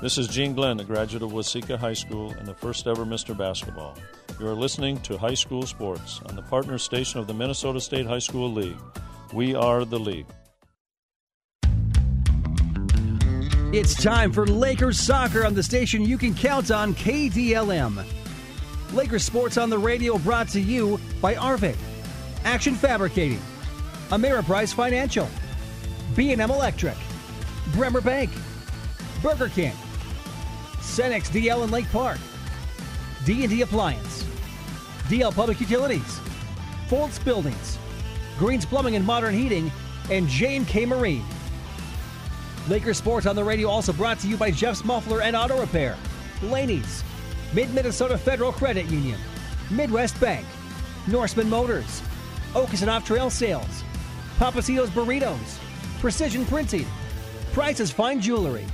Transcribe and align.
This 0.00 0.16
is 0.16 0.28
Gene 0.28 0.54
Glenn, 0.54 0.80
a 0.80 0.84
graduate 0.84 1.22
of 1.22 1.32
Waseca 1.32 1.76
High 1.76 1.92
School 1.92 2.30
and 2.38 2.48
the 2.48 2.54
first 2.54 2.86
ever 2.86 3.04
Mr. 3.04 3.36
Basketball. 3.36 3.98
You 4.38 4.48
are 4.48 4.54
listening 4.54 4.98
to 5.00 5.18
High 5.18 5.34
School 5.34 5.66
Sports 5.66 6.22
on 6.24 6.34
the 6.36 6.40
partner 6.40 6.78
station 6.78 7.20
of 7.20 7.26
the 7.26 7.34
Minnesota 7.34 7.78
State 7.82 8.06
High 8.06 8.18
School 8.18 8.50
League. 8.50 8.78
We 9.34 9.54
are 9.54 9.84
the 9.84 10.00
league. 10.00 10.24
It's 13.74 13.94
time 14.02 14.32
for 14.32 14.46
Lakers 14.46 14.98
soccer 14.98 15.44
on 15.44 15.52
the 15.52 15.62
station 15.62 16.06
you 16.06 16.16
can 16.16 16.34
count 16.34 16.70
on 16.70 16.94
KDLM. 16.94 18.02
Lakers 18.94 19.22
sports 19.22 19.58
on 19.58 19.68
the 19.68 19.78
radio 19.78 20.16
brought 20.16 20.48
to 20.48 20.60
you 20.62 20.98
by 21.20 21.34
Arvig, 21.34 21.76
Action 22.44 22.74
Fabricating, 22.74 23.42
Ameriprise 24.08 24.72
Financial, 24.72 25.28
B&M 26.16 26.50
Electric, 26.50 26.96
Bremer 27.74 28.00
Bank, 28.00 28.30
Burger 29.22 29.50
King, 29.50 29.74
Cenex 30.80 31.28
DL 31.30 31.64
in 31.64 31.70
Lake 31.70 31.90
Park, 31.92 32.18
D&D 33.24 33.62
Appliance, 33.62 34.24
DL 35.08 35.34
Public 35.34 35.60
Utilities, 35.60 36.20
Foltz 36.88 37.22
Buildings, 37.24 37.78
Greens 38.38 38.64
Plumbing 38.64 38.96
and 38.96 39.06
Modern 39.06 39.34
Heating, 39.34 39.70
and 40.10 40.26
J&K 40.28 40.86
Marine. 40.86 41.24
Lakers 42.68 42.98
Sports 42.98 43.26
on 43.26 43.36
the 43.36 43.44
radio 43.44 43.68
also 43.68 43.92
brought 43.92 44.18
to 44.20 44.28
you 44.28 44.36
by 44.36 44.50
Jeff's 44.50 44.84
Muffler 44.84 45.22
and 45.22 45.36
Auto 45.36 45.60
Repair, 45.60 45.96
Laney's, 46.42 47.04
Mid 47.52 47.72
Minnesota 47.74 48.16
Federal 48.16 48.52
Credit 48.52 48.86
Union, 48.86 49.18
Midwest 49.70 50.20
Bank, 50.20 50.46
Norseman 51.06 51.48
Motors, 51.48 52.02
Oaks 52.54 52.80
and 52.82 52.90
Off 52.90 53.04
Trail 53.04 53.30
Sales, 53.30 53.84
Papacitos 54.38 54.88
Burritos, 54.88 55.58
Precision 56.00 56.44
Printing, 56.46 56.86
Price's 57.52 57.90
Fine 57.90 58.20
Jewelry, 58.20 58.64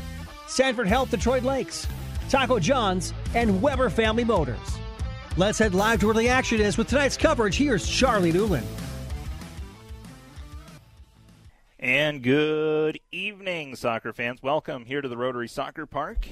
Sanford 0.47 0.87
Health 0.89 1.11
Detroit 1.11 1.43
Lakes, 1.43 1.87
Taco 2.29 2.59
John's, 2.59 3.13
and 3.35 3.63
Weber 3.63 3.91
Family 3.91 4.25
Motors. 4.25 4.79
Let's 5.37 5.59
head 5.59 5.75
live 5.75 6.01
to 6.01 6.07
where 6.07 6.15
the 6.15 6.29
action 6.29 6.61
is 6.61 6.79
with 6.79 6.89
tonight's 6.89 7.17
coverage. 7.17 7.57
Here's 7.57 7.87
Charlie 7.87 8.33
Newland. 8.33 8.67
And 11.79 12.23
good 12.23 12.99
evening, 13.13 13.77
soccer 13.77 14.13
fans. 14.13 14.43
Welcome 14.43 14.87
here 14.87 15.03
to 15.03 15.09
the 15.09 15.17
Rotary 15.17 15.47
Soccer 15.47 15.87
Park. 15.87 16.27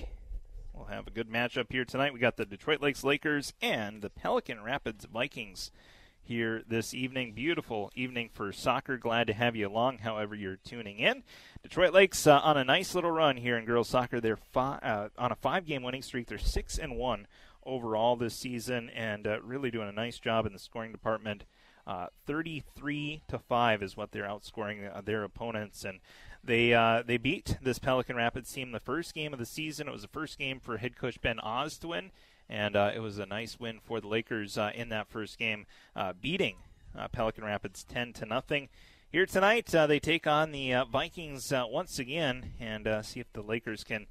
We'll 0.72 0.86
have 0.86 1.06
a 1.06 1.10
good 1.10 1.28
matchup 1.28 1.70
here 1.70 1.84
tonight. 1.84 2.12
We 2.12 2.18
got 2.18 2.36
the 2.36 2.46
Detroit 2.46 2.80
Lakes 2.80 3.04
Lakers 3.04 3.52
and 3.62 4.02
the 4.02 4.10
Pelican 4.10 4.62
Rapids 4.62 5.04
Vikings 5.04 5.70
here 6.22 6.62
this 6.66 6.94
evening. 6.94 7.32
Beautiful 7.34 7.92
evening 7.94 8.30
for 8.32 8.52
soccer. 8.52 8.96
Glad 8.96 9.26
to 9.28 9.34
have 9.34 9.54
you 9.54 9.68
along, 9.68 9.98
however, 9.98 10.34
you're 10.34 10.56
tuning 10.56 10.98
in. 10.98 11.22
Detroit 11.64 11.94
Lakes 11.94 12.26
uh, 12.26 12.40
on 12.40 12.58
a 12.58 12.62
nice 12.62 12.94
little 12.94 13.10
run 13.10 13.38
here 13.38 13.56
in 13.56 13.64
girls 13.64 13.88
soccer. 13.88 14.20
They're 14.20 14.36
fi- 14.36 14.78
uh, 14.82 15.08
on 15.16 15.32
a 15.32 15.34
five 15.34 15.64
game 15.64 15.82
winning 15.82 16.02
streak. 16.02 16.26
They're 16.26 16.36
6 16.36 16.76
and 16.78 16.98
1 16.98 17.26
overall 17.64 18.16
this 18.16 18.34
season 18.34 18.90
and 18.90 19.26
uh, 19.26 19.40
really 19.42 19.70
doing 19.70 19.88
a 19.88 19.92
nice 19.92 20.18
job 20.18 20.44
in 20.44 20.52
the 20.52 20.58
scoring 20.58 20.92
department. 20.92 21.46
Uh, 21.86 22.08
33 22.26 23.22
to 23.28 23.38
5 23.38 23.82
is 23.82 23.96
what 23.96 24.12
they're 24.12 24.24
outscoring 24.24 24.94
uh, 24.94 25.00
their 25.00 25.24
opponents 25.24 25.84
and 25.84 26.00
they 26.44 26.74
uh, 26.74 27.02
they 27.02 27.16
beat 27.16 27.56
this 27.62 27.78
Pelican 27.78 28.16
Rapids 28.16 28.52
team 28.52 28.72
the 28.72 28.78
first 28.78 29.14
game 29.14 29.32
of 29.32 29.38
the 29.38 29.46
season. 29.46 29.88
It 29.88 29.92
was 29.92 30.02
the 30.02 30.08
first 30.08 30.38
game 30.38 30.60
for 30.60 30.76
head 30.76 30.98
coach 30.98 31.18
Ben 31.22 31.38
Ostwin, 31.38 32.10
and 32.50 32.76
it 32.76 33.00
was 33.00 33.18
a 33.18 33.24
nice 33.24 33.58
win 33.58 33.80
for 33.82 33.98
the 33.98 34.08
Lakers 34.08 34.58
in 34.74 34.90
that 34.90 35.08
first 35.08 35.38
game, 35.38 35.64
beating 36.20 36.56
Pelican 37.12 37.44
Rapids 37.44 37.82
10 37.84 38.12
to 38.12 38.26
nothing. 38.26 38.68
Here 39.14 39.26
tonight, 39.26 39.66
they 39.66 40.00
take 40.00 40.26
on 40.26 40.50
the 40.50 40.74
Vikings 40.90 41.52
once 41.54 42.00
again, 42.00 42.50
and 42.58 42.88
see 43.06 43.20
if 43.20 43.32
the 43.32 43.42
Lakers 43.42 43.84
can 43.84 44.06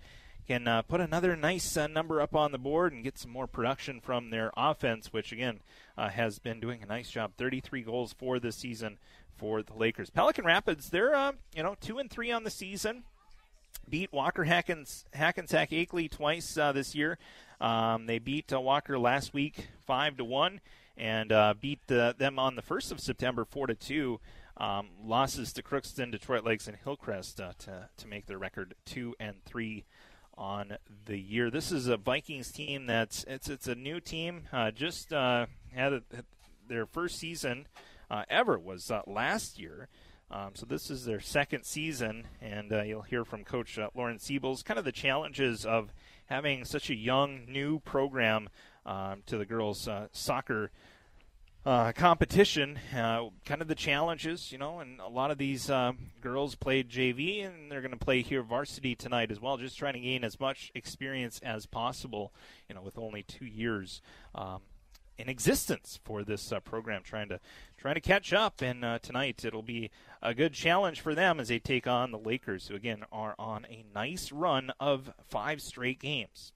can 0.48 0.66
uh, 0.66 0.82
put 0.82 1.02
another 1.02 1.36
nice 1.36 1.76
uh, 1.76 1.88
number 1.88 2.22
up 2.22 2.34
on 2.34 2.54
the 2.54 2.58
board 2.58 2.94
and 2.94 3.04
get 3.04 3.18
some 3.18 3.30
more 3.30 3.46
production 3.46 4.00
from 4.00 4.30
their 4.30 4.50
offense, 4.56 5.12
which 5.12 5.34
again 5.34 5.60
uh, 5.98 6.08
has 6.08 6.40
been 6.40 6.62
doing 6.62 6.82
a 6.82 6.86
nice 6.86 7.10
job. 7.10 7.34
33 7.38 7.82
goals 7.82 8.14
for 8.14 8.40
this 8.40 8.56
season 8.56 8.98
for 9.36 9.62
the 9.62 9.74
Lakers. 9.74 10.10
Pelican 10.10 10.46
Rapids, 10.46 10.90
they're 10.90 11.14
uh, 11.14 11.34
you 11.54 11.64
know 11.64 11.76
two 11.82 12.00
and 12.00 12.10
three 12.10 12.32
on 12.32 12.46
the 12.46 12.50
season. 12.50 13.04
Beat 13.90 14.14
Walker 14.14 14.46
Hackens, 14.46 15.04
Hackensack 15.12 15.72
Akeley 15.72 16.10
twice 16.10 16.58
uh, 16.58 16.72
this 16.72 16.96
year. 16.96 17.18
Um, 17.60 18.06
they 18.06 18.20
beat 18.20 18.54
uh, 18.54 18.62
Walker 18.62 18.98
last 18.98 19.34
week 19.34 19.68
five 19.86 20.16
to 20.16 20.24
one, 20.24 20.62
and 20.96 21.34
beat 21.60 21.86
them 21.88 22.40
on 22.40 22.56
the 22.56 22.62
first 22.62 22.90
of 22.90 23.02
September 23.02 23.44
four 23.44 23.68
to 23.68 23.76
two. 23.76 24.22
Um, 24.56 24.90
losses 25.04 25.52
to 25.54 25.64
Crookston, 25.64 26.12
Detroit 26.12 26.44
Lakes, 26.46 26.68
and 26.68 26.78
Hillcrest 26.78 27.38
to 27.38 27.90
to 27.98 28.08
make 28.08 28.28
their 28.28 28.38
record 28.38 28.76
two 28.86 29.16
and 29.20 29.44
three 29.46 29.86
on 30.38 30.78
the 31.06 31.18
year. 31.18 31.50
This 31.50 31.72
is 31.72 31.88
a 31.88 31.98
Vikings 31.98 32.52
team 32.52 32.86
that's 32.86 33.24
it's 33.28 33.50
it's 33.50 33.68
a 33.68 33.76
new 33.76 34.00
team. 34.00 34.44
Uh, 34.52 34.72
just 34.72 35.14
uh, 35.14 35.48
had 35.74 35.94
a, 35.94 36.02
their 36.68 36.86
first 36.86 37.18
season 37.18 37.68
uh, 38.10 38.24
ever 38.30 38.58
was 38.58 38.90
uh, 38.92 39.02
last 39.08 39.60
year. 39.60 39.88
Um, 40.32 40.52
so 40.56 40.66
this 40.66 40.90
is 40.90 41.06
their 41.06 41.20
second 41.20 41.64
season, 41.64 42.26
and 42.42 42.74
uh, 42.74 42.82
you'll 42.82 43.04
hear 43.04 43.24
from 43.24 43.44
Coach 43.44 43.78
uh, 43.78 43.90
Lauren 43.94 44.18
Siebels 44.18 44.64
kind 44.64 44.80
of 44.80 44.86
the 44.86 44.92
challenges 44.92 45.66
of 45.66 45.94
having 46.26 46.66
such 46.66 46.90
a 46.90 46.96
young 46.96 47.46
new 47.48 47.80
program 47.80 48.50
um, 48.86 49.22
to 49.28 49.38
the 49.38 49.46
girls 49.46 49.88
soccer 50.12 50.72
uh, 51.66 51.94
competition, 51.94 52.78
uh, 52.94 53.30
kind 53.46 53.62
of 53.62 53.68
the 53.68 53.76
challenges, 53.76 54.52
you 54.52 54.58
know, 54.58 54.80
and 54.80 55.00
a 55.00 55.08
lot 55.08 55.32
of 55.32 55.38
these 55.38 55.70
uh, 55.70 55.94
girls 56.20 56.56
played 56.56 56.90
JV 56.90 57.46
and 57.46 57.72
they're 57.72 57.82
going 57.82 57.92
to 57.92 57.98
play 57.98 58.22
here 58.22 58.44
varsity 58.44 58.96
tonight 58.96 59.32
as 59.32 59.40
well, 59.40 59.58
just 59.58 59.78
trying 59.78 59.94
to 59.94 60.00
gain 60.00 60.24
as 60.24 60.40
much 60.40 60.72
experience 60.76 61.40
as 61.42 61.66
possible, 61.66 62.34
you 62.68 62.76
know, 62.76 62.82
with 62.82 62.98
only 62.98 63.24
two 63.24 63.46
years 63.46 64.02
um, 64.36 64.60
in 65.18 65.30
existence 65.30 66.00
for 66.04 66.24
this 66.24 66.52
uh, 66.52 66.60
program, 66.60 67.02
trying 67.02 67.30
to 67.30 67.40
trying 67.78 67.96
to 67.96 68.02
catch 68.02 68.34
up. 68.34 68.62
And 68.62 68.84
uh, 68.84 69.00
tonight 69.00 69.46
it'll 69.46 69.62
be 69.62 69.90
a 70.22 70.34
good 70.34 70.54
challenge 70.54 71.00
for 71.00 71.16
them 71.16 71.40
as 71.40 71.48
they 71.48 71.60
take 71.60 71.88
on 71.88 72.12
the 72.12 72.20
Lakers, 72.20 72.68
who 72.68 72.76
again 72.76 73.04
are 73.10 73.36
on 73.40 73.66
a 73.70 73.86
nice 73.96 74.34
run 74.34 74.74
of 74.82 75.14
five 75.30 75.62
straight 75.62 76.00
games. 76.00 76.52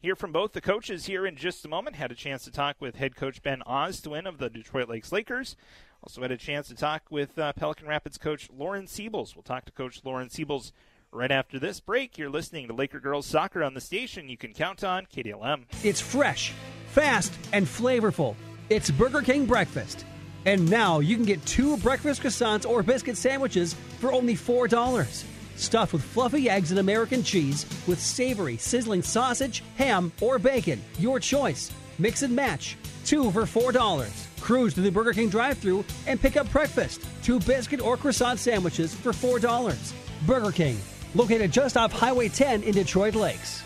Hear 0.00 0.14
from 0.14 0.30
both 0.30 0.52
the 0.52 0.60
coaches 0.60 1.06
here 1.06 1.26
in 1.26 1.34
just 1.34 1.64
a 1.64 1.68
moment. 1.68 1.96
Had 1.96 2.12
a 2.12 2.14
chance 2.14 2.44
to 2.44 2.52
talk 2.52 2.76
with 2.78 2.94
head 2.94 3.16
coach 3.16 3.42
Ben 3.42 3.64
Ostwin 3.66 4.28
of 4.28 4.38
the 4.38 4.48
Detroit 4.48 4.88
Lakes 4.88 5.10
Lakers. 5.10 5.56
Also 6.04 6.22
had 6.22 6.30
a 6.30 6.36
chance 6.36 6.68
to 6.68 6.76
talk 6.76 7.02
with 7.10 7.36
uh, 7.36 7.52
Pelican 7.54 7.88
Rapids 7.88 8.16
coach 8.16 8.48
Lauren 8.56 8.86
Siebels. 8.86 9.34
We'll 9.34 9.42
talk 9.42 9.64
to 9.64 9.72
Coach 9.72 10.02
Lauren 10.04 10.28
Siebels 10.28 10.70
right 11.10 11.32
after 11.32 11.58
this 11.58 11.80
break. 11.80 12.16
You're 12.16 12.30
listening 12.30 12.68
to 12.68 12.74
Laker 12.74 13.00
Girls 13.00 13.26
Soccer 13.26 13.64
on 13.64 13.74
the 13.74 13.80
station 13.80 14.28
you 14.28 14.36
can 14.36 14.54
count 14.54 14.84
on, 14.84 15.06
KDLM. 15.06 15.64
It's 15.82 16.00
fresh, 16.00 16.52
fast, 16.90 17.32
and 17.52 17.66
flavorful. 17.66 18.36
It's 18.70 18.92
Burger 18.92 19.22
King 19.22 19.46
breakfast. 19.46 20.04
And 20.44 20.70
now 20.70 21.00
you 21.00 21.16
can 21.16 21.24
get 21.24 21.44
two 21.44 21.76
breakfast 21.78 22.22
croissants 22.22 22.64
or 22.64 22.84
biscuit 22.84 23.16
sandwiches 23.16 23.74
for 23.98 24.12
only 24.12 24.36
$4 24.36 25.24
stuffed 25.58 25.92
with 25.92 26.02
fluffy 26.02 26.48
eggs 26.48 26.70
and 26.70 26.80
American 26.80 27.22
cheese 27.22 27.66
with 27.86 28.00
savory, 28.00 28.56
sizzling 28.56 29.02
sausage, 29.02 29.62
ham, 29.76 30.12
or 30.20 30.38
bacon. 30.38 30.82
Your 30.98 31.20
choice. 31.20 31.70
Mix 31.98 32.22
and 32.22 32.34
match. 32.34 32.76
Two 33.04 33.30
for 33.30 33.42
$4. 33.42 34.40
Cruise 34.40 34.74
to 34.74 34.80
the 34.80 34.90
Burger 34.90 35.12
King 35.12 35.28
drive 35.28 35.58
thru 35.58 35.84
and 36.06 36.20
pick 36.20 36.36
up 36.36 36.50
breakfast. 36.50 37.02
Two 37.22 37.40
biscuit 37.40 37.80
or 37.80 37.96
croissant 37.96 38.38
sandwiches 38.38 38.94
for 38.94 39.12
$4. 39.12 39.92
Burger 40.26 40.52
King, 40.52 40.78
located 41.14 41.50
just 41.52 41.76
off 41.76 41.92
Highway 41.92 42.28
10 42.28 42.62
in 42.62 42.72
Detroit 42.72 43.14
Lakes. 43.14 43.62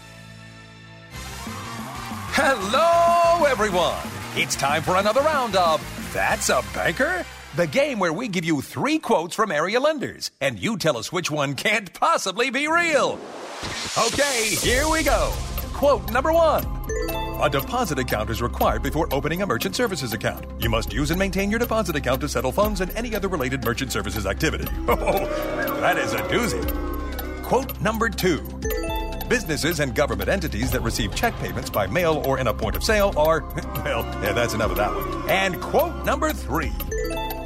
Hello, 2.35 3.45
everyone. 3.45 3.99
It's 4.35 4.57
time 4.57 4.83
for 4.83 4.97
another 4.97 5.21
round 5.21 5.55
of 5.55 5.81
That's 6.15 6.49
a 6.49 6.63
Banker? 6.75 7.27
The 7.55 7.67
game 7.67 7.99
where 7.99 8.13
we 8.13 8.29
give 8.29 8.45
you 8.45 8.63
three 8.63 8.99
quotes 8.99 9.35
from 9.35 9.53
area 9.53 9.79
lenders, 9.79 10.31
and 10.41 10.59
you 10.59 10.79
tell 10.79 10.97
us 10.97 11.13
which 11.13 11.31
one 11.31 11.55
can't 11.55 11.93
possibly 11.93 12.51
be 12.51 12.67
real. 12.67 13.19
Okay, 13.99 14.55
here 14.55 14.89
we 14.89 15.03
go. 15.03 15.33
Quote 15.75 16.11
number 16.11 16.33
one. 16.33 16.65
A 17.43 17.51
deposit 17.51 17.99
account 17.99 18.31
is 18.31 18.41
required 18.41 18.83
before 18.83 19.13
opening 19.13 19.43
a 19.43 19.47
merchant 19.47 19.77
services 19.77 20.13
account. 20.13 20.47
You 20.63 20.71
must 20.71 20.93
use 20.93 21.11
and 21.11 21.19
maintain 21.19 21.51
your 21.51 21.59
deposit 21.59 21.97
account 21.97 22.21
to 22.23 22.29
settle 22.29 22.53
funds 22.53 22.81
and 22.81 22.91
any 22.93 23.15
other 23.15 23.29
related 23.29 23.65
merchant 23.65 23.93
services 23.93 24.27
activity. 24.27 24.67
Oh, 24.89 25.79
that 25.81 25.99
is 25.99 26.13
a 26.13 26.19
doozy. 26.19 26.63
Quote 27.43 27.79
number 27.81 28.09
two. 28.09 28.41
Businesses 29.29 29.81
and 29.81 29.95
government 29.95 30.29
entities 30.29 30.71
that 30.71 30.83
receive 30.83 31.15
check 31.15 31.35
payments 31.39 31.69
by 31.69 31.87
mail 31.87 32.23
or 32.25 32.39
in 32.39 32.47
a 32.47 32.55
point 32.55 32.77
of 32.77 32.85
sale 32.85 33.13
are, 33.17 33.41
well, 33.85 34.05
yeah, 34.23 34.33
that's 34.33 34.55
enough 34.55 34.71
of 34.71 34.77
that 34.77 34.95
one. 34.95 35.29
And 35.29 35.61
quote 35.61 36.05
number 36.05 36.33
three. 36.33 36.73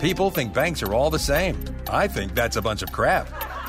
People 0.07 0.31
think 0.31 0.55
banks 0.55 0.85
are 0.85 0.95
all 0.95 1.11
the 1.11 1.19
same. 1.19 1.59
I 1.91 2.07
think 2.07 2.33
that's 2.33 2.55
a 2.55 2.63
bunch 2.63 2.83
of 2.83 2.93
crap. 2.93 3.27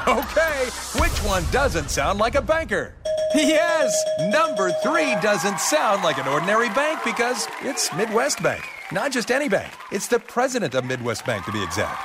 Okay, 0.07 0.69
which 1.01 1.17
one 1.25 1.43
doesn't 1.51 1.89
sound 1.89 2.19
like 2.19 2.35
a 2.35 2.41
banker? 2.43 2.93
Yes, 3.33 3.91
number 4.29 4.71
three 4.83 5.15
doesn't 5.19 5.59
sound 5.59 6.03
like 6.03 6.19
an 6.19 6.27
ordinary 6.27 6.69
bank 6.69 6.99
because 7.03 7.47
it's 7.61 7.91
Midwest 7.95 8.43
Bank. 8.43 8.63
Not 8.91 9.11
just 9.11 9.31
any 9.31 9.49
bank, 9.49 9.73
it's 9.91 10.07
the 10.07 10.19
president 10.19 10.75
of 10.75 10.85
Midwest 10.85 11.25
Bank 11.25 11.43
to 11.45 11.51
be 11.51 11.63
exact. 11.63 11.99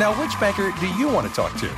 Now, 0.00 0.12
which 0.20 0.38
banker 0.40 0.72
do 0.80 0.88
you 0.98 1.08
want 1.08 1.28
to 1.28 1.32
talk 1.32 1.56
to? 1.58 1.68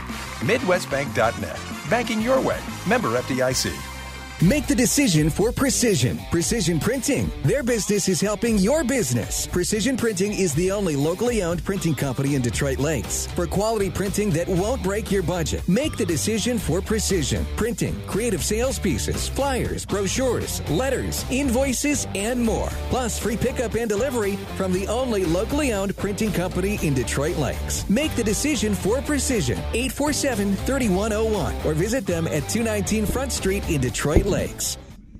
MidwestBank.net. 0.49 1.61
Banking 1.91 2.23
your 2.23 2.41
way. 2.41 2.59
Member 2.89 3.09
FDIC. 3.09 3.96
Make 4.45 4.67
the 4.67 4.75
decision 4.75 5.31
for 5.31 5.51
Precision. 5.51 6.21
Precision 6.31 6.79
Printing. 6.79 7.33
Their 7.43 7.63
business 7.63 8.07
is 8.07 8.21
helping 8.21 8.59
your 8.59 8.85
business. 8.85 9.47
Precision 9.47 9.97
Printing 9.97 10.35
is 10.35 10.55
the 10.55 10.71
only 10.71 10.95
locally 10.95 11.43
owned 11.43 11.65
printing 11.65 11.95
company 11.95 12.35
in 12.35 12.43
Detroit 12.43 12.79
Lakes. 12.79 13.29
For 13.29 13.47
quality 13.47 13.89
printing 13.89 14.29
that 14.33 14.47
won't 14.47 14.83
break 14.83 15.11
your 15.11 15.23
budget, 15.23 15.67
make 15.67 15.97
the 15.97 16.05
decision 16.05 16.59
for 16.59 16.83
Precision 16.83 17.47
Printing. 17.57 17.99
Creative 18.07 18.45
sales 18.45 18.79
pieces, 18.79 19.27
flyers, 19.27 19.87
brochures, 19.87 20.61
letters, 20.69 21.25
invoices, 21.31 22.07
and 22.15 22.39
more. 22.39 22.69
Plus 22.91 23.19
free 23.19 23.39
pickup 23.39 23.73
and 23.73 23.89
delivery 23.89 24.37
from 24.57 24.71
the 24.71 24.87
only 24.87 25.25
locally 25.25 25.73
owned 25.73 25.97
printing 25.97 26.31
company 26.31 26.79
in 26.83 26.93
Detroit 26.93 27.39
Lakes. 27.39 27.89
Make 27.89 28.15
the 28.17 28.25
decision 28.25 28.75
for 28.75 29.01
Precision. 29.01 29.57
847 29.73 30.57
3101 30.57 31.55
or 31.65 31.73
visit 31.73 32.05
them 32.05 32.27
at 32.27 32.47
219 32.51 33.07
Front 33.07 33.33
Street 33.33 33.67
in 33.71 33.81
Detroit 33.81 34.26
Lakes. 34.27 34.77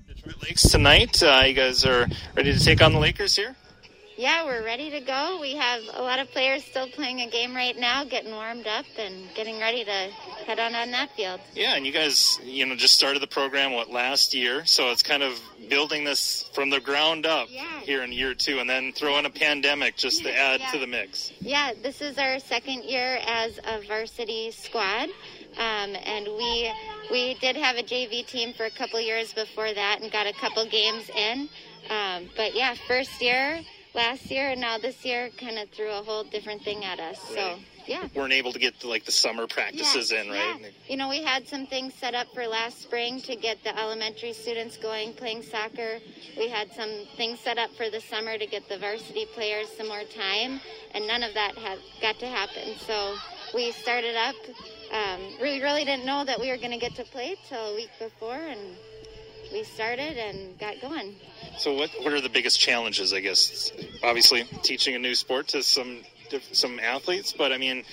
Detroit 0.09 0.43
Lakes 0.43 0.63
tonight. 0.63 1.23
Uh, 1.23 1.45
you 1.47 1.55
guys 1.55 1.85
are 1.85 2.09
ready 2.37 2.53
to 2.53 2.59
take 2.59 2.83
on 2.83 2.93
the 2.93 2.99
Lakers 2.99 3.37
here? 3.37 3.55
Yeah, 4.19 4.47
we're 4.47 4.65
ready 4.65 4.91
to 4.91 5.01
go. 5.01 5.39
We 5.41 5.55
have 5.57 5.83
a 5.93 6.01
lot 6.01 6.19
of 6.19 6.31
players 6.33 6.65
still 6.65 6.89
playing 6.89 7.21
a 7.21 7.29
game 7.29 7.55
right 7.55 7.79
now, 7.79 8.03
getting 8.03 8.33
warmed 8.33 8.67
up 8.67 8.87
and 8.99 9.27
getting 9.35 9.61
ready 9.61 9.85
to 9.85 9.91
head 9.91 10.59
on 10.59 10.75
on 10.75 10.91
that 10.93 11.15
field. 11.15 11.41
Yeah, 11.55 11.77
and 11.77 11.87
you 11.87 11.93
guys, 11.93 12.41
you 12.43 12.65
know, 12.65 12.75
just 12.75 12.97
started 12.97 13.21
the 13.21 13.27
program 13.27 13.73
what 13.73 13.91
last 13.91 14.35
year, 14.35 14.65
so 14.65 14.91
it's 14.91 15.03
kind 15.03 15.23
of 15.23 15.39
building 15.69 16.05
this 16.05 16.49
from 16.55 16.71
the 16.71 16.81
ground 16.81 17.27
up 17.27 17.49
yeah. 17.51 17.81
here 17.81 18.03
in 18.03 18.11
year 18.11 18.33
two, 18.35 18.59
and 18.59 18.69
then 18.69 18.93
throw 18.93 19.19
in 19.19 19.27
a 19.27 19.31
pandemic 19.31 19.97
just 19.97 20.23
to 20.23 20.35
add 20.37 20.61
yeah. 20.61 20.71
to 20.71 20.79
the 20.79 20.87
mix. 20.87 21.31
Yeah, 21.41 21.73
this 21.83 22.01
is 22.01 22.17
our 22.17 22.39
second 22.39 22.85
year 22.85 23.21
as 23.27 23.61
a 23.65 23.83
varsity 23.87 24.51
squad. 24.51 25.11
Um, 25.59 25.97
and 26.05 26.27
we 26.37 26.71
we 27.11 27.35
did 27.35 27.57
have 27.57 27.77
a 27.77 27.83
JV 27.83 28.27
team 28.27 28.53
for 28.53 28.65
a 28.65 28.71
couple 28.71 29.01
years 29.01 29.33
before 29.33 29.73
that 29.73 30.01
and 30.03 30.11
got 30.11 30.27
a 30.27 30.33
couple 30.33 30.65
games 30.67 31.09
in. 31.11 31.49
Um, 31.91 32.29
but 32.37 32.55
yeah, 32.55 32.75
first 32.87 33.21
year 33.21 33.61
last 33.97 34.31
year 34.31 34.51
and 34.51 34.61
now 34.61 34.77
this 34.79 35.05
year 35.05 35.31
kind 35.39 35.59
of 35.59 35.71
threw 35.71 35.91
a 35.91 36.03
whole 36.03 36.23
different 36.23 36.63
thing 36.63 36.85
at 36.85 37.01
us. 37.01 37.19
So 37.35 37.59
yeah, 37.87 38.07
weren't 38.15 38.33
able 38.33 38.53
to 38.53 38.59
get 38.59 38.79
the, 38.81 38.89
like 38.89 39.05
the 39.05 39.13
summer 39.13 39.47
practices 39.47 40.13
yeah, 40.13 40.23
in, 40.23 40.29
right? 40.29 40.61
Yeah. 40.61 40.69
You 40.87 40.97
know, 40.97 41.09
we 41.09 41.23
had 41.23 41.49
some 41.49 41.67
things 41.67 41.95
set 41.95 42.15
up 42.15 42.27
for 42.35 42.47
last 42.47 42.83
spring 42.83 43.21
to 43.23 43.35
get 43.35 43.65
the 43.65 43.77
elementary 43.79 44.33
students 44.35 44.77
going 44.77 45.15
playing 45.15 45.43
soccer. 45.43 45.99
We 46.37 46.49
had 46.49 46.71
some 46.73 46.91
things 47.17 47.41
set 47.41 47.59
up 47.59 47.71
for 47.77 47.89
the 47.89 48.01
summer 48.01 48.37
to 48.37 48.47
get 48.47 48.69
the 48.69 48.79
varsity 48.79 49.27
players 49.35 49.69
some 49.77 49.89
more 49.89 50.05
time, 50.05 50.61
and 50.93 51.07
none 51.07 51.23
of 51.23 51.33
that 51.35 51.57
had 51.57 51.79
got 52.03 52.19
to 52.19 52.27
happen. 52.27 52.75
So 52.87 53.17
we 53.55 53.73
started 53.73 54.17
up 54.17 54.37
um, 54.93 55.21
we 55.41 55.63
really 55.63 55.85
didn't 55.85 56.07
know 56.07 56.25
that 56.25 56.41
we 56.41 56.51
were 56.51 56.57
going 56.57 56.73
to 56.73 56.79
get 56.79 56.95
to 56.97 57.05
play 57.05 57.37
till 57.49 57.73
a 57.73 57.75
week 57.75 57.91
before, 57.99 58.35
and 58.35 58.61
we 59.53 59.65
started 59.65 60.17
and 60.17 60.59
got 60.59 60.81
going. 60.81 61.15
So, 61.59 61.75
what 61.75 61.91
what 62.03 62.13
are 62.13 62.21
the 62.21 62.29
biggest 62.29 62.61
challenges? 62.61 63.13
I 63.13 63.21
guess 63.21 63.73
obviously 64.03 64.45
teaching 64.63 64.95
a 64.95 64.99
new 64.99 65.15
sport 65.15 65.49
to 65.49 65.63
some 65.63 66.03
some 66.53 66.79
athletes, 66.81 67.33
but 67.33 67.53
I 67.53 67.59
mean, 67.59 67.85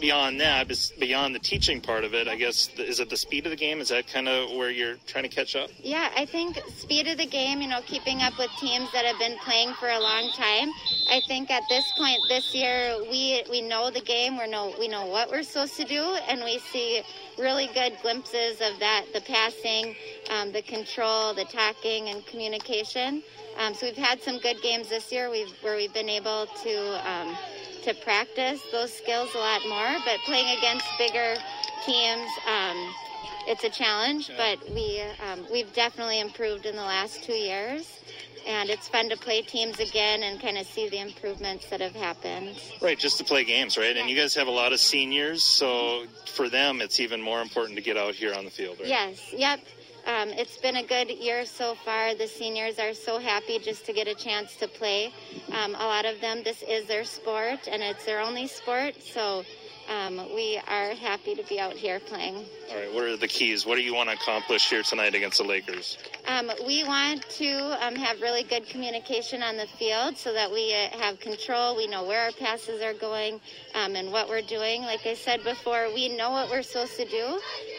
beyond 0.00 0.40
that, 0.40 0.70
beyond 0.98 1.34
the 1.34 1.38
teaching 1.38 1.80
part 1.80 2.04
of 2.04 2.14
it, 2.14 2.26
I 2.26 2.36
guess, 2.36 2.70
is 2.78 3.00
it 3.00 3.10
the 3.10 3.16
speed 3.16 3.46
of 3.46 3.50
the 3.50 3.56
game? 3.56 3.80
Is 3.80 3.88
that 3.88 4.06
kind 4.06 4.28
of 4.28 4.50
where 4.50 4.70
you're 4.70 4.96
trying 5.06 5.24
to 5.24 5.28
catch 5.28 5.56
up? 5.56 5.70
Yeah, 5.82 6.10
I 6.16 6.24
think 6.24 6.58
speed 6.76 7.06
of 7.08 7.18
the 7.18 7.26
game, 7.26 7.60
you 7.60 7.68
know, 7.68 7.80
keeping 7.86 8.22
up 8.22 8.38
with 8.38 8.50
teams 8.60 8.90
that 8.92 9.04
have 9.04 9.18
been 9.18 9.36
playing 9.38 9.74
for 9.74 9.88
a 9.88 10.00
long 10.00 10.30
time. 10.32 10.70
I 11.10 11.20
think 11.26 11.50
at 11.50 11.62
this 11.68 11.84
point 11.98 12.18
this 12.28 12.54
year, 12.54 12.96
we 13.10 13.42
we 13.50 13.60
know 13.60 13.90
the 13.90 14.00
game, 14.00 14.38
we 14.38 14.48
know 14.48 14.74
we 14.78 14.88
know 14.88 15.06
what 15.06 15.30
we're 15.30 15.42
supposed 15.42 15.76
to 15.76 15.84
do, 15.84 16.02
and 16.28 16.42
we 16.44 16.58
see 16.58 17.02
really 17.38 17.68
good 17.74 17.96
glimpses 18.02 18.60
of 18.60 18.78
that, 18.80 19.06
the 19.12 19.20
passing, 19.22 19.94
um, 20.30 20.52
the 20.52 20.62
control, 20.62 21.34
the 21.34 21.44
talking, 21.44 22.08
and 22.08 22.24
communication. 22.26 23.22
Um, 23.58 23.74
so 23.74 23.86
we've 23.86 23.96
had 23.96 24.20
some 24.22 24.38
good 24.38 24.62
games 24.62 24.88
this 24.88 25.10
year 25.10 25.30
we've, 25.30 25.50
where 25.62 25.76
we've 25.76 25.92
been 25.92 26.08
able 26.08 26.46
to 26.62 27.10
um, 27.10 27.36
to 27.84 27.94
practice 27.94 28.60
those 28.72 28.92
skills 28.92 29.34
a 29.34 29.38
lot 29.38 29.62
more. 29.68 29.96
But 30.04 30.18
playing 30.24 30.56
against 30.58 30.86
bigger 30.98 31.36
teams, 31.84 32.28
um, 32.46 32.94
it's 33.46 33.64
a 33.64 33.70
challenge. 33.70 34.30
But 34.36 34.58
we 34.70 35.02
um, 35.30 35.46
we've 35.52 35.72
definitely 35.72 36.20
improved 36.20 36.66
in 36.66 36.76
the 36.76 36.82
last 36.82 37.22
two 37.22 37.34
years. 37.34 38.00
And 38.46 38.70
it's 38.70 38.88
fun 38.88 39.10
to 39.10 39.18
play 39.18 39.42
teams 39.42 39.78
again 39.80 40.22
and 40.22 40.40
kind 40.40 40.56
of 40.56 40.66
see 40.66 40.88
the 40.88 40.98
improvements 40.98 41.68
that 41.68 41.82
have 41.82 41.94
happened. 41.94 42.58
Right, 42.80 42.98
just 42.98 43.18
to 43.18 43.24
play 43.24 43.44
games, 43.44 43.76
right? 43.76 43.94
And 43.94 44.08
you 44.08 44.16
guys 44.16 44.34
have 44.34 44.46
a 44.46 44.50
lot 44.50 44.72
of 44.72 44.80
seniors, 44.80 45.44
so 45.44 46.04
for 46.24 46.48
them, 46.48 46.80
it's 46.80 47.00
even 47.00 47.20
more 47.20 47.42
important 47.42 47.76
to 47.76 47.82
get 47.82 47.98
out 47.98 48.14
here 48.14 48.32
on 48.32 48.46
the 48.46 48.50
field, 48.50 48.78
right? 48.80 48.88
Yes, 48.88 49.34
yep. 49.36 49.60
Um, 50.06 50.30
it's 50.30 50.56
been 50.56 50.76
a 50.76 50.82
good 50.82 51.10
year 51.10 51.44
so 51.44 51.74
far. 51.74 52.14
The 52.14 52.26
seniors 52.26 52.78
are 52.78 52.94
so 52.94 53.18
happy 53.18 53.58
just 53.58 53.84
to 53.86 53.92
get 53.92 54.08
a 54.08 54.14
chance 54.14 54.56
to 54.56 54.68
play. 54.68 55.12
Um, 55.52 55.74
a 55.74 55.86
lot 55.86 56.06
of 56.06 56.20
them, 56.20 56.42
this 56.42 56.62
is 56.62 56.86
their 56.86 57.04
sport, 57.04 57.68
and 57.70 57.82
it's 57.82 58.04
their 58.04 58.20
only 58.20 58.46
sport, 58.46 58.94
so 59.02 59.44
um, 59.90 60.32
we 60.34 60.60
are 60.68 60.94
happy 60.94 61.34
to 61.34 61.42
be 61.42 61.58
out 61.58 61.72
here 61.72 61.98
playing. 61.98 62.36
All 62.70 62.76
right, 62.76 62.94
what 62.94 63.02
are 63.02 63.16
the 63.16 63.26
keys? 63.26 63.66
What 63.66 63.74
do 63.74 63.82
you 63.82 63.92
want 63.92 64.08
to 64.08 64.14
accomplish 64.14 64.70
here 64.70 64.82
tonight 64.82 65.14
against 65.14 65.38
the 65.38 65.44
Lakers? 65.44 65.98
Um, 66.28 66.50
we 66.64 66.84
want 66.84 67.28
to 67.30 67.84
um, 67.84 67.96
have 67.96 68.20
really 68.20 68.44
good 68.44 68.66
communication 68.68 69.42
on 69.42 69.56
the 69.56 69.66
field 69.66 70.16
so 70.16 70.32
that 70.32 70.50
we 70.50 70.72
uh, 70.72 70.96
have 70.98 71.18
control. 71.18 71.76
We 71.76 71.88
know 71.88 72.04
where 72.04 72.22
our 72.22 72.32
passes 72.32 72.80
are 72.82 72.94
going 72.94 73.40
um, 73.74 73.96
and 73.96 74.12
what 74.12 74.28
we're 74.28 74.42
doing. 74.42 74.82
Like 74.82 75.04
I 75.06 75.14
said 75.14 75.42
before, 75.42 75.88
we 75.92 76.16
know 76.16 76.30
what 76.30 76.50
we're 76.50 76.62
supposed 76.62 76.96
to 76.96 77.04
do, 77.06 77.24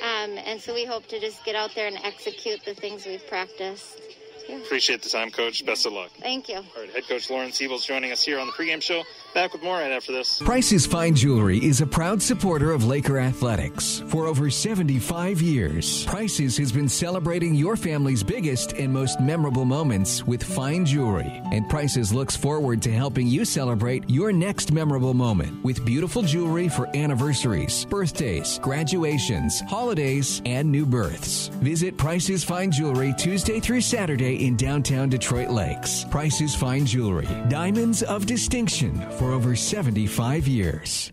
um, 0.04 0.38
and 0.46 0.60
so 0.60 0.74
we 0.74 0.84
hope 0.84 1.08
to 1.08 1.20
just 1.20 1.44
get 1.46 1.56
out 1.56 1.74
there 1.76 1.88
and 1.88 1.98
execute 2.04 2.64
the 2.66 2.74
things 2.74 3.06
we've 3.06 3.26
practiced. 3.28 4.02
Yeah. 4.50 4.58
Appreciate 4.58 5.02
the 5.02 5.10
time, 5.10 5.32
Coach. 5.32 5.66
Best 5.66 5.86
of 5.86 5.94
luck. 5.94 6.12
Thank 6.20 6.50
you. 6.50 6.58
All 6.58 6.64
right, 6.78 6.90
Head 6.90 7.08
Coach 7.08 7.30
Lauren 7.30 7.52
Siebel's 7.52 7.86
joining 7.86 8.12
us 8.12 8.22
here 8.24 8.40
on 8.40 8.48
the 8.48 8.54
pregame 8.54 8.82
show. 8.82 9.04
Back 9.34 9.54
with 9.54 9.64
more 9.64 9.78
right 9.78 9.92
after 9.92 10.12
this. 10.12 10.40
Price's 10.40 10.86
Fine 10.86 11.16
Jewelry 11.16 11.58
is 11.64 11.80
a 11.80 11.88
proud 11.88 12.22
supporter 12.22 12.74
of 12.74 12.84
Laker 12.84 13.18
Athletics. 13.18 14.04
For 14.08 14.28
over 14.28 14.50
75 14.50 15.42
years, 15.42 16.04
Price's 16.06 16.58
has 16.58 16.72
been 16.74 16.90
celebrating 16.90 17.56
your 17.56 17.78
family's 17.78 18.24
biggest 18.24 18.74
and 18.74 18.92
most 18.92 19.22
memorable 19.22 19.64
moments 19.64 20.28
with 20.28 20.44
fine 20.44 20.86
jewelry. 20.86 21.42
And 21.54 21.70
Price's 21.70 22.14
looks 22.14 22.36
forward 22.36 22.82
to 22.82 22.92
helping 22.92 23.26
you 23.26 23.46
celebrate 23.46 24.10
your 24.10 24.34
next 24.34 24.74
memorable 24.74 25.14
moment 25.14 25.64
with 25.64 25.86
beautiful 25.86 26.24
jewelry 26.24 26.68
for 26.68 26.94
anniversaries, 26.94 27.86
birthdays, 27.86 28.60
graduations, 28.60 29.62
holidays, 29.62 30.42
and 30.46 30.70
new 30.70 30.86
births. 30.86 31.48
Visit 31.62 31.98
Price's 31.98 32.44
Fine 32.44 32.72
Jewelry 32.72 33.14
Tuesday 33.18 33.62
through 33.62 33.82
Saturday 33.82 34.46
in 34.46 34.58
downtown 34.58 35.08
Detroit 35.08 35.52
Lakes. 35.52 36.06
Price's 36.10 36.54
Fine 36.54 36.86
Jewelry, 36.86 37.30
diamonds 37.48 38.04
of 38.04 38.26
distinction 38.26 39.00
for 39.22 39.34
over 39.34 39.56
75 39.56 40.48
years. 40.48 41.12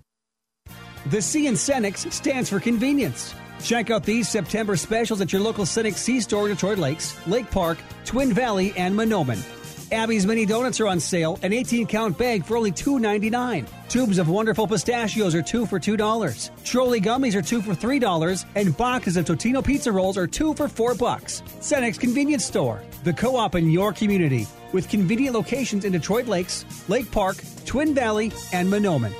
The 1.10 1.20
C 1.20 1.46
in 1.46 1.54
Cenex 1.54 2.10
stands 2.10 2.48
for 2.48 2.58
convenience. 2.58 3.34
Check 3.62 3.90
out 3.90 4.02
these 4.02 4.30
September 4.30 4.76
specials 4.76 5.20
at 5.20 5.30
your 5.30 5.42
local 5.42 5.66
Cenex 5.66 5.96
C 5.96 6.18
store 6.22 6.48
in 6.48 6.54
Detroit 6.54 6.78
Lakes, 6.78 7.14
Lake 7.26 7.50
Park, 7.50 7.76
Twin 8.06 8.32
Valley, 8.32 8.72
and 8.78 8.94
Mahnomen. 8.94 9.44
Abby's 9.92 10.26
Mini 10.26 10.46
Donuts 10.46 10.80
are 10.80 10.86
on 10.86 11.00
sale, 11.00 11.38
an 11.42 11.52
18 11.52 11.86
count 11.86 12.16
bag 12.16 12.46
for 12.46 12.56
only 12.56 12.72
$2.99. 12.72 13.66
Tubes 13.90 14.18
of 14.18 14.28
wonderful 14.30 14.66
pistachios 14.66 15.34
are 15.34 15.42
two 15.42 15.66
for 15.66 15.78
$2. 15.78 15.98
Trolli 15.98 17.02
gummies 17.02 17.34
are 17.34 17.42
two 17.42 17.60
for 17.60 17.74
$3, 17.74 18.44
and 18.54 18.76
boxes 18.76 19.18
of 19.18 19.26
Totino 19.26 19.62
pizza 19.62 19.92
rolls 19.92 20.16
are 20.16 20.26
two 20.26 20.54
for 20.54 20.66
4 20.66 20.94
bucks. 20.94 21.42
Cenex 21.60 22.00
Convenience 22.00 22.44
Store, 22.46 22.82
the 23.04 23.12
co 23.12 23.36
op 23.36 23.54
in 23.54 23.70
your 23.70 23.92
community, 23.92 24.46
with 24.72 24.88
convenient 24.88 25.34
locations 25.34 25.84
in 25.84 25.92
Detroit 25.92 26.26
Lakes, 26.26 26.64
Lake 26.88 27.10
Park, 27.10 27.37
Twin 27.64 27.94
Valley, 27.94 28.32
and 28.52 28.68
Mahnomen. 28.68 29.12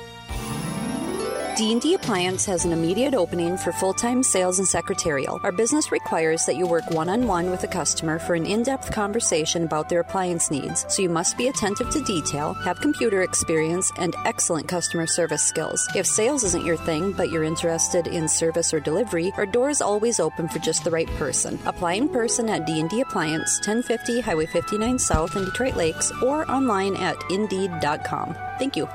D&D 1.59 1.93
Appliance 1.93 2.45
has 2.45 2.63
an 2.63 2.71
immediate 2.71 3.13
opening 3.13 3.57
for 3.57 3.73
full-time 3.73 4.23
sales 4.23 4.59
and 4.59 4.67
secretarial. 4.69 5.41
Our 5.43 5.51
business 5.51 5.91
requires 5.91 6.45
that 6.45 6.55
you 6.55 6.65
work 6.65 6.89
one-on-one 6.89 7.51
with 7.51 7.65
a 7.65 7.67
customer 7.67 8.17
for 8.17 8.33
an 8.33 8.45
in-depth 8.45 8.93
conversation 8.93 9.65
about 9.65 9.89
their 9.89 9.99
appliance 9.99 10.49
needs, 10.49 10.85
so 10.87 11.01
you 11.01 11.09
must 11.09 11.37
be 11.37 11.49
attentive 11.49 11.89
to 11.89 12.01
detail, 12.05 12.53
have 12.53 12.79
computer 12.79 13.23
experience, 13.23 13.91
and 13.97 14.15
excellent 14.23 14.69
customer 14.69 15.05
service 15.05 15.43
skills. 15.43 15.85
If 15.97 16.05
sales 16.05 16.45
isn't 16.45 16.65
your 16.65 16.77
thing, 16.77 17.11
but 17.11 17.29
you're 17.29 17.43
interested 17.43 18.07
in 18.07 18.29
service 18.29 18.73
or 18.73 18.79
delivery, 18.79 19.33
our 19.35 19.45
door 19.45 19.69
is 19.69 19.81
always 19.81 20.21
open 20.21 20.47
for 20.47 20.59
just 20.59 20.85
the 20.85 20.91
right 20.91 21.09
person. 21.17 21.59
Apply 21.65 21.95
in 21.95 22.07
person 22.07 22.47
at 22.47 22.67
D&D 22.67 23.01
Appliance, 23.01 23.57
1050 23.65 24.21
Highway 24.21 24.45
59 24.45 24.97
South 24.97 25.35
in 25.35 25.43
Detroit 25.43 25.75
Lakes, 25.75 26.09
or 26.23 26.49
online 26.49 26.95
at 26.95 27.17
indeed.com. 27.29 28.33
Thank 28.59 28.77
you. 28.77 28.87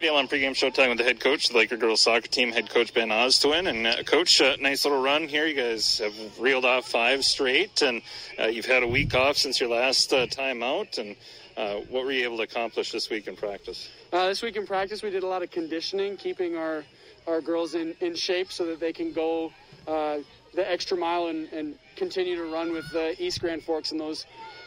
BLM 0.00 0.30
pregame 0.30 0.52
showtime 0.52 0.88
with 0.88 0.96
the 0.96 1.04
head 1.04 1.20
coach, 1.20 1.50
the 1.50 1.58
Laker 1.58 1.76
girls 1.76 2.00
soccer 2.00 2.26
team, 2.26 2.52
head 2.52 2.70
coach 2.70 2.94
Ben 2.94 3.10
Ostwin. 3.10 3.68
And 3.68 3.86
uh, 3.86 4.02
coach, 4.04 4.40
uh, 4.40 4.56
nice 4.58 4.86
little 4.86 5.02
run 5.02 5.28
here. 5.28 5.46
You 5.46 5.54
guys 5.54 5.98
have 5.98 6.14
reeled 6.38 6.64
off 6.64 6.88
five 6.88 7.22
straight, 7.22 7.82
and 7.82 8.00
uh, 8.38 8.46
you've 8.46 8.64
had 8.64 8.82
a 8.82 8.86
week 8.86 9.14
off 9.14 9.36
since 9.36 9.60
your 9.60 9.68
last 9.68 10.10
uh, 10.14 10.26
time 10.26 10.62
out. 10.62 10.96
And 10.96 11.16
uh, 11.54 11.80
what 11.90 12.06
were 12.06 12.12
you 12.12 12.24
able 12.24 12.38
to 12.38 12.44
accomplish 12.44 12.92
this 12.92 13.10
week 13.10 13.26
in 13.26 13.36
practice? 13.36 13.90
Uh, 14.10 14.28
this 14.28 14.40
week 14.40 14.56
in 14.56 14.66
practice, 14.66 15.02
we 15.02 15.10
did 15.10 15.22
a 15.22 15.26
lot 15.26 15.42
of 15.42 15.50
conditioning, 15.50 16.16
keeping 16.16 16.56
our 16.56 16.82
our 17.26 17.42
girls 17.42 17.74
in, 17.74 17.94
in 18.00 18.14
shape 18.14 18.50
so 18.50 18.64
that 18.64 18.80
they 18.80 18.94
can 18.94 19.12
go 19.12 19.52
the 19.86 20.24
extra 20.54 20.96
mile 20.96 21.26
and, 21.26 21.52
and 21.52 21.74
continue 21.96 22.36
to 22.36 22.50
run 22.50 22.72
with 22.72 22.90
the 22.90 23.14
East 23.22 23.40
Grand 23.40 23.62
Forks 23.62 23.92
and 23.92 24.00
those 24.00 24.24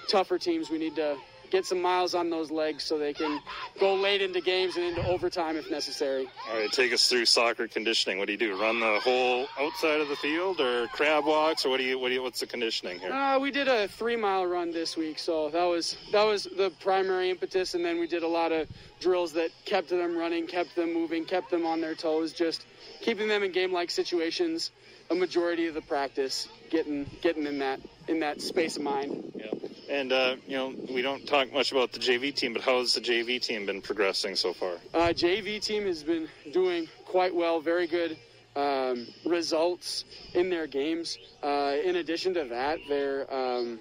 tougher 0.08 0.38
teams. 0.38 0.70
We 0.70 0.78
need 0.78 0.96
to 0.98 1.18
get 1.54 1.68
some 1.68 1.80
miles 1.80 2.16
on 2.16 2.32
those 2.32 2.50
legs 2.50 2.84
so 2.84 2.98
they 2.98 3.14
can 3.14 3.40
go 3.80 3.94
late 3.94 4.24
into 4.24 4.42
games 4.42 4.76
and 4.76 4.86
into 4.86 5.06
overtime 5.08 5.56
if 5.56 5.70
necessary. 5.70 6.28
All 6.50 6.58
right, 6.58 6.72
take 6.72 6.92
us 6.92 7.08
through 7.08 7.26
soccer 7.26 7.68
conditioning. 7.68 8.18
What 8.18 8.26
do 8.26 8.32
you 8.32 8.40
do? 8.40 8.60
Run 8.60 8.80
the 8.80 9.00
whole 9.00 9.46
outside 9.60 10.02
of 10.02 10.10
the 10.10 10.16
field, 10.16 10.60
or 10.60 10.88
crab 10.88 11.26
walks, 11.26 11.64
or 11.64 11.70
what 11.70 11.78
do 11.78 11.84
you? 11.84 12.00
What 12.00 12.10
do 12.10 12.16
you? 12.16 12.24
What's 12.24 12.40
the 12.40 12.48
conditioning 12.48 12.98
here? 13.00 13.14
Uh, 13.14 13.38
we 13.38 13.52
did 13.52 13.68
a 13.68 13.88
three 13.88 14.16
mile 14.16 14.48
run 14.48 14.72
this 14.72 14.98
week, 14.98 15.20
so 15.20 15.52
that 15.52 15.64
was 15.64 15.96
that 16.12 16.24
was 16.24 16.46
the 16.46 16.72
primary 16.82 17.30
impetus, 17.30 17.76
and 17.76 17.86
then 17.86 18.00
we 18.00 18.08
did 18.08 18.24
a 18.24 18.28
lot 18.28 18.52
of 18.52 18.68
drills 19.00 19.34
that 19.34 19.52
kept 19.64 19.90
them 19.90 20.18
running, 20.18 20.48
kept 20.48 20.76
them 20.76 20.92
moving, 20.92 21.24
kept 21.24 21.52
them 21.52 21.68
on 21.68 21.82
their 21.82 21.94
toes, 21.94 22.34
just 22.34 22.66
keeping 23.02 23.28
them 23.28 23.44
in 23.44 23.52
game 23.52 23.72
like 23.72 23.92
situations. 23.92 24.72
A 25.12 25.16
majority 25.16 25.68
of 25.68 25.76
the 25.76 25.82
practice, 25.82 26.48
getting 26.72 27.06
getting 27.22 27.46
in 27.46 27.60
that 27.60 27.80
in 28.08 28.22
that 28.22 28.42
space 28.42 28.78
of 28.78 28.82
mind. 28.82 29.34
Yeah. 29.36 29.52
And 29.90 30.12
uh, 30.12 30.36
you 30.48 30.58
know, 30.58 30.74
we 30.90 31.02
don't 31.02 31.26
talk 31.28 31.52
much 31.52 31.72
about 31.72 31.92
the 31.92 32.00
JV 32.00 32.34
team, 32.34 32.54
but 32.54 32.62
how 32.62 32.80
has 32.80 32.94
the 32.94 33.02
JV 33.02 33.42
team 33.42 33.66
been 33.66 33.82
progressing 33.82 34.36
so 34.36 34.54
far? 34.54 34.74
Uh, 34.94 35.10
JV 35.10 35.62
team 35.62 35.86
has 35.86 36.04
been 36.04 36.28
doing 36.52 36.88
quite 37.06 37.36
well, 37.36 37.60
very 37.60 37.88
good 37.88 38.18
um, 38.56 39.08
results 39.26 40.06
in 40.34 40.50
their 40.50 40.68
games. 40.68 41.18
Uh, 41.42 41.76
in 41.84 41.98
addition 41.98 42.34
to 42.36 42.46
that, 42.46 42.80
they're 42.88 43.32
um, 43.34 43.80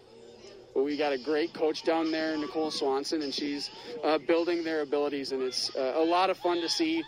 we 0.75 0.97
got 0.97 1.13
a 1.13 1.19
great 1.19 1.53
coach 1.53 1.83
down 1.83 2.11
there, 2.11 2.37
Nicole 2.37 2.71
Swanson, 2.71 3.23
and 3.23 3.35
she's 3.35 3.71
uh, 4.03 4.19
building 4.19 4.65
their 4.65 4.81
abilities, 4.81 5.33
and 5.33 5.43
it's 5.43 5.75
uh, 5.77 5.95
a 5.97 6.05
lot 6.05 6.31
of 6.31 6.39
fun 6.39 6.61
to 6.63 6.69
see 6.69 7.03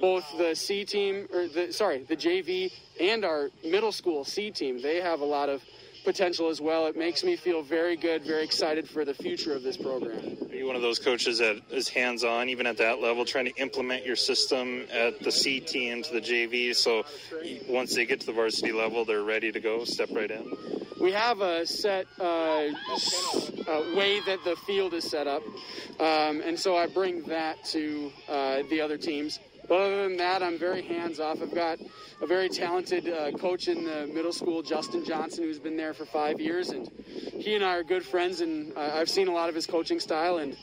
both 0.00 0.24
the 0.38 0.54
C 0.54 0.84
team, 0.84 1.28
or 1.32 1.46
the 1.46 1.72
sorry, 1.72 2.02
the 2.02 2.16
JV 2.16 2.72
and 3.00 3.24
our 3.24 3.50
middle 3.64 3.92
school 3.92 4.24
C 4.24 4.50
team. 4.50 4.82
They 4.82 5.00
have 5.00 5.20
a 5.20 5.24
lot 5.24 5.48
of 5.48 5.62
potential 6.06 6.48
as 6.48 6.60
well. 6.60 6.86
It 6.86 6.96
makes 6.96 7.22
me 7.24 7.36
feel 7.36 7.62
very 7.62 7.96
good, 7.96 8.24
very 8.24 8.44
excited 8.44 8.88
for 8.88 9.04
the 9.04 9.12
future 9.12 9.52
of 9.52 9.62
this 9.62 9.76
program. 9.76 10.38
Are 10.50 10.54
you 10.54 10.66
one 10.66 10.76
of 10.76 10.80
those 10.80 11.00
coaches 11.00 11.38
that 11.38 11.60
is 11.70 11.88
hands 11.88 12.24
on, 12.24 12.48
even 12.48 12.66
at 12.66 12.78
that 12.78 13.00
level, 13.02 13.24
trying 13.24 13.46
to 13.46 13.54
implement 13.56 14.06
your 14.06 14.16
system 14.16 14.86
at 14.90 15.20
the 15.20 15.32
C 15.32 15.60
team 15.60 16.02
to 16.04 16.12
the 16.14 16.20
JV 16.20 16.74
so 16.74 17.04
once 17.68 17.94
they 17.94 18.06
get 18.06 18.20
to 18.20 18.26
the 18.26 18.32
varsity 18.32 18.72
level, 18.72 19.04
they're 19.04 19.24
ready 19.24 19.50
to 19.50 19.60
go, 19.60 19.84
step 19.84 20.08
right 20.12 20.30
in? 20.30 20.56
We 21.00 21.12
have 21.12 21.40
a 21.40 21.66
set 21.66 22.06
uh, 22.18 22.22
uh, 22.22 22.68
way 23.94 24.20
that 24.20 24.38
the 24.44 24.56
field 24.66 24.94
is 24.94 25.04
set 25.10 25.26
up, 25.26 25.42
um, 26.00 26.40
and 26.40 26.58
so 26.58 26.76
I 26.76 26.86
bring 26.86 27.24
that 27.24 27.62
to 27.66 28.12
uh, 28.28 28.62
the 28.70 28.80
other 28.80 28.96
teams. 28.96 29.40
But 29.68 29.80
other 29.80 30.02
than 30.04 30.16
that, 30.18 30.42
I'm 30.42 30.58
very 30.58 30.82
hands 30.82 31.18
off. 31.18 31.42
I've 31.42 31.54
got 31.54 31.78
a 32.20 32.26
very 32.26 32.48
talented 32.48 33.08
uh, 33.08 33.32
coach 33.32 33.68
in 33.68 33.84
the 33.84 34.06
middle 34.06 34.32
school, 34.32 34.62
Justin 34.62 35.04
Johnson, 35.04 35.44
who's 35.44 35.58
been 35.58 35.76
there 35.76 35.92
for 35.92 36.04
five 36.04 36.40
years, 36.40 36.70
and 36.70 36.88
he 37.06 37.54
and 37.54 37.64
I 37.64 37.76
are 37.76 37.82
good 37.82 38.04
friends. 38.04 38.40
And 38.40 38.76
uh, 38.76 38.92
I've 38.94 39.10
seen 39.10 39.28
a 39.28 39.32
lot 39.32 39.48
of 39.48 39.54
his 39.54 39.66
coaching 39.66 40.00
style, 40.00 40.38
and 40.38 40.54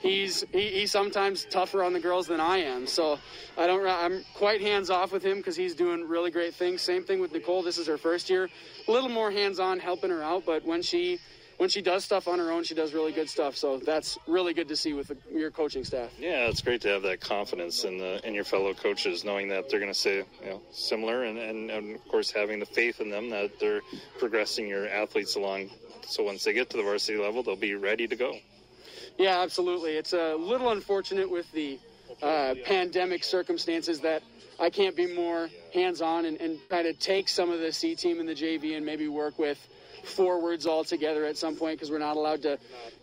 he's 0.00 0.44
he, 0.52 0.68
he's 0.68 0.90
sometimes 0.90 1.46
tougher 1.46 1.82
on 1.82 1.92
the 1.92 2.00
girls 2.00 2.26
than 2.26 2.40
I 2.40 2.58
am. 2.58 2.86
So 2.86 3.18
I 3.56 3.66
don't. 3.66 3.86
I'm 3.86 4.24
quite 4.34 4.60
hands 4.60 4.90
off 4.90 5.12
with 5.12 5.22
him 5.22 5.38
because 5.38 5.56
he's 5.56 5.74
doing 5.74 6.06
really 6.06 6.30
great 6.30 6.54
things. 6.54 6.82
Same 6.82 7.04
thing 7.04 7.20
with 7.20 7.32
Nicole. 7.32 7.62
This 7.62 7.78
is 7.78 7.86
her 7.86 7.98
first 7.98 8.28
year, 8.28 8.48
a 8.86 8.92
little 8.92 9.08
more 9.08 9.30
hands 9.30 9.58
on, 9.58 9.78
helping 9.78 10.10
her 10.10 10.22
out. 10.22 10.44
But 10.44 10.64
when 10.64 10.82
she 10.82 11.18
when 11.60 11.68
she 11.68 11.82
does 11.82 12.06
stuff 12.06 12.26
on 12.26 12.38
her 12.38 12.50
own, 12.50 12.64
she 12.64 12.74
does 12.74 12.94
really 12.94 13.12
good 13.12 13.28
stuff. 13.28 13.54
So 13.54 13.76
that's 13.76 14.16
really 14.26 14.54
good 14.54 14.68
to 14.68 14.76
see 14.76 14.94
with 14.94 15.08
the, 15.08 15.18
your 15.30 15.50
coaching 15.50 15.84
staff. 15.84 16.10
Yeah, 16.18 16.48
it's 16.48 16.62
great 16.62 16.80
to 16.80 16.88
have 16.88 17.02
that 17.02 17.20
confidence 17.20 17.84
in 17.84 17.98
the 17.98 18.26
in 18.26 18.32
your 18.32 18.44
fellow 18.44 18.72
coaches, 18.72 19.26
knowing 19.26 19.48
that 19.48 19.68
they're 19.68 19.78
going 19.78 19.92
to 19.92 19.98
say 19.98 20.24
you 20.42 20.46
know 20.48 20.62
similar, 20.72 21.24
and, 21.24 21.36
and, 21.36 21.70
and 21.70 21.96
of 21.96 22.08
course 22.08 22.30
having 22.30 22.60
the 22.60 22.64
faith 22.64 23.02
in 23.02 23.10
them 23.10 23.28
that 23.28 23.60
they're 23.60 23.82
progressing 24.18 24.68
your 24.68 24.88
athletes 24.88 25.36
along. 25.36 25.68
So 26.06 26.22
once 26.22 26.44
they 26.44 26.54
get 26.54 26.70
to 26.70 26.78
the 26.78 26.82
varsity 26.82 27.18
level, 27.18 27.42
they'll 27.42 27.56
be 27.56 27.74
ready 27.74 28.08
to 28.08 28.16
go. 28.16 28.36
Yeah, 29.18 29.42
absolutely. 29.42 29.98
It's 29.98 30.14
a 30.14 30.36
little 30.36 30.70
unfortunate 30.70 31.30
with 31.30 31.52
the 31.52 31.78
uh, 32.22 32.54
pandemic 32.64 33.22
circumstances 33.22 34.00
that 34.00 34.22
I 34.58 34.70
can't 34.70 34.96
be 34.96 35.14
more 35.14 35.50
hands 35.74 36.00
on 36.00 36.24
and, 36.24 36.40
and 36.40 36.58
kind 36.70 36.86
of 36.86 36.98
take 36.98 37.28
some 37.28 37.50
of 37.50 37.60
the 37.60 37.70
C 37.70 37.96
team 37.96 38.18
and 38.18 38.26
the 38.26 38.34
JV 38.34 38.78
and 38.78 38.86
maybe 38.86 39.08
work 39.08 39.38
with 39.38 39.58
forwards 40.04 40.66
all 40.66 40.84
together 40.84 41.24
at 41.24 41.36
some 41.36 41.56
point 41.56 41.78
because 41.78 41.90
we're 41.90 41.98
not 41.98 42.16
allowed 42.16 42.42
to 42.42 42.58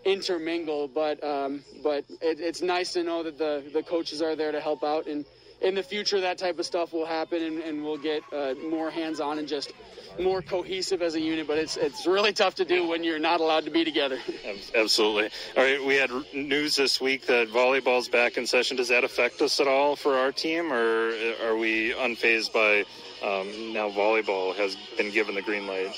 intermingle. 0.06 0.88
But 0.88 1.24
um, 1.24 1.64
but 1.84 2.06
it, 2.22 2.40
it's 2.40 2.62
nice 2.62 2.94
to 2.94 3.04
know 3.04 3.24
that 3.24 3.38
the 3.38 3.64
the 3.74 3.84
coaches 3.84 4.22
are 4.22 4.36
there 4.36 4.52
to 4.52 4.62
help 4.62 4.84
out, 4.84 5.08
and 5.08 5.26
in 5.62 5.76
the 5.76 5.84
future 5.84 6.22
that 6.22 6.38
type 6.38 6.60
of 6.60 6.66
stuff 6.66 6.94
will 6.94 7.06
happen, 7.06 7.42
and, 7.42 7.60
and 7.60 7.84
we'll 7.84 7.98
get 7.98 8.22
uh, 8.32 8.54
more 8.70 8.90
hands 8.90 9.20
on 9.20 9.40
and 9.40 9.48
just 9.48 9.74
more 10.20 10.42
cohesive 10.42 11.02
as 11.02 11.16
a 11.16 11.22
unit. 11.22 11.48
But 11.48 11.58
it's 11.58 11.78
it's 11.78 12.06
really 12.06 12.34
tough 12.34 12.56
to 12.56 12.66
do 12.66 12.88
when 12.88 13.04
you're 13.04 13.20
not 13.20 13.40
allowed 13.40 13.66
to 13.66 13.72
be 13.72 13.84
together. 13.84 14.20
Absolutely. 14.76 15.30
All 15.56 15.64
right, 15.64 15.84
we 15.84 15.96
had 15.96 16.12
news 16.34 16.76
this 16.76 17.02
week 17.02 17.26
that 17.28 17.50
volleyball's 17.50 18.08
back 18.08 18.38
in 18.38 18.46
session. 18.46 18.78
Does 18.78 18.90
that 18.90 19.04
affect 19.04 19.42
us 19.42 19.60
at 19.60 19.68
all 19.68 19.96
for 19.96 20.16
our 20.16 20.32
team, 20.32 20.72
or 20.72 21.14
are 21.44 21.58
we 21.58 21.94
unfazed 21.94 22.54
by 22.54 22.82
um, 23.24 23.74
now 23.74 23.90
volleyball 23.90 24.56
has 24.56 24.78
been 24.98 25.12
given 25.12 25.36
the 25.36 25.42
green 25.42 25.68
light? 25.68 25.96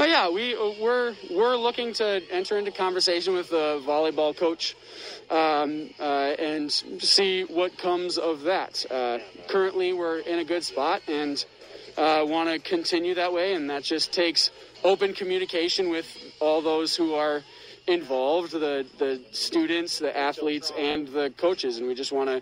But 0.00 0.08
yeah, 0.08 0.30
we 0.30 0.56
we're 0.80 1.14
we're 1.30 1.56
looking 1.56 1.92
to 1.92 2.22
enter 2.30 2.56
into 2.56 2.70
conversation 2.70 3.34
with 3.34 3.50
the 3.50 3.82
volleyball 3.86 4.34
coach 4.34 4.74
um, 5.28 5.90
uh, 6.00 6.32
and 6.38 6.72
see 6.72 7.42
what 7.42 7.76
comes 7.76 8.16
of 8.16 8.40
that. 8.44 8.86
Uh, 8.90 9.18
currently, 9.48 9.92
we're 9.92 10.20
in 10.20 10.38
a 10.38 10.44
good 10.44 10.64
spot 10.64 11.02
and 11.06 11.44
uh, 11.98 12.24
want 12.26 12.48
to 12.48 12.58
continue 12.58 13.16
that 13.16 13.34
way, 13.34 13.52
and 13.52 13.68
that 13.68 13.82
just 13.82 14.10
takes 14.10 14.50
open 14.84 15.12
communication 15.12 15.90
with 15.90 16.06
all 16.40 16.62
those 16.62 16.96
who 16.96 17.12
are 17.12 17.42
involved 17.86 18.52
the 18.52 18.86
the 18.98 19.22
students, 19.32 19.98
the 19.98 20.16
athletes, 20.16 20.72
and 20.78 21.08
the 21.08 21.28
coaches, 21.36 21.76
and 21.76 21.86
we 21.86 21.94
just 21.94 22.10
want 22.10 22.30
to 22.30 22.40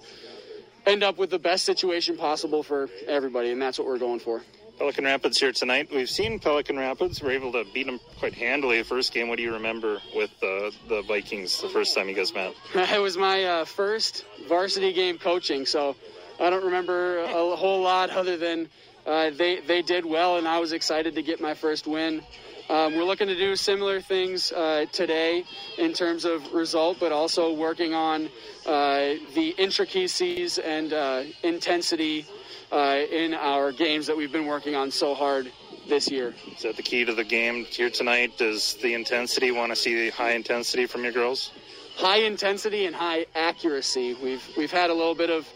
end 0.86 1.02
up 1.02 1.18
with 1.18 1.30
the 1.30 1.40
best 1.40 1.64
situation 1.64 2.16
possible 2.16 2.62
for 2.62 2.88
everybody, 3.08 3.50
and 3.50 3.60
that's 3.60 3.80
what 3.80 3.88
we're 3.88 3.98
going 3.98 4.20
for. 4.20 4.42
Pelican 4.78 5.04
Rapids 5.04 5.40
here 5.40 5.50
tonight. 5.50 5.88
We've 5.92 6.08
seen 6.08 6.38
Pelican 6.38 6.78
Rapids. 6.78 7.20
We're 7.20 7.32
able 7.32 7.50
to 7.52 7.64
beat 7.74 7.86
them 7.86 7.98
quite 8.20 8.34
handily 8.34 8.78
the 8.78 8.84
first 8.84 9.12
game. 9.12 9.28
What 9.28 9.38
do 9.38 9.42
you 9.42 9.54
remember 9.54 9.98
with 10.14 10.30
the 10.38 11.02
Vikings 11.08 11.60
the 11.60 11.68
first 11.68 11.96
time 11.96 12.08
you 12.08 12.14
guys 12.14 12.32
met? 12.32 12.54
It 12.74 13.00
was 13.00 13.16
my 13.16 13.42
uh, 13.44 13.64
first 13.64 14.24
varsity 14.48 14.92
game 14.92 15.18
coaching, 15.18 15.66
so 15.66 15.96
I 16.38 16.48
don't 16.48 16.64
remember 16.64 17.18
a 17.18 17.56
whole 17.56 17.82
lot 17.82 18.10
other 18.10 18.36
than 18.36 18.68
uh, 19.04 19.30
they 19.30 19.60
they 19.60 19.82
did 19.82 20.06
well, 20.06 20.36
and 20.36 20.46
I 20.46 20.60
was 20.60 20.72
excited 20.72 21.16
to 21.16 21.22
get 21.22 21.40
my 21.40 21.54
first 21.54 21.88
win. 21.88 22.22
Um, 22.70 22.94
we're 22.94 23.04
looking 23.04 23.28
to 23.28 23.36
do 23.36 23.56
similar 23.56 24.00
things 24.00 24.52
uh, 24.52 24.84
today 24.92 25.44
in 25.78 25.92
terms 25.92 26.24
of 26.24 26.52
result, 26.52 26.98
but 27.00 27.10
also 27.10 27.52
working 27.52 27.94
on 27.94 28.28
uh, 28.66 29.14
the 29.34 29.54
intricacies 29.58 30.58
and 30.58 30.92
uh, 30.92 31.22
intensity 31.42 32.26
uh, 32.70 33.00
in 33.10 33.34
our 33.34 33.72
games 33.72 34.06
that 34.06 34.16
we've 34.16 34.32
been 34.32 34.46
working 34.46 34.74
on 34.74 34.90
so 34.90 35.14
hard 35.14 35.50
this 35.88 36.10
year. 36.10 36.34
Is 36.54 36.62
that 36.62 36.76
the 36.76 36.82
key 36.82 37.04
to 37.04 37.14
the 37.14 37.24
game 37.24 37.64
here 37.64 37.90
tonight? 37.90 38.36
Does 38.36 38.74
the 38.74 38.94
intensity 38.94 39.50
want 39.50 39.72
to 39.72 39.76
see 39.76 39.94
the 39.94 40.10
high 40.10 40.32
intensity 40.32 40.86
from 40.86 41.02
your 41.02 41.12
girls? 41.12 41.50
High 41.96 42.18
intensity 42.18 42.86
and 42.86 42.94
high 42.94 43.26
accuracy. 43.34 44.14
We've 44.14 44.46
we've 44.56 44.70
had 44.70 44.90
a 44.90 44.94
little 44.94 45.14
bit 45.14 45.30
of 45.30 45.46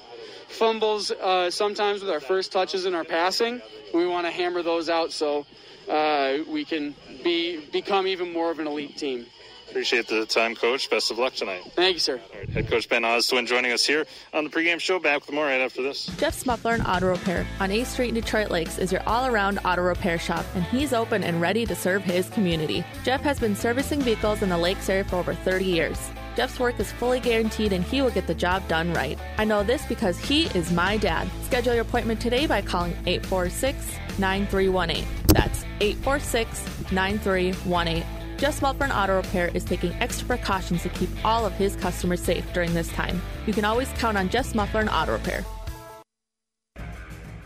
fumbles 0.48 1.10
uh, 1.10 1.50
sometimes 1.50 2.00
with 2.00 2.10
our 2.10 2.20
first 2.20 2.52
touches 2.52 2.86
in 2.86 2.94
our 2.94 3.04
passing. 3.04 3.60
We 3.94 4.06
want 4.06 4.26
to 4.26 4.32
hammer 4.32 4.62
those 4.62 4.88
out 4.88 5.12
so 5.12 5.46
uh, 5.88 6.38
we 6.48 6.64
can 6.64 6.94
be 7.22 7.64
become 7.72 8.06
even 8.06 8.32
more 8.32 8.50
of 8.50 8.58
an 8.58 8.66
elite 8.66 8.96
team. 8.96 9.26
Appreciate 9.72 10.06
the 10.06 10.26
time, 10.26 10.54
Coach. 10.54 10.90
Best 10.90 11.10
of 11.10 11.18
luck 11.18 11.32
tonight. 11.32 11.62
Thank 11.74 11.94
you, 11.94 11.98
sir. 11.98 12.20
Right, 12.34 12.46
Head 12.50 12.68
Coach 12.68 12.90
Ben 12.90 13.04
Ostwin 13.04 13.46
joining 13.46 13.72
us 13.72 13.86
here 13.86 14.04
on 14.34 14.44
the 14.44 14.50
pregame 14.50 14.78
show. 14.78 14.98
Back 14.98 15.24
with 15.24 15.34
more 15.34 15.46
right 15.46 15.62
after 15.62 15.82
this. 15.82 16.10
Jeff 16.18 16.44
Muffler 16.44 16.74
and 16.74 16.86
Auto 16.86 17.08
Repair 17.08 17.46
on 17.58 17.70
8th 17.70 17.86
Street 17.86 18.08
in 18.10 18.14
Detroit 18.14 18.50
Lakes 18.50 18.76
is 18.76 18.92
your 18.92 19.02
all-around 19.08 19.60
auto 19.64 19.80
repair 19.80 20.18
shop, 20.18 20.44
and 20.54 20.62
he's 20.64 20.92
open 20.92 21.24
and 21.24 21.40
ready 21.40 21.64
to 21.64 21.74
serve 21.74 22.04
his 22.04 22.28
community. 22.28 22.84
Jeff 23.02 23.22
has 23.22 23.40
been 23.40 23.56
servicing 23.56 24.02
vehicles 24.02 24.42
in 24.42 24.50
the 24.50 24.58
Lakes 24.58 24.90
area 24.90 25.04
for 25.04 25.16
over 25.16 25.32
30 25.32 25.64
years. 25.64 26.10
Jeff's 26.36 26.60
work 26.60 26.78
is 26.78 26.92
fully 26.92 27.20
guaranteed 27.20 27.72
and 27.72 27.82
he 27.82 28.02
will 28.02 28.10
get 28.10 28.26
the 28.26 28.34
job 28.34 28.68
done 28.68 28.92
right. 28.92 29.18
I 29.38 29.44
know 29.44 29.62
this 29.62 29.86
because 29.86 30.18
he 30.18 30.48
is 30.48 30.70
my 30.70 30.98
dad. 30.98 31.30
Schedule 31.44 31.72
your 31.72 31.82
appointment 31.82 32.20
today 32.20 32.46
by 32.46 32.60
calling 32.60 32.92
846 33.06 33.86
9318. 34.18 35.06
That's 35.28 35.64
846 35.80 36.92
9318. 36.92 38.21
Jeff's 38.42 38.60
Muffler 38.60 38.86
and 38.86 38.92
Auto 38.92 39.14
Repair 39.18 39.52
is 39.54 39.62
taking 39.62 39.92
extra 40.00 40.26
precautions 40.26 40.82
to 40.82 40.88
keep 40.88 41.08
all 41.24 41.46
of 41.46 41.52
his 41.52 41.76
customers 41.76 42.20
safe 42.20 42.44
during 42.52 42.74
this 42.74 42.88
time. 42.88 43.22
You 43.46 43.52
can 43.52 43.64
always 43.64 43.88
count 43.90 44.18
on 44.18 44.28
Jeff's 44.30 44.52
Muffler 44.52 44.80
and 44.80 44.90
Auto 44.90 45.12
Repair. 45.12 45.44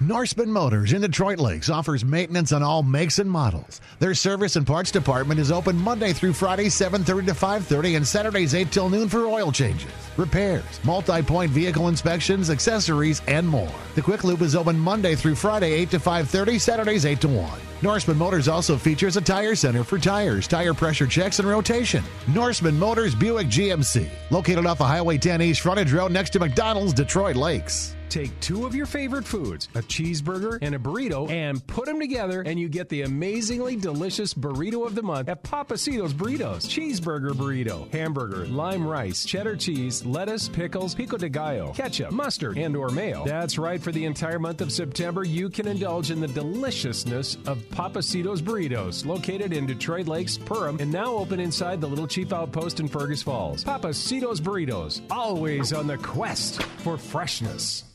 Norseman 0.00 0.50
Motors 0.50 0.94
in 0.94 1.02
Detroit 1.02 1.38
Lakes 1.38 1.68
offers 1.68 2.02
maintenance 2.02 2.50
on 2.50 2.62
all 2.62 2.82
makes 2.82 3.18
and 3.18 3.30
models. 3.30 3.82
Their 3.98 4.14
service 4.14 4.56
and 4.56 4.66
parts 4.66 4.90
department 4.90 5.38
is 5.38 5.52
open 5.52 5.76
Monday 5.76 6.14
through 6.14 6.32
Friday, 6.32 6.70
7:30 6.70 7.26
to 7.26 7.34
5:30, 7.34 7.96
and 7.96 8.06
Saturdays 8.06 8.54
8 8.54 8.72
till 8.72 8.88
noon 8.88 9.10
for 9.10 9.26
oil 9.26 9.52
changes, 9.52 9.92
repairs, 10.16 10.64
multi-point 10.82 11.50
vehicle 11.50 11.88
inspections, 11.88 12.48
accessories, 12.48 13.20
and 13.26 13.46
more. 13.46 13.72
The 13.96 14.02
Quick 14.02 14.24
Loop 14.24 14.40
is 14.40 14.56
open 14.56 14.78
Monday 14.78 15.14
through 15.14 15.34
Friday, 15.34 15.72
8 15.72 15.90
to 15.90 15.98
5:30, 15.98 16.58
Saturdays 16.58 17.04
8 17.04 17.20
to 17.20 17.28
1. 17.28 17.60
Norseman 17.82 18.16
Motors 18.16 18.48
also 18.48 18.76
features 18.76 19.16
a 19.16 19.20
tire 19.20 19.54
center 19.54 19.84
for 19.84 19.98
tires, 19.98 20.48
tire 20.48 20.72
pressure 20.72 21.06
checks, 21.06 21.38
and 21.38 21.48
rotation. 21.48 22.02
Norseman 22.28 22.78
Motors 22.78 23.14
Buick 23.14 23.48
GMC, 23.48 24.08
located 24.30 24.64
off 24.64 24.80
of 24.80 24.86
Highway 24.86 25.18
10 25.18 25.42
East 25.42 25.60
Frontage 25.60 25.92
Road 25.92 26.10
next 26.10 26.30
to 26.30 26.40
McDonald's, 26.40 26.94
Detroit 26.94 27.36
Lakes. 27.36 27.96
Take 28.08 28.38
two 28.40 28.64
of 28.64 28.74
your 28.74 28.86
favorite 28.86 29.24
foods, 29.24 29.68
a 29.74 29.82
cheeseburger 29.82 30.58
and 30.62 30.74
a 30.74 30.78
burrito, 30.78 31.28
and 31.28 31.64
put 31.66 31.86
them 31.86 31.98
together, 31.98 32.42
and 32.42 32.58
you 32.58 32.68
get 32.68 32.88
the 32.88 33.02
amazingly 33.02 33.76
delicious 33.76 34.32
burrito 34.32 34.86
of 34.86 34.94
the 34.94 35.02
month 35.02 35.28
at 35.28 35.42
Papacito's 35.42 36.14
Burritos. 36.14 36.66
Cheeseburger 36.66 37.32
burrito, 37.32 37.92
hamburger, 37.92 38.46
lime 38.46 38.86
rice, 38.86 39.24
cheddar 39.24 39.56
cheese, 39.56 40.04
lettuce, 40.06 40.48
pickles, 40.48 40.94
pico 40.94 41.16
de 41.16 41.28
gallo, 41.28 41.72
ketchup, 41.72 42.12
mustard, 42.12 42.56
and 42.56 42.76
or 42.76 42.90
mayo. 42.90 43.24
That's 43.24 43.58
right, 43.58 43.82
for 43.82 43.92
the 43.92 44.04
entire 44.04 44.38
month 44.38 44.60
of 44.60 44.72
September, 44.72 45.24
you 45.24 45.50
can 45.50 45.66
indulge 45.66 46.10
in 46.10 46.20
the 46.20 46.28
deliciousness 46.28 47.36
of 47.46 47.65
Papacito's 47.70 48.42
Burritos, 48.42 49.06
located 49.06 49.52
in 49.52 49.66
Detroit 49.66 50.06
Lakes, 50.06 50.36
Perham, 50.38 50.80
and 50.80 50.92
now 50.92 51.14
open 51.14 51.40
inside 51.40 51.80
the 51.80 51.88
Little 51.88 52.06
Chief 52.06 52.32
Outpost 52.32 52.80
in 52.80 52.88
Fergus 52.88 53.22
Falls. 53.22 53.64
Papacito's 53.64 54.40
Burritos, 54.40 55.00
always 55.10 55.72
on 55.72 55.86
the 55.86 55.98
quest 55.98 56.62
for 56.62 56.96
freshness. 56.98 57.85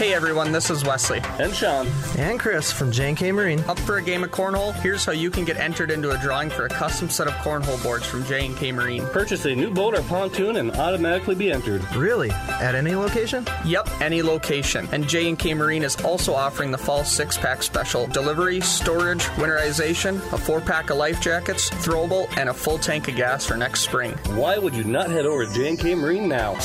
Hey 0.00 0.14
everyone, 0.14 0.50
this 0.50 0.70
is 0.70 0.82
Wesley. 0.82 1.20
And 1.38 1.54
Sean. 1.54 1.86
And 2.16 2.40
Chris 2.40 2.72
from 2.72 2.90
J&K 2.90 3.32
Marine. 3.32 3.60
Up 3.60 3.78
for 3.80 3.98
a 3.98 4.02
game 4.02 4.24
of 4.24 4.30
cornhole? 4.30 4.72
Here's 4.80 5.04
how 5.04 5.12
you 5.12 5.30
can 5.30 5.44
get 5.44 5.58
entered 5.58 5.90
into 5.90 6.10
a 6.10 6.16
drawing 6.16 6.48
for 6.48 6.64
a 6.64 6.70
custom 6.70 7.10
set 7.10 7.26
of 7.26 7.34
cornhole 7.34 7.82
boards 7.82 8.06
from 8.06 8.24
J&K 8.24 8.72
Marine. 8.72 9.04
Purchase 9.08 9.44
a 9.44 9.54
new 9.54 9.70
boat 9.70 9.94
or 9.94 10.00
pontoon 10.04 10.56
and 10.56 10.72
automatically 10.72 11.34
be 11.34 11.52
entered. 11.52 11.84
Really? 11.94 12.30
At 12.30 12.74
any 12.74 12.94
location? 12.94 13.46
Yep, 13.66 13.90
any 14.00 14.22
location. 14.22 14.88
And 14.90 15.06
J&K 15.06 15.52
Marine 15.52 15.82
is 15.82 15.96
also 16.02 16.32
offering 16.32 16.70
the 16.70 16.78
fall 16.78 17.04
six-pack 17.04 17.62
special. 17.62 18.06
Delivery, 18.06 18.62
storage, 18.62 19.24
winterization, 19.36 20.16
a 20.32 20.38
four-pack 20.38 20.88
of 20.88 20.96
life 20.96 21.20
jackets, 21.20 21.68
throwable, 21.68 22.26
and 22.38 22.48
a 22.48 22.54
full 22.54 22.78
tank 22.78 23.08
of 23.08 23.16
gas 23.16 23.44
for 23.44 23.58
next 23.58 23.80
spring. 23.80 24.12
Why 24.28 24.56
would 24.56 24.74
you 24.74 24.84
not 24.84 25.10
head 25.10 25.26
over 25.26 25.44
to 25.44 25.52
J&K 25.52 25.94
Marine 25.94 26.26
now? 26.26 26.56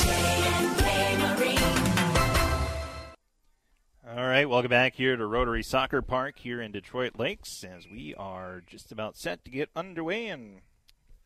All 4.16 4.26
right, 4.26 4.48
welcome 4.48 4.70
back 4.70 4.94
here 4.94 5.14
to 5.14 5.26
Rotary 5.26 5.62
Soccer 5.62 6.00
Park 6.00 6.38
here 6.38 6.62
in 6.62 6.72
Detroit 6.72 7.18
Lakes 7.18 7.62
as 7.62 7.86
we 7.86 8.14
are 8.14 8.62
just 8.66 8.90
about 8.90 9.14
set 9.14 9.44
to 9.44 9.50
get 9.50 9.68
underway. 9.76 10.28
And 10.28 10.62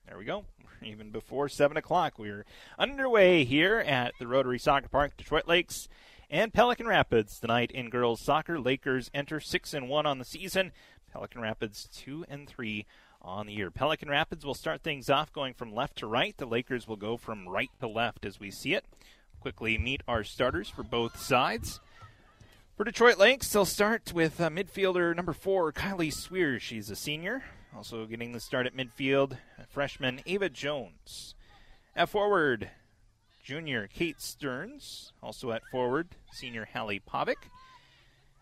there 0.09 0.19
we 0.19 0.25
go. 0.25 0.47
Even 0.83 1.13
before 1.13 1.49
7 1.49 1.77
o'clock, 1.77 2.19
we're 2.19 2.45
underway 2.81 3.45
here 3.45 3.79
at 3.79 4.15
the 4.19 4.27
Rotary 4.27 4.59
Soccer 4.59 4.89
Park, 4.89 5.17
Detroit 5.17 5.47
Lakes 5.47 5.87
and 6.29 6.53
Pelican 6.53 6.89
Rapids. 6.89 7.39
Tonight 7.39 7.71
in 7.71 7.91
girls 7.91 8.21
soccer, 8.21 8.59
Lakers 8.59 9.09
enter 9.15 9.39
6 9.39 9.73
and 9.73 9.89
1 9.89 10.05
on 10.05 10.19
the 10.19 10.25
season, 10.25 10.73
Pelican 11.13 11.43
Rapids 11.43 11.89
2 11.95 12.25
and 12.29 12.49
3 12.49 12.87
on 13.23 13.47
the 13.47 13.53
year. 13.53 13.71
Pelican 13.71 14.11
Rapids 14.11 14.45
will 14.45 14.53
start 14.53 14.83
things 14.83 15.09
off 15.09 15.33
going 15.33 15.55
from 15.55 15.73
left 15.73 15.99
to 15.99 16.09
right. 16.09 16.37
The 16.37 16.45
Lakers 16.45 16.89
will 16.89 16.97
go 16.97 17.17
from 17.17 17.49
right 17.49 17.71
to 17.79 17.87
left 17.87 18.25
as 18.25 18.41
we 18.41 18.51
see 18.51 18.75
it. 18.75 18.85
Quickly 19.39 19.79
meet 19.79 20.03
our 20.09 20.25
starters 20.25 20.69
for 20.69 20.83
both 20.83 21.21
sides. 21.21 21.79
For 22.81 22.85
Detroit 22.85 23.19
Lakes, 23.19 23.53
they'll 23.53 23.67
start 23.67 24.15
with 24.15 24.41
uh, 24.41 24.49
midfielder 24.49 25.15
number 25.15 25.35
four, 25.35 25.71
Kylie 25.71 26.11
Swear. 26.11 26.59
She's 26.59 26.89
a 26.89 26.97
senior. 26.97 27.45
Also 27.77 28.07
getting 28.07 28.33
the 28.33 28.41
start 28.41 28.65
at 28.65 28.75
midfield, 28.75 29.37
freshman 29.69 30.23
Ava 30.25 30.49
Jones. 30.49 31.35
At 31.95 32.09
forward, 32.09 32.71
junior 33.45 33.87
Kate 33.87 34.19
Stearns. 34.19 35.13
Also 35.23 35.51
at 35.51 35.61
forward, 35.71 36.09
senior 36.33 36.67
Hallie 36.73 37.03
Pavick. 37.07 37.51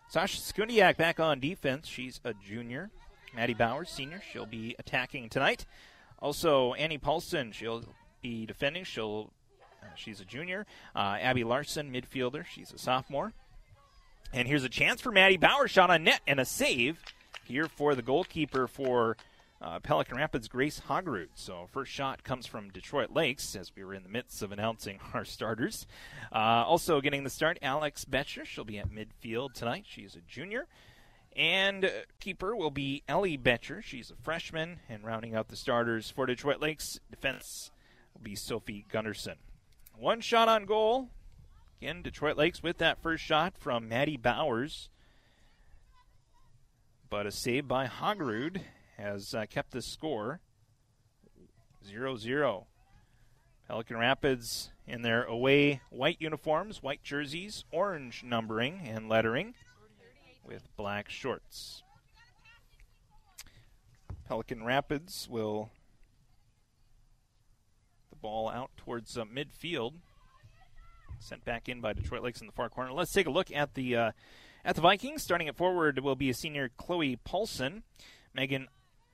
Sasha 0.07 0.39
Skundiak 0.39 0.95
back 0.95 1.19
on 1.19 1.41
defense. 1.41 1.85
She's 1.85 2.21
a 2.23 2.33
junior. 2.33 2.91
Maddie 3.35 3.53
Bowers, 3.53 3.89
senior. 3.89 4.21
She'll 4.31 4.45
be 4.45 4.73
attacking 4.79 5.27
tonight. 5.27 5.65
Also, 6.19 6.73
Annie 6.75 6.97
Paulson. 6.97 7.51
She'll 7.51 7.83
be 8.21 8.45
defending. 8.45 8.85
She'll. 8.85 9.33
Uh, 9.83 9.87
she's 9.95 10.21
a 10.21 10.25
junior. 10.25 10.65
Uh, 10.95 11.17
Abby 11.19 11.43
Larson, 11.43 11.91
midfielder. 11.91 12.45
She's 12.45 12.71
a 12.71 12.77
sophomore. 12.77 13.33
And 14.31 14.47
here's 14.47 14.63
a 14.63 14.69
chance 14.69 15.01
for 15.01 15.11
Maddie 15.11 15.37
Bowers. 15.37 15.71
Shot 15.71 15.89
on 15.89 16.03
net 16.03 16.21
and 16.27 16.39
a 16.39 16.45
save 16.45 17.01
here 17.45 17.67
for 17.67 17.95
the 17.95 18.03
goalkeeper 18.03 18.67
for 18.67 19.17
uh, 19.59 19.79
Pelican 19.79 20.17
Rapids, 20.17 20.47
Grace 20.47 20.81
Hogrud. 20.87 21.29
So 21.33 21.67
first 21.71 21.91
shot 21.91 22.23
comes 22.23 22.45
from 22.45 22.69
Detroit 22.69 23.09
Lakes 23.11 23.55
as 23.55 23.71
we 23.75 23.83
were 23.83 23.95
in 23.95 24.03
the 24.03 24.09
midst 24.09 24.43
of 24.43 24.51
announcing 24.51 24.99
our 25.15 25.25
starters. 25.25 25.87
Uh, 26.31 26.63
also 26.65 27.01
getting 27.01 27.23
the 27.23 27.29
start, 27.29 27.57
Alex 27.63 28.05
Betcher. 28.05 28.45
She'll 28.45 28.63
be 28.63 28.77
at 28.77 28.91
midfield 28.91 29.53
tonight. 29.53 29.85
She's 29.87 30.15
a 30.15 30.21
junior. 30.21 30.67
And 31.35 31.85
uh, 31.85 31.89
keeper 32.19 32.55
will 32.55 32.71
be 32.71 33.03
Ellie 33.07 33.37
Betcher. 33.37 33.81
She's 33.81 34.11
a 34.11 34.15
freshman. 34.15 34.79
And 34.87 35.03
rounding 35.03 35.33
out 35.33 35.47
the 35.47 35.55
starters 35.55 36.11
for 36.11 36.27
Detroit 36.27 36.61
Lakes, 36.61 36.99
defense 37.09 37.71
will 38.13 38.21
be 38.21 38.35
Sophie 38.35 38.85
Gunderson. 38.91 39.37
One 39.97 40.21
shot 40.21 40.47
on 40.47 40.65
goal 40.65 41.09
Again, 41.81 42.01
Detroit 42.01 42.35
Lakes 42.35 42.61
with 42.61 42.77
that 42.79 43.01
first 43.01 43.23
shot 43.23 43.53
from 43.57 43.87
Maddie 43.87 44.17
Bowers. 44.17 44.89
But 47.09 47.25
a 47.25 47.31
save 47.31 47.69
by 47.69 47.87
Hogrud 47.87 48.61
has 48.97 49.33
uh, 49.33 49.45
kept 49.49 49.71
the 49.71 49.81
score 49.81 50.41
0 51.87 52.17
0. 52.17 52.67
Pelican 53.65 53.95
Rapids 53.97 54.71
in 54.85 55.03
their 55.03 55.23
away 55.23 55.79
white 55.89 56.17
uniforms, 56.19 56.83
white 56.83 57.01
jerseys, 57.01 57.63
orange 57.71 58.23
numbering 58.25 58.81
and 58.85 59.07
lettering 59.07 59.53
with 60.45 60.67
black 60.75 61.09
shorts. 61.09 61.81
Pelican 64.27 64.65
Rapids 64.65 65.29
will 65.29 65.69
the 68.09 68.17
ball 68.17 68.49
out 68.49 68.71
towards 68.75 69.17
uh, 69.17 69.23
midfield. 69.23 69.93
Sent 71.19 71.45
back 71.45 71.69
in 71.69 71.81
by 71.81 71.93
Detroit 71.93 72.23
Lakes 72.23 72.41
in 72.41 72.47
the 72.47 72.53
far 72.53 72.69
corner. 72.69 72.91
Let's 72.91 73.11
take 73.11 73.27
a 73.27 73.31
look 73.31 73.51
at 73.51 73.73
the 73.73 73.95
uh, 73.95 74.11
at 74.65 74.75
the 74.75 74.81
Vikings. 74.81 75.21
Starting 75.21 75.47
at 75.47 75.55
forward 75.55 75.99
will 75.99 76.15
be 76.15 76.29
a 76.29 76.33
senior 76.33 76.69
Chloe 76.77 77.17
Paulson. 77.17 77.83
Megan 78.33 78.67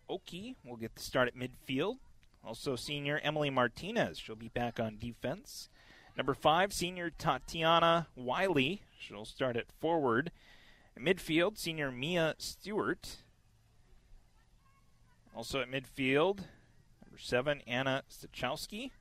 Oki 0.09 0.55
will 0.63 0.77
get 0.77 0.95
the 0.95 1.01
start 1.01 1.27
at 1.27 1.35
midfield. 1.35 1.95
Also, 2.43 2.75
senior 2.75 3.19
Emily 3.23 3.49
Martinez. 3.49 4.19
She'll 4.19 4.35
be 4.35 4.49
back 4.49 4.79
on 4.79 4.97
defense. 4.97 5.69
Number 6.15 6.33
five, 6.33 6.71
senior 6.71 7.09
Tatiana 7.09 8.07
Wiley. 8.15 8.83
She'll 8.97 9.25
start 9.25 9.57
at 9.57 9.71
forward. 9.81 10.31
midfield, 10.97 11.57
senior 11.57 11.91
Mia 11.91 12.35
Stewart. 12.37 13.17
Also 15.35 15.59
at 15.59 15.69
midfield, 15.69 16.45
number 17.03 17.17
seven, 17.17 17.61
Anna 17.67 18.03
Stachowski. 18.09 18.91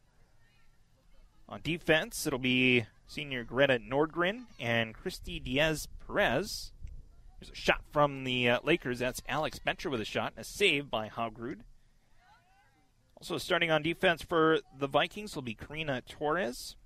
On 1.49 1.61
defense, 1.63 2.27
it'll 2.27 2.41
be 2.41 2.87
senior 3.07 3.45
Greta 3.45 3.79
Nordgren 3.79 4.45
and 4.59 4.95
Christy 4.95 5.41
Diaz 5.41 5.89
Perez. 6.07 6.73
There's 7.39 7.51
a 7.51 7.55
shot 7.55 7.83
from 7.93 8.25
the 8.25 8.51
uh, 8.51 8.61
Lakers. 8.63 8.99
That's 8.99 9.23
Alex 9.29 9.59
Betcher 9.59 9.91
with 9.91 10.01
a 10.01 10.05
shot, 10.05 10.33
a 10.37 10.45
save 10.45 10.91
by 10.91 11.09
Hogrud. 11.09 11.61
Also 13.17 13.39
starting 13.39 13.71
on 13.71 13.83
defense 13.83 14.23
for 14.23 14.61
the 14.79 14.87
Vikings 14.87 15.35
will 15.35 15.43
be 15.43 15.55
Karina 15.55 16.03
Torres. 16.03 16.77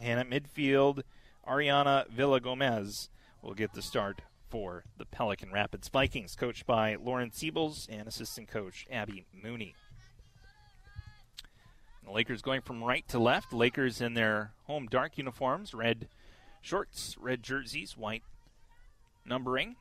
And 0.00 0.18
at 0.18 0.30
midfield, 0.30 1.02
Ariana 1.46 2.08
Villagomez 2.10 3.08
will 3.42 3.54
get 3.54 3.72
the 3.74 3.82
start 3.82 4.22
for 4.48 4.84
the 4.98 5.06
Pelican 5.06 5.50
Rapids 5.50 5.88
Vikings, 5.88 6.36
coached 6.36 6.66
by 6.66 6.96
Lauren 6.96 7.30
Siebels 7.30 7.88
and 7.88 8.06
assistant 8.06 8.48
coach 8.48 8.86
Abby 8.90 9.24
Mooney. 9.32 9.74
The 12.04 12.10
Lakers 12.10 12.42
going 12.42 12.62
from 12.62 12.82
right 12.82 13.06
to 13.08 13.18
left. 13.18 13.52
Lakers 13.52 14.00
in 14.00 14.14
their 14.14 14.52
home 14.64 14.86
dark 14.86 15.18
uniforms, 15.18 15.72
red 15.72 16.08
shorts, 16.60 17.16
red 17.18 17.42
jerseys, 17.42 17.96
white 17.96 18.22
numbering. 19.24 19.76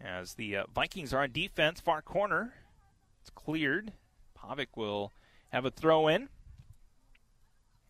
As 0.00 0.34
the 0.34 0.56
uh, 0.56 0.64
Vikings 0.74 1.12
are 1.12 1.22
on 1.22 1.32
defense, 1.32 1.80
far 1.80 2.02
corner. 2.02 2.54
It's 3.20 3.30
cleared. 3.30 3.92
Pavic 4.38 4.68
will 4.76 5.12
have 5.50 5.64
a 5.64 5.70
throw 5.70 6.08
in. 6.08 6.28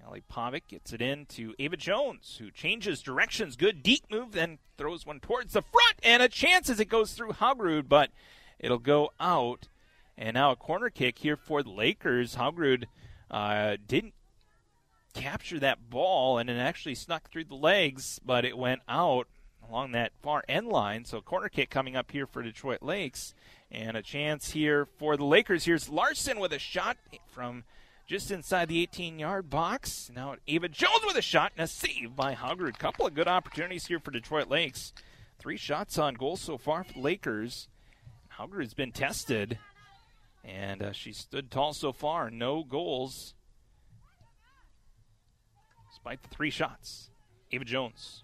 Ali 0.07 0.23
Pavic 0.31 0.69
gets 0.69 0.93
it 0.93 1.03
in 1.03 1.27
to 1.27 1.55
Ava 1.59 1.77
Jones, 1.77 2.37
who 2.39 2.51
changes 2.51 3.03
directions. 3.03 3.57
Good 3.57 3.83
deep 3.83 4.05
move, 4.11 4.33
then 4.33 4.59
throws 4.79 5.05
one 5.05 5.19
towards 5.19 5.55
the 5.55 5.63
front, 5.63 5.97
and 6.03 6.23
a 6.23 6.29
chance 6.29 6.71
as 6.71 6.79
it 6.79 6.85
goes 6.85 7.13
through 7.13 7.33
Hogrud, 7.33 7.89
but 7.89 8.11
it'll 8.59 8.79
go 8.79 9.11
out. 9.19 9.67
And 10.19 10.35
now 10.35 10.51
a 10.51 10.57
corner 10.57 10.91
kick 10.91 11.19
here 11.19 11.37
for 11.37 11.63
the 11.63 11.71
Lakers. 11.71 12.37
Hogrud 12.37 12.85
uh, 13.31 13.77
didn't 13.87 14.15
capture 15.15 15.59
that 15.61 15.91
ball, 15.91 16.39
and 16.39 16.49
it 16.49 16.59
actually 16.59 16.95
snuck 16.95 17.31
through 17.31 17.45
the 17.45 17.55
legs, 17.55 18.21
but 18.25 18.45
it 18.45 18.57
went 18.57 18.83
out 18.89 19.27
along 19.69 19.93
that 19.93 20.13
far 20.23 20.45
end 20.49 20.69
line. 20.69 21.05
So 21.05 21.21
corner 21.21 21.49
kick 21.49 21.71
coming 21.71 21.97
up 21.97 22.13
here 22.13 22.27
for 22.27 22.43
Detroit 22.43 22.83
Lakes, 22.83 23.35
and 23.71 23.97
a 23.97 24.03
chance 24.03 24.51
here 24.51 24.87
for 24.99 25.17
the 25.17 25.25
Lakers. 25.25 25.65
Here's 25.65 25.89
Larson 25.89 26.39
with 26.39 26.53
a 26.53 26.59
shot 26.59 26.97
from 27.29 27.65
just 28.07 28.31
inside 28.31 28.69
the 28.69 28.87
18-yard 28.87 29.51
box. 29.51 30.11
Now 30.15 30.37
Ava 30.47 30.69
Jones 30.69 31.03
with 31.05 31.17
a 31.17 31.23
shot 31.23 31.53
and 31.57 31.65
a 31.65 31.67
save 31.67 32.15
by 32.15 32.35
Hogrud. 32.35 32.79
Couple 32.79 33.07
of 33.07 33.15
good 33.15 33.29
opportunities 33.29 33.87
here 33.87 33.99
for 33.99 34.13
Detroit 34.13 34.49
Lakes. 34.49 34.93
Three 35.39 35.57
shots 35.57 35.99
on 35.99 36.15
goal 36.15 36.37
so 36.37 36.57
far 36.57 36.85
for 36.85 36.95
the 36.95 37.01
Lakers. 37.01 37.69
Haugerud's 38.39 38.75
been 38.75 38.93
tested, 38.93 39.59
and 40.47 40.83
uh, 40.83 40.93
she 40.93 41.13
stood 41.13 41.51
tall 41.51 41.75
so 41.75 41.93
far. 41.93 42.31
No 42.31 42.63
goals, 42.63 43.35
despite 45.91 46.23
the 46.23 46.29
three 46.29 46.51
shots. 46.51 47.11
Ava 47.51 47.65
Jones 47.65 48.23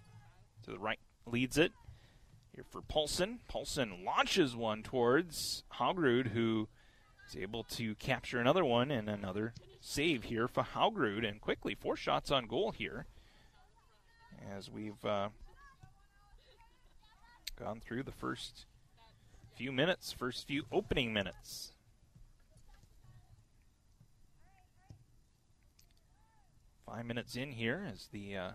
to 0.64 0.70
the 0.70 0.78
right 0.78 0.98
leads 1.26 1.58
it. 1.58 1.72
Here 2.54 2.64
for 2.70 2.82
Paulson. 2.82 3.40
Paulson 3.48 4.04
launches 4.04 4.54
one 4.54 4.82
towards 4.82 5.64
Haugrud, 5.78 6.28
who 6.28 6.68
is 7.28 7.37
able 7.37 7.64
to 7.64 7.94
capture 7.94 8.38
another 8.38 8.64
one 8.64 8.90
and 8.90 9.08
another 9.08 9.54
save 9.80 10.24
here 10.24 10.46
for 10.46 10.62
Haugrud. 10.62 11.26
And 11.26 11.40
quickly, 11.40 11.74
four 11.74 11.96
shots 11.96 12.30
on 12.30 12.46
goal 12.46 12.72
here 12.72 13.06
as 14.54 14.70
we've 14.70 15.04
uh, 15.04 15.28
gone 17.58 17.80
through 17.80 18.02
the 18.02 18.12
first 18.12 18.66
few 19.56 19.72
minutes, 19.72 20.12
first 20.12 20.46
few 20.46 20.64
opening 20.70 21.12
minutes. 21.12 21.72
Five 26.87 27.07
minutes 27.07 27.37
in 27.37 27.53
here 27.53 27.87
as 27.90 28.09
the 28.12 28.37
uh, 28.37 28.51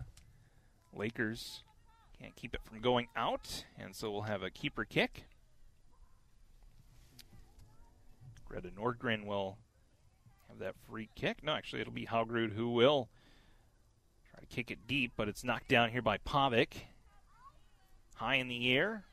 Lakers 0.92 1.62
can't 2.20 2.36
keep 2.36 2.54
it 2.54 2.60
from 2.62 2.80
going 2.80 3.08
out, 3.16 3.64
and 3.78 3.96
so 3.96 4.10
we'll 4.10 4.22
have 4.22 4.42
a 4.42 4.50
keeper 4.50 4.84
kick. 4.84 5.24
Greta 8.48 8.68
Nordgren 8.68 9.24
will 9.24 9.58
have 10.48 10.58
that 10.58 10.74
free 10.88 11.08
kick. 11.14 11.42
No, 11.42 11.52
actually, 11.52 11.80
it'll 11.80 11.92
be 11.92 12.06
Haugerud 12.06 12.52
who 12.54 12.70
will 12.70 13.08
try 14.30 14.40
to 14.40 14.46
kick 14.46 14.70
it 14.70 14.86
deep, 14.86 15.12
but 15.16 15.28
it's 15.28 15.44
knocked 15.44 15.68
down 15.68 15.90
here 15.90 16.02
by 16.02 16.18
Pavic. 16.18 16.68
High 18.16 18.36
in 18.36 18.48
the 18.48 18.72
air. 18.72 19.04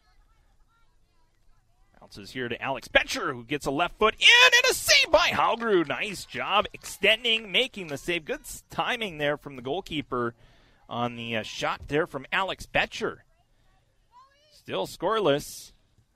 Bounces 1.99 2.31
here 2.31 2.49
to 2.49 2.61
Alex 2.61 2.87
Betcher, 2.87 3.33
who 3.33 3.43
gets 3.43 3.65
a 3.65 3.71
left 3.71 3.97
foot 3.97 4.15
in, 4.19 4.27
and 4.57 4.71
a 4.71 4.73
save 4.73 5.11
by 5.11 5.29
Haugerud. 5.29 5.87
Nice 5.87 6.25
job 6.25 6.65
extending, 6.73 7.51
making 7.51 7.87
the 7.87 7.97
save. 7.97 8.25
Good 8.25 8.41
timing 8.69 9.17
there 9.17 9.37
from 9.37 9.55
the 9.55 9.61
goalkeeper 9.61 10.33
on 10.89 11.15
the 11.15 11.37
uh, 11.37 11.43
shot 11.43 11.81
there 11.87 12.07
from 12.07 12.25
Alex 12.31 12.65
Betcher. 12.65 13.23
Still 14.51 14.87
scoreless. 14.87 15.73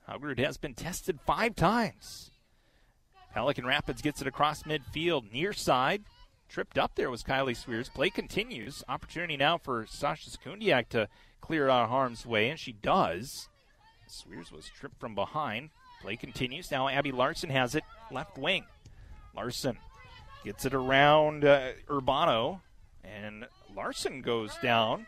Haugerud 0.08 0.38
has 0.38 0.56
been 0.56 0.74
tested 0.74 1.20
five 1.24 1.54
times. 1.54 2.30
Pelican 3.32 3.66
Rapids 3.66 4.02
gets 4.02 4.20
it 4.20 4.26
across 4.26 4.64
midfield, 4.64 5.32
near 5.32 5.52
side. 5.52 6.02
Tripped 6.48 6.78
up 6.78 6.96
there 6.96 7.10
was 7.10 7.22
Kylie 7.22 7.56
Swears. 7.56 7.88
Play 7.88 8.10
continues. 8.10 8.82
Opportunity 8.88 9.36
now 9.36 9.56
for 9.56 9.86
Sasha 9.88 10.30
Sekundiak 10.30 10.88
to 10.88 11.08
clear 11.40 11.68
out 11.68 11.84
of 11.84 11.90
harm's 11.90 12.26
way, 12.26 12.50
and 12.50 12.58
she 12.58 12.72
does. 12.72 13.48
Swears 14.10 14.52
was 14.52 14.68
tripped 14.68 14.98
from 14.98 15.14
behind. 15.14 15.70
Play 16.02 16.16
continues. 16.16 16.70
Now 16.70 16.88
Abby 16.88 17.12
Larson 17.12 17.50
has 17.50 17.74
it 17.74 17.84
left 18.10 18.38
wing. 18.38 18.64
Larson 19.34 19.78
gets 20.44 20.64
it 20.64 20.74
around 20.74 21.44
uh, 21.44 21.72
Urbano, 21.88 22.60
and 23.04 23.46
Larson 23.74 24.22
goes 24.22 24.56
down, 24.62 25.06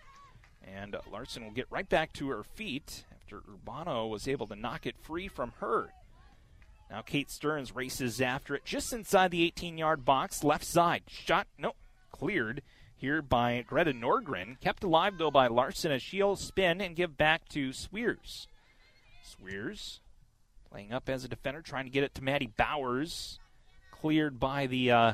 and 0.62 0.96
Larson 1.10 1.44
will 1.44 1.52
get 1.52 1.66
right 1.70 1.88
back 1.88 2.12
to 2.14 2.28
her 2.28 2.42
feet 2.42 3.04
after 3.12 3.40
Urbano 3.40 4.08
was 4.08 4.28
able 4.28 4.46
to 4.46 4.56
knock 4.56 4.86
it 4.86 4.96
free 5.00 5.28
from 5.28 5.52
her. 5.60 5.92
Now 6.90 7.00
Kate 7.00 7.30
Stearns 7.30 7.74
races 7.74 8.20
after 8.20 8.54
it 8.54 8.64
just 8.64 8.92
inside 8.92 9.30
the 9.30 9.42
18 9.44 9.78
yard 9.78 10.04
box, 10.04 10.44
left 10.44 10.64
side. 10.64 11.02
Shot, 11.08 11.46
no, 11.58 11.72
cleared 12.10 12.62
here 13.02 13.20
by 13.20 13.64
Greta 13.66 13.92
Nordgren. 13.92 14.60
Kept 14.60 14.84
alive, 14.84 15.18
though, 15.18 15.30
by 15.30 15.48
Larson 15.48 15.90
as 15.90 16.02
she'll 16.02 16.36
spin 16.36 16.80
and 16.80 16.94
give 16.94 17.16
back 17.16 17.48
to 17.48 17.72
Swears. 17.72 18.46
Swears 19.24 20.00
playing 20.70 20.92
up 20.92 21.08
as 21.08 21.24
a 21.24 21.28
defender, 21.28 21.60
trying 21.60 21.84
to 21.84 21.90
get 21.90 22.02
it 22.02 22.14
to 22.14 22.22
Maddie 22.22 22.50
Bowers. 22.56 23.38
Cleared 23.90 24.40
by 24.40 24.66
the 24.66 24.90
uh, 24.90 25.12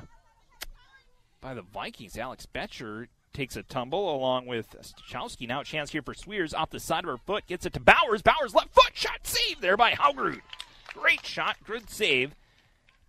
by 1.41 1.53
the 1.53 1.63
Vikings. 1.63 2.17
Alex 2.17 2.47
Betcher 2.47 3.09
takes 3.35 3.55
a 3.55 3.63
tumble 3.63 4.15
along 4.15 4.47
with 4.47 4.75
Stachowski. 4.81 5.47
Now 5.47 5.61
a 5.61 5.65
chance 5.65 5.91
here 5.91 6.01
for 6.01 6.15
Swears 6.15 6.55
off 6.55 6.71
the 6.71 6.81
side 6.81 7.05
of 7.05 7.11
her 7.11 7.19
foot. 7.19 7.47
Gets 7.47 7.67
it 7.67 7.75
to 7.75 7.81
Bowers. 7.81 8.23
Bowers 8.23 8.55
left 8.55 8.75
foot 8.75 8.93
shot 8.95 9.21
saved 9.25 9.61
there 9.61 9.77
by 9.77 9.93
Haugerud. 9.93 10.41
Great 10.95 11.27
shot, 11.27 11.57
good 11.67 11.91
save. 11.91 12.35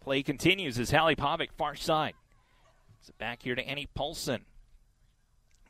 Play 0.01 0.21
continues 0.21 0.77
as 0.77 0.91
Hallie 0.91 1.15
Pavic 1.15 1.49
far 1.57 1.75
side. 1.75 2.13
It's 2.99 3.09
back 3.11 3.43
here 3.43 3.55
to 3.55 3.67
Annie 3.67 3.87
Paulson. 3.93 4.45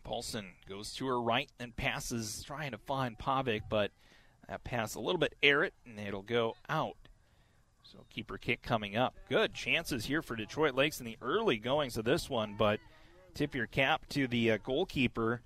Paulson 0.04 0.54
goes 0.68 0.94
to 0.96 1.06
her 1.08 1.22
right 1.22 1.50
and 1.60 1.76
passes, 1.76 2.44
trying 2.44 2.72
to 2.72 2.78
find 2.78 3.18
Pavic, 3.18 3.62
but 3.70 3.92
that 4.50 4.64
pass 4.64 4.96
a 4.96 5.00
little 5.00 5.20
bit 5.20 5.36
it, 5.42 5.74
and 5.86 6.00
it'll 6.00 6.24
go 6.24 6.56
out. 6.68 6.98
So 7.84 8.00
keeper 8.10 8.38
kick 8.38 8.62
coming 8.62 8.98
up. 8.98 9.16
Good 9.30 9.54
chances 9.54 10.06
here 10.06 10.22
for 10.22 10.36
Detroit 10.36 10.74
Lakes 10.74 11.00
in 11.00 11.06
the 11.06 11.18
early 11.22 11.58
goings 11.58 11.98
of 11.98 12.06
this 12.06 12.30
one, 12.30 12.56
but 12.58 12.80
tip 13.36 13.54
your 13.54 13.68
cap 13.68 14.08
to 14.10 14.28
the 14.28 14.52
uh, 14.52 14.58
goalkeeper, 14.64 15.42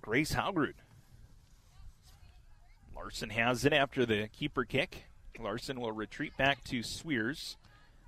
Grace 0.00 0.32
Haugerud. 0.32 0.74
Larson 2.96 3.30
has 3.30 3.64
it 3.64 3.72
after 3.72 4.04
the 4.04 4.28
keeper 4.28 4.64
kick. 4.64 5.04
Larson 5.38 5.80
will 5.80 5.92
retreat 5.92 6.36
back 6.36 6.64
to 6.64 6.82
Swears. 6.82 7.56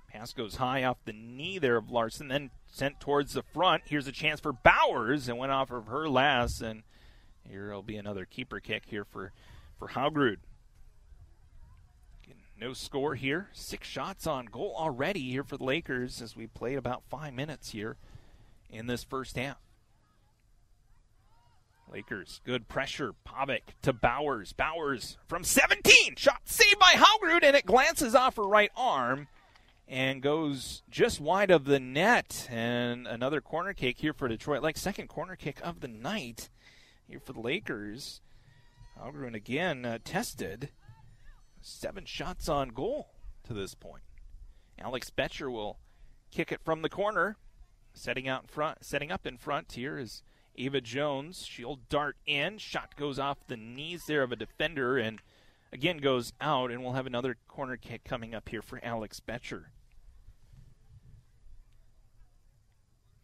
Pass 0.09 0.33
goes 0.33 0.55
high 0.55 0.83
off 0.83 0.97
the 1.05 1.13
knee 1.13 1.57
there 1.57 1.77
of 1.77 1.89
Larson, 1.89 2.27
then 2.27 2.49
sent 2.67 2.99
towards 2.99 3.33
the 3.33 3.43
front. 3.43 3.83
Here's 3.85 4.07
a 4.07 4.11
chance 4.11 4.39
for 4.39 4.51
Bowers 4.51 5.29
and 5.29 5.37
went 5.37 5.51
off 5.51 5.71
of 5.71 5.87
her 5.87 6.09
last, 6.09 6.61
and 6.61 6.83
here 7.51 7.73
will 7.73 7.83
be 7.83 7.97
another 7.97 8.25
keeper 8.25 8.59
kick 8.59 8.83
here 8.87 9.03
for, 9.03 9.33
for 9.77 9.89
Haugerud. 9.89 10.37
No 12.57 12.73
score 12.73 13.15
here. 13.15 13.49
Six 13.53 13.87
shots 13.87 14.25
on 14.25 14.45
goal 14.45 14.75
already 14.77 15.31
here 15.31 15.43
for 15.43 15.57
the 15.57 15.63
Lakers 15.63 16.21
as 16.21 16.35
we 16.35 16.47
played 16.47 16.77
about 16.77 17.03
five 17.09 17.33
minutes 17.33 17.71
here 17.71 17.97
in 18.69 18.85
this 18.85 19.03
first 19.03 19.35
half. 19.35 19.57
Lakers, 21.91 22.39
good 22.45 22.69
pressure. 22.69 23.13
Pavic 23.27 23.61
to 23.81 23.91
Bowers. 23.91 24.53
Bowers 24.53 25.17
from 25.27 25.43
17. 25.43 26.15
Shot 26.15 26.41
saved 26.45 26.79
by 26.79 26.93
Haugerud, 26.93 27.43
and 27.43 27.55
it 27.55 27.65
glances 27.65 28.15
off 28.15 28.37
her 28.37 28.43
right 28.43 28.71
arm 28.77 29.27
and 29.87 30.21
goes 30.21 30.83
just 30.89 31.19
wide 31.19 31.51
of 31.51 31.65
the 31.65 31.79
net. 31.79 32.47
And 32.49 33.07
another 33.07 33.41
corner 33.41 33.73
kick 33.73 33.97
here 33.97 34.13
for 34.13 34.27
Detroit. 34.27 34.61
Like 34.61 34.77
second 34.77 35.07
corner 35.09 35.35
kick 35.35 35.59
of 35.63 35.81
the 35.81 35.89
night 35.89 36.49
here 37.11 37.19
for 37.19 37.33
the 37.33 37.41
Lakers. 37.41 38.21
Haugerud 38.99 39.35
again 39.35 39.85
uh, 39.85 39.99
tested. 40.03 40.69
Seven 41.61 42.05
shots 42.05 42.49
on 42.49 42.69
goal 42.69 43.09
to 43.43 43.53
this 43.53 43.75
point. 43.75 44.03
Alex 44.79 45.09
Betcher 45.09 45.51
will 45.51 45.77
kick 46.31 46.51
it 46.51 46.61
from 46.63 46.81
the 46.81 46.89
corner. 46.89 47.37
Setting 47.93 48.27
out 48.27 48.43
in 48.43 48.47
front, 48.47 48.85
setting 48.85 49.11
up 49.11 49.27
in 49.27 49.37
front 49.37 49.73
here 49.73 49.99
is 49.99 50.23
Ava 50.55 50.79
Jones. 50.79 51.45
She'll 51.45 51.79
dart 51.89 52.15
in. 52.25 52.57
Shot 52.57 52.95
goes 52.95 53.19
off 53.19 53.45
the 53.47 53.57
knees 53.57 54.03
there 54.07 54.23
of 54.23 54.31
a 54.31 54.37
defender 54.37 54.97
and 54.97 55.21
again 55.73 55.97
goes 55.97 56.31
out. 56.39 56.71
And 56.71 56.81
we'll 56.81 56.93
have 56.93 57.05
another 57.05 57.35
corner 57.49 57.75
kick 57.75 58.05
coming 58.05 58.33
up 58.33 58.47
here 58.47 58.61
for 58.61 58.79
Alex 58.81 59.19
Betcher. 59.19 59.71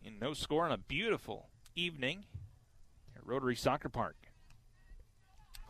In 0.04 0.19
no 0.19 0.34
score 0.34 0.65
on 0.65 0.73
a 0.73 0.78
beautiful 0.78 1.50
evening 1.76 2.26
Rotary 3.28 3.58
Soccer 3.58 3.90
Park. 3.90 4.16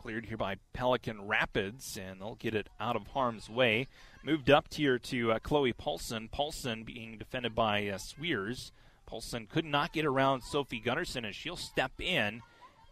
Cleared 0.00 0.26
here 0.26 0.36
by 0.36 0.58
Pelican 0.72 1.26
Rapids, 1.26 1.98
and 2.00 2.20
they'll 2.20 2.36
get 2.36 2.54
it 2.54 2.68
out 2.78 2.94
of 2.94 3.08
harm's 3.08 3.50
way. 3.50 3.88
Moved 4.22 4.48
up 4.48 4.72
here 4.72 4.96
to 5.00 5.32
uh, 5.32 5.38
Chloe 5.40 5.72
Paulson. 5.72 6.28
Paulson 6.30 6.84
being 6.84 7.18
defended 7.18 7.56
by 7.56 7.88
uh, 7.88 7.98
Swears. 7.98 8.70
Paulson 9.06 9.48
could 9.50 9.64
not 9.64 9.92
get 9.92 10.04
around 10.04 10.42
Sophie 10.42 10.78
Gunderson 10.78 11.24
as 11.24 11.34
she'll 11.34 11.56
step 11.56 12.00
in. 12.00 12.42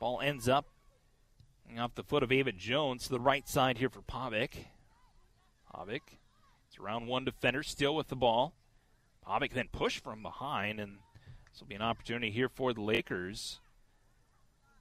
Ball 0.01 0.21
ends 0.21 0.49
up 0.49 0.67
off 1.79 1.95
the 1.95 2.03
foot 2.03 2.25
of 2.25 2.33
Ava 2.33 2.51
Jones 2.51 3.05
to 3.05 3.11
the 3.11 3.21
right 3.21 3.49
side 3.49 3.79
here 3.79 3.89
for 3.89 4.03
Pavic. 4.03 4.67
Pavic. 5.73 6.01
It's 6.67 6.79
around 6.81 7.07
one 7.07 7.25
defender 7.25 7.63
still 7.63 7.95
with 7.95 8.09
the 8.09 8.17
ball. 8.17 8.53
Pavic 9.25 9.53
then 9.53 9.69
pushed 9.71 10.03
from 10.03 10.23
behind, 10.23 10.81
and 10.81 10.99
this 11.53 11.61
will 11.61 11.69
be 11.69 11.77
an 11.77 11.83
opportunity 11.83 12.33
here 12.33 12.49
for 12.49 12.73
the 12.73 12.83
Lakers. 12.83 13.61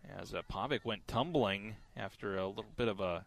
As 0.09 0.33
uh, 0.33 0.41
Pavic 0.51 0.85
went 0.85 1.07
tumbling 1.07 1.75
after 1.95 2.37
a 2.37 2.47
little 2.47 2.71
bit 2.75 2.87
of 2.87 2.99
a 2.99 3.25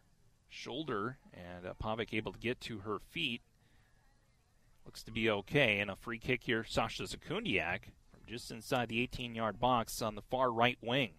shoulder, 0.48 1.18
and 1.32 1.66
uh, 1.66 1.74
Pavic 1.82 2.14
able 2.14 2.32
to 2.32 2.38
get 2.38 2.60
to 2.62 2.78
her 2.78 2.98
feet. 3.10 3.42
Looks 4.84 5.02
to 5.04 5.12
be 5.12 5.28
okay, 5.28 5.80
and 5.80 5.90
a 5.90 5.96
free 5.96 6.18
kick 6.18 6.42
here, 6.44 6.64
Sasha 6.64 7.02
Sekundiak 7.02 7.80
from 8.10 8.20
just 8.26 8.50
inside 8.50 8.88
the 8.88 9.00
18 9.00 9.34
yard 9.34 9.60
box 9.60 10.00
on 10.00 10.14
the 10.14 10.22
far 10.22 10.50
right 10.50 10.78
wing. 10.80 11.12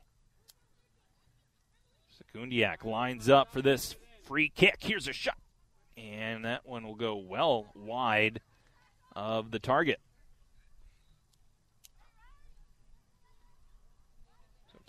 Sekundiak 2.19 2.83
lines 2.83 3.29
up 3.29 3.51
for 3.51 3.61
this 3.61 3.95
free 4.23 4.49
kick. 4.49 4.77
Here's 4.79 5.07
a 5.07 5.13
shot. 5.13 5.37
And 5.97 6.45
that 6.45 6.65
one 6.65 6.85
will 6.85 6.95
go 6.95 7.15
well 7.17 7.67
wide 7.75 8.41
of 9.15 9.51
the 9.51 9.59
target. 9.59 9.99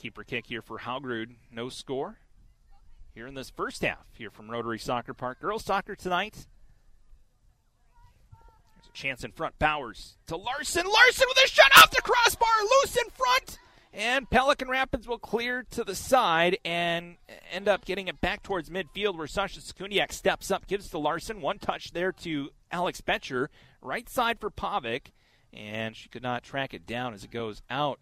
Keeper 0.01 0.25
kick 0.25 0.47
here 0.47 0.63
for 0.63 0.79
Haugerud. 0.79 1.35
No 1.53 1.69
score. 1.69 2.19
here 3.15 3.27
in 3.27 3.35
this 3.35 3.51
first 3.51 3.83
half 3.83 4.07
here 4.17 4.31
from 4.31 4.51
Rotary 4.51 4.79
Soccer 4.79 5.13
Park. 5.13 5.41
Girls 5.41 5.65
soccer 5.65 5.95
tonight. 5.95 6.47
There's 8.75 8.89
a 8.89 8.93
chance 8.93 9.25
in 9.25 9.33
front. 9.33 9.59
Bowers 9.59 10.17
to 10.27 10.37
Larson. 10.37 10.87
Larson 10.87 11.27
with 11.29 11.45
a 11.45 11.49
shot 11.49 11.71
off 11.77 11.91
the 11.91 12.01
crossbar, 12.03 12.49
loose 12.83 12.97
in 12.97 13.11
front. 13.11 13.59
And 13.93 14.31
Pelican 14.31 14.69
Rapids 14.69 15.09
will 15.09 15.19
clear 15.19 15.65
to 15.73 15.83
the 15.83 15.97
side 15.97 16.57
and 16.65 17.17
end 17.53 17.69
up 17.69 17.85
getting 17.85 18.07
it 18.09 18.21
back 18.21 18.43
towards 18.43 18.71
midfield 18.71 19.19
where 19.19 19.27
Sasha 19.27 19.61
Sekundiak 19.61 20.13
steps 20.13 20.51
up, 20.51 20.69
gives 20.69 20.89
to 20.91 20.99
Larson. 20.99 21.41
One 21.41 21.59
touch 21.59 21.93
there 21.93 22.13
to 22.13 22.51
Alex 22.71 23.01
Betcher. 23.01 23.51
Right 23.83 24.09
side 24.09 24.39
for 24.39 24.51
Pavic. 24.51 25.09
And 25.53 25.97
she 25.97 26.09
could 26.09 26.23
not 26.23 26.45
track 26.45 26.73
it 26.73 26.87
down 26.87 27.13
as 27.13 27.25
it 27.25 27.33
goes 27.33 27.63
out. 27.69 28.01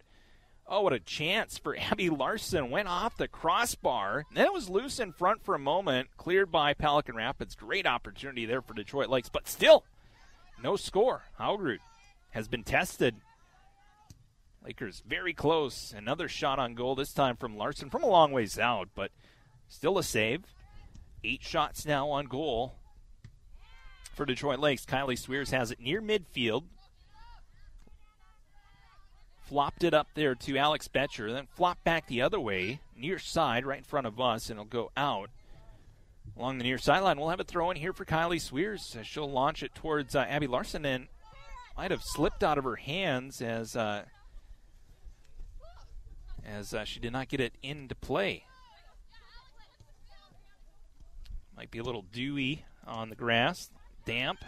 Oh, 0.71 0.81
what 0.81 0.93
a 0.93 0.99
chance 0.99 1.57
for 1.57 1.75
Abby 1.91 2.09
Larson. 2.11 2.69
Went 2.69 2.87
off 2.87 3.17
the 3.17 3.27
crossbar. 3.27 4.25
Then 4.31 4.45
it 4.45 4.53
was 4.53 4.69
loose 4.69 4.99
in 4.99 5.11
front 5.11 5.43
for 5.43 5.55
a 5.55 5.59
moment, 5.59 6.09
cleared 6.15 6.51
by 6.51 6.75
Pelican 6.75 7.15
Rapids. 7.15 7.55
Great 7.55 7.87
opportunity 7.87 8.45
there 8.45 8.61
for 8.61 8.75
Detroit 8.75 9.09
Lakes, 9.09 9.29
but 9.29 9.47
still, 9.47 9.83
no 10.61 10.75
score. 10.75 11.23
Haugrud 11.39 11.79
has 12.31 12.47
been 12.47 12.63
tested. 12.63 13.15
Lakers 14.63 15.01
very 15.07 15.33
close. 15.33 15.91
Another 15.97 16.27
shot 16.27 16.59
on 16.59 16.75
goal, 16.75 16.93
this 16.93 17.13
time 17.13 17.35
from 17.35 17.57
Larson 17.57 17.89
from 17.89 18.03
a 18.03 18.09
long 18.09 18.31
ways 18.31 18.59
out, 18.59 18.89
but 18.93 19.09
still 19.67 19.97
a 19.97 20.03
save. 20.03 20.43
Eight 21.23 21.41
shots 21.41 21.85
now 21.85 22.09
on 22.09 22.27
goal 22.27 22.75
for 24.13 24.25
Detroit 24.25 24.59
Lakes. 24.59 24.85
Kylie 24.85 25.17
Swears 25.17 25.49
has 25.49 25.71
it 25.71 25.79
near 25.79 26.01
midfield 26.01 26.65
flopped 29.49 29.83
it 29.83 29.95
up 29.95 30.07
there 30.13 30.35
to 30.35 30.57
Alex 30.57 30.87
Betcher, 30.87 31.33
then 31.33 31.47
flopped 31.55 31.83
back 31.83 32.07
the 32.07 32.21
other 32.21 32.39
way, 32.39 32.79
near 32.95 33.17
side, 33.17 33.65
right 33.65 33.79
in 33.79 33.83
front 33.83 34.05
of 34.05 34.21
us, 34.21 34.49
and 34.49 34.59
it'll 34.59 34.69
go 34.69 34.91
out 34.95 35.31
along 36.37 36.59
the 36.59 36.63
near 36.63 36.77
sideline. 36.77 37.19
We'll 37.19 37.29
have 37.29 37.39
a 37.39 37.43
throw 37.43 37.71
in 37.71 37.77
here 37.77 37.91
for 37.91 38.05
Kylie 38.05 38.39
Swears. 38.39 38.95
She'll 39.03 39.29
launch 39.29 39.63
it 39.63 39.73
towards 39.73 40.15
uh, 40.15 40.19
Abby 40.19 40.45
Larson, 40.45 40.85
and 40.85 41.07
might 41.75 41.89
have 41.89 42.03
slipped 42.03 42.43
out 42.43 42.59
of 42.59 42.63
her 42.63 42.75
hands 42.75 43.41
as 43.41 43.75
uh, 43.75 44.03
as 46.45 46.73
uh, 46.75 46.85
she 46.85 46.99
did 46.99 47.11
not 47.11 47.27
get 47.27 47.39
it 47.39 47.53
into 47.63 47.95
play. 47.95 48.43
Might 51.57 51.71
be 51.71 51.79
a 51.79 51.83
little 51.83 52.05
dewy 52.13 52.65
on 52.85 53.09
the 53.09 53.15
grass, 53.15 53.71
damp. 54.05 54.39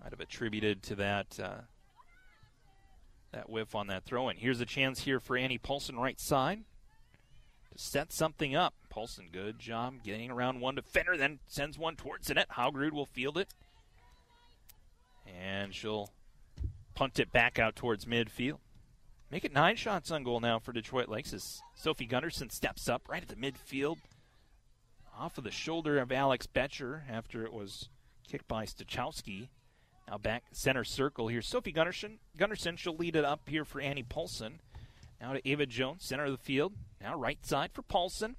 Might 0.00 0.12
have 0.12 0.20
attributed 0.20 0.84
to 0.84 0.94
that 0.94 1.40
uh, 1.42 1.60
that 3.32 3.50
whiff 3.50 3.74
on 3.74 3.86
that 3.88 4.04
throw 4.04 4.28
in. 4.28 4.36
Here's 4.36 4.60
a 4.60 4.66
chance 4.66 5.00
here 5.00 5.20
for 5.20 5.36
Annie 5.36 5.58
Paulson 5.58 5.96
right 5.96 6.18
side 6.18 6.60
to 7.72 7.78
set 7.78 8.12
something 8.12 8.54
up. 8.54 8.74
Paulson, 8.88 9.28
good 9.30 9.58
job 9.58 10.02
getting 10.02 10.30
around 10.30 10.60
one 10.60 10.74
defender, 10.74 11.16
then 11.16 11.38
sends 11.46 11.78
one 11.78 11.96
towards 11.96 12.28
the 12.28 12.34
net. 12.34 12.48
Haugrud 12.56 12.92
will 12.92 13.06
field 13.06 13.36
it. 13.38 13.48
And 15.26 15.74
she'll 15.74 16.10
punt 16.94 17.18
it 17.18 17.30
back 17.30 17.58
out 17.58 17.76
towards 17.76 18.06
midfield. 18.06 18.58
Make 19.30 19.44
it 19.44 19.52
nine 19.52 19.76
shots 19.76 20.10
on 20.10 20.24
goal 20.24 20.40
now 20.40 20.58
for 20.58 20.72
Detroit 20.72 21.08
Lakes 21.08 21.34
as 21.34 21.60
Sophie 21.74 22.06
Gunderson 22.06 22.48
steps 22.48 22.88
up 22.88 23.02
right 23.08 23.22
at 23.22 23.28
the 23.28 23.36
midfield. 23.36 23.98
Off 25.18 25.36
of 25.36 25.44
the 25.44 25.50
shoulder 25.50 25.98
of 25.98 26.10
Alex 26.10 26.46
Betcher 26.46 27.04
after 27.10 27.44
it 27.44 27.52
was 27.52 27.90
kicked 28.26 28.48
by 28.48 28.64
Stachowski. 28.64 29.48
Now 30.08 30.16
back 30.16 30.44
center 30.52 30.84
circle 30.84 31.28
here. 31.28 31.42
Sophie 31.42 31.72
Gunderson. 31.72 32.18
Gunderson, 32.36 32.76
she'll 32.76 32.96
lead 32.96 33.14
it 33.14 33.24
up 33.24 33.48
here 33.48 33.64
for 33.64 33.80
Annie 33.80 34.02
Paulson. 34.02 34.60
Now 35.20 35.34
to 35.34 35.46
Ava 35.46 35.66
Jones, 35.66 36.04
center 36.04 36.24
of 36.24 36.32
the 36.32 36.38
field. 36.38 36.72
Now 37.00 37.18
right 37.18 37.44
side 37.44 37.72
for 37.72 37.82
Paulson. 37.82 38.36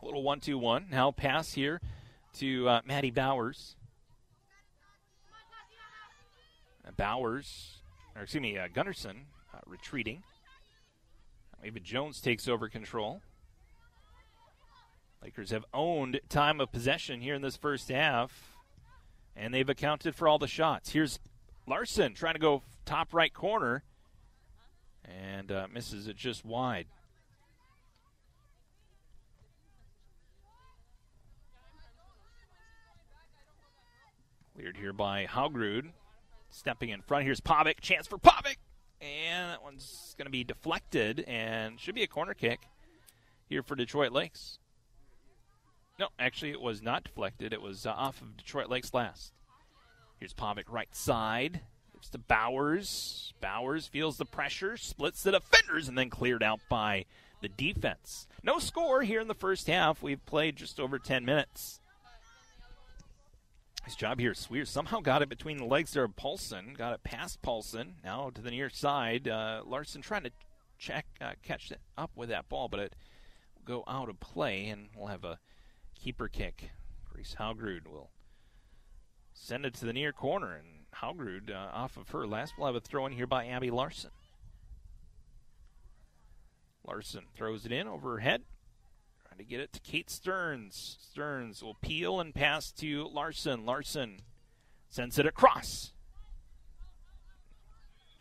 A 0.00 0.04
little 0.04 0.22
one-two-one. 0.22 0.88
Now 0.90 1.10
pass 1.10 1.54
here 1.54 1.80
to 2.34 2.68
uh, 2.68 2.80
Maddie 2.84 3.10
Bowers. 3.10 3.76
Bowers, 6.96 7.78
or 8.14 8.22
excuse 8.22 8.42
me, 8.42 8.58
uh, 8.58 8.68
Gunderson 8.72 9.26
uh, 9.54 9.58
retreating. 9.66 10.22
Ava 11.64 11.80
Jones 11.80 12.20
takes 12.20 12.46
over 12.48 12.68
control. 12.68 13.22
Lakers 15.22 15.50
have 15.50 15.64
owned 15.72 16.20
time 16.28 16.60
of 16.60 16.72
possession 16.72 17.20
here 17.20 17.34
in 17.34 17.40
this 17.40 17.56
first 17.56 17.88
half 17.88 18.51
and 19.36 19.52
they've 19.52 19.68
accounted 19.68 20.14
for 20.14 20.28
all 20.28 20.38
the 20.38 20.48
shots. 20.48 20.90
Here's 20.90 21.18
Larson 21.66 22.14
trying 22.14 22.34
to 22.34 22.40
go 22.40 22.62
top 22.84 23.14
right 23.14 23.32
corner 23.32 23.82
and 25.04 25.50
uh, 25.50 25.66
misses 25.72 26.06
it 26.08 26.16
just 26.16 26.44
wide. 26.44 26.86
Cleared 34.54 34.76
here 34.76 34.92
by 34.92 35.26
Haugrud. 35.26 35.92
Stepping 36.50 36.90
in 36.90 37.00
front. 37.00 37.24
Here's 37.24 37.40
Pavic. 37.40 37.80
Chance 37.80 38.06
for 38.06 38.18
Pavic. 38.18 38.56
And 39.00 39.50
that 39.50 39.62
one's 39.62 40.14
going 40.18 40.26
to 40.26 40.30
be 40.30 40.44
deflected 40.44 41.24
and 41.26 41.80
should 41.80 41.94
be 41.94 42.02
a 42.02 42.06
corner 42.06 42.34
kick 42.34 42.60
here 43.48 43.62
for 43.62 43.74
Detroit 43.74 44.12
Lakes. 44.12 44.58
No, 45.98 46.08
actually, 46.18 46.50
it 46.50 46.60
was 46.60 46.82
not 46.82 47.04
deflected. 47.04 47.52
It 47.52 47.62
was 47.62 47.86
uh, 47.86 47.90
off 47.90 48.20
of 48.22 48.36
Detroit 48.36 48.68
Lakes 48.68 48.94
last. 48.94 49.32
Here's 50.18 50.34
Pavic 50.34 50.64
right 50.68 50.94
side. 50.94 51.60
Gives 51.92 52.08
to 52.10 52.18
Bowers. 52.18 53.34
Bowers 53.40 53.86
feels 53.86 54.16
the 54.16 54.24
pressure, 54.24 54.76
splits 54.76 55.22
the 55.22 55.32
defenders, 55.32 55.88
and 55.88 55.98
then 55.98 56.10
cleared 56.10 56.42
out 56.42 56.60
by 56.68 57.04
the 57.40 57.48
defense. 57.48 58.26
No 58.42 58.58
score 58.58 59.02
here 59.02 59.20
in 59.20 59.28
the 59.28 59.34
first 59.34 59.66
half. 59.66 60.02
We've 60.02 60.24
played 60.24 60.56
just 60.56 60.80
over 60.80 60.98
10 60.98 61.24
minutes. 61.24 61.80
Nice 63.84 63.96
job 63.96 64.20
here. 64.20 64.32
Sweer 64.32 64.64
somehow 64.64 65.00
got 65.00 65.22
it 65.22 65.28
between 65.28 65.56
the 65.56 65.64
legs 65.64 65.92
there 65.92 66.04
of 66.04 66.14
Paulson. 66.14 66.74
Got 66.78 66.94
it 66.94 67.02
past 67.02 67.42
Paulson. 67.42 67.96
Now 68.04 68.30
to 68.30 68.40
the 68.40 68.50
near 68.50 68.70
side. 68.70 69.26
Uh, 69.26 69.62
Larson 69.66 70.02
trying 70.02 70.22
to 70.22 70.30
check, 70.78 71.04
uh, 71.20 71.32
catch 71.42 71.72
up 71.98 72.12
with 72.14 72.28
that 72.28 72.48
ball, 72.48 72.68
but 72.68 72.78
it 72.80 72.94
will 73.56 73.64
go 73.64 73.84
out 73.88 74.08
of 74.08 74.20
play, 74.20 74.66
and 74.68 74.88
we'll 74.96 75.08
have 75.08 75.24
a 75.24 75.38
keeper 76.02 76.26
kick. 76.26 76.70
Grace 77.12 77.36
Haugrud 77.38 77.86
will 77.86 78.10
send 79.32 79.64
it 79.64 79.74
to 79.74 79.84
the 79.84 79.92
near 79.92 80.12
corner, 80.12 80.52
and 80.52 80.86
Haugrud 80.96 81.50
uh, 81.50 81.70
off 81.72 81.96
of 81.96 82.10
her 82.10 82.26
last. 82.26 82.54
We'll 82.58 82.66
have 82.66 82.74
a 82.74 82.80
throw 82.80 83.06
in 83.06 83.12
here 83.12 83.26
by 83.26 83.46
Abby 83.46 83.70
Larson. 83.70 84.10
Larson 86.84 87.24
throws 87.34 87.64
it 87.64 87.70
in 87.70 87.86
over 87.86 88.12
her 88.12 88.18
head. 88.18 88.42
Trying 89.28 89.38
to 89.38 89.44
get 89.44 89.60
it 89.60 89.72
to 89.74 89.80
Kate 89.80 90.10
Stearns. 90.10 90.96
Stearns 91.00 91.62
will 91.62 91.76
peel 91.80 92.18
and 92.18 92.34
pass 92.34 92.72
to 92.72 93.06
Larson. 93.06 93.64
Larson 93.64 94.22
sends 94.90 95.18
it 95.18 95.26
across. 95.26 95.92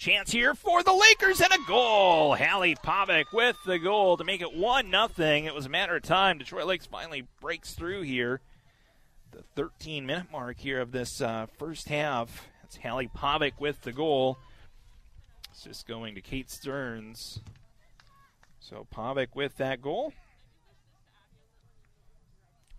Chance 0.01 0.31
here 0.31 0.55
for 0.55 0.81
the 0.81 0.95
Lakers 0.95 1.41
and 1.41 1.53
a 1.53 1.67
goal. 1.67 2.35
Hallie 2.35 2.73
Pavic 2.73 3.25
with 3.31 3.55
the 3.67 3.77
goal 3.77 4.17
to 4.17 4.23
make 4.23 4.41
it 4.41 4.51
1 4.51 4.89
nothing. 4.89 5.45
It 5.45 5.53
was 5.53 5.67
a 5.67 5.69
matter 5.69 5.95
of 5.95 6.01
time. 6.01 6.39
Detroit 6.39 6.65
Lakes 6.65 6.87
finally 6.87 7.27
breaks 7.39 7.75
through 7.75 8.01
here. 8.01 8.41
The 9.29 9.43
13 9.55 10.07
minute 10.07 10.31
mark 10.31 10.59
here 10.59 10.81
of 10.81 10.91
this 10.91 11.21
uh, 11.21 11.45
first 11.59 11.87
half. 11.87 12.47
It's 12.63 12.77
Hallie 12.77 13.11
Pavic 13.15 13.59
with 13.59 13.79
the 13.81 13.91
goal. 13.91 14.39
It's 15.51 15.65
just 15.65 15.87
going 15.87 16.15
to 16.15 16.21
Kate 16.21 16.49
Stearns. 16.49 17.39
So 18.59 18.87
Pavic 18.91 19.35
with 19.35 19.57
that 19.57 19.83
goal. 19.83 20.13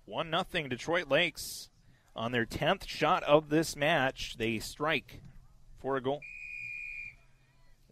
1 0.06 0.28
nothing 0.28 0.68
Detroit 0.68 1.08
Lakes 1.08 1.68
on 2.16 2.32
their 2.32 2.46
10th 2.46 2.88
shot 2.88 3.22
of 3.22 3.48
this 3.48 3.76
match. 3.76 4.34
They 4.38 4.58
strike 4.58 5.22
for 5.80 5.96
a 5.96 6.00
goal. 6.00 6.20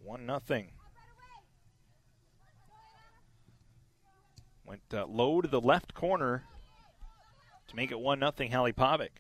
One 0.03 0.27
nothing. 0.27 0.69
Went 4.65 4.83
uh, 4.93 5.07
low 5.07 5.41
to 5.41 5.49
the 5.49 5.61
left 5.61 5.95
corner 5.95 6.45
to 7.69 7.77
make 7.77 7.91
it 7.91 7.99
one 7.99 8.19
nothing. 8.19 8.51
Hallie 8.51 8.73
Pavic. 8.73 9.11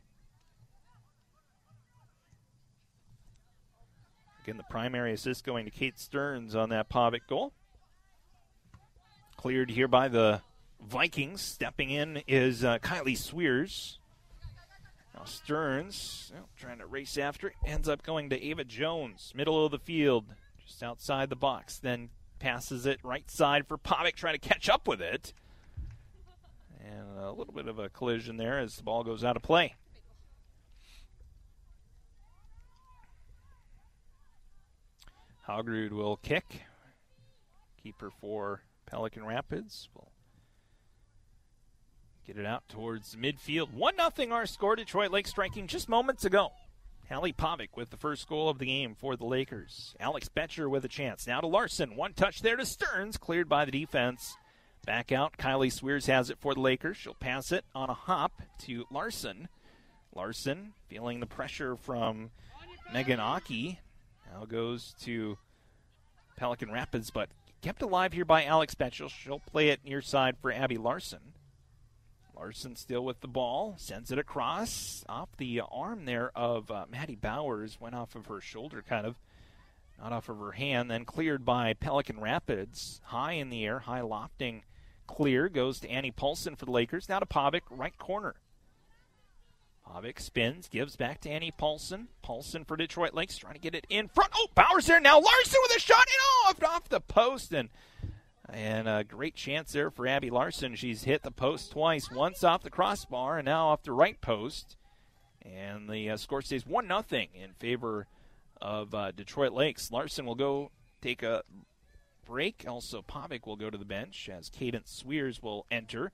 Again, 4.42 4.56
the 4.56 4.64
primary 4.70 5.12
assist 5.12 5.44
going 5.44 5.64
to 5.66 5.70
Kate 5.70 5.98
Stearns 5.98 6.54
on 6.54 6.70
that 6.70 6.88
Pavic 6.88 7.26
goal. 7.28 7.52
Cleared 9.36 9.70
here 9.70 9.88
by 9.88 10.08
the 10.08 10.40
Vikings. 10.80 11.40
Stepping 11.40 11.90
in 11.90 12.22
is 12.26 12.64
uh, 12.64 12.78
Kylie 12.78 13.16
Sweers. 13.16 13.98
Now 15.14 15.24
Stearns, 15.24 16.32
trying 16.56 16.78
to 16.78 16.86
race 16.86 17.18
after 17.18 17.48
it, 17.48 17.54
ends 17.66 17.88
up 17.88 18.02
going 18.02 18.30
to 18.30 18.42
Ava 18.42 18.64
Jones, 18.64 19.32
middle 19.36 19.64
of 19.64 19.72
the 19.72 19.78
field 19.78 20.24
just 20.70 20.82
outside 20.82 21.28
the 21.28 21.36
box. 21.36 21.78
Then 21.78 22.10
passes 22.38 22.86
it 22.86 23.00
right 23.02 23.28
side 23.30 23.66
for 23.66 23.76
Pavic, 23.76 24.14
trying 24.14 24.38
to 24.38 24.48
catch 24.48 24.68
up 24.68 24.86
with 24.86 25.02
it. 25.02 25.32
And 26.80 27.18
a 27.18 27.32
little 27.32 27.52
bit 27.52 27.68
of 27.68 27.78
a 27.78 27.88
collision 27.88 28.36
there 28.36 28.58
as 28.58 28.76
the 28.76 28.82
ball 28.82 29.04
goes 29.04 29.24
out 29.24 29.36
of 29.36 29.42
play. 29.42 29.74
Haugrud 35.48 35.90
will 35.90 36.16
kick. 36.16 36.62
Keeper 37.82 38.10
for 38.20 38.62
Pelican 38.86 39.24
Rapids 39.24 39.88
will 39.94 40.12
Get 42.26 42.38
it 42.38 42.46
out 42.46 42.68
towards 42.68 43.16
midfield. 43.16 43.72
1 43.72 43.94
0 44.16 44.32
our 44.32 44.46
score. 44.46 44.76
Detroit 44.76 45.10
Lake 45.10 45.26
striking 45.26 45.66
just 45.66 45.88
moments 45.88 46.24
ago. 46.24 46.52
Hallie 47.10 47.32
Pavic 47.32 47.70
with 47.74 47.90
the 47.90 47.96
first 47.96 48.28
goal 48.28 48.48
of 48.48 48.58
the 48.58 48.66
game 48.66 48.94
for 48.94 49.16
the 49.16 49.24
Lakers. 49.24 49.96
Alex 49.98 50.28
Betcher 50.28 50.68
with 50.68 50.84
a 50.84 50.88
chance. 50.88 51.26
Now 51.26 51.40
to 51.40 51.46
Larson. 51.48 51.96
One 51.96 52.12
touch 52.12 52.40
there 52.40 52.54
to 52.54 52.64
Stearns. 52.64 53.16
Cleared 53.16 53.48
by 53.48 53.64
the 53.64 53.72
defense. 53.72 54.36
Back 54.86 55.10
out. 55.10 55.36
Kylie 55.36 55.72
Swears 55.72 56.06
has 56.06 56.30
it 56.30 56.38
for 56.38 56.54
the 56.54 56.60
Lakers. 56.60 56.96
She'll 56.96 57.14
pass 57.14 57.50
it 57.50 57.64
on 57.74 57.90
a 57.90 57.94
hop 57.94 58.42
to 58.60 58.84
Larson. 58.92 59.48
Larson 60.14 60.72
feeling 60.88 61.18
the 61.18 61.26
pressure 61.26 61.76
from 61.76 62.30
Megan 62.92 63.18
Aki. 63.18 63.80
Now 64.32 64.44
goes 64.44 64.94
to 65.02 65.36
Pelican 66.36 66.70
Rapids, 66.70 67.10
but 67.10 67.28
kept 67.60 67.82
alive 67.82 68.12
here 68.12 68.24
by 68.24 68.44
Alex 68.44 68.74
Betcher. 68.76 69.08
She'll 69.08 69.40
play 69.40 69.70
it 69.70 69.84
near 69.84 70.00
side 70.00 70.36
for 70.40 70.52
Abby 70.52 70.78
Larson. 70.78 71.34
Larson 72.40 72.74
still 72.74 73.04
with 73.04 73.20
the 73.20 73.28
ball, 73.28 73.74
sends 73.76 74.10
it 74.10 74.18
across 74.18 75.04
off 75.10 75.28
the 75.36 75.60
arm 75.70 76.06
there 76.06 76.30
of 76.34 76.70
uh, 76.70 76.86
Maddie 76.90 77.14
Bowers. 77.14 77.78
Went 77.78 77.94
off 77.94 78.14
of 78.14 78.26
her 78.26 78.40
shoulder, 78.40 78.82
kind 78.82 79.06
of, 79.06 79.16
not 80.00 80.14
off 80.14 80.30
of 80.30 80.38
her 80.38 80.52
hand. 80.52 80.90
Then 80.90 81.04
cleared 81.04 81.44
by 81.44 81.74
Pelican 81.74 82.18
Rapids, 82.18 83.02
high 83.04 83.32
in 83.32 83.50
the 83.50 83.66
air, 83.66 83.80
high 83.80 84.00
lofting 84.00 84.62
clear 85.06 85.50
goes 85.50 85.80
to 85.80 85.90
Annie 85.90 86.12
Paulson 86.12 86.56
for 86.56 86.64
the 86.64 86.70
Lakers. 86.70 87.10
Now 87.10 87.18
to 87.18 87.26
Pavic, 87.26 87.60
right 87.68 87.96
corner. 87.98 88.36
Pavic 89.86 90.18
spins, 90.18 90.66
gives 90.68 90.96
back 90.96 91.20
to 91.20 91.28
Annie 91.28 91.52
Paulson. 91.54 92.08
Paulson 92.22 92.64
for 92.64 92.78
Detroit 92.78 93.12
Lakes, 93.12 93.36
trying 93.36 93.54
to 93.54 93.60
get 93.60 93.74
it 93.74 93.86
in 93.90 94.08
front. 94.08 94.32
Oh, 94.34 94.46
Bowers 94.54 94.86
there 94.86 94.98
now. 94.98 95.20
Larson 95.20 95.60
with 95.62 95.76
a 95.76 95.80
shot 95.80 96.06
and 96.06 96.64
off 96.64 96.74
off 96.74 96.88
the 96.88 97.00
post 97.00 97.52
and 97.52 97.68
and 98.52 98.88
a 98.88 99.04
great 99.04 99.34
chance 99.34 99.72
there 99.72 99.90
for 99.90 100.06
Abby 100.06 100.30
Larson. 100.30 100.74
She's 100.74 101.04
hit 101.04 101.22
the 101.22 101.30
post 101.30 101.72
twice, 101.72 102.10
once 102.10 102.44
off 102.44 102.62
the 102.62 102.70
crossbar 102.70 103.38
and 103.38 103.46
now 103.46 103.68
off 103.68 103.82
the 103.82 103.92
right 103.92 104.20
post. 104.20 104.76
And 105.42 105.88
the 105.88 106.10
uh, 106.10 106.16
score 106.16 106.42
stays 106.42 106.66
1 106.66 106.86
0 106.86 107.04
in 107.34 107.52
favor 107.58 108.06
of 108.60 108.94
uh, 108.94 109.12
Detroit 109.12 109.52
Lakes. 109.52 109.90
Larson 109.90 110.26
will 110.26 110.34
go 110.34 110.70
take 111.00 111.22
a 111.22 111.42
break. 112.26 112.64
Also, 112.68 113.02
Pavic 113.02 113.46
will 113.46 113.56
go 113.56 113.70
to 113.70 113.78
the 113.78 113.84
bench 113.84 114.28
as 114.32 114.48
Cadence 114.48 114.90
Swears 114.90 115.42
will 115.42 115.66
enter, 115.70 116.12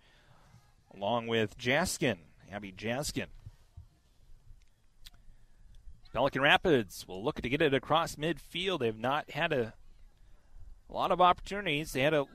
along 0.95 1.27
with 1.27 1.59
Jaskin, 1.59 2.19
Abby 2.51 2.73
Jaskin. 2.73 3.27
Pelican 6.13 6.41
Rapids 6.41 7.07
will 7.07 7.23
look 7.23 7.43
to 7.43 7.49
get 7.49 7.61
it 7.61 7.75
across 7.75 8.17
midfield. 8.17 8.81
They've 8.81 8.99
not 8.99 9.33
had 9.33 9.53
a 9.53 9.75
a 10.89 10.93
lot 10.93 11.13
of 11.13 11.21
opportunities. 11.21 11.93
They 11.93 12.03
had 12.03 12.15
a 12.15 12.27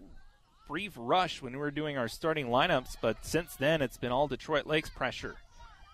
brief 0.68 0.94
rush 0.96 1.42
when 1.42 1.54
we 1.54 1.60
were 1.60 1.72
doing 1.72 1.98
our 1.98 2.08
starting 2.08 2.48
lineups, 2.48 2.98
but 3.02 3.26
since 3.26 3.56
then 3.56 3.82
it's 3.82 3.98
been 3.98 4.12
all 4.12 4.28
Detroit 4.28 4.66
Lakes 4.66 4.90
pressure. 4.90 5.36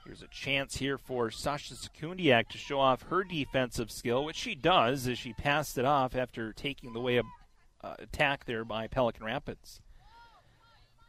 Here's 0.06 0.22
a 0.22 0.28
chance 0.28 0.78
here 0.78 0.98
for 0.98 1.30
Sasha 1.32 1.74
Sekundiak 1.74 2.48
to 2.50 2.58
show 2.58 2.80
off 2.80 3.02
her 3.04 3.24
defensive 3.24 3.92
skill, 3.92 4.24
which 4.24 4.38
she 4.38 4.56
does 4.56 5.08
as 5.08 5.18
she 5.18 5.34
passed 5.34 5.78
it 5.78 5.84
off 5.86 6.16
after 6.16 6.54
taking 6.54 6.94
the 6.94 7.02
way 7.02 7.18
of 7.18 7.26
uh, 7.84 7.96
attack 8.00 8.46
there 8.46 8.64
by 8.64 8.88
Pelican 8.88 9.26
Rapids. 9.26 9.82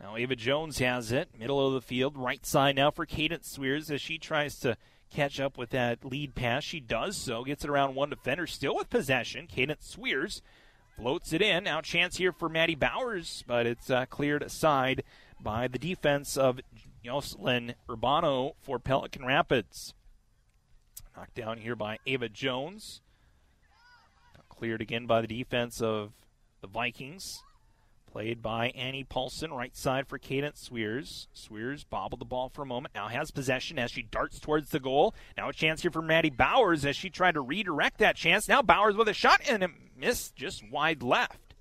Now 0.01 0.17
Ava 0.17 0.37
Jones 0.37 0.79
has 0.79 1.13
it, 1.13 1.29
middle 1.39 1.65
of 1.65 1.75
the 1.75 1.81
field, 1.81 2.17
right 2.17 2.45
side 2.45 2.77
now 2.77 2.91
for 2.91 3.07
Cadence 3.07 3.51
Swears 3.51 3.91
as 3.91 4.01
she 4.01 4.19
tries 4.19 4.59
to 4.61 4.77
catch 5.11 5.41
up 5.41 5.59
with 5.59 5.71
that 5.71 6.05
lead 6.05 6.35
pass. 6.35 6.65
She 6.65 6.81
does 6.81 7.17
so, 7.17 7.45
gets 7.45 7.65
it 7.65 7.71
around 7.71 7.95
one 7.95 8.11
defender, 8.11 8.47
still 8.47 8.77
with 8.77 8.91
possession. 8.91 9.47
Cadence 9.47 9.87
Swears 9.87 10.43
floats 10.99 11.33
it 11.33 11.41
in. 11.41 11.65
Now 11.65 11.81
chance 11.81 12.17
here 12.17 12.33
for 12.33 12.49
Maddie 12.49 12.75
Bowers, 12.75 13.45
but 13.47 13.67
it's 13.67 13.89
uh, 13.89 14.07
cleared 14.07 14.43
aside 14.43 15.05
by 15.41 15.69
the 15.69 15.79
defense 15.79 16.37
of 16.37 16.61
Jocelyn 17.05 17.75
Urbano 17.89 18.55
for 18.61 18.79
Pelican 18.79 19.25
Rapids. 19.25 19.95
Knocked 21.17 21.35
down 21.35 21.59
here 21.59 21.77
by 21.77 21.99
Ava 22.07 22.29
Jones. 22.29 23.01
Cleared 24.49 24.83
again 24.83 25.07
by 25.07 25.21
the 25.21 25.29
defense 25.29 25.81
of 25.81 26.11
the 26.61 26.67
Vikings. 26.67 27.45
Played 28.11 28.43
by 28.43 28.71
Annie 28.71 29.05
Paulson, 29.05 29.53
right 29.53 29.77
side 29.77 30.09
for 30.09 30.19
Cadence 30.19 30.63
Swears. 30.63 31.29
Swears 31.33 31.85
bobbled 31.85 32.21
the 32.21 32.25
ball 32.25 32.49
for 32.49 32.63
a 32.63 32.67
moment. 32.67 32.95
Now 32.95 33.07
has 33.09 33.31
possession 33.31 33.79
as 33.79 33.93
she 33.93 34.03
darts 34.03 34.41
towards 34.41 34.71
the 34.71 34.81
goal. 34.81 35.15
Now 35.37 35.51
a 35.51 35.53
chance 35.53 35.83
here 35.83 35.91
for 35.91 36.03
Maddie 36.03 36.31
Bowers 36.31 36.85
as 36.85 36.97
she 36.97 37.11
tried 37.11 37.35
to 37.35 37.41
redirect 37.41 37.99
that 37.99 38.17
chance. 38.17 38.49
Now 38.49 38.63
Bowers 38.63 38.97
with 38.97 39.09
a 39.09 39.13
shot 39.13 39.43
and 39.49 39.63
missed 39.99 40.37
just 40.37 40.69
wide 40.71 41.03
left. 41.03 41.55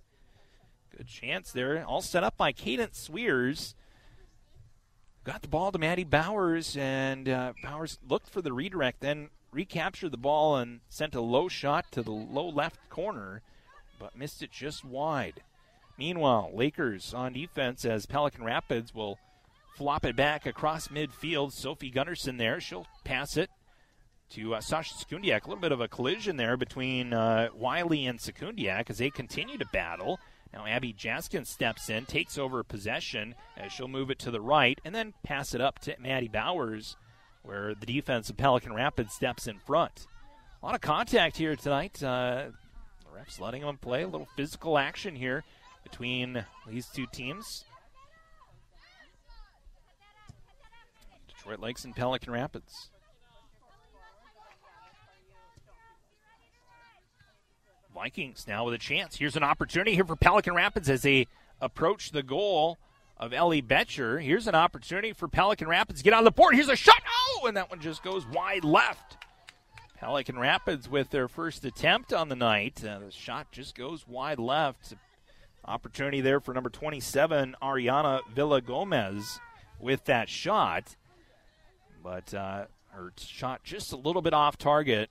Good 0.95 1.07
chance 1.07 1.51
there. 1.51 1.83
All 1.85 2.01
set 2.01 2.23
up 2.23 2.37
by 2.37 2.51
Cadence 2.51 2.97
Swears. 3.09 3.75
Got 5.23 5.41
the 5.41 5.47
ball 5.47 5.71
to 5.71 5.77
Maddie 5.77 6.05
Bowers, 6.05 6.77
and 6.77 7.27
uh, 7.27 7.53
Bowers 7.61 7.99
looked 8.07 8.29
for 8.29 8.41
the 8.41 8.53
redirect, 8.53 9.01
then 9.01 9.29
recaptured 9.51 10.11
the 10.11 10.17
ball 10.17 10.55
and 10.55 10.79
sent 10.89 11.15
a 11.15 11.21
low 11.21 11.49
shot 11.49 11.85
to 11.91 12.01
the 12.01 12.11
low 12.11 12.47
left 12.47 12.89
corner, 12.89 13.41
but 13.99 14.17
missed 14.17 14.41
it 14.41 14.51
just 14.51 14.85
wide. 14.85 15.41
Meanwhile, 15.97 16.51
Lakers 16.53 17.13
on 17.13 17.33
defense 17.33 17.83
as 17.83 18.05
Pelican 18.05 18.43
Rapids 18.43 18.93
will 18.93 19.17
flop 19.75 20.05
it 20.05 20.15
back 20.15 20.45
across 20.45 20.87
midfield. 20.87 21.51
Sophie 21.51 21.91
Gunderson 21.91 22.37
there. 22.37 22.61
She'll 22.61 22.87
pass 23.03 23.35
it 23.35 23.49
to 24.31 24.55
uh, 24.55 24.61
Sasha 24.61 24.93
Sekundiak. 24.93 25.45
A 25.45 25.47
little 25.47 25.61
bit 25.61 25.71
of 25.71 25.81
a 25.81 25.87
collision 25.87 26.37
there 26.37 26.57
between 26.57 27.13
uh, 27.13 27.49
Wiley 27.53 28.05
and 28.05 28.19
Sekundiak 28.19 28.89
as 28.89 28.97
they 28.97 29.09
continue 29.09 29.57
to 29.57 29.65
battle. 29.71 30.19
Now 30.53 30.65
Abby 30.65 30.93
Jaskin 30.93 31.45
steps 31.45 31.89
in, 31.89 32.05
takes 32.05 32.37
over 32.37 32.63
possession 32.63 33.35
as 33.57 33.71
she'll 33.71 33.87
move 33.87 34.09
it 34.09 34.19
to 34.19 34.31
the 34.31 34.41
right, 34.41 34.79
and 34.85 34.95
then 34.95 35.13
pass 35.23 35.53
it 35.53 35.61
up 35.61 35.79
to 35.79 35.95
Maddie 35.99 36.29
Bowers, 36.29 36.95
where 37.43 37.75
the 37.75 37.85
defense 37.85 38.29
of 38.29 38.37
Pelican 38.37 38.73
Rapids 38.73 39.13
steps 39.13 39.47
in 39.47 39.59
front. 39.59 40.07
A 40.61 40.65
lot 40.65 40.75
of 40.75 40.81
contact 40.81 41.37
here 41.37 41.55
tonight. 41.55 42.01
Uh, 42.01 42.47
the 43.01 43.19
refs 43.19 43.39
letting 43.39 43.61
them 43.61 43.77
play. 43.77 44.03
A 44.03 44.07
little 44.07 44.27
physical 44.35 44.77
action 44.77 45.15
here 45.15 45.43
between 45.83 46.45
these 46.67 46.87
two 46.87 47.05
teams. 47.11 47.65
Detroit 51.27 51.59
Lakes 51.59 51.85
and 51.85 51.95
Pelican 51.95 52.33
Rapids. 52.33 52.89
Vikings 57.97 58.45
now 58.47 58.63
with 58.63 58.75
a 58.75 58.77
chance. 58.77 59.15
Here's 59.15 59.35
an 59.35 59.41
opportunity 59.41 59.95
here 59.95 60.05
for 60.05 60.15
Pelican 60.15 60.53
Rapids 60.53 60.87
as 60.87 61.01
they 61.01 61.25
approach 61.59 62.11
the 62.11 62.21
goal 62.21 62.77
of 63.17 63.33
Ellie 63.33 63.59
Betcher. 63.59 64.19
Here's 64.19 64.45
an 64.45 64.53
opportunity 64.53 65.13
for 65.13 65.27
Pelican 65.27 65.67
Rapids 65.67 66.03
get 66.03 66.13
on 66.13 66.23
the 66.23 66.29
board. 66.29 66.53
Here's 66.53 66.69
a 66.69 66.75
shot. 66.75 67.01
Oh, 67.09 67.47
and 67.47 67.57
that 67.57 67.71
one 67.71 67.81
just 67.81 68.03
goes 68.03 68.23
wide 68.27 68.63
left. 68.63 69.17
Pelican 69.99 70.37
Rapids 70.37 70.87
with 70.87 71.09
their 71.09 71.27
first 71.27 71.65
attempt 71.65 72.13
on 72.13 72.29
the 72.29 72.35
night. 72.35 72.83
Uh, 72.85 72.99
the 72.99 73.09
shot 73.09 73.51
just 73.51 73.75
goes 73.75 74.07
wide 74.07 74.37
left. 74.37 74.93
Opportunity 75.65 76.21
there 76.21 76.39
for 76.39 76.53
number 76.53 76.69
27, 76.69 77.55
Ariana 77.63 78.21
Villa 78.31 78.61
Gomez, 78.61 79.39
with 79.79 80.05
that 80.05 80.29
shot. 80.29 80.95
But 82.03 82.31
uh, 82.31 82.65
her 82.89 83.11
shot 83.17 83.63
just 83.63 83.91
a 83.91 83.97
little 83.97 84.21
bit 84.21 84.35
off 84.35 84.55
target 84.55 85.09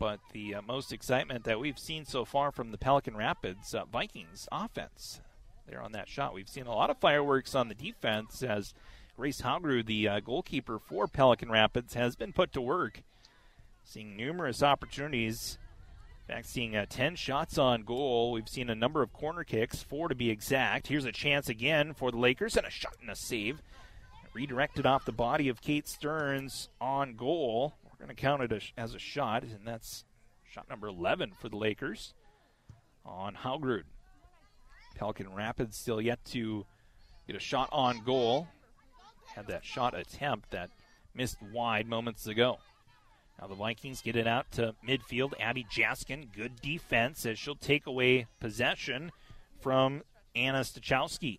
but 0.00 0.18
the 0.32 0.54
uh, 0.54 0.62
most 0.62 0.92
excitement 0.92 1.44
that 1.44 1.60
we've 1.60 1.78
seen 1.78 2.06
so 2.06 2.24
far 2.24 2.50
from 2.50 2.72
the 2.72 2.78
Pelican 2.78 3.16
Rapids 3.16 3.74
uh, 3.74 3.84
Vikings 3.84 4.48
offense. 4.50 5.20
There 5.68 5.82
on 5.82 5.92
that 5.92 6.08
shot. 6.08 6.32
We've 6.32 6.48
seen 6.48 6.66
a 6.66 6.74
lot 6.74 6.88
of 6.88 6.96
fireworks 6.96 7.54
on 7.54 7.68
the 7.68 7.74
defense 7.74 8.42
as 8.42 8.72
Grace 9.14 9.42
Haugrud, 9.42 9.84
the 9.84 10.08
uh, 10.08 10.20
goalkeeper 10.20 10.78
for 10.78 11.06
Pelican 11.06 11.50
Rapids, 11.50 11.92
has 11.94 12.16
been 12.16 12.32
put 12.32 12.50
to 12.54 12.62
work. 12.62 13.02
Seeing 13.84 14.16
numerous 14.16 14.62
opportunities. 14.62 15.58
In 16.26 16.34
fact, 16.34 16.46
seeing 16.46 16.74
uh, 16.74 16.86
10 16.88 17.14
shots 17.16 17.58
on 17.58 17.82
goal. 17.82 18.32
We've 18.32 18.48
seen 18.48 18.70
a 18.70 18.74
number 18.74 19.02
of 19.02 19.12
corner 19.12 19.44
kicks, 19.44 19.82
four 19.82 20.08
to 20.08 20.14
be 20.14 20.30
exact. 20.30 20.86
Here's 20.86 21.04
a 21.04 21.12
chance 21.12 21.50
again 21.50 21.92
for 21.92 22.10
the 22.10 22.16
Lakers, 22.16 22.56
and 22.56 22.66
a 22.66 22.70
shot 22.70 22.96
and 23.02 23.10
a 23.10 23.14
save. 23.14 23.60
Redirected 24.32 24.86
off 24.86 25.04
the 25.04 25.12
body 25.12 25.48
of 25.48 25.60
Kate 25.60 25.86
Stearns 25.86 26.70
on 26.80 27.16
goal 27.16 27.74
going 28.00 28.14
to 28.14 28.20
count 28.20 28.42
it 28.42 28.72
as 28.76 28.94
a 28.94 28.98
shot, 28.98 29.42
and 29.42 29.66
that's 29.66 30.04
shot 30.44 30.68
number 30.68 30.88
11 30.88 31.32
for 31.40 31.48
the 31.48 31.56
Lakers 31.56 32.14
on 33.04 33.34
Haugrud. 33.34 33.84
Pelican 34.96 35.34
Rapids 35.34 35.76
still 35.76 36.00
yet 36.00 36.24
to 36.26 36.66
get 37.26 37.36
a 37.36 37.40
shot 37.40 37.68
on 37.72 38.02
goal. 38.04 38.48
Had 39.34 39.46
that 39.46 39.64
shot 39.64 39.94
attempt 39.94 40.50
that 40.50 40.70
missed 41.14 41.38
wide 41.52 41.86
moments 41.86 42.26
ago. 42.26 42.58
Now 43.40 43.46
the 43.46 43.54
Vikings 43.54 44.02
get 44.02 44.16
it 44.16 44.26
out 44.26 44.50
to 44.52 44.74
midfield. 44.86 45.32
Abby 45.40 45.64
Jaskin, 45.64 46.26
good 46.34 46.60
defense 46.60 47.24
as 47.24 47.38
she'll 47.38 47.54
take 47.54 47.86
away 47.86 48.26
possession 48.40 49.12
from 49.60 50.02
Anna 50.34 50.60
Stachowski. 50.60 51.38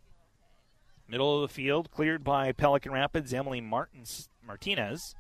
Middle 1.08 1.36
of 1.36 1.50
the 1.50 1.54
field, 1.54 1.92
cleared 1.92 2.24
by 2.24 2.54
Pelican 2.54 2.94
Rapids, 2.94 3.34
Emily 3.34 3.62
Martins, 3.62 4.30
Martinez. 4.46 5.14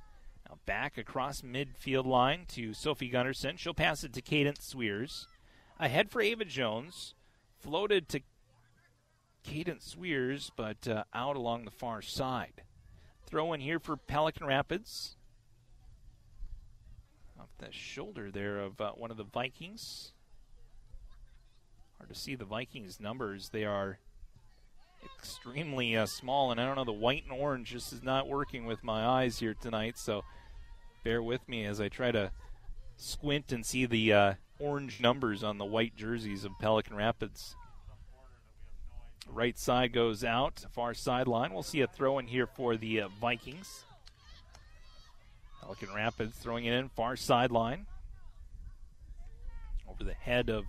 Now 0.51 0.57
back 0.65 0.97
across 0.97 1.41
midfield 1.41 2.05
line 2.05 2.45
to 2.49 2.73
Sophie 2.73 3.07
Gunderson. 3.07 3.55
She'll 3.55 3.73
pass 3.73 4.03
it 4.03 4.11
to 4.13 4.21
Cadence 4.21 4.65
Swears. 4.65 5.27
Ahead 5.79 6.11
for 6.11 6.21
Ava 6.21 6.43
Jones. 6.43 7.13
Floated 7.61 8.09
to 8.09 8.19
Cadence 9.43 9.95
Swears, 9.95 10.51
but 10.57 10.85
uh, 10.89 11.05
out 11.13 11.37
along 11.37 11.63
the 11.63 11.71
far 11.71 12.01
side. 12.01 12.63
Throw 13.25 13.53
in 13.53 13.61
here 13.61 13.79
for 13.79 13.95
Pelican 13.95 14.45
Rapids. 14.45 15.15
Off 17.39 17.49
the 17.57 17.71
shoulder 17.71 18.29
there 18.29 18.59
of 18.59 18.81
uh, 18.81 18.91
one 18.91 19.09
of 19.09 19.15
the 19.15 19.23
Vikings. 19.23 20.11
Hard 21.97 22.09
to 22.09 22.15
see 22.15 22.35
the 22.35 22.43
Vikings' 22.43 22.99
numbers. 22.99 23.49
They 23.49 23.63
are 23.63 23.99
extremely 25.17 25.95
uh, 25.95 26.07
small, 26.07 26.51
and 26.51 26.59
I 26.59 26.65
don't 26.65 26.75
know, 26.75 26.83
the 26.83 26.91
white 26.91 27.23
and 27.23 27.31
orange 27.31 27.69
just 27.69 27.93
is 27.93 28.03
not 28.03 28.27
working 28.27 28.65
with 28.65 28.83
my 28.83 29.05
eyes 29.05 29.39
here 29.39 29.53
tonight, 29.53 29.97
so 29.97 30.23
bear 31.03 31.21
with 31.21 31.47
me 31.47 31.65
as 31.65 31.81
I 31.81 31.89
try 31.89 32.11
to 32.11 32.31
squint 32.95 33.51
and 33.51 33.65
see 33.65 33.85
the 33.85 34.13
uh, 34.13 34.33
orange 34.59 34.99
numbers 34.99 35.43
on 35.43 35.57
the 35.57 35.65
white 35.65 35.95
jerseys 35.95 36.45
of 36.45 36.51
Pelican 36.59 36.95
Rapids. 36.95 37.55
Right 39.27 39.57
side 39.57 39.93
goes 39.93 40.23
out, 40.23 40.65
far 40.71 40.93
sideline. 40.93 41.53
We'll 41.53 41.63
see 41.63 41.81
a 41.81 41.87
throw 41.87 42.19
in 42.19 42.27
here 42.27 42.47
for 42.47 42.75
the 42.75 43.01
uh, 43.01 43.07
Vikings. 43.19 43.85
Pelican 45.61 45.93
Rapids 45.95 46.35
throwing 46.35 46.65
it 46.65 46.73
in, 46.73 46.89
far 46.89 47.15
sideline. 47.15 47.85
Over 49.87 50.03
the 50.03 50.13
head 50.13 50.49
of 50.49 50.65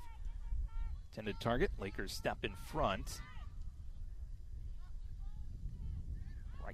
intended 1.11 1.41
target. 1.41 1.70
Lakers 1.78 2.12
step 2.12 2.39
in 2.45 2.53
front. 2.66 3.20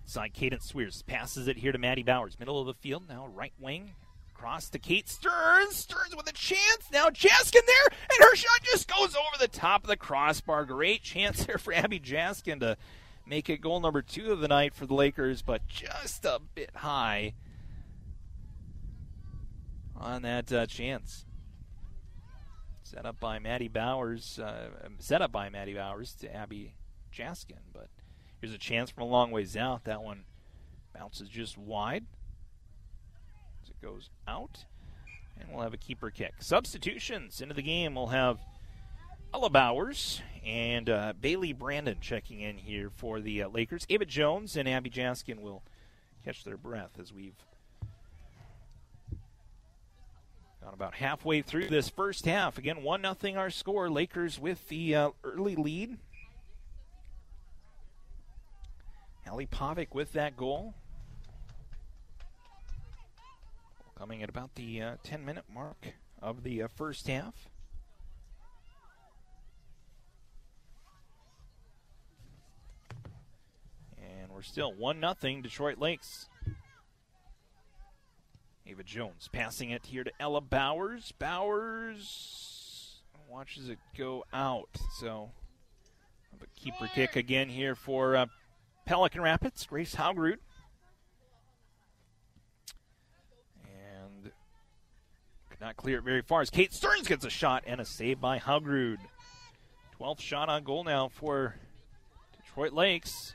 Side, 0.09 0.33
Cadence 0.33 0.65
Swears 0.65 1.03
passes 1.03 1.49
it 1.49 1.59
here 1.59 1.71
to 1.71 1.77
Maddie 1.77 2.03
Bowers. 2.03 2.39
Middle 2.39 2.59
of 2.59 2.67
the 2.67 2.73
field, 2.73 3.07
now 3.09 3.27
right 3.27 3.53
wing. 3.61 3.93
Across 4.35 4.71
to 4.71 4.79
Kate 4.79 5.07
Stearns. 5.07 5.77
Stearns 5.77 6.17
with 6.17 6.27
a 6.31 6.33
chance. 6.33 6.89
Now 6.91 7.11
Jaskin 7.11 7.61
there, 7.67 7.99
and 8.11 8.25
her 8.25 8.35
shot 8.35 8.63
just 8.63 8.89
goes 8.89 9.15
over 9.15 9.37
the 9.39 9.49
top 9.49 9.83
of 9.83 9.89
the 9.89 9.99
crossbar. 9.99 10.65
Great 10.65 11.03
chance 11.03 11.45
there 11.47 11.59
for 11.59 11.75
Abby 11.75 12.01
Jaskin 12.01 12.61
to 12.61 12.79
make 13.27 13.51
it 13.51 13.61
goal 13.61 13.81
number 13.81 14.01
two 14.01 14.33
of 14.33 14.41
the 14.41 14.49
night 14.49 14.75
for 14.75 14.87
the 14.87 14.95
Lakers, 14.95 15.43
but 15.43 15.67
just 15.69 16.25
a 16.25 16.41
bit 16.55 16.71
high 16.75 17.35
on 19.95 20.23
that 20.23 20.51
uh, 20.51 20.65
chance. 20.65 21.27
Set 22.83 23.05
up 23.05 23.21
by 23.21 23.39
Maddie 23.39 23.69
Bowers. 23.69 24.39
Uh, 24.39 24.71
set 25.01 25.21
up 25.21 25.33
by 25.33 25.51
Maddie 25.51 25.75
Bowers 25.75 26.15
to 26.21 26.35
Abby 26.35 26.73
Jaskin, 27.13 27.59
but 27.75 27.89
here's 28.41 28.53
a 28.53 28.59
chance 28.59 28.91
from 28.91 29.05
a 29.05 29.07
long 29.07 29.31
ways 29.31 29.57
out. 29.57 29.85
That 29.85 30.03
one 30.03 30.25
bounces 30.95 31.29
just 31.29 31.57
wide 31.59 32.05
as 33.63 33.71
it 33.71 33.81
goes 33.81 34.11
out, 34.27 34.65
and 35.39 35.49
we'll 35.51 35.63
have 35.63 35.75
a 35.75 35.79
keeper 35.79 36.11
kick. 36.11 36.35
Substitutions 36.41 37.41
into 37.41 37.55
the 37.55 37.63
game. 37.63 37.95
We'll 37.95 38.09
have 38.09 38.39
Ella 39.33 39.51
Bowers 39.51 40.23
and 40.45 40.89
uh, 40.89 41.13
Bailey 41.21 41.53
Brandon 41.53 41.99
checking 42.01 42.41
in 42.41 42.57
here 42.57 42.91
for 42.91 43.21
the 43.21 43.43
uh, 43.43 43.49
Lakers. 43.49 43.85
Ava 43.89 44.07
Jones 44.07 44.57
and 44.57 44.69
Abby 44.69 44.91
Jaskin 44.91 45.41
will 45.41 45.63
catch 46.25 46.45
their 46.45 46.57
breath 46.57 46.93
as 47.01 47.13
we've 47.13 47.37
gone 50.63 50.75
about 50.75 50.95
halfway 50.95 51.43
through 51.43 51.69
this 51.69 51.89
first 51.89 52.25
half. 52.25 52.59
Again, 52.59 52.83
one 52.83 53.03
nothing 53.03 53.37
our 53.37 53.51
score. 53.51 53.91
Lakers 53.91 54.39
with 54.39 54.69
the 54.69 54.95
uh, 54.95 55.11
early 55.23 55.57
lead. 55.57 55.99
Allie 59.29 59.47
Pavic 59.47 59.89
with 59.93 60.15
that 60.15 60.39
goal. 60.39 60.73
Coming 63.95 64.23
at 64.23 64.31
about 64.31 64.55
the 64.55 64.81
uh, 64.81 64.95
10 65.03 65.23
minute 65.23 65.45
mark 65.53 65.89
of 66.23 66.45
the 66.45 66.63
uh, 66.63 66.69
first 66.69 67.07
half. 67.09 67.35
And 73.99 74.33
we're 74.33 74.41
still 74.41 74.73
1 74.73 75.05
0 75.21 75.43
Detroit 75.43 75.77
Lakes. 75.77 76.31
Ava 78.67 78.83
Jones 78.83 79.29
passing 79.31 79.69
it 79.71 79.85
here 79.85 80.05
to 80.05 80.13
Ella 80.19 80.41
Bowers. 80.41 81.13
Bowers 81.19 83.03
watches 83.29 83.69
it 83.69 83.79
go 83.95 84.25
out. 84.33 84.71
So, 84.99 85.33
a 86.41 86.47
keeper 86.59 86.89
kick 86.95 87.15
again 87.17 87.51
here 87.51 87.75
for 87.75 88.17
uh, 88.17 88.27
Pelican 88.89 89.21
Rapids. 89.21 89.67
Grace 89.67 89.95
Haugrud. 89.95 90.39
And 93.63 94.33
could 95.51 95.61
not 95.61 95.77
clear 95.77 95.99
it 95.99 96.05
very 96.05 96.23
far 96.23 96.41
as 96.41 96.49
Kate 96.49 96.73
Stearns 96.73 97.07
gets 97.07 97.27
a 97.27 97.31
shot 97.31 97.65
and 97.67 97.83
a 97.83 97.85
save 97.85 98.19
by 98.19 98.39
Haugrud. 98.39 98.97
12th 100.01 100.21
shot 100.21 100.49
on 100.49 100.65
goal 100.65 100.85
now 100.85 101.09
for 101.09 101.55
Detroit 102.35 102.73
Lakes. 102.73 103.35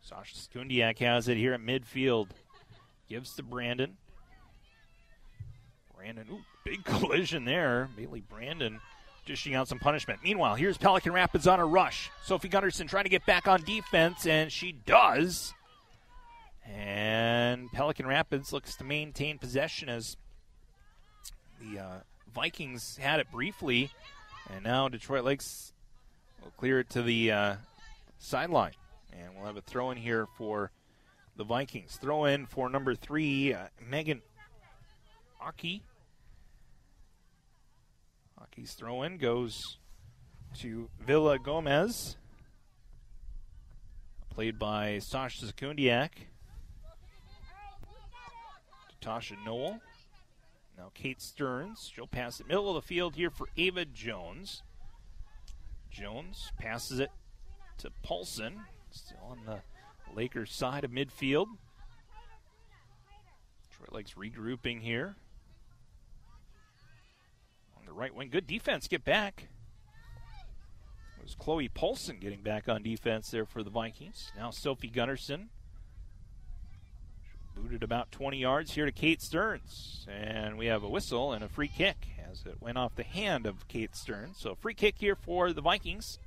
Sasha 0.00 0.34
Sekundiak 0.34 0.98
has 1.00 1.28
it 1.28 1.36
here 1.36 1.52
at 1.52 1.60
midfield. 1.60 2.28
Gives 3.06 3.34
to 3.34 3.42
Brandon. 3.42 3.98
Brandon, 5.94 6.26
ooh, 6.30 6.44
big 6.64 6.84
collision 6.86 7.44
there. 7.44 7.90
Bailey 7.94 8.22
Brandon 8.22 8.80
dishing 9.26 9.54
out 9.54 9.68
some 9.68 9.78
punishment. 9.78 10.20
Meanwhile, 10.22 10.54
here's 10.54 10.78
Pelican 10.78 11.12
Rapids 11.12 11.46
on 11.46 11.60
a 11.60 11.66
rush. 11.66 12.10
Sophie 12.24 12.48
Gunderson 12.48 12.86
trying 12.86 13.04
to 13.04 13.10
get 13.10 13.26
back 13.26 13.46
on 13.46 13.62
defense, 13.62 14.26
and 14.26 14.50
she 14.50 14.72
does. 14.72 15.52
And 16.64 17.70
Pelican 17.72 18.06
Rapids 18.06 18.52
looks 18.52 18.76
to 18.76 18.84
maintain 18.84 19.38
possession 19.38 19.88
as 19.88 20.16
the 21.60 21.78
uh, 21.78 21.98
Vikings 22.34 22.96
had 22.96 23.20
it 23.20 23.30
briefly, 23.30 23.90
and 24.50 24.64
now 24.64 24.88
Detroit 24.88 25.24
Lakes 25.24 25.72
will 26.42 26.52
clear 26.56 26.80
it 26.80 26.90
to 26.90 27.02
the 27.02 27.32
uh, 27.32 27.54
sideline. 28.18 28.72
And 29.12 29.34
we'll 29.34 29.46
have 29.46 29.56
a 29.56 29.62
throw 29.62 29.90
in 29.90 29.96
here 29.96 30.26
for 30.36 30.70
the 31.36 31.44
Vikings. 31.44 31.96
Throw 32.00 32.24
in 32.24 32.46
for 32.46 32.68
number 32.68 32.94
three, 32.94 33.54
uh, 33.54 33.66
Megan 33.80 34.22
Aki. 35.40 35.82
Aki's 38.56 38.72
throwing, 38.72 39.18
goes 39.18 39.76
to 40.60 40.88
Villa 40.98 41.38
Gomez, 41.38 42.16
played 44.30 44.58
by 44.58 44.98
Sasha 44.98 45.44
Sekundiak. 45.44 46.08
Tasha 49.02 49.36
Noel. 49.44 49.78
Now 50.78 50.90
Kate 50.94 51.20
Stearns. 51.20 51.90
She'll 51.94 52.06
pass 52.06 52.40
it 52.40 52.48
middle 52.48 52.70
of 52.70 52.82
the 52.82 52.88
field 52.88 53.14
here 53.14 53.28
for 53.28 53.46
Ava 53.58 53.84
Jones. 53.84 54.62
Jones 55.90 56.50
passes 56.58 56.98
it 56.98 57.10
to 57.78 57.90
Paulson. 58.02 58.62
Still 58.90 59.18
on 59.28 59.40
the 59.44 59.60
Lakers 60.14 60.50
side 60.50 60.82
of 60.82 60.90
midfield. 60.90 61.48
Detroit 63.70 63.92
Lakes 63.92 64.14
regrouping 64.14 64.80
here. 64.80 65.16
Right 67.96 68.14
wing. 68.14 68.28
Good 68.28 68.46
defense. 68.46 68.88
Get 68.88 69.04
back. 69.06 69.48
It 71.18 71.22
was 71.22 71.34
Chloe 71.34 71.68
Paulson 71.68 72.18
getting 72.20 72.42
back 72.42 72.68
on 72.68 72.82
defense 72.82 73.30
there 73.30 73.46
for 73.46 73.62
the 73.62 73.70
Vikings. 73.70 74.30
Now 74.36 74.50
Sophie 74.50 74.90
Gunderson. 74.90 75.48
Booted 77.56 77.82
about 77.82 78.12
20 78.12 78.36
yards 78.36 78.72
here 78.72 78.84
to 78.84 78.92
Kate 78.92 79.22
Stearns. 79.22 80.06
And 80.10 80.58
we 80.58 80.66
have 80.66 80.82
a 80.82 80.88
whistle 80.90 81.32
and 81.32 81.42
a 81.42 81.48
free 81.48 81.68
kick 81.68 81.96
as 82.30 82.44
it 82.44 82.60
went 82.60 82.76
off 82.76 82.94
the 82.94 83.02
hand 83.02 83.46
of 83.46 83.66
Kate 83.66 83.96
Stearns. 83.96 84.36
So 84.38 84.54
free 84.54 84.74
kick 84.74 84.96
here 84.98 85.16
for 85.16 85.54
the 85.54 85.62
Vikings. 85.62 86.18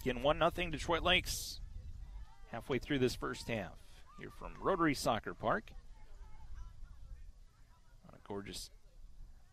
Again, 0.00 0.24
1 0.24 0.38
0 0.38 0.70
Detroit 0.72 1.04
Lakes 1.04 1.60
halfway 2.50 2.80
through 2.80 2.98
this 2.98 3.14
first 3.14 3.48
half. 3.48 3.78
Here 4.18 4.30
from 4.36 4.54
Rotary 4.60 4.94
Soccer 4.94 5.32
Park 5.32 5.70
on 8.08 8.16
a 8.16 8.28
gorgeous 8.28 8.68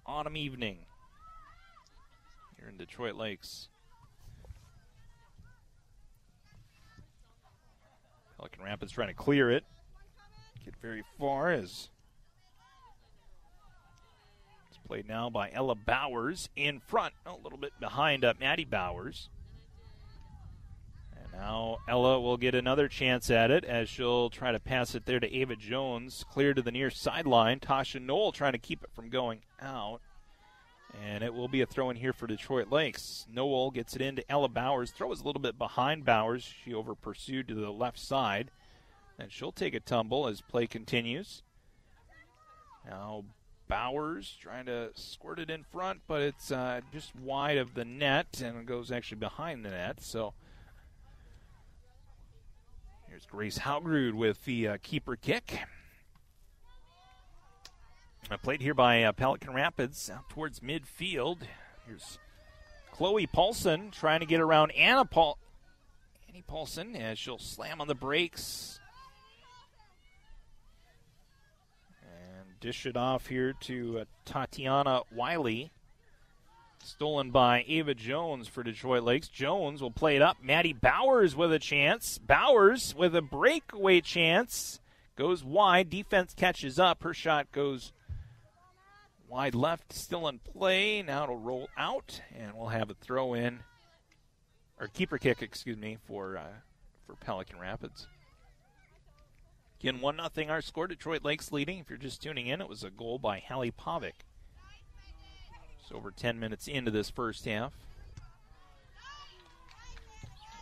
autumn 0.09 0.35
evening 0.35 0.79
here 2.57 2.67
in 2.67 2.77
Detroit 2.77 3.13
Lakes. 3.13 3.69
Pelican 8.35 8.63
Rapids 8.63 8.91
trying 8.91 9.09
to 9.09 9.13
clear 9.13 9.51
it. 9.51 9.63
Get 10.65 10.73
very 10.81 11.03
far 11.19 11.51
as 11.51 11.89
it's 14.67 14.79
played 14.87 15.07
now 15.07 15.29
by 15.29 15.51
Ella 15.53 15.75
Bowers 15.75 16.49
in 16.55 16.79
front, 16.79 17.13
a 17.27 17.33
little 17.43 17.59
bit 17.59 17.73
behind 17.79 18.25
uh, 18.25 18.33
Maddie 18.39 18.65
Bowers. 18.65 19.29
Now 21.33 21.77
Ella 21.87 22.19
will 22.19 22.37
get 22.37 22.55
another 22.55 22.87
chance 22.87 23.29
at 23.29 23.51
it 23.51 23.63
as 23.63 23.87
she'll 23.89 24.29
try 24.29 24.51
to 24.51 24.59
pass 24.59 24.95
it 24.95 25.05
there 25.05 25.19
to 25.19 25.33
Ava 25.33 25.55
Jones, 25.55 26.25
clear 26.29 26.53
to 26.53 26.61
the 26.61 26.71
near 26.71 26.89
sideline. 26.89 27.59
Tasha 27.59 28.01
Knoll 28.01 28.31
trying 28.31 28.53
to 28.53 28.57
keep 28.57 28.83
it 28.83 28.91
from 28.93 29.09
going 29.09 29.41
out. 29.61 30.01
And 31.05 31.23
it 31.23 31.33
will 31.33 31.47
be 31.47 31.61
a 31.61 31.67
throw 31.67 31.91
in 31.91 31.97
here 31.97 32.13
for 32.13 32.25
Detroit 32.25 32.71
Lakes. 32.71 33.27
Noel 33.31 33.69
gets 33.69 33.95
it 33.95 34.01
into 34.01 34.29
Ella 34.29 34.49
Bowers. 34.49 34.91
Throw 34.91 35.11
is 35.11 35.21
a 35.21 35.23
little 35.23 35.41
bit 35.41 35.57
behind 35.57 36.03
Bowers. 36.03 36.51
She 36.63 36.73
over 36.73 36.95
pursued 36.95 37.47
to 37.47 37.53
the 37.53 37.71
left 37.71 37.99
side. 37.99 38.49
And 39.19 39.31
she'll 39.31 39.51
take 39.51 39.75
a 39.75 39.79
tumble 39.79 40.27
as 40.27 40.41
play 40.41 40.65
continues. 40.65 41.43
Now 42.85 43.25
Bowers 43.67 44.35
trying 44.41 44.65
to 44.65 44.89
squirt 44.95 45.39
it 45.39 45.51
in 45.51 45.63
front, 45.63 46.01
but 46.07 46.21
it's 46.21 46.51
uh, 46.51 46.81
just 46.91 47.15
wide 47.15 47.59
of 47.59 47.75
the 47.75 47.85
net 47.85 48.41
and 48.43 48.65
goes 48.65 48.91
actually 48.91 49.19
behind 49.19 49.63
the 49.63 49.69
net. 49.69 50.01
So 50.01 50.33
here's 53.19 53.25
Grace 53.25 53.59
Haugrud 53.59 54.13
with 54.13 54.45
the 54.45 54.67
uh, 54.69 54.77
keeper 54.81 55.17
kick. 55.17 55.59
Uh, 58.31 58.37
played 58.37 58.61
here 58.61 58.73
by 58.73 59.03
uh, 59.03 59.11
Pelican 59.11 59.53
Rapids 59.53 60.09
out 60.09 60.29
towards 60.29 60.61
midfield. 60.61 61.39
Here's 61.85 62.17
Chloe 62.93 63.27
Paulson 63.27 63.91
trying 63.91 64.21
to 64.21 64.25
get 64.25 64.39
around 64.39 64.71
Anna 64.71 65.03
Paul. 65.03 65.37
Annie 66.29 66.43
Paulson 66.47 66.95
as 66.95 67.19
she'll 67.19 67.39
slam 67.39 67.81
on 67.81 67.89
the 67.89 67.95
brakes 67.95 68.79
and 72.01 72.59
dish 72.61 72.85
it 72.85 72.95
off 72.95 73.27
here 73.27 73.53
to 73.61 73.99
uh, 73.99 74.05
Tatiana 74.23 75.01
Wiley. 75.13 75.71
Stolen 76.81 77.31
by 77.31 77.65
Ava 77.67 77.93
Jones 77.93 78.47
for 78.47 78.63
Detroit 78.63 79.03
Lakes. 79.03 79.27
Jones 79.27 79.81
will 79.81 79.91
play 79.91 80.15
it 80.15 80.21
up. 80.21 80.37
Maddie 80.41 80.73
Bowers 80.73 81.35
with 81.35 81.51
a 81.51 81.59
chance. 81.59 82.17
Bowers 82.17 82.95
with 82.95 83.15
a 83.15 83.21
breakaway 83.21 84.01
chance. 84.01 84.79
Goes 85.15 85.43
wide. 85.43 85.89
Defense 85.89 86.33
catches 86.33 86.79
up. 86.79 87.03
Her 87.03 87.13
shot 87.13 87.51
goes 87.51 87.91
wide 89.27 89.55
left. 89.55 89.93
Still 89.93 90.27
in 90.27 90.39
play. 90.39 91.01
Now 91.01 91.23
it'll 91.23 91.37
roll 91.37 91.69
out, 91.77 92.21
and 92.37 92.53
we'll 92.55 92.69
have 92.69 92.89
a 92.89 92.95
throw 92.95 93.33
in 93.33 93.59
or 94.79 94.87
keeper 94.87 95.17
kick, 95.17 95.41
excuse 95.41 95.77
me, 95.77 95.97
for 96.07 96.37
uh, 96.37 96.59
for 97.05 97.15
Pelican 97.15 97.59
Rapids. 97.59 98.07
Again, 99.79 100.01
one 100.01 100.15
nothing. 100.15 100.49
Our 100.49 100.61
score. 100.61 100.87
Detroit 100.87 101.23
Lakes 101.23 101.51
leading. 101.51 101.79
If 101.79 101.89
you're 101.89 101.97
just 101.97 102.21
tuning 102.21 102.47
in, 102.47 102.61
it 102.61 102.69
was 102.69 102.83
a 102.83 102.89
goal 102.89 103.19
by 103.19 103.39
Hallie 103.39 103.71
Pavic. 103.71 104.25
It's 105.89 105.97
over 105.97 106.11
10 106.11 106.39
minutes 106.39 106.67
into 106.67 106.91
this 106.91 107.09
first 107.09 107.45
half. 107.45 107.73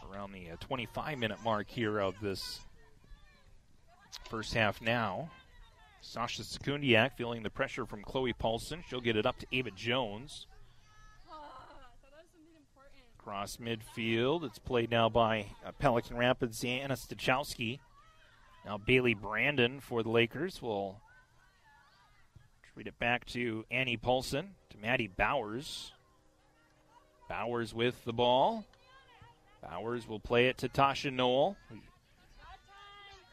Around 0.09 0.31
the 0.31 0.51
uh, 0.51 0.55
25 0.61 1.17
minute 1.17 1.39
mark 1.43 1.69
here 1.69 1.99
of 1.99 2.15
this 2.21 2.61
first 4.29 4.53
half 4.53 4.81
now. 4.81 5.29
Sasha 5.99 6.43
Sekundiak 6.43 7.17
feeling 7.17 7.43
the 7.43 7.49
pressure 7.49 7.85
from 7.85 8.03
Chloe 8.03 8.31
Paulson. 8.31 8.85
She'll 8.87 9.01
get 9.01 9.17
it 9.17 9.25
up 9.25 9.37
to 9.39 9.47
Ava 9.51 9.71
Jones. 9.71 10.47
Across 13.19 13.57
midfield. 13.57 14.45
It's 14.45 14.59
played 14.59 14.89
now 14.89 15.09
by 15.09 15.47
uh, 15.65 15.73
Pelican 15.77 16.15
Rapids' 16.15 16.63
Anna 16.63 16.93
Stachowski. 16.93 17.79
Now 18.65 18.77
Bailey 18.77 19.13
Brandon 19.13 19.81
for 19.81 20.03
the 20.03 20.09
Lakers 20.09 20.61
will 20.61 21.01
treat 22.77 22.85
it 22.85 22.99
back 22.99 23.25
to 23.25 23.65
Annie 23.71 23.97
Paulson, 23.97 24.49
to 24.69 24.77
Maddie 24.77 25.07
Bowers. 25.07 25.93
Bowers 27.27 27.73
with 27.73 28.05
the 28.05 28.13
ball. 28.13 28.65
Bowers 29.63 30.07
will 30.07 30.19
play 30.19 30.45
it 30.45 30.59
to 30.59 30.69
Tasha 30.69 31.11
Noel, 31.11 31.57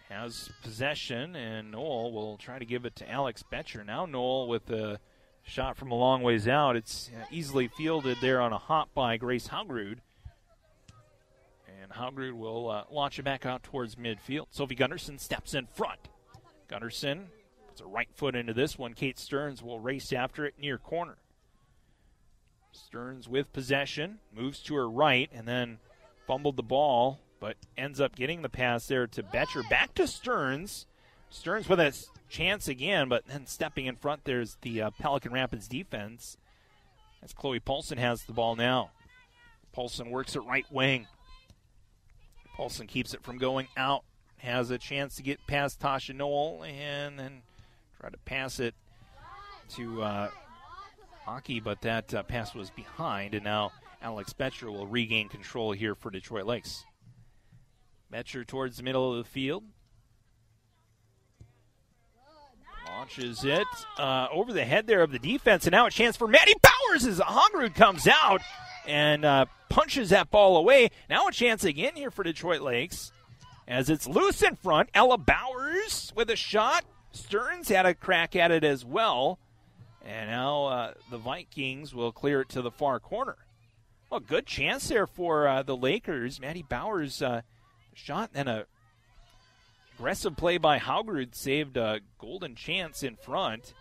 has 0.08 0.48
possession, 0.62 1.36
and 1.36 1.72
Noel 1.72 2.10
will 2.10 2.38
try 2.38 2.58
to 2.58 2.64
give 2.64 2.86
it 2.86 2.96
to 2.96 3.10
Alex 3.10 3.42
Betcher. 3.42 3.84
Now 3.84 4.06
Noel 4.06 4.48
with 4.48 4.70
a 4.70 4.98
Shot 5.42 5.76
from 5.76 5.90
a 5.90 5.94
long 5.94 6.22
ways 6.22 6.48
out. 6.48 6.74
It's 6.74 7.10
uh, 7.14 7.26
easily 7.30 7.68
fielded 7.68 8.16
there 8.22 8.40
on 8.40 8.54
a 8.54 8.58
hop 8.58 8.94
by 8.94 9.18
Grace 9.18 9.48
Haugrud. 9.48 9.98
And 11.82 11.92
Haugrud 11.92 12.32
will 12.32 12.70
uh, 12.70 12.84
launch 12.90 13.18
it 13.18 13.24
back 13.24 13.44
out 13.44 13.62
towards 13.62 13.96
midfield. 13.96 14.46
Sophie 14.52 14.74
Gunderson 14.74 15.18
steps 15.18 15.52
in 15.52 15.66
front. 15.66 16.00
Gunderson 16.66 17.26
puts 17.74 17.80
a 17.80 17.86
right 17.86 18.08
foot 18.14 18.36
into 18.36 18.52
this 18.52 18.78
one. 18.78 18.94
Kate 18.94 19.18
Stearns 19.18 19.60
will 19.60 19.80
race 19.80 20.12
after 20.12 20.46
it 20.46 20.54
near 20.60 20.78
corner. 20.78 21.16
Stearns 22.70 23.28
with 23.28 23.52
possession, 23.52 24.20
moves 24.32 24.60
to 24.62 24.76
her 24.76 24.88
right, 24.88 25.28
and 25.32 25.48
then 25.48 25.78
fumbled 26.24 26.56
the 26.56 26.62
ball, 26.62 27.18
but 27.40 27.56
ends 27.76 28.00
up 28.00 28.14
getting 28.14 28.42
the 28.42 28.48
pass 28.48 28.86
there 28.86 29.08
to 29.08 29.24
Betcher. 29.24 29.64
Back 29.68 29.92
to 29.94 30.06
Stearns. 30.06 30.86
Stearns 31.30 31.68
with 31.68 31.80
a 31.80 31.92
chance 32.28 32.68
again, 32.68 33.08
but 33.08 33.26
then 33.26 33.44
stepping 33.44 33.86
in 33.86 33.96
front, 33.96 34.24
there's 34.24 34.56
the 34.62 34.82
uh, 34.82 34.90
Pelican 35.00 35.32
Rapids 35.32 35.66
defense. 35.66 36.36
As 37.24 37.32
Chloe 37.32 37.58
Paulson 37.58 37.98
has 37.98 38.22
the 38.22 38.32
ball 38.32 38.54
now. 38.54 38.90
Paulson 39.72 40.10
works 40.10 40.36
at 40.36 40.46
right 40.46 40.66
wing. 40.70 41.08
Paulson 42.54 42.86
keeps 42.86 43.14
it 43.14 43.24
from 43.24 43.38
going 43.38 43.66
out. 43.76 44.04
Has 44.36 44.70
a 44.70 44.78
chance 44.78 45.16
to 45.16 45.24
get 45.24 45.44
past 45.48 45.80
Tasha 45.80 46.14
Noel, 46.14 46.62
and 46.62 47.18
then 47.18 47.42
try 48.04 48.10
to 48.10 48.18
pass 48.18 48.60
it 48.60 48.74
to 49.70 50.02
uh, 50.02 50.28
Hockey, 51.24 51.58
but 51.58 51.80
that 51.80 52.12
uh, 52.12 52.22
pass 52.22 52.54
was 52.54 52.68
behind, 52.68 53.34
and 53.34 53.44
now 53.44 53.72
Alex 54.02 54.34
Betcher 54.34 54.70
will 54.70 54.86
regain 54.86 55.30
control 55.30 55.72
here 55.72 55.94
for 55.94 56.10
Detroit 56.10 56.44
Lakes. 56.44 56.84
Betcher 58.10 58.44
towards 58.44 58.76
the 58.76 58.82
middle 58.82 59.10
of 59.10 59.24
the 59.24 59.30
field. 59.30 59.64
Launches 62.86 63.42
it 63.42 63.66
uh, 63.98 64.26
over 64.30 64.52
the 64.52 64.66
head 64.66 64.86
there 64.86 65.00
of 65.00 65.10
the 65.10 65.18
defense, 65.18 65.64
and 65.64 65.72
now 65.72 65.86
a 65.86 65.90
chance 65.90 66.14
for 66.14 66.28
Maddie 66.28 66.54
Bowers 66.60 67.06
as 67.06 67.20
Haugrud 67.20 67.74
comes 67.74 68.06
out 68.06 68.42
and 68.86 69.24
uh, 69.24 69.46
punches 69.70 70.10
that 70.10 70.30
ball 70.30 70.58
away. 70.58 70.90
Now 71.08 71.28
a 71.28 71.32
chance 71.32 71.64
again 71.64 71.92
here 71.96 72.10
for 72.10 72.22
Detroit 72.22 72.60
Lakes 72.60 73.12
as 73.66 73.88
it's 73.88 74.06
loose 74.06 74.42
in 74.42 74.56
front. 74.56 74.90
Ella 74.92 75.16
Bowers 75.16 76.12
with 76.14 76.28
a 76.28 76.36
shot. 76.36 76.84
Stearns 77.14 77.68
had 77.68 77.86
a 77.86 77.94
crack 77.94 78.36
at 78.36 78.50
it 78.50 78.64
as 78.64 78.84
well. 78.84 79.38
And 80.04 80.28
now 80.28 80.66
uh, 80.66 80.94
the 81.10 81.18
Vikings 81.18 81.94
will 81.94 82.12
clear 82.12 82.42
it 82.42 82.50
to 82.50 82.62
the 82.62 82.70
far 82.70 83.00
corner. 83.00 83.36
Well, 84.10 84.20
good 84.20 84.46
chance 84.46 84.88
there 84.88 85.06
for 85.06 85.48
uh, 85.48 85.62
the 85.62 85.76
Lakers. 85.76 86.38
Maddie 86.38 86.64
Bowers 86.68 87.22
uh, 87.22 87.40
shot 87.94 88.30
and 88.34 88.48
a 88.48 88.66
Aggressive 89.96 90.36
play 90.36 90.58
by 90.58 90.80
Haugrud 90.80 91.36
saved 91.36 91.76
a 91.76 92.00
golden 92.18 92.56
chance 92.56 93.04
in 93.04 93.14
front. 93.14 93.74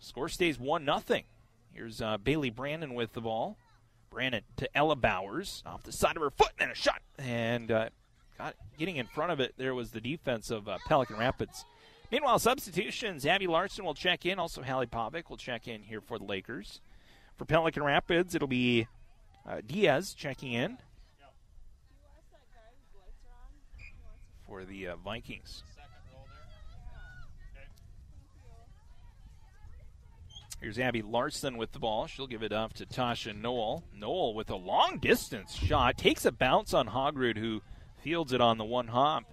Score 0.00 0.28
stays 0.28 0.58
1 0.58 0.84
nothing. 0.84 1.24
Here's 1.72 2.02
uh, 2.02 2.18
Bailey 2.18 2.50
Brandon 2.50 2.94
with 2.94 3.12
the 3.12 3.20
ball. 3.20 3.56
Brandon 4.10 4.42
to 4.56 4.76
Ella 4.76 4.96
Bowers 4.96 5.62
off 5.64 5.84
the 5.84 5.92
side 5.92 6.16
of 6.16 6.22
her 6.22 6.30
foot 6.30 6.52
and 6.58 6.72
a 6.72 6.74
shot. 6.74 7.00
And 7.16 7.70
uh, 7.70 7.88
got, 8.38 8.54
getting 8.78 8.96
in 8.96 9.06
front 9.06 9.32
of 9.32 9.40
it, 9.40 9.54
there 9.56 9.74
was 9.74 9.90
the 9.90 10.00
defense 10.00 10.50
of 10.50 10.68
uh, 10.68 10.78
Pelican 10.86 11.16
Rapids. 11.16 11.64
Meanwhile, 12.10 12.38
substitutions. 12.38 13.26
Abby 13.26 13.46
Larson 13.46 13.84
will 13.84 13.94
check 13.94 14.26
in. 14.26 14.38
Also, 14.38 14.62
Hallie 14.62 14.86
Pavic 14.86 15.30
will 15.30 15.36
check 15.36 15.66
in 15.68 15.82
here 15.82 16.00
for 16.00 16.18
the 16.18 16.24
Lakers. 16.24 16.80
For 17.36 17.44
Pelican 17.44 17.82
Rapids, 17.82 18.34
it'll 18.34 18.46
be 18.48 18.86
uh, 19.48 19.60
Diaz 19.66 20.14
checking 20.14 20.52
in. 20.52 20.78
for 24.46 24.64
the 24.64 24.88
uh, 24.88 24.96
Vikings. 24.96 25.64
Here's 30.60 30.78
Abby 30.78 31.02
Larson 31.02 31.56
with 31.56 31.72
the 31.72 31.78
ball. 31.78 32.06
She'll 32.06 32.26
give 32.26 32.42
it 32.42 32.52
off 32.52 32.72
to 32.74 32.86
Tasha 32.86 33.36
Noel. 33.36 33.82
Noel 33.94 34.32
with 34.32 34.48
a 34.50 34.56
long 34.56 34.98
distance 34.98 35.54
shot 35.54 35.98
takes 35.98 36.24
a 36.24 36.32
bounce 36.32 36.72
on 36.72 36.88
Haugrud, 36.88 37.36
who 37.36 37.62
fields 38.04 38.34
it 38.34 38.40
on 38.42 38.58
the 38.58 38.64
one 38.64 38.88
hop. 38.88 39.24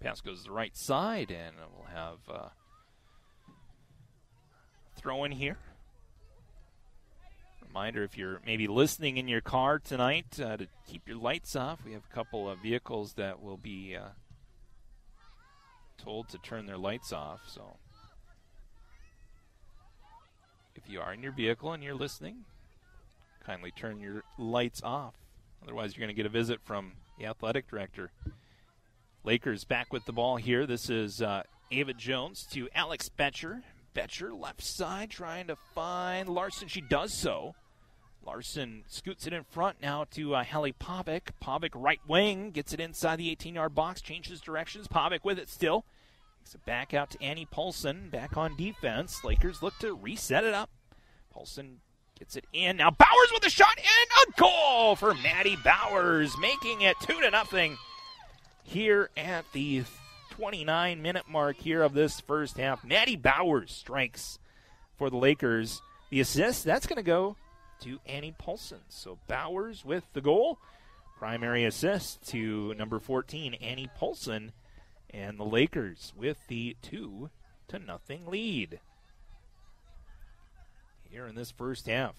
Pass 0.00 0.20
goes 0.20 0.42
to 0.42 0.44
the 0.44 0.52
right 0.52 0.76
side, 0.76 1.30
and 1.32 1.56
we'll 1.74 1.86
have 1.86 2.18
uh, 2.30 2.48
throw 4.96 5.24
in 5.24 5.32
here. 5.32 5.56
Reminder 7.66 8.04
if 8.04 8.16
you're 8.16 8.40
maybe 8.46 8.68
listening 8.68 9.16
in 9.16 9.26
your 9.26 9.40
car 9.40 9.78
tonight 9.78 10.38
uh, 10.38 10.58
to 10.58 10.68
keep 10.86 11.08
your 11.08 11.16
lights 11.16 11.56
off. 11.56 11.80
We 11.84 11.92
have 11.94 12.04
a 12.08 12.14
couple 12.14 12.48
of 12.48 12.60
vehicles 12.60 13.14
that 13.14 13.42
will 13.42 13.56
be 13.56 13.96
uh, 13.96 14.10
told 15.96 16.28
to 16.28 16.38
turn 16.38 16.66
their 16.66 16.78
lights 16.78 17.12
off. 17.12 17.40
So 17.48 17.76
you 20.88 21.00
are 21.00 21.12
in 21.12 21.22
your 21.22 21.32
vehicle 21.32 21.72
and 21.72 21.82
you're 21.82 21.94
listening, 21.94 22.44
kindly 23.44 23.70
turn 23.70 24.00
your 24.00 24.22
lights 24.38 24.82
off. 24.82 25.14
Otherwise, 25.62 25.96
you're 25.96 26.04
going 26.04 26.14
to 26.14 26.20
get 26.20 26.26
a 26.26 26.30
visit 26.30 26.60
from 26.64 26.92
the 27.18 27.26
athletic 27.26 27.68
director. 27.68 28.10
Lakers 29.24 29.64
back 29.64 29.92
with 29.92 30.04
the 30.06 30.12
ball 30.12 30.36
here. 30.36 30.66
This 30.66 30.88
is 30.88 31.20
uh, 31.20 31.42
Ava 31.70 31.92
Jones 31.92 32.46
to 32.52 32.68
Alex 32.74 33.08
Betcher. 33.08 33.62
Betcher 33.94 34.32
left 34.32 34.62
side 34.62 35.10
trying 35.10 35.48
to 35.48 35.56
find 35.74 36.28
Larson. 36.28 36.68
She 36.68 36.80
does 36.80 37.12
so. 37.12 37.54
Larson 38.24 38.84
scoots 38.86 39.26
it 39.26 39.32
in 39.32 39.44
front 39.44 39.80
now 39.80 40.04
to 40.12 40.34
uh, 40.34 40.44
Hallie 40.44 40.74
Pavic. 40.74 41.30
Pavic 41.42 41.70
right 41.74 42.00
wing 42.06 42.50
gets 42.50 42.72
it 42.72 42.80
inside 42.80 43.16
the 43.16 43.30
18 43.30 43.54
yard 43.54 43.74
box, 43.74 44.00
changes 44.00 44.40
directions. 44.40 44.86
Pavic 44.86 45.24
with 45.24 45.38
it 45.38 45.48
still. 45.48 45.84
Takes 46.40 46.54
it 46.54 46.64
back 46.64 46.94
out 46.94 47.10
to 47.10 47.22
Annie 47.22 47.48
Paulson, 47.50 48.10
back 48.10 48.36
on 48.36 48.56
defense. 48.56 49.24
Lakers 49.24 49.62
look 49.62 49.78
to 49.78 49.94
reset 49.94 50.44
it 50.44 50.54
up. 50.54 50.70
Paulson 51.38 51.78
Gets 52.18 52.34
it 52.34 52.46
in. 52.52 52.78
Now 52.78 52.90
Bowers 52.90 53.30
with 53.32 53.46
a 53.46 53.50
shot 53.50 53.78
and 53.78 54.34
a 54.34 54.40
goal 54.40 54.96
for 54.96 55.14
Maddie 55.14 55.56
Bowers, 55.62 56.36
making 56.36 56.80
it 56.80 56.96
2 57.02 57.20
to 57.20 57.30
nothing 57.30 57.78
here 58.64 59.08
at 59.16 59.44
the 59.52 59.84
29 60.30 61.00
minute 61.00 61.28
mark 61.28 61.58
here 61.58 61.80
of 61.80 61.94
this 61.94 62.18
first 62.18 62.56
half. 62.56 62.84
Maddie 62.84 63.14
Bowers 63.14 63.70
strikes 63.70 64.40
for 64.96 65.10
the 65.10 65.16
Lakers. 65.16 65.80
The 66.10 66.18
assist, 66.18 66.64
that's 66.64 66.88
going 66.88 66.96
to 66.96 67.04
go 67.04 67.36
to 67.82 68.00
Annie 68.04 68.34
Paulson. 68.36 68.80
So 68.88 69.20
Bowers 69.28 69.84
with 69.84 70.02
the 70.12 70.20
goal. 70.20 70.58
Primary 71.18 71.64
assist 71.64 72.26
to 72.30 72.74
number 72.74 72.98
14, 72.98 73.54
Annie 73.54 73.90
Paulson. 73.96 74.50
And 75.10 75.38
the 75.38 75.44
Lakers 75.44 76.12
with 76.16 76.38
the 76.48 76.76
2 76.82 77.30
to 77.68 77.78
nothing 77.78 78.26
lead 78.26 78.80
here 81.10 81.26
in 81.26 81.34
this 81.34 81.50
first 81.50 81.86
half. 81.86 82.14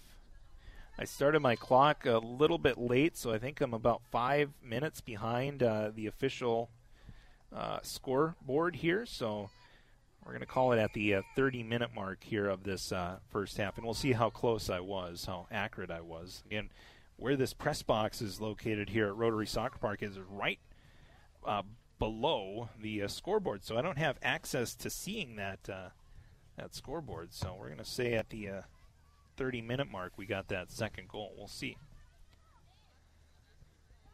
I 1.02 1.06
started 1.06 1.40
my 1.40 1.56
clock 1.56 2.06
a 2.06 2.18
little 2.18 2.58
bit 2.58 2.78
late, 2.78 3.16
so 3.16 3.32
I 3.32 3.38
think 3.38 3.62
I'm 3.62 3.74
about 3.74 4.02
five 4.12 4.50
minutes 4.62 5.00
behind 5.00 5.64
uh, 5.64 5.92
the 5.96 6.08
official 6.08 6.70
uh, 7.56 7.80
scoreboard 7.84 8.76
here. 8.76 9.06
So 9.06 9.50
we're 10.26 10.34
going 10.34 10.42
to 10.42 10.46
call 10.46 10.74
it 10.74 10.78
at 10.78 10.92
the 10.94 11.16
uh, 11.16 11.22
30 11.38 11.64
minute 11.64 11.92
mark 11.96 12.24
here 12.24 12.48
of 12.50 12.64
this 12.64 12.92
uh, 12.92 13.20
first 13.30 13.56
half, 13.56 13.78
and 13.78 13.86
we'll 13.86 13.94
see 13.94 14.12
how 14.12 14.30
close 14.30 14.70
I 14.70 14.82
was, 14.82 15.24
how 15.26 15.48
accurate 15.50 15.90
I 15.90 16.02
was. 16.02 16.44
Again, 16.46 16.70
where 17.16 17.38
this 17.38 17.54
press 17.54 17.82
box 17.82 18.22
is 18.22 18.42
located 18.42 18.90
here 18.90 19.08
at 19.08 19.16
Rotary 19.16 19.48
Soccer 19.48 19.78
Park 19.78 20.04
is 20.04 20.20
right 20.30 20.60
uh, 21.46 21.62
below 21.98 22.70
the 22.82 23.04
uh, 23.04 23.08
scoreboard, 23.08 23.64
so 23.64 23.78
I 23.78 23.82
don't 23.82 23.98
have 23.98 24.18
access 24.22 24.76
to 24.76 24.90
seeing 24.90 25.38
that 25.38 25.64
that 25.64 26.76
scoreboard. 26.76 27.32
So 27.32 27.56
we're 27.58 27.68
going 27.68 27.78
to 27.78 27.86
say 27.86 28.16
at 28.16 28.30
the 28.32 28.50
30 29.40 29.62
minute 29.62 29.90
mark, 29.90 30.12
we 30.18 30.26
got 30.26 30.50
that 30.50 30.70
second 30.70 31.08
goal. 31.08 31.34
We'll 31.38 31.48
see. 31.48 31.78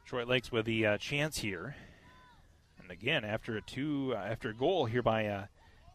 Detroit 0.03 0.27
Lakes 0.27 0.51
with 0.51 0.67
the 0.67 0.85
uh, 0.85 0.97
chance 0.99 1.39
here. 1.39 1.75
And 2.79 2.91
again, 2.91 3.25
after 3.25 3.57
a 3.57 3.61
two, 3.61 4.13
uh, 4.15 4.19
after 4.19 4.49
a 4.49 4.53
goal 4.53 4.85
here 4.85 5.01
by 5.01 5.25
uh, 5.25 5.45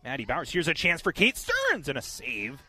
Maddie 0.03 0.25
Bowers, 0.25 0.51
here's 0.51 0.67
a 0.67 0.75
chance 0.75 1.01
for 1.01 1.13
Kate 1.13 1.37
Stearns 1.37 1.89
and 1.89 1.97
a 1.97 2.03
save 2.03 2.61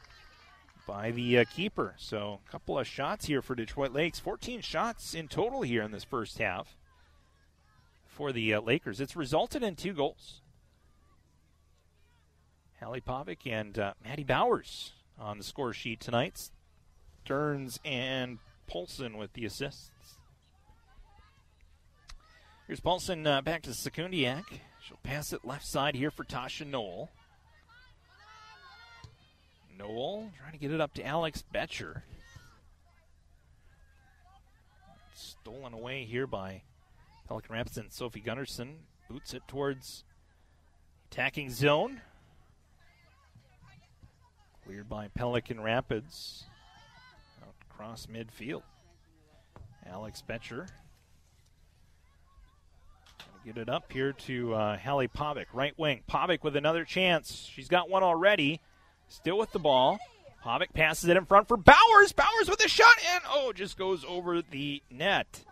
by 0.85 1.09
the 1.09 1.39
uh, 1.39 1.45
keeper. 1.45 1.95
So 1.97 2.41
a 2.47 2.51
couple 2.51 2.77
of 2.77 2.85
shots 2.85 3.25
here 3.25 3.41
for 3.41 3.55
Detroit 3.55 3.91
Lakes. 3.91 4.19
14 4.19 4.61
shots 4.61 5.15
in 5.15 5.27
total 5.27 5.63
here 5.63 5.81
in 5.81 5.89
this 5.89 6.03
first 6.03 6.37
half 6.37 6.77
for 8.05 8.31
the 8.31 8.53
uh, 8.53 8.61
Lakers. 8.61 9.01
It's 9.01 9.15
resulted 9.15 9.63
in 9.63 9.75
two 9.75 9.93
goals. 9.93 10.41
Hallie 12.79 13.01
Pavic 13.01 13.47
and 13.47 13.79
uh, 13.79 13.93
Maddie 14.03 14.23
Bowers 14.23 14.91
on 15.21 15.37
the 15.37 15.43
score 15.43 15.73
sheet 15.73 15.99
tonight. 15.99 16.49
Stearns 17.23 17.79
and 17.85 18.39
Paulson 18.67 19.17
with 19.17 19.33
the 19.33 19.45
assists. 19.45 19.91
Here's 22.67 22.79
Paulson 22.79 23.27
uh, 23.27 23.41
back 23.41 23.61
to 23.63 23.71
Sekundiak. 23.71 24.43
She'll 24.81 24.99
pass 25.03 25.33
it 25.33 25.45
left 25.45 25.65
side 25.65 25.95
here 25.95 26.09
for 26.09 26.23
Tasha 26.23 26.65
Noel. 26.65 27.09
Noel 29.77 30.31
trying 30.39 30.53
to 30.53 30.57
get 30.57 30.71
it 30.71 30.81
up 30.81 30.93
to 30.95 31.05
Alex 31.05 31.43
Betcher. 31.53 32.03
Stolen 35.13 35.73
away 35.73 36.05
here 36.05 36.25
by 36.25 36.63
Pelican 37.27 37.53
Rapids 37.53 37.77
and 37.77 37.91
Sophie 37.91 38.21
Gunderson. 38.21 38.77
Boots 39.09 39.33
it 39.33 39.43
towards 39.47 40.03
attacking 41.11 41.49
zone. 41.51 42.01
Cleared 44.65 44.89
by 44.89 45.07
Pelican 45.09 45.61
Rapids. 45.61 46.45
Out 47.41 47.55
across 47.69 48.05
midfield. 48.05 48.63
Alex 49.85 50.21
Betcher. 50.21 50.67
Get 53.43 53.57
it 53.57 53.69
up 53.69 53.91
here 53.91 54.13
to 54.13 54.53
uh, 54.53 54.77
Hallie 54.77 55.07
Pavic, 55.07 55.47
right 55.51 55.73
wing. 55.77 56.03
Pavic 56.07 56.43
with 56.43 56.55
another 56.55 56.85
chance. 56.85 57.49
She's 57.51 57.67
got 57.67 57.89
one 57.89 58.03
already. 58.03 58.61
Still 59.07 59.39
with 59.39 59.51
the 59.51 59.59
ball. 59.59 59.99
Pavic 60.45 60.73
passes 60.73 61.09
it 61.09 61.17
in 61.17 61.25
front 61.25 61.47
for 61.47 61.57
Bowers. 61.57 62.11
Bowers 62.11 62.49
with 62.49 62.63
a 62.63 62.67
shot, 62.67 62.93
and 63.13 63.23
oh, 63.29 63.51
just 63.51 63.77
goes 63.77 64.05
over 64.07 64.43
the 64.43 64.83
net. 64.91 65.43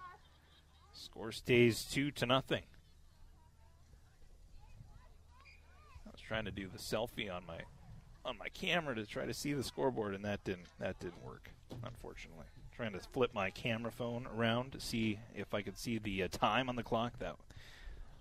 Score 0.93 1.31
stays 1.31 1.83
two 1.83 2.11
to 2.11 2.27
nothing. 2.27 2.63
I 6.05 6.11
was 6.11 6.21
trying 6.21 6.45
to 6.45 6.51
do 6.51 6.67
the 6.67 6.77
selfie 6.77 7.33
on 7.33 7.43
my 7.47 7.59
on 8.29 8.37
my 8.37 8.47
camera 8.49 8.95
to 8.95 9.05
try 9.05 9.25
to 9.25 9.33
see 9.33 9.53
the 9.53 9.63
scoreboard, 9.63 10.13
and 10.13 10.23
that 10.23 10.43
didn't 10.43 10.67
that 10.79 10.99
didn't 10.99 11.25
work, 11.25 11.49
unfortunately. 11.83 12.45
Trying 12.75 12.93
to 12.93 12.99
flip 12.99 13.31
my 13.33 13.49
camera 13.49 13.91
phone 13.91 14.27
around 14.37 14.71
to 14.71 14.79
see 14.79 15.19
if 15.35 15.53
I 15.53 15.61
could 15.61 15.77
see 15.77 15.97
the 15.97 16.23
uh, 16.23 16.27
time 16.29 16.69
on 16.69 16.75
the 16.75 16.83
clock. 16.83 17.17
That 17.19 17.35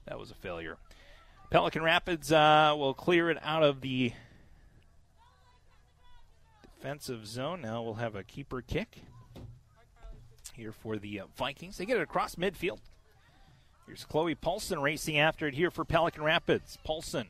that 0.07 0.19
was 0.19 0.31
a 0.31 0.35
failure. 0.35 0.79
Pelican 1.51 1.83
Rapids 1.83 2.33
uh, 2.33 2.75
will 2.77 2.95
clear 2.95 3.31
it 3.31 3.39
out 3.43 3.63
of 3.63 3.83
the 3.83 4.13
defensive 6.63 7.27
zone. 7.27 7.61
Now 7.61 7.83
we'll 7.83 7.95
have 7.95 8.17
a 8.17 8.25
keeper 8.25 8.63
kick 8.63 9.03
here 10.55 10.73
for 10.73 10.97
the 10.97 11.21
uh, 11.21 11.25
Vikings. 11.37 11.77
They 11.77 11.87
get 11.87 11.99
it 11.99 12.03
across 12.03 12.35
midfield. 12.35 12.79
Here's 13.87 14.05
Chloe 14.05 14.35
Paulson 14.35 14.81
racing 14.81 15.19
after 15.19 15.47
it 15.47 15.55
here 15.55 15.71
for 15.71 15.85
Pelican 15.85 16.23
Rapids. 16.23 16.79
Paulson 16.85 17.29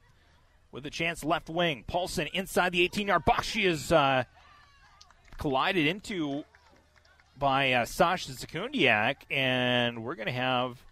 with 0.73 0.87
a 0.87 0.91
chance 0.91 1.25
left 1.25 1.49
wing. 1.49 1.85
Paulson 1.87 2.29
inside 2.33 2.73
the 2.73 2.83
18 2.83 3.09
yard 3.09 3.25
box. 3.25 3.47
She 3.47 3.65
is 3.65 3.93
uh, 3.93 4.25
collided 5.39 5.87
into 5.87 6.45
by 7.39 7.73
uh, 7.73 7.85
Sasha 7.85 8.33
Sekundiak, 8.33 9.17
and 9.31 10.05
we're 10.05 10.17
going 10.17 10.27
to 10.27 10.33
have 10.33 10.83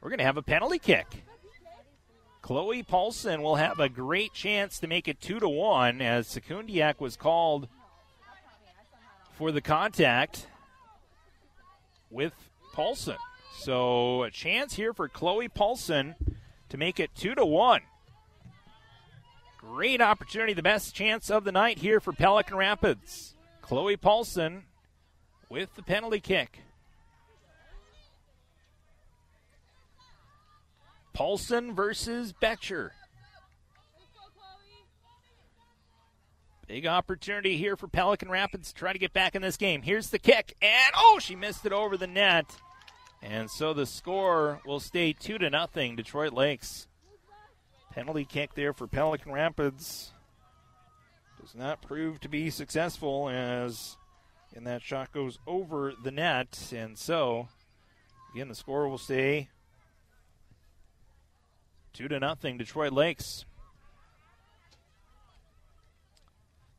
we're 0.00 0.10
going 0.10 0.18
to 0.18 0.24
have 0.24 0.36
a 0.36 0.42
penalty 0.42 0.78
kick. 0.78 1.24
Chloe 2.40 2.82
Paulson 2.82 3.42
will 3.42 3.56
have 3.56 3.78
a 3.80 3.88
great 3.88 4.32
chance 4.32 4.78
to 4.78 4.86
make 4.86 5.08
it 5.08 5.20
two 5.20 5.40
to 5.40 5.48
one 5.48 6.00
as 6.00 6.28
Sekundiak 6.28 7.00
was 7.00 7.16
called 7.16 7.68
for 9.32 9.52
the 9.52 9.60
contact 9.60 10.46
with 12.10 12.32
Paulson. 12.72 13.16
So 13.58 14.22
a 14.22 14.30
chance 14.30 14.74
here 14.74 14.94
for 14.94 15.08
Chloe 15.08 15.48
Paulson 15.48 16.14
to 16.68 16.78
make 16.78 17.00
it 17.00 17.14
two 17.14 17.34
to 17.34 17.44
one. 17.44 17.82
Great 19.68 20.00
opportunity, 20.00 20.54
the 20.54 20.62
best 20.62 20.94
chance 20.94 21.30
of 21.30 21.44
the 21.44 21.52
night 21.52 21.78
here 21.78 22.00
for 22.00 22.12
Pelican 22.12 22.56
Rapids. 22.56 23.34
Chloe 23.60 23.98
Paulson 23.98 24.64
with 25.50 25.74
the 25.74 25.82
penalty 25.82 26.20
kick. 26.20 26.60
Paulson 31.12 31.74
versus 31.74 32.32
Betcher. 32.32 32.92
Big 36.66 36.86
opportunity 36.86 37.58
here 37.58 37.76
for 37.76 37.88
Pelican 37.88 38.30
Rapids 38.30 38.72
to 38.72 38.74
try 38.74 38.92
to 38.92 38.98
get 38.98 39.12
back 39.12 39.34
in 39.34 39.42
this 39.42 39.58
game. 39.58 39.82
Here's 39.82 40.08
the 40.10 40.18
kick, 40.18 40.54
and 40.62 40.92
oh, 40.96 41.18
she 41.20 41.36
missed 41.36 41.66
it 41.66 41.72
over 41.72 41.96
the 41.96 42.06
net. 42.06 42.46
And 43.22 43.50
so 43.50 43.74
the 43.74 43.86
score 43.86 44.60
will 44.64 44.80
stay 44.80 45.12
two 45.12 45.36
to 45.38 45.50
nothing. 45.50 45.96
Detroit 45.96 46.32
Lakes. 46.32 46.88
Penalty 47.98 48.24
kick 48.24 48.54
there 48.54 48.72
for 48.72 48.86
Pelican 48.86 49.32
Rapids 49.32 50.12
does 51.40 51.52
not 51.56 51.82
prove 51.82 52.20
to 52.20 52.28
be 52.28 52.48
successful 52.48 53.28
as 53.28 53.96
and 54.54 54.64
that 54.68 54.82
shot 54.82 55.10
goes 55.10 55.40
over 55.48 55.92
the 56.04 56.12
net. 56.12 56.72
And 56.72 56.96
so 56.96 57.48
again 58.32 58.46
the 58.46 58.54
score 58.54 58.88
will 58.88 58.98
stay 58.98 59.48
two 61.92 62.06
to 62.06 62.20
nothing. 62.20 62.56
Detroit 62.56 62.92
Lakes. 62.92 63.44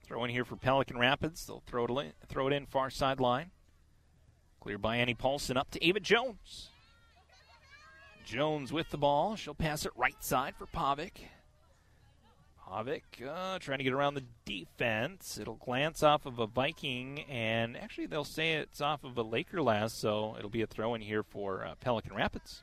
Throw 0.06 0.24
in 0.24 0.30
here 0.30 0.46
for 0.46 0.56
Pelican 0.56 0.98
Rapids. 0.98 1.46
They'll 1.46 1.64
throw 1.68 1.84
it 1.84 1.92
in, 1.92 2.14
throw 2.30 2.48
it 2.48 2.54
in 2.54 2.66
far 2.66 2.90
sideline. 2.90 3.52
Cleared 4.62 4.82
by 4.82 4.96
Annie 4.96 5.16
Paulson 5.16 5.58
up 5.58 5.70
to 5.72 5.86
Ava 5.86 6.00
Jones. 6.00 6.70
Jones 8.30 8.72
with 8.72 8.92
the 8.92 8.98
ball. 8.98 9.36
She'll 9.36 9.56
pass 9.56 9.88
it 9.88 9.92
right 9.96 10.24
side 10.24 10.54
for 10.56 10.68
Pavic. 10.68 11.14
Pavic 12.64 13.02
uh, 13.28 13.58
trying 13.58 13.80
to 13.80 13.84
get 13.84 13.92
around 13.92 14.14
the 14.14 14.24
defense. 14.46 15.40
It'll 15.42 15.56
glance 15.56 16.04
off 16.04 16.28
of 16.28 16.38
a 16.38 16.46
Viking, 16.46 17.22
and 17.28 17.76
actually 17.76 18.06
they'll 18.06 18.24
say 18.24 18.54
it's 18.54 18.82
off 18.82 19.04
of 19.04 19.18
a 19.18 19.24
Laker 19.24 19.64
last, 19.64 20.00
so 20.00 20.36
it'll 20.38 20.52
be 20.52 20.62
a 20.62 20.68
throw 20.68 20.94
in 20.94 21.02
here 21.02 21.24
for 21.24 21.66
uh, 21.66 21.74
Pelican 21.82 22.14
Rapids. 22.14 22.62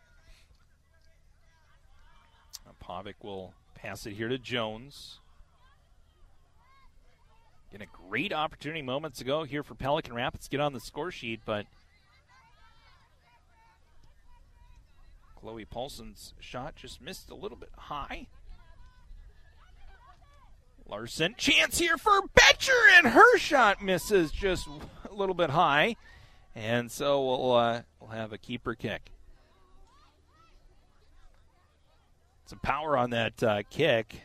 Uh, 2.64 2.70
Pavic 2.80 3.14
will 3.24 3.52
pass 3.74 4.06
it 4.06 4.12
here 4.12 4.28
to 4.28 4.38
Jones. 4.38 5.18
Getting 7.72 7.88
a 7.92 8.08
great 8.08 8.32
opportunity 8.32 8.82
moments 8.82 9.20
ago 9.20 9.42
here 9.42 9.64
for 9.64 9.74
Pelican 9.74 10.14
Rapids 10.14 10.46
get 10.46 10.60
on 10.60 10.74
the 10.74 10.80
score 10.80 11.10
sheet, 11.10 11.40
but 11.44 11.66
Chloe 15.36 15.64
Paulson's 15.64 16.34
shot 16.40 16.76
just 16.76 17.00
missed 17.00 17.30
a 17.30 17.34
little 17.34 17.56
bit 17.56 17.70
high. 17.76 18.26
Larson, 20.88 21.34
chance 21.36 21.78
here 21.78 21.98
for 21.98 22.22
Betcher, 22.34 22.72
and 22.94 23.08
her 23.08 23.38
shot 23.38 23.82
misses 23.82 24.30
just 24.30 24.68
a 25.08 25.12
little 25.12 25.34
bit 25.34 25.50
high, 25.50 25.96
and 26.54 26.90
so 26.90 27.24
we'll 27.24 27.52
uh, 27.52 27.82
we'll 28.00 28.10
have 28.10 28.32
a 28.32 28.38
keeper 28.38 28.74
kick. 28.74 29.10
Some 32.46 32.60
power 32.60 32.96
on 32.96 33.10
that 33.10 33.42
uh, 33.42 33.62
kick. 33.68 34.22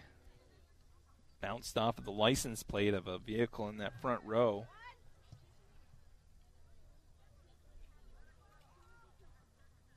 Bounced 1.42 1.76
off 1.76 1.98
of 1.98 2.06
the 2.06 2.12
license 2.12 2.62
plate 2.62 2.94
of 2.94 3.08
a 3.08 3.18
vehicle 3.18 3.68
in 3.68 3.78
that 3.78 4.00
front 4.00 4.22
row. 4.24 4.68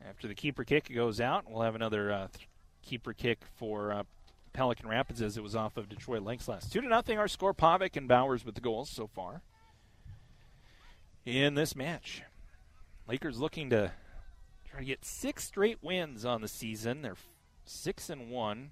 After 0.08 0.28
the 0.28 0.34
keeper 0.34 0.64
kick 0.64 0.92
goes 0.94 1.20
out, 1.20 1.44
we'll 1.48 1.62
have 1.62 1.74
another 1.74 2.12
uh, 2.12 2.28
th- 2.32 2.48
keeper 2.82 3.12
kick 3.12 3.40
for 3.56 3.92
uh, 3.92 4.02
Pelican 4.52 4.88
Rapids 4.88 5.22
as 5.22 5.36
it 5.36 5.42
was 5.42 5.56
off 5.56 5.76
of 5.76 5.88
Detroit 5.88 6.22
Lakes 6.22 6.46
last. 6.46 6.72
Two 6.72 6.80
to 6.80 6.88
nothing. 6.88 7.18
Our 7.18 7.28
score: 7.28 7.54
Pavic 7.54 7.96
and 7.96 8.06
Bowers 8.06 8.44
with 8.44 8.54
the 8.54 8.60
goals 8.60 8.90
so 8.90 9.06
far 9.06 9.42
in 11.24 11.54
this 11.54 11.74
match. 11.74 12.22
Lakers 13.08 13.38
looking 13.40 13.70
to 13.70 13.92
try 14.68 14.80
to 14.80 14.86
get 14.86 15.04
six 15.04 15.44
straight 15.44 15.78
wins 15.82 16.24
on 16.24 16.42
the 16.42 16.48
season. 16.48 17.02
They're 17.02 17.16
six 17.64 18.10
and 18.10 18.30
one. 18.30 18.70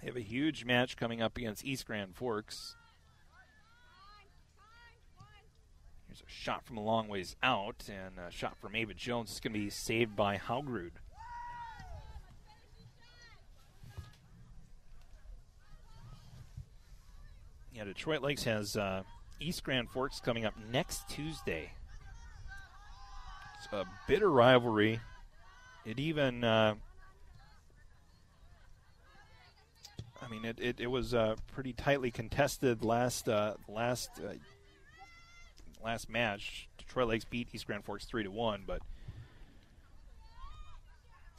They 0.00 0.06
have 0.06 0.16
a 0.16 0.20
huge 0.20 0.64
match 0.64 0.96
coming 0.96 1.22
up 1.22 1.36
against 1.36 1.64
East 1.64 1.86
Grand 1.86 2.16
Forks. 2.16 2.76
Here's 6.14 6.28
a 6.28 6.32
shot 6.32 6.64
from 6.64 6.76
a 6.76 6.82
long 6.82 7.08
ways 7.08 7.34
out, 7.42 7.88
and 7.88 8.18
a 8.24 8.30
shot 8.30 8.56
from 8.60 8.76
Ava 8.76 8.94
Jones 8.94 9.32
is 9.32 9.40
going 9.40 9.52
to 9.52 9.58
be 9.58 9.70
saved 9.70 10.14
by 10.14 10.36
Haugrud. 10.36 10.92
Yeah, 17.74 17.84
Detroit 17.84 18.22
Lakes 18.22 18.44
has 18.44 18.76
uh, 18.76 19.02
East 19.40 19.64
Grand 19.64 19.90
Forks 19.90 20.20
coming 20.20 20.44
up 20.44 20.54
next 20.70 21.08
Tuesday. 21.08 21.72
It's 23.58 23.72
a 23.72 23.84
bitter 24.06 24.30
rivalry. 24.30 25.00
It 25.84 25.98
even, 25.98 26.44
uh, 26.44 26.74
I 30.22 30.28
mean, 30.28 30.44
it, 30.44 30.60
it, 30.60 30.80
it 30.80 30.86
was 30.86 31.12
uh, 31.12 31.34
pretty 31.52 31.72
tightly 31.72 32.12
contested 32.12 32.84
last 32.84 33.28
uh, 33.28 33.54
last 33.66 34.10
uh, 34.24 34.34
last 35.84 36.08
match. 36.08 36.68
Detroit 36.78 37.08
Lakes 37.08 37.24
beat 37.24 37.48
East 37.52 37.66
Grand 37.66 37.84
Forks 37.84 38.04
three 38.04 38.22
to 38.22 38.30
one, 38.30 38.64
but 38.66 38.80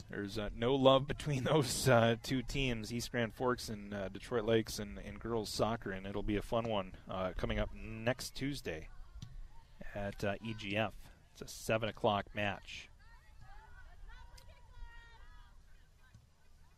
there's 0.10 0.38
uh, 0.38 0.50
no 0.56 0.76
love 0.76 1.08
between 1.08 1.44
those 1.46 1.90
uh, 1.90 2.16
two 2.22 2.42
teams, 2.42 2.94
East 2.94 3.12
Grand 3.12 3.34
Forks 3.34 3.70
and 3.70 3.94
uh, 3.94 4.10
Detroit 4.10 4.46
Lakes 4.46 4.80
and, 4.80 5.00
and, 5.00 5.20
girls 5.20 5.50
soccer, 5.50 5.92
and 5.92 6.06
it'll 6.06 6.24
be 6.24 6.38
a 6.38 6.42
fun 6.42 6.70
one 6.70 6.94
uh, 7.10 7.32
coming 7.38 7.60
up 7.60 7.70
next 7.76 8.36
Tuesday 8.36 8.88
at 9.96 10.24
uh, 10.24 10.36
EGF. 10.46 10.92
It's 11.34 11.42
a 11.42 11.48
7 11.48 11.90
o'clock 11.90 12.28
match. 12.34 12.90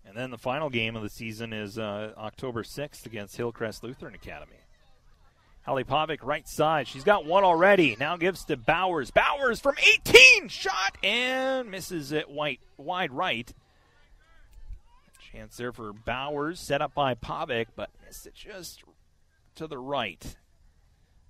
And 0.06 0.16
then 0.16 0.32
the 0.32 0.38
final 0.38 0.70
game 0.70 0.96
of 0.96 1.04
the 1.04 1.10
season 1.10 1.52
is 1.52 1.78
uh, 1.78 2.14
October 2.18 2.64
6th 2.64 3.06
against 3.06 3.36
Hillcrest 3.36 3.84
Lutheran 3.84 4.16
Academy. 4.16 4.56
Hallie 5.68 5.84
Pavic, 5.84 6.20
right 6.24 6.48
side. 6.48 6.88
She's 6.88 7.04
got 7.04 7.26
one 7.26 7.44
already. 7.44 7.98
Now 8.00 8.16
gives 8.16 8.46
to 8.46 8.56
Bowers. 8.56 9.12
Bowers 9.12 9.60
from 9.60 9.76
18. 10.06 10.48
Shot 10.48 10.98
and 11.04 11.70
misses 11.70 12.14
it 12.14 12.30
white, 12.30 12.62
wide 12.78 13.12
right. 13.12 13.54
Chance 15.34 15.58
there 15.58 15.74
for 15.74 15.92
Bowers. 15.92 16.62
Set 16.62 16.82
up 16.82 16.94
by 16.94 17.16
Pavic, 17.16 17.66
but 17.76 17.90
missed 18.06 18.26
it 18.26 18.34
just 18.34 18.86
to 19.56 19.68
the 19.68 19.78
right. 19.78 20.38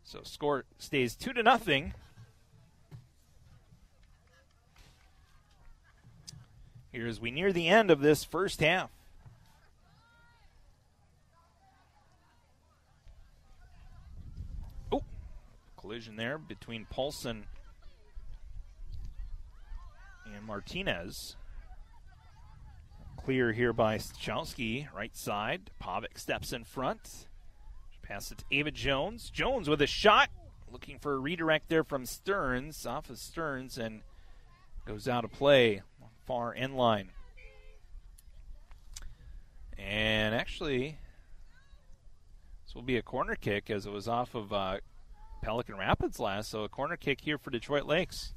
So 0.04 0.20
score 0.24 0.66
stays 0.78 1.16
2 1.16 1.34
to 1.34 1.42
nothing. 1.42 1.96
Here 6.92 7.08
as 7.08 7.20
we 7.20 7.32
near 7.32 7.52
the 7.52 7.68
end 7.68 7.90
of 7.90 8.02
this 8.02 8.24
first 8.24 8.62
half. 8.62 8.92
Collision 15.88 16.18
there 16.18 16.38
between 16.38 16.86
Paulson 16.90 17.46
and 20.26 20.46
Martinez. 20.46 21.38
Clear 23.24 23.54
here 23.54 23.72
by 23.72 23.98
Stachowski, 23.98 24.94
right 24.94 25.16
side. 25.16 25.72
Pavic 25.82 26.18
steps 26.18 26.52
in 26.52 26.66
front. 26.66 27.28
Pass 28.02 28.32
it 28.32 28.40
to 28.40 28.46
Ava 28.52 28.72
Jones. 28.72 29.30
Jones 29.30 29.70
with 29.70 29.82
a 29.82 29.88
shot. 29.88 30.30
Looking 30.70 31.00
for 31.00 31.14
a 31.14 31.20
redirect 31.20 31.70
there 31.70 31.86
from 31.86 32.06
Stearns. 32.06 32.86
Off 32.86 33.10
of 33.10 33.18
Stearns 33.18 33.78
and 33.78 34.02
goes 34.86 35.08
out 35.08 35.24
of 35.24 35.32
play. 35.32 35.84
Far 36.26 36.54
end 36.54 36.76
line. 36.76 37.12
And 39.78 40.36
actually, 40.36 40.98
this 42.66 42.76
will 42.76 42.82
be 42.82 42.98
a 42.98 43.02
corner 43.02 43.36
kick 43.36 43.70
as 43.70 43.86
it 43.86 43.94
was 43.94 44.10
off 44.10 44.36
of 44.36 44.52
uh, 44.52 44.80
Pelican 45.48 45.78
Rapids 45.78 46.20
last. 46.20 46.50
So 46.50 46.66
a 46.66 46.70
corner 46.70 46.98
kick 46.98 47.22
here 47.22 47.38
for 47.38 47.52
Detroit 47.52 47.86
Lakes. 47.86 48.34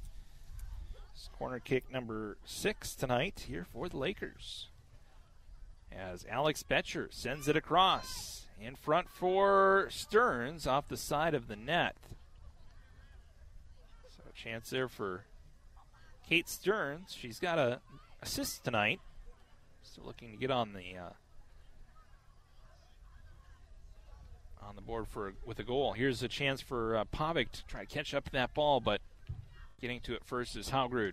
It's 1.13 1.29
corner 1.37 1.59
kick 1.59 1.91
number 1.91 2.37
six 2.45 2.95
tonight 2.95 3.47
here 3.49 3.67
for 3.73 3.89
the 3.89 3.97
Lakers. 3.97 4.69
As 5.91 6.25
Alex 6.31 6.63
Betcher 6.63 7.09
sends 7.11 7.49
it 7.49 7.57
across 7.57 8.47
in 8.61 8.77
front 8.77 9.11
for 9.11 9.89
Stearns 9.91 10.69
off 10.69 10.87
the 10.87 10.97
side 10.97 11.35
of 11.35 11.49
the 11.49 11.57
net. 11.57 11.97
So 14.11 14.23
a 14.31 14.33
chance 14.33 14.71
there 14.71 14.87
for 14.87 15.25
Kate 16.29 16.49
Stearns. 16.49 17.13
She's 17.19 17.41
got 17.41 17.59
a 17.59 17.81
assist 18.23 18.63
tonight. 18.63 19.01
Still 19.83 20.05
looking 20.05 20.31
to 20.31 20.37
get 20.37 20.53
on 20.53 20.75
the 20.75 20.97
uh, 20.97 21.11
on 24.63 24.77
the 24.77 24.83
board 24.83 25.07
for 25.09 25.33
with 25.45 25.59
a 25.59 25.65
goal. 25.65 25.93
Here's 25.93 26.23
a 26.23 26.29
chance 26.29 26.61
for 26.61 26.97
uh, 26.97 27.05
Pavic 27.05 27.51
to 27.53 27.67
try 27.67 27.81
to 27.81 27.87
catch 27.87 28.15
up 28.15 28.25
to 28.27 28.33
that 28.33 28.55
ball, 28.55 28.81
but 28.81 29.01
getting 29.81 30.01
to 30.01 30.15
it 30.15 30.25
first 30.25 30.57
is 30.57 30.71
Haugrud. 30.71 31.13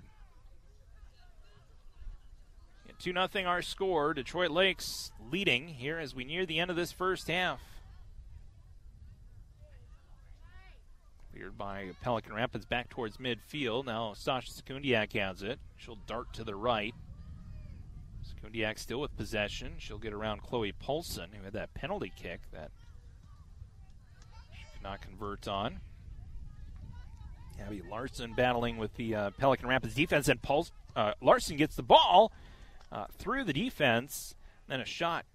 2 2.99 3.13
0 3.13 3.45
our 3.45 3.61
score. 3.61 4.13
Detroit 4.13 4.51
Lakes 4.51 5.11
leading 5.31 5.67
here 5.67 5.99
as 5.99 6.15
we 6.15 6.25
near 6.25 6.45
the 6.45 6.59
end 6.59 6.71
of 6.71 6.75
this 6.75 6.91
first 6.91 7.27
half. 7.27 7.61
Cleared 11.31 11.57
by 11.57 11.91
Pelican 12.01 12.33
Rapids 12.33 12.65
back 12.65 12.89
towards 12.89 13.17
midfield. 13.17 13.85
Now 13.85 14.13
Sasha 14.13 14.49
Sekundiak 14.49 15.13
has 15.13 15.43
it. 15.43 15.59
She'll 15.75 15.99
dart 16.07 16.33
to 16.33 16.43
the 16.43 16.55
right. 16.55 16.95
Sekundiak 18.25 18.79
still 18.79 18.99
with 18.99 19.15
possession. 19.15 19.75
She'll 19.77 19.99
get 19.99 20.13
around 20.13 20.41
Chloe 20.41 20.71
Paulson, 20.71 21.29
who 21.37 21.43
had 21.43 21.53
that 21.53 21.73
penalty 21.75 22.11
kick 22.15 22.41
that 22.51 22.71
not 24.87 25.01
convert 25.01 25.47
on. 25.47 25.79
Abby 27.59 27.81
Larson 27.89 28.33
battling 28.33 28.77
with 28.77 28.95
the 28.95 29.15
uh, 29.15 29.29
Pelican 29.31 29.67
Rapids 29.67 29.95
defense, 29.95 30.29
and 30.29 30.41
Paul, 30.41 30.67
uh, 30.95 31.13
Larson 31.21 31.57
gets 31.57 31.75
the 31.75 31.83
ball 31.83 32.31
uh, 32.91 33.05
through 33.17 33.43
the 33.43 33.53
defense. 33.53 34.35
Then 34.67 34.79
a 34.79 34.85
shot 34.85 35.25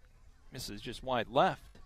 misses 0.52 0.80
just 0.80 1.02
wide 1.02 1.28
left. 1.28 1.80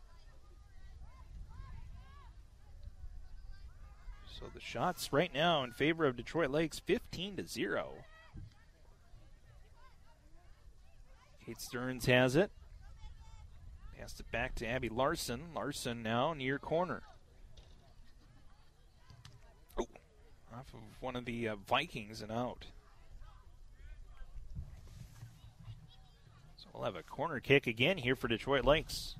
So 4.38 4.46
the 4.54 4.60
shots 4.60 5.12
right 5.12 5.32
now 5.32 5.64
in 5.64 5.72
favor 5.72 6.06
of 6.06 6.16
Detroit 6.16 6.50
Lakes, 6.50 6.78
15 6.78 7.36
to 7.36 7.46
zero. 7.46 7.94
Kate 11.44 11.60
Stearns 11.60 12.06
has 12.06 12.36
it. 12.36 12.50
Passed 13.98 14.20
it 14.20 14.30
back 14.30 14.54
to 14.56 14.66
Abby 14.66 14.88
Larson. 14.90 15.54
Larson 15.54 16.02
now 16.02 16.34
near 16.34 16.58
corner. 16.58 17.02
Off 20.56 20.72
of 20.72 20.80
one 21.00 21.16
of 21.16 21.26
the 21.26 21.48
uh, 21.48 21.56
Vikings 21.68 22.22
and 22.22 22.32
out. 22.32 22.66
So 26.56 26.68
we'll 26.72 26.84
have 26.84 26.96
a 26.96 27.02
corner 27.02 27.40
kick 27.40 27.66
again 27.66 27.98
here 27.98 28.16
for 28.16 28.26
Detroit 28.28 28.64
Lakes. 28.64 29.16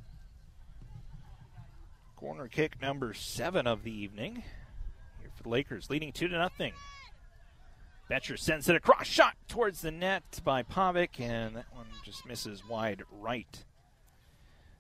Corner 2.17 2.49
kick 2.49 2.81
number 2.81 3.13
seven 3.13 3.67
of 3.67 3.83
the 3.83 3.93
evening 3.93 4.45
here 5.21 5.31
for 5.37 5.43
the 5.43 5.51
Lakers, 5.51 5.91
leading 5.91 6.11
two 6.11 6.29
to 6.29 6.39
nothing. 6.39 6.73
Betcher 8.09 8.39
sends 8.39 8.69
it 8.71 8.77
across, 8.77 9.07
shot 9.07 9.35
towards 9.47 9.83
the 9.83 9.91
net 9.91 10.41
by 10.43 10.63
Pavic, 10.63 11.21
and 11.21 11.57
that 11.57 11.67
one 11.71 11.87
just 12.03 12.25
misses 12.25 12.67
wide 12.67 13.03
right. 13.11 13.65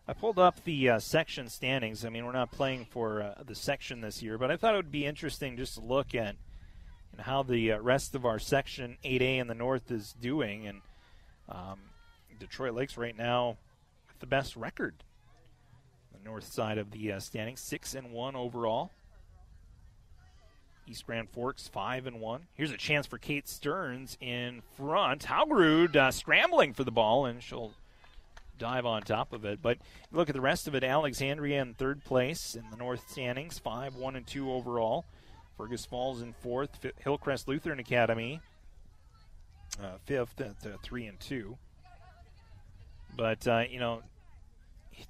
I 0.09 0.15
pulled 0.15 0.39
up 0.39 0.65
the 0.65 0.89
uh, 0.89 0.99
section 1.01 1.49
standings. 1.49 2.05
I 2.05 2.09
mean, 2.09 2.25
we're 2.25 2.33
not 2.33 2.53
playing 2.53 2.87
for 2.87 3.23
uh, 3.23 3.43
the 3.45 3.57
section 3.57 4.01
this 4.01 4.23
year, 4.23 4.39
but 4.39 4.51
I 4.51 4.57
thought 4.57 4.75
it 4.75 4.79
would 4.79 4.93
be 4.93 5.05
interesting 5.05 5.57
just 5.57 5.75
to 5.75 5.81
look 5.81 6.15
at 6.15 6.37
and 7.17 7.25
how 7.25 7.43
the 7.43 7.73
uh, 7.73 7.79
rest 7.79 8.15
of 8.15 8.27
our 8.27 8.39
section 8.39 8.99
8A 9.05 9.39
in 9.39 9.47
the 9.47 9.55
north 9.55 9.91
is 9.91 10.15
doing. 10.21 10.67
And 10.67 10.81
um, 11.49 11.79
Detroit 12.39 12.75
Lakes 12.75 12.99
right 12.99 13.17
now 13.17 13.57
with 14.09 14.19
the 14.21 14.27
best 14.27 14.57
record. 14.57 14.95
The 16.13 16.29
north 16.29 16.45
side 16.45 16.79
of 16.79 16.91
the 16.91 17.13
uh, 17.13 17.21
standings, 17.21 17.61
six 17.61 17.95
and 17.95 18.13
one 18.13 18.37
overall. 18.37 18.91
East 20.89 21.07
Grand 21.07 21.29
Forks 21.31 21.67
five 21.67 22.07
and 22.07 22.21
one. 22.21 22.47
Here's 22.55 22.71
a 22.71 22.77
chance 22.77 23.07
for 23.07 23.19
Kate 23.19 23.49
Stearns 23.49 24.17
in 24.21 24.63
front. 24.77 25.25
Haugrud 25.25 25.97
uh, 25.97 26.11
scrambling 26.13 26.75
for 26.75 26.85
the 26.85 26.93
ball, 26.93 27.27
and 27.27 27.43
she'll 27.43 27.73
dive 28.57 28.87
on 28.87 29.03
top 29.03 29.33
of 29.33 29.45
it. 29.45 29.61
But 29.61 29.79
look 30.13 30.29
at 30.29 30.35
the 30.35 30.41
rest 30.41 30.69
of 30.69 30.77
it. 30.77 30.85
Alexandria 30.85 31.61
in 31.61 31.75
third 31.75 32.05
place 32.05 32.55
in 32.55 32.71
the 32.71 32.77
North 32.77 33.11
standings, 33.11 33.59
five 33.59 33.97
one 33.97 34.15
and 34.15 34.27
two 34.27 34.53
overall. 34.53 35.05
Fergus 35.57 35.87
Falls 35.87 36.23
in 36.23 36.33
fourth. 36.35 36.85
Hillcrest 36.99 37.49
Lutheran 37.49 37.79
Academy 37.79 38.41
uh, 39.83 39.99
fifth 40.05 40.41
at 40.41 40.57
uh, 40.65 40.77
three 40.83 41.07
and 41.07 41.19
two. 41.21 41.57
But 43.17 43.47
uh, 43.47 43.65
you 43.69 43.79
know, 43.79 44.03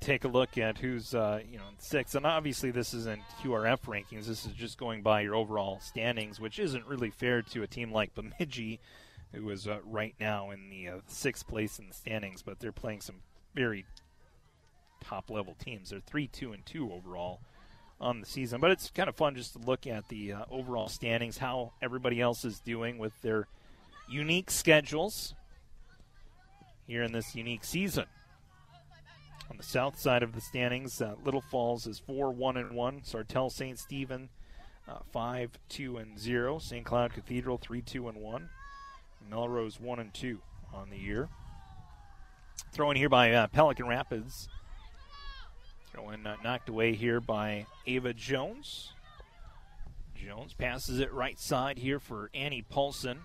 take 0.00 0.24
a 0.24 0.28
look 0.28 0.58
at 0.58 0.78
who's 0.78 1.14
uh, 1.14 1.40
you 1.50 1.58
know 1.58 1.64
sixth, 1.78 2.14
and 2.14 2.26
obviously 2.26 2.70
this 2.70 2.94
isn't 2.94 3.22
QRF 3.42 3.80
rankings. 3.82 4.26
This 4.26 4.46
is 4.46 4.52
just 4.52 4.78
going 4.78 5.02
by 5.02 5.22
your 5.22 5.34
overall 5.34 5.80
standings, 5.80 6.40
which 6.40 6.58
isn't 6.58 6.86
really 6.86 7.10
fair 7.10 7.42
to 7.42 7.62
a 7.62 7.66
team 7.66 7.92
like 7.92 8.14
Bemidji, 8.14 8.80
who 9.32 9.48
is 9.50 9.66
uh, 9.66 9.78
right 9.84 10.14
now 10.20 10.50
in 10.50 10.70
the 10.70 10.88
uh, 10.88 10.98
sixth 11.06 11.46
place 11.46 11.78
in 11.78 11.88
the 11.88 11.94
standings. 11.94 12.42
But 12.42 12.60
they're 12.60 12.72
playing 12.72 13.00
some 13.00 13.16
very 13.54 13.84
top 15.00 15.30
level 15.30 15.56
teams. 15.58 15.90
They're 15.90 16.00
three, 16.00 16.28
two, 16.28 16.52
and 16.52 16.64
two 16.64 16.92
overall 16.92 17.40
on 18.00 18.20
the 18.20 18.26
season. 18.26 18.60
But 18.60 18.70
it's 18.70 18.90
kind 18.90 19.08
of 19.08 19.16
fun 19.16 19.34
just 19.34 19.54
to 19.54 19.58
look 19.58 19.86
at 19.86 20.08
the 20.08 20.32
uh, 20.32 20.44
overall 20.50 20.88
standings, 20.88 21.38
how 21.38 21.72
everybody 21.82 22.20
else 22.20 22.44
is 22.44 22.60
doing 22.60 22.98
with 22.98 23.20
their 23.22 23.46
unique 24.08 24.50
schedules 24.50 25.34
here 26.86 27.02
in 27.02 27.12
this 27.12 27.34
unique 27.34 27.64
season. 27.64 28.04
On 29.50 29.56
the 29.56 29.62
south 29.62 29.98
side 29.98 30.22
of 30.22 30.34
the 30.34 30.40
standings, 30.40 31.00
uh, 31.00 31.14
Little 31.24 31.40
Falls 31.40 31.86
is 31.86 31.98
four 31.98 32.30
one 32.30 32.56
and 32.56 32.72
one. 32.72 33.00
Sartell 33.00 33.50
St. 33.50 33.78
Stephen 33.78 34.28
uh, 34.88 34.98
five 35.12 35.50
two 35.68 35.96
and 35.96 36.18
zero. 36.18 36.58
St. 36.58 36.84
Cloud 36.84 37.12
Cathedral 37.12 37.58
three 37.58 37.82
two 37.82 38.08
and 38.08 38.18
one. 38.18 38.48
Melrose 39.28 39.80
one 39.80 39.98
and 39.98 40.12
two 40.12 40.40
on 40.72 40.90
the 40.90 40.98
year. 40.98 41.28
Thrown 42.72 42.96
here 42.96 43.08
by 43.08 43.32
uh, 43.32 43.46
Pelican 43.48 43.86
Rapids. 43.86 44.48
Throwing 45.96 46.26
uh, 46.26 46.36
knocked 46.44 46.68
away 46.68 46.94
here 46.94 47.22
by 47.22 47.64
Ava 47.86 48.12
Jones. 48.12 48.92
Jones 50.14 50.52
passes 50.52 51.00
it 51.00 51.10
right 51.10 51.40
side 51.40 51.78
here 51.78 51.98
for 51.98 52.28
Annie 52.34 52.60
Paulson. 52.68 53.20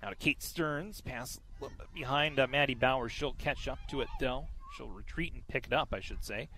Now 0.00 0.10
to 0.10 0.14
Kate 0.14 0.40
Stearns. 0.40 1.00
Pass 1.00 1.40
a 1.58 1.64
little 1.64 1.76
bit 1.76 1.92
behind 1.92 2.38
uh, 2.38 2.46
Maddie 2.46 2.76
Bauer. 2.76 3.08
She'll 3.08 3.32
catch 3.32 3.66
up 3.66 3.80
to 3.90 4.02
it 4.02 4.08
though. 4.20 4.46
She'll 4.76 4.86
retreat 4.86 5.32
and 5.34 5.48
pick 5.48 5.66
it 5.66 5.72
up, 5.72 5.88
I 5.92 5.98
should 5.98 6.24
say. 6.24 6.48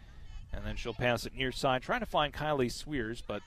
And 0.53 0.67
then 0.67 0.77
she'll 0.77 0.93
pass 0.93 1.25
it 1.25 1.35
near 1.35 1.51
side, 1.51 1.81
trying 1.81 2.01
to 2.01 2.07
find 2.07 2.31
Kylie 2.35 2.71
Swears, 2.71 3.23
but 3.27 3.41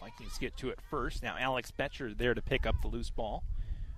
Vikings 0.00 0.38
get 0.38 0.56
to 0.56 0.70
it 0.70 0.78
first. 0.88 1.22
Now 1.22 1.36
Alex 1.38 1.70
Betcher 1.70 2.14
there 2.14 2.32
to 2.32 2.40
pick 2.40 2.64
up 2.64 2.76
the 2.80 2.88
loose 2.88 3.10
ball. 3.10 3.44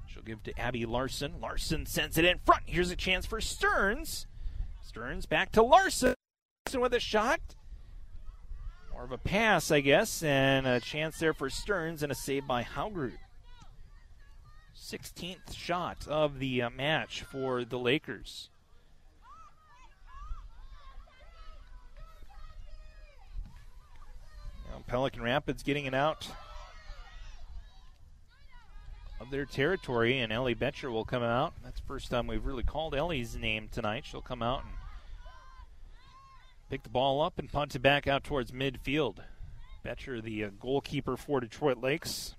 She'll 0.09 0.25
give 0.25 0.43
to 0.43 0.59
Abby 0.59 0.87
Larson. 0.87 1.41
Larson 1.41 1.87
sends 1.87 2.19
it 2.19 2.25
in 2.25 2.39
front. 2.45 2.65
Here's 2.67 2.91
a 2.91 2.97
chance 2.97 3.27
for 3.27 3.41
Stearns. 3.41 4.27
Stearns 4.83 5.25
back 5.27 5.53
to 5.53 5.63
Larson. 5.63 6.15
With 6.73 6.95
a 6.95 6.99
shot. 6.99 7.41
More 8.91 9.05
of 9.05 9.13
a 9.13 9.19
pass, 9.19 9.71
I 9.71 9.81
guess, 9.81 10.23
and 10.25 10.67
a 10.67 10.81
chance 10.81 11.19
there 11.19 11.35
for 11.35 11.49
Stearns 11.49 12.03
and 12.03 12.11
a 12.11 12.17
save 12.17 12.49
by 12.49 12.65
Haugrud. 12.65 13.19
16th 14.77 15.55
shot 15.55 16.09
of 16.09 16.41
the 16.41 16.63
uh, 16.63 16.71
match 16.71 17.23
for 17.23 17.65
the 17.65 17.79
Lakers. 17.79 18.49
Now 24.69 24.83
Pelican 24.89 25.23
Rapids 25.23 25.63
getting 25.63 25.85
it 25.85 25.95
out 25.95 26.27
of 29.21 29.31
their 29.31 29.45
territory, 29.45 30.19
and 30.19 30.33
Ellie 30.33 30.55
Betcher 30.55 30.91
will 30.91 31.05
come 31.05 31.23
out. 31.23 31.53
That's 31.63 31.79
the 31.79 31.87
first 31.87 32.11
time 32.11 32.27
we've 32.27 32.47
really 32.47 32.65
called 32.65 32.97
Ellie's 32.97 33.37
name 33.37 33.69
tonight. 33.71 34.05
She'll 34.07 34.23
come 34.23 34.43
out 34.43 34.65
and 34.65 34.73
pick 36.75 36.83
the 36.83 36.89
ball 36.89 37.23
up 37.23 37.39
and 37.39 37.53
punt 37.53 37.77
it 37.77 37.79
back 37.79 38.09
out 38.09 38.25
towards 38.25 38.51
midfield. 38.51 39.19
Betcher, 39.85 40.21
the 40.21 40.43
uh, 40.43 40.49
goalkeeper 40.59 41.17
for 41.17 41.39
Detroit 41.39 41.81
Lakes, 41.81 42.35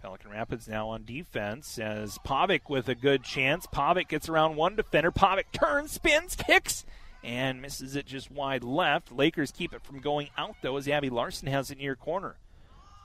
Pelican 0.00 0.30
Rapids 0.30 0.66
now 0.66 0.88
on 0.88 1.04
defense 1.04 1.78
as 1.78 2.16
Pavic 2.24 2.70
with 2.70 2.88
a 2.88 2.94
good 2.94 3.22
chance. 3.22 3.66
Pavic 3.66 4.08
gets 4.08 4.30
around 4.30 4.56
one 4.56 4.76
defender. 4.76 5.12
Pavic 5.12 5.52
turns, 5.52 5.92
spins, 5.92 6.34
kicks, 6.36 6.86
and 7.22 7.60
misses 7.60 7.96
it 7.96 8.06
just 8.06 8.30
wide 8.30 8.64
left. 8.64 9.12
Lakers 9.12 9.50
keep 9.50 9.74
it 9.74 9.84
from 9.84 10.00
going 10.00 10.30
out 10.38 10.56
though 10.62 10.78
as 10.78 10.88
Abby 10.88 11.10
Larson 11.10 11.48
has 11.48 11.70
it 11.70 11.76
near 11.76 11.96
corner. 11.96 12.36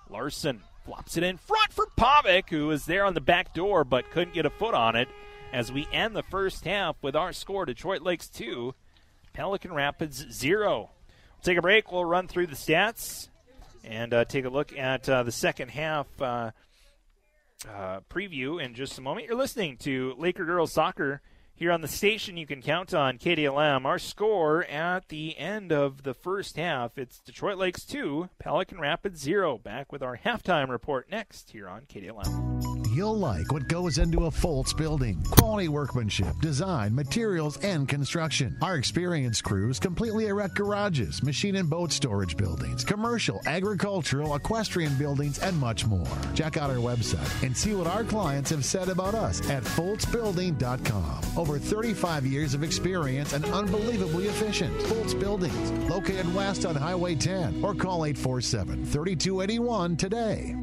Larson 0.10 0.62
flops 0.86 1.18
it 1.18 1.24
in 1.24 1.36
front 1.36 1.74
for 1.74 1.88
Pavic, 1.98 2.50
who 2.50 2.72
is 2.72 2.86
there 2.86 3.04
on 3.04 3.14
the 3.14 3.20
back 3.20 3.54
door 3.54 3.84
but 3.84 4.10
couldn't 4.12 4.34
get 4.34 4.46
a 4.46 4.50
foot 4.50 4.74
on 4.74 4.96
it. 4.96 5.10
As 5.54 5.72
we 5.72 5.88
end 5.92 6.16
the 6.16 6.24
first 6.24 6.64
half 6.66 6.96
with 7.02 7.16
our 7.16 7.34
score, 7.34 7.66
Detroit 7.66 8.02
Lakes 8.02 8.28
two, 8.30 8.74
Pelican 9.34 9.74
Rapids 9.74 10.26
zero. 10.32 10.92
We'll 11.36 11.44
take 11.44 11.58
a 11.58 11.62
break. 11.62 11.92
We'll 11.92 12.06
run 12.06 12.28
through 12.28 12.48
the 12.48 12.56
stats 12.56 13.28
and 13.84 14.14
uh, 14.14 14.26
take 14.26 14.46
a 14.46 14.50
look 14.50 14.78
at 14.78 15.10
uh, 15.10 15.24
the 15.24 15.32
second 15.32 15.70
half. 15.70 16.08
Uh, 16.22 16.52
uh, 17.70 18.00
preview 18.10 18.64
in 18.64 18.74
just 18.74 18.98
a 18.98 19.02
moment. 19.02 19.28
You're 19.28 19.38
listening 19.38 19.78
to 19.78 20.16
Laker 20.18 20.46
Girls 20.46 20.72
Soccer 20.72 21.22
here 21.54 21.72
on 21.72 21.82
the 21.82 21.88
station 21.88 22.38
you 22.38 22.48
can 22.48 22.62
count 22.62 22.94
on 22.94 23.20
KDLM. 23.20 23.86
Our 23.86 24.00
score 24.00 24.64
at 24.66 25.10
the 25.10 25.38
end 25.38 25.72
of 25.72 26.04
the 26.04 26.16
first 26.16 26.58
half 26.58 26.98
it's 26.98 27.20
Detroit 27.20 27.58
Lakes 27.58 27.86
2, 27.86 28.30
Pelican 28.40 28.80
Rapids 28.80 29.22
0. 29.22 29.60
Back 29.60 29.92
with 29.92 30.02
our 30.02 30.18
halftime 30.18 30.70
report 30.70 31.12
next 31.12 31.52
here 31.52 31.68
on 31.68 31.82
KDLM. 31.82 32.81
You'll 32.92 33.18
like 33.18 33.54
what 33.54 33.70
goes 33.70 34.00
into 34.00 34.26
a 34.26 34.30
Foltz 34.30 34.76
building 34.76 35.24
quality 35.24 35.70
workmanship, 35.70 36.38
design, 36.42 36.94
materials, 36.94 37.58
and 37.60 37.88
construction. 37.88 38.58
Our 38.62 38.76
experienced 38.76 39.46
crews 39.46 39.80
completely 39.80 40.28
erect 40.28 40.56
garages, 40.56 41.24
machine 41.24 41.56
and 41.56 41.70
boat 41.70 41.94
storage 41.94 42.36
buildings, 42.36 42.84
commercial, 42.84 43.40
agricultural, 43.46 44.36
equestrian 44.36 44.94
buildings, 44.96 45.40
and 45.40 45.58
much 45.58 45.86
more. 45.86 46.06
Check 46.36 46.58
out 46.58 46.70
our 46.70 46.76
website 46.76 47.44
and 47.44 47.56
see 47.56 47.74
what 47.74 47.88
our 47.88 48.04
clients 48.04 48.50
have 48.50 48.66
said 48.66 48.90
about 48.90 49.16
us 49.16 49.40
at 49.50 49.64
FoltzBuilding.com. 49.64 51.22
Over 51.38 51.60
35 51.60 52.26
years 52.26 52.54
of 52.54 52.62
experience 52.62 53.32
and 53.32 53.46
unbelievably 53.46 54.28
efficient. 54.28 54.78
Foltz 54.82 55.18
Buildings, 55.18 55.72
located 55.90 56.34
west 56.36 56.66
on 56.66 56.76
Highway 56.76 57.16
10, 57.16 57.64
or 57.64 57.74
call 57.74 58.04
847 58.04 58.86
3281 58.86 59.96
today. 59.96 60.61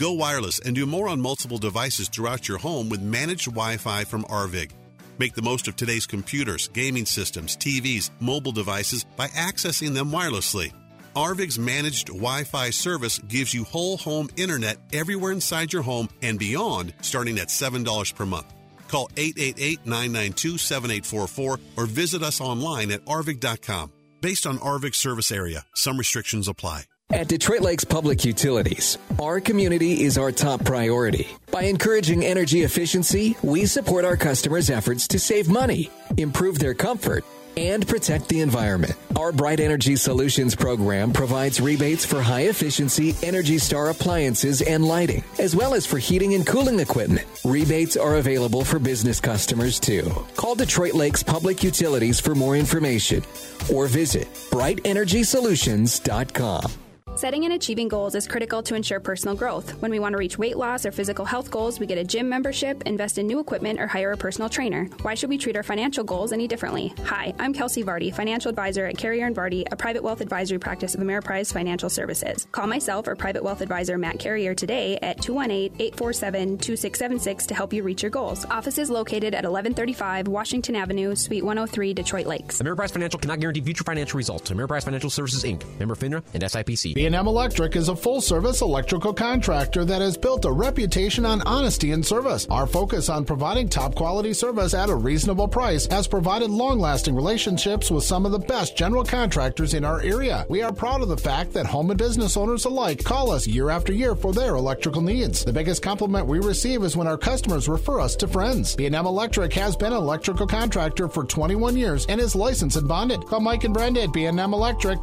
Go 0.00 0.12
wireless 0.12 0.60
and 0.60 0.74
do 0.74 0.86
more 0.86 1.08
on 1.10 1.20
multiple 1.20 1.58
devices 1.58 2.08
throughout 2.08 2.48
your 2.48 2.56
home 2.56 2.88
with 2.88 3.02
managed 3.02 3.44
Wi 3.44 3.76
Fi 3.76 4.04
from 4.04 4.24
Arvig. 4.24 4.70
Make 5.18 5.34
the 5.34 5.42
most 5.42 5.68
of 5.68 5.76
today's 5.76 6.06
computers, 6.06 6.68
gaming 6.68 7.04
systems, 7.04 7.54
TVs, 7.54 8.08
mobile 8.18 8.52
devices 8.52 9.04
by 9.04 9.28
accessing 9.28 9.92
them 9.92 10.10
wirelessly. 10.10 10.72
Arvig's 11.14 11.58
managed 11.58 12.06
Wi 12.06 12.44
Fi 12.44 12.70
service 12.70 13.18
gives 13.18 13.52
you 13.52 13.62
whole 13.64 13.98
home 13.98 14.30
internet 14.38 14.78
everywhere 14.94 15.32
inside 15.32 15.70
your 15.70 15.82
home 15.82 16.08
and 16.22 16.38
beyond, 16.38 16.94
starting 17.02 17.38
at 17.38 17.48
$7 17.48 18.14
per 18.14 18.24
month. 18.24 18.54
Call 18.88 19.10
888 19.18 19.84
992 19.84 20.56
7844 20.56 21.58
or 21.76 21.84
visit 21.84 22.22
us 22.22 22.40
online 22.40 22.90
at 22.90 23.04
arvig.com. 23.04 23.92
Based 24.22 24.46
on 24.46 24.56
Arvig's 24.60 24.96
service 24.96 25.30
area, 25.30 25.62
some 25.74 25.98
restrictions 25.98 26.48
apply. 26.48 26.84
At 27.12 27.26
Detroit 27.26 27.62
Lakes 27.62 27.82
Public 27.84 28.24
Utilities, 28.24 28.96
our 29.20 29.40
community 29.40 30.04
is 30.04 30.16
our 30.16 30.30
top 30.30 30.64
priority. 30.64 31.26
By 31.50 31.64
encouraging 31.64 32.24
energy 32.24 32.62
efficiency, 32.62 33.36
we 33.42 33.66
support 33.66 34.04
our 34.04 34.16
customers' 34.16 34.70
efforts 34.70 35.08
to 35.08 35.18
save 35.18 35.48
money, 35.48 35.90
improve 36.16 36.60
their 36.60 36.74
comfort, 36.74 37.24
and 37.56 37.84
protect 37.88 38.28
the 38.28 38.38
environment. 38.40 38.94
Our 39.16 39.32
Bright 39.32 39.58
Energy 39.58 39.96
Solutions 39.96 40.54
program 40.54 41.12
provides 41.12 41.60
rebates 41.60 42.04
for 42.04 42.22
high 42.22 42.42
efficiency 42.42 43.16
Energy 43.24 43.58
Star 43.58 43.90
appliances 43.90 44.62
and 44.62 44.84
lighting, 44.84 45.24
as 45.40 45.56
well 45.56 45.74
as 45.74 45.84
for 45.84 45.98
heating 45.98 46.34
and 46.34 46.46
cooling 46.46 46.78
equipment. 46.78 47.26
Rebates 47.44 47.96
are 47.96 48.18
available 48.18 48.64
for 48.64 48.78
business 48.78 49.18
customers 49.18 49.80
too. 49.80 50.08
Call 50.36 50.54
Detroit 50.54 50.94
Lakes 50.94 51.24
Public 51.24 51.64
Utilities 51.64 52.20
for 52.20 52.36
more 52.36 52.54
information 52.54 53.24
or 53.72 53.88
visit 53.88 54.28
brightenergysolutions.com. 54.52 56.72
Setting 57.20 57.44
and 57.44 57.52
achieving 57.52 57.86
goals 57.86 58.14
is 58.14 58.26
critical 58.26 58.62
to 58.62 58.74
ensure 58.74 58.98
personal 58.98 59.36
growth. 59.36 59.72
When 59.82 59.90
we 59.90 59.98
want 59.98 60.14
to 60.14 60.16
reach 60.16 60.38
weight 60.38 60.56
loss 60.56 60.86
or 60.86 60.90
physical 60.90 61.26
health 61.26 61.50
goals, 61.50 61.78
we 61.78 61.84
get 61.84 61.98
a 61.98 62.04
gym 62.04 62.30
membership, 62.30 62.82
invest 62.86 63.18
in 63.18 63.26
new 63.26 63.40
equipment, 63.40 63.78
or 63.78 63.86
hire 63.86 64.12
a 64.12 64.16
personal 64.16 64.48
trainer. 64.48 64.86
Why 65.02 65.14
should 65.14 65.28
we 65.28 65.36
treat 65.36 65.54
our 65.54 65.62
financial 65.62 66.02
goals 66.02 66.32
any 66.32 66.48
differently? 66.48 66.94
Hi, 67.04 67.34
I'm 67.38 67.52
Kelsey 67.52 67.84
Vardy, 67.84 68.10
financial 68.10 68.48
advisor 68.48 68.86
at 68.86 68.96
Carrier 68.96 69.26
and 69.26 69.36
Vardy, 69.36 69.64
a 69.70 69.76
private 69.76 70.02
wealth 70.02 70.22
advisory 70.22 70.58
practice 70.58 70.94
of 70.94 71.02
Ameriprise 71.02 71.52
Financial 71.52 71.90
Services. 71.90 72.46
Call 72.52 72.66
myself 72.66 73.06
or 73.06 73.14
private 73.14 73.44
wealth 73.44 73.60
advisor 73.60 73.98
Matt 73.98 74.18
Carrier 74.18 74.54
today 74.54 74.98
at 75.02 75.18
218-847-2676 75.18 77.46
to 77.48 77.54
help 77.54 77.74
you 77.74 77.82
reach 77.82 78.02
your 78.02 78.08
goals. 78.08 78.46
Office 78.46 78.78
is 78.78 78.88
located 78.88 79.34
at 79.34 79.44
1135 79.44 80.26
Washington 80.26 80.74
Avenue, 80.74 81.14
Suite 81.14 81.44
103, 81.44 81.92
Detroit 81.92 82.26
Lakes. 82.26 82.62
Ameriprise 82.62 82.92
Financial 82.92 83.20
cannot 83.20 83.40
guarantee 83.40 83.60
future 83.60 83.84
financial 83.84 84.16
results. 84.16 84.50
Ameriprise 84.50 84.84
Financial 84.84 85.10
Services 85.10 85.44
Inc. 85.44 85.62
Member 85.78 85.94
FINRA 85.94 86.24
and 86.32 86.42
SIPC. 86.42 87.09
B&M 87.10 87.26
Electric 87.26 87.74
is 87.74 87.88
a 87.88 87.96
full-service 87.96 88.60
electrical 88.60 89.12
contractor 89.12 89.84
that 89.84 90.00
has 90.00 90.16
built 90.16 90.44
a 90.44 90.52
reputation 90.52 91.26
on 91.26 91.42
honesty 91.42 91.90
and 91.90 92.06
service. 92.06 92.46
Our 92.48 92.68
focus 92.68 93.08
on 93.08 93.24
providing 93.24 93.68
top-quality 93.68 94.32
service 94.32 94.74
at 94.74 94.90
a 94.90 94.94
reasonable 94.94 95.48
price 95.48 95.86
has 95.86 96.06
provided 96.06 96.50
long-lasting 96.50 97.12
relationships 97.12 97.90
with 97.90 98.04
some 98.04 98.24
of 98.24 98.30
the 98.30 98.38
best 98.38 98.76
general 98.76 99.02
contractors 99.02 99.74
in 99.74 99.84
our 99.84 100.00
area. 100.02 100.46
We 100.48 100.62
are 100.62 100.72
proud 100.72 101.02
of 101.02 101.08
the 101.08 101.16
fact 101.16 101.52
that 101.54 101.66
home 101.66 101.90
and 101.90 101.98
business 101.98 102.36
owners 102.36 102.64
alike 102.64 103.02
call 103.02 103.32
us 103.32 103.44
year 103.44 103.70
after 103.70 103.92
year 103.92 104.14
for 104.14 104.32
their 104.32 104.54
electrical 104.54 105.02
needs. 105.02 105.44
The 105.44 105.52
biggest 105.52 105.82
compliment 105.82 106.28
we 106.28 106.38
receive 106.38 106.84
is 106.84 106.96
when 106.96 107.08
our 107.08 107.18
customers 107.18 107.68
refer 107.68 107.98
us 107.98 108.14
to 108.16 108.28
friends. 108.28 108.76
B&M 108.76 108.94
Electric 108.94 109.52
has 109.54 109.74
been 109.74 109.92
an 109.92 109.98
electrical 109.98 110.46
contractor 110.46 111.08
for 111.08 111.24
21 111.24 111.76
years 111.76 112.06
and 112.06 112.20
is 112.20 112.36
licensed 112.36 112.76
and 112.76 112.86
bonded. 112.86 113.26
Call 113.26 113.40
Mike 113.40 113.64
and 113.64 113.74
Brenda 113.74 114.04
at 114.04 114.12
B&M 114.12 114.38
Electric 114.38 115.02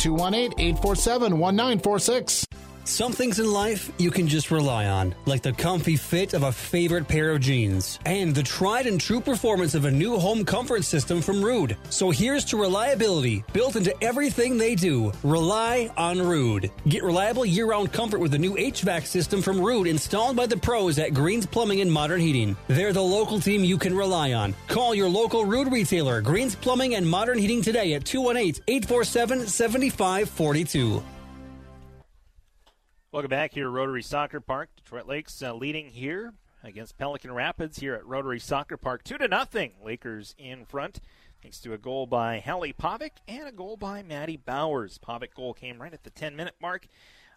218-847-1946. 1.98 2.48
Some 2.88 3.12
things 3.12 3.40
in 3.40 3.52
life 3.52 3.92
you 3.98 4.12
can 4.12 4.30
just 4.30 4.50
rely 4.50 4.86
on, 4.86 5.14
like 5.26 5.42
the 5.42 5.52
comfy 5.52 5.98
fit 5.98 6.34
of 6.34 6.44
a 6.44 6.54
favorite 6.54 7.06
pair 7.06 7.32
of 7.32 7.42
jeans 7.42 8.00
and 8.06 8.34
the 8.34 8.44
tried 8.44 8.88
and 8.88 9.02
true 9.02 9.20
performance 9.20 9.76
of 9.76 9.84
a 9.84 9.92
new 9.92 10.18
home 10.18 10.46
comfort 10.46 10.86
system 10.86 11.22
from 11.22 11.42
Ruud. 11.42 11.76
So 11.90 12.12
here's 12.12 12.46
to 12.46 12.56
reliability 12.56 13.44
built 13.52 13.76
into 13.76 13.94
everything 14.02 14.58
they 14.58 14.74
do. 14.74 15.12
Rely 15.22 15.92
on 15.98 16.16
Ruud. 16.16 16.72
Get 16.88 17.04
reliable 17.04 17.46
year-round 17.46 17.92
comfort 17.92 18.20
with 18.20 18.32
the 18.32 18.38
new 18.38 18.56
HVAC 18.56 19.06
system 19.06 19.42
from 19.42 19.58
Ruud 19.58 19.90
installed 19.90 20.38
by 20.38 20.46
the 20.46 20.56
pros 20.56 20.98
at 20.98 21.14
Greens 21.14 21.46
Plumbing 21.46 21.82
and 21.82 21.92
Modern 21.92 22.22
Heating. 22.22 22.56
They're 22.70 22.94
the 22.94 23.04
local 23.04 23.42
team 23.42 23.66
you 23.66 23.78
can 23.78 23.98
rely 23.98 24.32
on. 24.32 24.56
Call 24.70 24.96
your 24.96 25.10
local 25.10 25.44
Ruud 25.44 25.70
retailer, 25.70 26.22
Greens 26.22 26.56
Plumbing 26.56 26.96
and 26.96 27.06
Modern 27.06 27.38
Heating 27.38 27.62
today 27.62 27.96
at 27.96 28.06
218-847-7542. 28.06 31.04
Welcome 33.10 33.30
back 33.30 33.54
here, 33.54 33.64
to 33.64 33.70
Rotary 33.70 34.04
Soccer 34.04 34.42
Park. 34.42 34.70
Detroit 34.76 35.08
Lakes 35.08 35.42
uh, 35.42 35.54
leading 35.54 35.92
here 35.92 36.34
against 36.62 36.98
Pelican 36.98 37.32
Rapids 37.32 37.80
here 37.80 37.94
at 37.94 38.06
Rotary 38.06 38.38
Soccer 38.38 38.76
Park, 38.76 39.06
two 39.06 39.18
to 39.18 39.30
nothing. 39.30 39.72
Lakers 39.82 40.36
in 40.38 40.66
front, 40.66 41.00
thanks 41.42 41.62
to 41.62 41.72
a 41.72 41.78
goal 41.78 42.06
by 42.06 42.40
Hallie 42.42 42.74
Pavic 42.74 43.12
and 43.26 43.48
a 43.48 43.54
goal 43.54 43.78
by 43.78 44.04
Maddie 44.04 44.36
Bowers. 44.36 44.98
Pavic 44.98 45.34
goal 45.34 45.54
came 45.54 45.82
right 45.82 45.94
at 45.94 46.04
the 46.04 46.12
10-minute 46.12 46.56
mark 46.62 46.90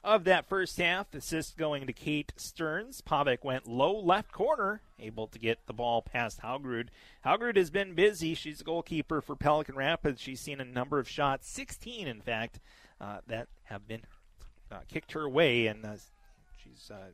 of 0.03 0.25
that 0.25 0.49
first 0.49 0.77
half. 0.77 1.15
Assist 1.15 1.57
going 1.57 1.87
to 1.87 1.93
Kate 1.93 2.33
Stearns. 2.35 3.01
Pavic 3.01 3.45
went 3.45 3.69
low 3.69 3.97
left 3.97 4.33
corner, 4.33 4.83
able 4.99 5.29
to 5.29 5.39
get 5.39 5.69
the 5.69 5.73
ball 5.73 6.03
past 6.03 6.43
Haugrud. 6.43 6.89
Haugrud 7.25 7.57
has 7.57 7.71
been 7.71 7.95
busy. 7.95 8.35
She's 8.35 8.61
a 8.61 8.65
goalkeeper 8.65 9.21
for 9.21 9.37
Pelican 9.37 9.77
Rapids. 9.77 10.21
She's 10.21 10.41
seen 10.41 10.61
a 10.61 10.65
number 10.65 10.99
of 10.99 11.09
shots, 11.09 11.49
16 11.49 12.09
in 12.09 12.21
fact, 12.23 12.59
uh, 13.01 13.19
that 13.29 13.47
have 13.67 13.87
been 13.87 14.03
uh, 14.71 14.79
kicked 14.89 15.13
her 15.13 15.29
way, 15.29 15.67
and 15.67 15.85
uh, 15.85 15.95
she's 16.63 16.91
uh, 16.91 17.09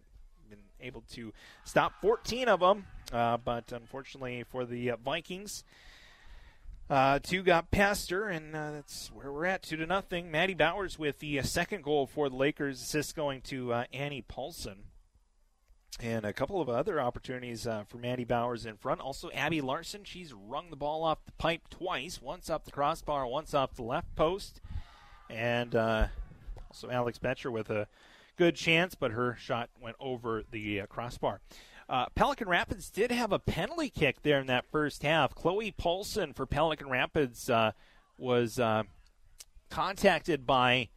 been 0.48 0.58
able 0.80 1.02
to 1.12 1.32
stop 1.64 2.00
14 2.00 2.48
of 2.48 2.60
them. 2.60 2.86
Uh, 3.12 3.36
but 3.36 3.72
unfortunately 3.72 4.44
for 4.50 4.64
the 4.64 4.90
uh, 4.90 4.96
Vikings, 4.96 5.64
two 7.22 7.42
got 7.42 7.70
past 7.70 8.10
her, 8.10 8.28
and 8.28 8.54
that's 8.54 9.10
where 9.12 9.32
we're 9.32 9.46
at, 9.46 9.62
two 9.62 9.76
to 9.76 9.86
nothing. 9.86 10.30
Maddie 10.30 10.54
Bowers 10.54 10.98
with 10.98 11.20
the 11.20 11.42
second 11.42 11.82
goal 11.82 12.06
for 12.06 12.28
the 12.28 12.36
Lakers, 12.36 12.82
assist 12.82 13.16
going 13.16 13.40
to 13.42 13.72
Annie 13.92 14.22
Paulson. 14.22 14.84
And 15.98 16.26
a 16.26 16.32
couple 16.32 16.60
of 16.60 16.68
other 16.68 17.00
opportunities 17.00 17.66
uh, 17.66 17.84
for 17.88 17.96
Maddie 17.96 18.24
Bowers 18.24 18.66
in 18.66 18.76
front. 18.76 19.00
Also, 19.00 19.30
Abby 19.30 19.62
Larson. 19.62 20.04
She's 20.04 20.32
rung 20.34 20.68
the 20.68 20.76
ball 20.76 21.02
off 21.02 21.24
the 21.24 21.32
pipe 21.32 21.68
twice, 21.70 22.20
once 22.20 22.50
off 22.50 22.64
the 22.64 22.70
crossbar, 22.70 23.26
once 23.26 23.54
off 23.54 23.74
the 23.74 23.82
left 23.82 24.14
post. 24.14 24.60
And 25.30 25.74
uh, 25.74 26.08
so 26.76 26.90
Alex 26.90 27.18
Betcher 27.18 27.50
with 27.50 27.70
a 27.70 27.88
good 28.36 28.54
chance, 28.54 28.94
but 28.94 29.12
her 29.12 29.36
shot 29.40 29.70
went 29.80 29.96
over 29.98 30.42
the 30.50 30.82
uh, 30.82 30.86
crossbar. 30.86 31.40
Uh, 31.88 32.06
Pelican 32.14 32.48
Rapids 32.48 32.90
did 32.90 33.10
have 33.10 33.32
a 33.32 33.38
penalty 33.38 33.88
kick 33.88 34.22
there 34.22 34.40
in 34.40 34.48
that 34.48 34.64
first 34.70 35.02
half. 35.02 35.34
Chloe 35.34 35.70
Paulson 35.70 36.32
for 36.32 36.44
Pelican 36.44 36.88
Rapids 36.88 37.48
uh, 37.48 37.72
was 38.18 38.58
uh, 38.58 38.82
contacted 39.70 40.46
by 40.46 40.88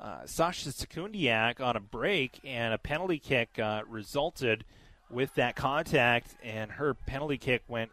uh, 0.00 0.26
Sasha 0.26 0.68
Sekundiak 0.68 1.60
on 1.60 1.76
a 1.76 1.80
break, 1.80 2.38
and 2.44 2.72
a 2.72 2.78
penalty 2.78 3.18
kick 3.18 3.58
uh, 3.58 3.82
resulted 3.88 4.64
with 5.10 5.34
that 5.34 5.56
contact, 5.56 6.36
and 6.42 6.72
her 6.72 6.94
penalty 6.94 7.38
kick 7.38 7.62
went 7.66 7.90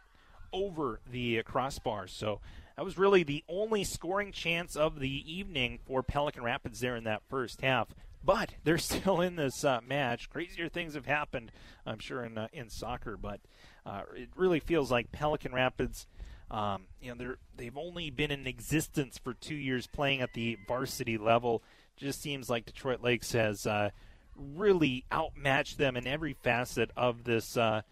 over 0.52 1.00
the 1.10 1.42
crossbar. 1.42 2.06
So 2.06 2.40
that 2.76 2.84
was 2.84 2.98
really 2.98 3.22
the 3.22 3.44
only 3.48 3.84
scoring 3.84 4.32
chance 4.32 4.76
of 4.76 5.00
the 5.00 5.32
evening 5.32 5.78
for 5.86 6.02
Pelican 6.02 6.42
Rapids 6.42 6.80
there 6.80 6.96
in 6.96 7.04
that 7.04 7.22
first 7.28 7.62
half. 7.62 7.88
But 8.22 8.54
they're 8.64 8.78
still 8.78 9.20
in 9.20 9.36
this 9.36 9.64
uh, 9.64 9.80
match. 9.86 10.28
Crazier 10.28 10.68
things 10.68 10.94
have 10.94 11.06
happened, 11.06 11.52
I'm 11.86 11.98
sure, 11.98 12.22
in 12.24 12.36
uh, 12.36 12.48
in 12.52 12.68
soccer. 12.68 13.16
But 13.16 13.40
uh, 13.86 14.02
it 14.14 14.28
really 14.36 14.60
feels 14.60 14.90
like 14.90 15.12
Pelican 15.12 15.52
Rapids. 15.52 16.06
Um, 16.50 16.86
you 17.00 17.10
know, 17.10 17.16
they're 17.16 17.38
they've 17.56 17.76
only 17.76 18.10
been 18.10 18.30
in 18.30 18.46
existence 18.46 19.18
for 19.18 19.34
two 19.34 19.54
years, 19.54 19.86
playing 19.86 20.20
at 20.20 20.34
the 20.34 20.58
varsity 20.68 21.18
level. 21.18 21.62
Just 21.96 22.20
seems 22.20 22.50
like 22.50 22.66
Detroit 22.66 23.00
Lakes 23.02 23.32
has 23.32 23.66
uh, 23.66 23.90
really 24.36 25.04
outmatched 25.10 25.78
them 25.78 25.96
in 25.96 26.06
every 26.06 26.34
facet 26.34 26.90
of 26.96 27.24
this 27.24 27.56
uh, 27.56 27.82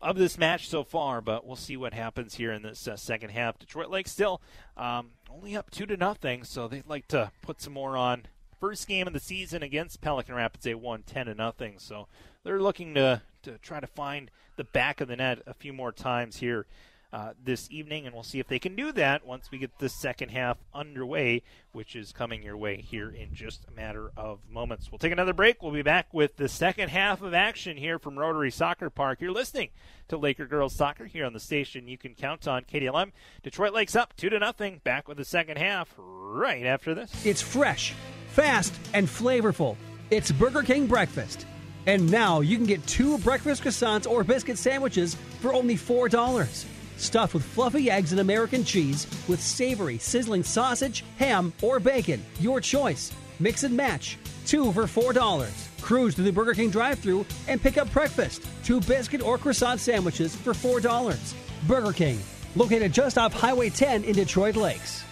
of 0.00 0.16
this 0.16 0.38
match 0.38 0.68
so 0.68 0.84
far, 0.84 1.20
but 1.20 1.46
we'll 1.46 1.56
see 1.56 1.76
what 1.76 1.92
happens 1.92 2.34
here 2.34 2.52
in 2.52 2.62
this 2.62 2.86
uh, 2.86 2.96
second 2.96 3.30
half. 3.30 3.58
Detroit 3.58 3.90
Lake 3.90 4.08
still 4.08 4.40
um, 4.76 5.10
only 5.30 5.56
up 5.56 5.70
two 5.70 5.86
to 5.86 5.96
nothing, 5.96 6.44
so 6.44 6.68
they'd 6.68 6.86
like 6.86 7.08
to 7.08 7.30
put 7.42 7.60
some 7.60 7.72
more 7.72 7.96
on. 7.96 8.26
First 8.60 8.88
game 8.88 9.06
of 9.06 9.12
the 9.12 9.20
season 9.20 9.62
against 9.62 10.00
Pelican 10.00 10.34
Rapids, 10.34 10.64
they 10.64 10.74
won 10.74 11.02
ten 11.02 11.26
to 11.26 11.34
nothing, 11.34 11.78
so 11.78 12.08
they're 12.44 12.60
looking 12.60 12.94
to 12.94 13.22
to 13.42 13.58
try 13.58 13.80
to 13.80 13.86
find 13.86 14.30
the 14.56 14.64
back 14.64 15.00
of 15.00 15.08
the 15.08 15.16
net 15.16 15.40
a 15.46 15.54
few 15.54 15.72
more 15.72 15.92
times 15.92 16.38
here 16.38 16.66
uh, 17.12 17.32
this 17.42 17.68
evening, 17.70 18.04
and 18.04 18.14
we'll 18.14 18.22
see 18.22 18.38
if 18.38 18.48
they 18.48 18.58
can 18.58 18.76
do 18.76 18.92
that 18.92 19.26
once 19.26 19.50
we 19.50 19.58
get 19.58 19.78
the 19.78 19.88
second 19.88 20.30
half 20.30 20.58
underway, 20.74 21.42
which 21.72 21.96
is 21.96 22.12
coming 22.12 22.42
your 22.42 22.56
way 22.56 22.76
here 22.76 23.08
in 23.08 23.34
just 23.34 23.64
a 23.66 23.70
matter 23.70 24.12
of 24.16 24.40
moments. 24.50 24.90
We'll 24.90 24.98
take 24.98 25.12
another 25.12 25.32
break. 25.32 25.62
We'll 25.62 25.72
be 25.72 25.82
back 25.82 26.12
with 26.12 26.36
the 26.36 26.48
second 26.48 26.90
half 26.90 27.22
of 27.22 27.32
action 27.32 27.76
here 27.76 27.98
from 27.98 28.18
Rotary 28.18 28.50
Soccer 28.50 28.90
Park. 28.90 29.20
You're 29.20 29.32
listening 29.32 29.70
to 30.08 30.18
Laker 30.18 30.46
Girls 30.46 30.74
Soccer 30.74 31.06
here 31.06 31.24
on 31.24 31.32
the 31.32 31.40
station 31.40 31.88
you 31.88 31.96
can 31.96 32.14
count 32.14 32.46
on 32.46 32.64
KDLM. 32.64 33.12
Detroit 33.42 33.72
Lakes 33.72 33.96
up 33.96 34.14
two 34.16 34.28
to 34.28 34.38
nothing. 34.38 34.80
Back 34.84 35.08
with 35.08 35.16
the 35.16 35.24
second 35.24 35.56
half 35.56 35.94
right 35.96 36.66
after 36.66 36.94
this. 36.94 37.24
It's 37.24 37.40
fresh, 37.42 37.94
fast, 38.28 38.74
and 38.92 39.06
flavorful. 39.06 39.76
It's 40.10 40.30
Burger 40.30 40.62
King 40.62 40.86
breakfast. 40.86 41.46
And 41.86 42.10
now 42.10 42.40
you 42.40 42.56
can 42.56 42.66
get 42.66 42.86
two 42.86 43.16
breakfast 43.18 43.62
croissants 43.62 44.06
or 44.06 44.22
biscuit 44.22 44.58
sandwiches 44.58 45.14
for 45.40 45.54
only 45.54 45.76
$4 45.76 46.66
stuffed 46.98 47.34
with 47.34 47.44
fluffy 47.44 47.90
eggs 47.90 48.12
and 48.12 48.20
American 48.20 48.64
cheese 48.64 49.06
with 49.28 49.40
savory, 49.40 49.98
sizzling 49.98 50.42
sausage, 50.42 51.04
ham, 51.18 51.52
or 51.62 51.80
bacon. 51.80 52.24
Your 52.40 52.60
choice. 52.60 53.12
Mix 53.40 53.62
and 53.62 53.76
match. 53.76 54.18
Two 54.46 54.72
for 54.72 54.84
$4. 54.84 55.50
Cruise 55.80 56.14
to 56.14 56.22
the 56.22 56.32
Burger 56.32 56.54
King 56.54 56.70
drive 56.70 56.98
thru 56.98 57.24
and 57.46 57.62
pick 57.62 57.78
up 57.78 57.92
breakfast. 57.92 58.42
Two 58.64 58.80
biscuit 58.80 59.22
or 59.22 59.38
croissant 59.38 59.80
sandwiches 59.80 60.34
for 60.34 60.52
$4. 60.52 61.34
Burger 61.66 61.92
King, 61.92 62.18
located 62.56 62.92
just 62.92 63.18
off 63.18 63.32
Highway 63.32 63.70
10 63.70 64.04
in 64.04 64.14
Detroit 64.14 64.56
Lakes. 64.56 65.04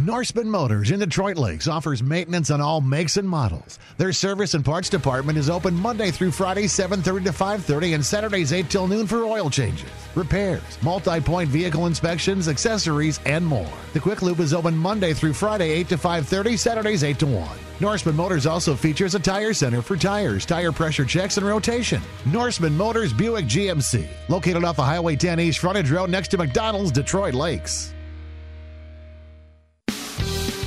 Norseman 0.00 0.48
Motors 0.48 0.92
in 0.92 1.00
Detroit 1.00 1.36
Lakes 1.36 1.66
offers 1.66 2.04
maintenance 2.04 2.52
on 2.52 2.60
all 2.60 2.80
makes 2.80 3.16
and 3.16 3.28
models. 3.28 3.80
Their 3.96 4.12
service 4.12 4.54
and 4.54 4.64
parts 4.64 4.88
department 4.88 5.36
is 5.36 5.50
open 5.50 5.74
Monday 5.74 6.12
through 6.12 6.30
Friday 6.30 6.68
7:30 6.68 7.24
to 7.24 7.32
5:30 7.32 7.94
and 7.94 8.06
Saturdays 8.06 8.52
8 8.52 8.70
till 8.70 8.86
noon 8.86 9.08
for 9.08 9.24
oil 9.24 9.50
changes, 9.50 9.90
repairs, 10.14 10.62
multi-point 10.82 11.50
vehicle 11.50 11.86
inspections, 11.86 12.46
accessories, 12.46 13.18
and 13.26 13.44
more. 13.44 13.66
The 13.92 13.98
Quick 13.98 14.22
Loop 14.22 14.38
is 14.38 14.54
open 14.54 14.76
Monday 14.76 15.12
through 15.12 15.32
Friday 15.32 15.70
8 15.70 15.88
to 15.88 15.98
5:30, 15.98 16.56
Saturdays 16.56 17.02
8 17.02 17.18
to 17.18 17.26
1. 17.26 17.58
Norseman 17.80 18.14
Motors 18.14 18.46
also 18.46 18.76
features 18.76 19.16
a 19.16 19.18
tire 19.18 19.52
center 19.52 19.82
for 19.82 19.96
tires, 19.96 20.46
tire 20.46 20.70
pressure 20.70 21.04
checks, 21.04 21.38
and 21.38 21.46
rotation. 21.46 22.00
Norseman 22.24 22.76
Motors 22.76 23.12
Buick 23.12 23.48
GMC, 23.48 24.06
located 24.28 24.62
off 24.62 24.78
of 24.78 24.84
Highway 24.84 25.16
10 25.16 25.40
East 25.40 25.58
Frontage 25.58 25.90
Road 25.90 26.08
next 26.08 26.28
to 26.28 26.38
McDonald's, 26.38 26.92
Detroit 26.92 27.34
Lakes. 27.34 27.94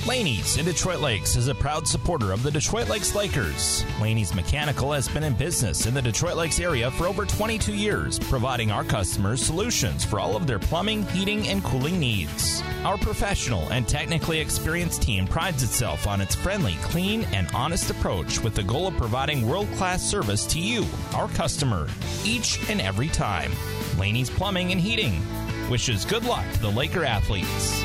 Laney's 0.07 0.57
in 0.57 0.65
Detroit 0.65 0.99
Lakes 0.99 1.35
is 1.35 1.47
a 1.47 1.53
proud 1.53 1.87
supporter 1.87 2.31
of 2.31 2.41
the 2.41 2.49
Detroit 2.49 2.89
Lakes 2.89 3.13
Lakers. 3.13 3.85
Laney's 4.01 4.33
Mechanical 4.33 4.91
has 4.91 5.07
been 5.07 5.23
in 5.23 5.35
business 5.35 5.85
in 5.85 5.93
the 5.93 6.01
Detroit 6.01 6.37
Lakes 6.37 6.59
area 6.59 6.89
for 6.89 7.05
over 7.05 7.23
22 7.23 7.75
years, 7.75 8.17
providing 8.17 8.71
our 8.71 8.83
customers 8.83 9.43
solutions 9.43 10.03
for 10.03 10.19
all 10.19 10.35
of 10.35 10.47
their 10.47 10.57
plumbing, 10.57 11.05
heating, 11.09 11.47
and 11.49 11.63
cooling 11.63 11.99
needs. 11.99 12.63
Our 12.83 12.97
professional 12.97 13.69
and 13.69 13.87
technically 13.87 14.39
experienced 14.39 15.03
team 15.03 15.27
prides 15.27 15.61
itself 15.61 16.07
on 16.07 16.19
its 16.19 16.33
friendly, 16.33 16.77
clean, 16.81 17.25
and 17.25 17.47
honest 17.53 17.91
approach 17.91 18.39
with 18.39 18.55
the 18.55 18.63
goal 18.63 18.87
of 18.87 18.97
providing 18.97 19.47
world 19.47 19.67
class 19.73 20.01
service 20.01 20.47
to 20.47 20.59
you, 20.59 20.83
our 21.13 21.27
customer, 21.29 21.87
each 22.25 22.67
and 22.71 22.81
every 22.81 23.09
time. 23.09 23.51
Laney's 23.99 24.31
Plumbing 24.31 24.71
and 24.71 24.81
Heating 24.81 25.21
wishes 25.69 26.05
good 26.05 26.25
luck 26.25 26.51
to 26.53 26.59
the 26.59 26.71
Laker 26.71 27.05
athletes. 27.05 27.83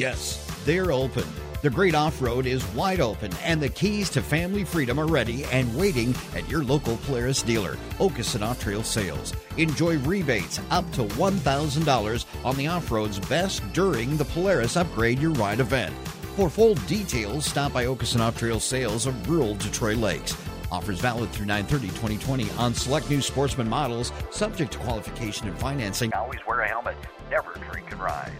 Yes, 0.00 0.42
they're 0.64 0.92
open. 0.92 1.26
The 1.60 1.68
Great 1.68 1.94
Off 1.94 2.22
Road 2.22 2.46
is 2.46 2.66
wide 2.68 3.00
open, 3.02 3.30
and 3.44 3.60
the 3.60 3.68
keys 3.68 4.08
to 4.10 4.22
family 4.22 4.64
freedom 4.64 4.98
are 4.98 5.06
ready 5.06 5.44
and 5.52 5.76
waiting 5.76 6.14
at 6.34 6.48
your 6.48 6.64
local 6.64 6.96
Polaris 7.04 7.42
dealer, 7.42 7.76
Okeson 7.98 8.40
Off 8.40 8.58
Trail 8.58 8.82
Sales. 8.82 9.34
Enjoy 9.58 9.98
rebates 9.98 10.58
up 10.70 10.90
to 10.92 11.02
$1,000 11.02 12.24
on 12.46 12.56
the 12.56 12.66
off 12.66 12.90
road's 12.90 13.18
best 13.18 13.62
during 13.74 14.16
the 14.16 14.24
Polaris 14.24 14.78
Upgrade 14.78 15.18
Your 15.18 15.32
Ride 15.32 15.60
event. 15.60 15.94
For 16.34 16.48
full 16.48 16.76
details, 16.86 17.44
stop 17.44 17.74
by 17.74 17.84
Okeson 17.84 18.20
Off 18.20 18.38
Trail 18.38 18.58
Sales 18.58 19.04
of 19.04 19.28
rural 19.28 19.54
Detroit 19.56 19.98
Lakes. 19.98 20.34
Offers 20.72 20.98
valid 20.98 21.28
through 21.28 21.44
930 21.44 21.88
2020 21.88 22.50
on 22.52 22.72
select 22.72 23.10
new 23.10 23.20
sportsman 23.20 23.68
models, 23.68 24.12
subject 24.30 24.72
to 24.72 24.78
qualification 24.78 25.46
and 25.46 25.58
financing. 25.58 26.10
Always 26.14 26.40
wear 26.48 26.60
a 26.60 26.68
helmet, 26.68 26.96
never 27.30 27.52
drink 27.70 27.92
and 27.92 28.00
ride. 28.00 28.32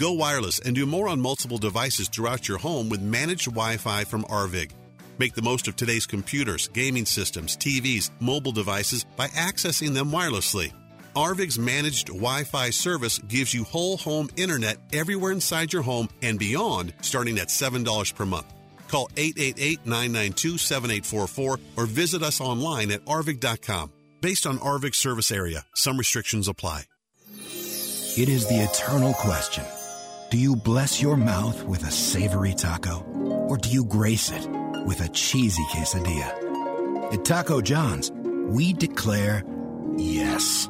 Go 0.00 0.12
wireless 0.12 0.60
and 0.60 0.74
do 0.74 0.86
more 0.86 1.08
on 1.08 1.20
multiple 1.20 1.58
devices 1.58 2.08
throughout 2.08 2.48
your 2.48 2.56
home 2.56 2.88
with 2.88 3.02
managed 3.02 3.44
Wi 3.44 3.76
Fi 3.76 4.04
from 4.04 4.24
Arvig. 4.24 4.70
Make 5.18 5.34
the 5.34 5.42
most 5.42 5.68
of 5.68 5.76
today's 5.76 6.06
computers, 6.06 6.68
gaming 6.68 7.04
systems, 7.04 7.54
TVs, 7.54 8.10
mobile 8.18 8.52
devices 8.52 9.04
by 9.04 9.28
accessing 9.28 9.92
them 9.92 10.10
wirelessly. 10.10 10.72
Arvig's 11.14 11.58
managed 11.58 12.06
Wi 12.06 12.44
Fi 12.44 12.70
service 12.70 13.18
gives 13.18 13.52
you 13.52 13.62
whole 13.62 13.98
home 13.98 14.30
internet 14.36 14.78
everywhere 14.94 15.32
inside 15.32 15.70
your 15.70 15.82
home 15.82 16.08
and 16.22 16.38
beyond, 16.38 16.94
starting 17.02 17.38
at 17.38 17.48
$7 17.48 18.14
per 18.14 18.24
month. 18.24 18.46
Call 18.88 19.10
888 19.18 19.84
992 19.84 20.56
7844 20.56 21.58
or 21.76 21.84
visit 21.84 22.22
us 22.22 22.40
online 22.40 22.90
at 22.90 23.04
arvig.com. 23.04 23.92
Based 24.22 24.46
on 24.46 24.56
Arvig's 24.60 24.96
service 24.96 25.30
area, 25.30 25.66
some 25.74 25.98
restrictions 25.98 26.48
apply. 26.48 26.84
It 28.16 28.30
is 28.30 28.48
the 28.48 28.60
eternal 28.62 29.12
question 29.12 29.64
Do 30.30 30.38
you 30.38 30.54
bless 30.54 31.02
your 31.02 31.16
mouth 31.16 31.64
with 31.64 31.82
a 31.82 31.90
savory 31.90 32.54
taco? 32.54 33.00
Or 33.48 33.56
do 33.56 33.68
you 33.68 33.84
grace 33.84 34.30
it 34.30 34.48
with 34.86 35.00
a 35.00 35.08
cheesy 35.08 35.64
quesadilla? 35.72 37.12
At 37.12 37.24
Taco 37.24 37.60
John's, 37.60 38.12
we 38.46 38.72
declare 38.72 39.42
yes. 39.96 40.68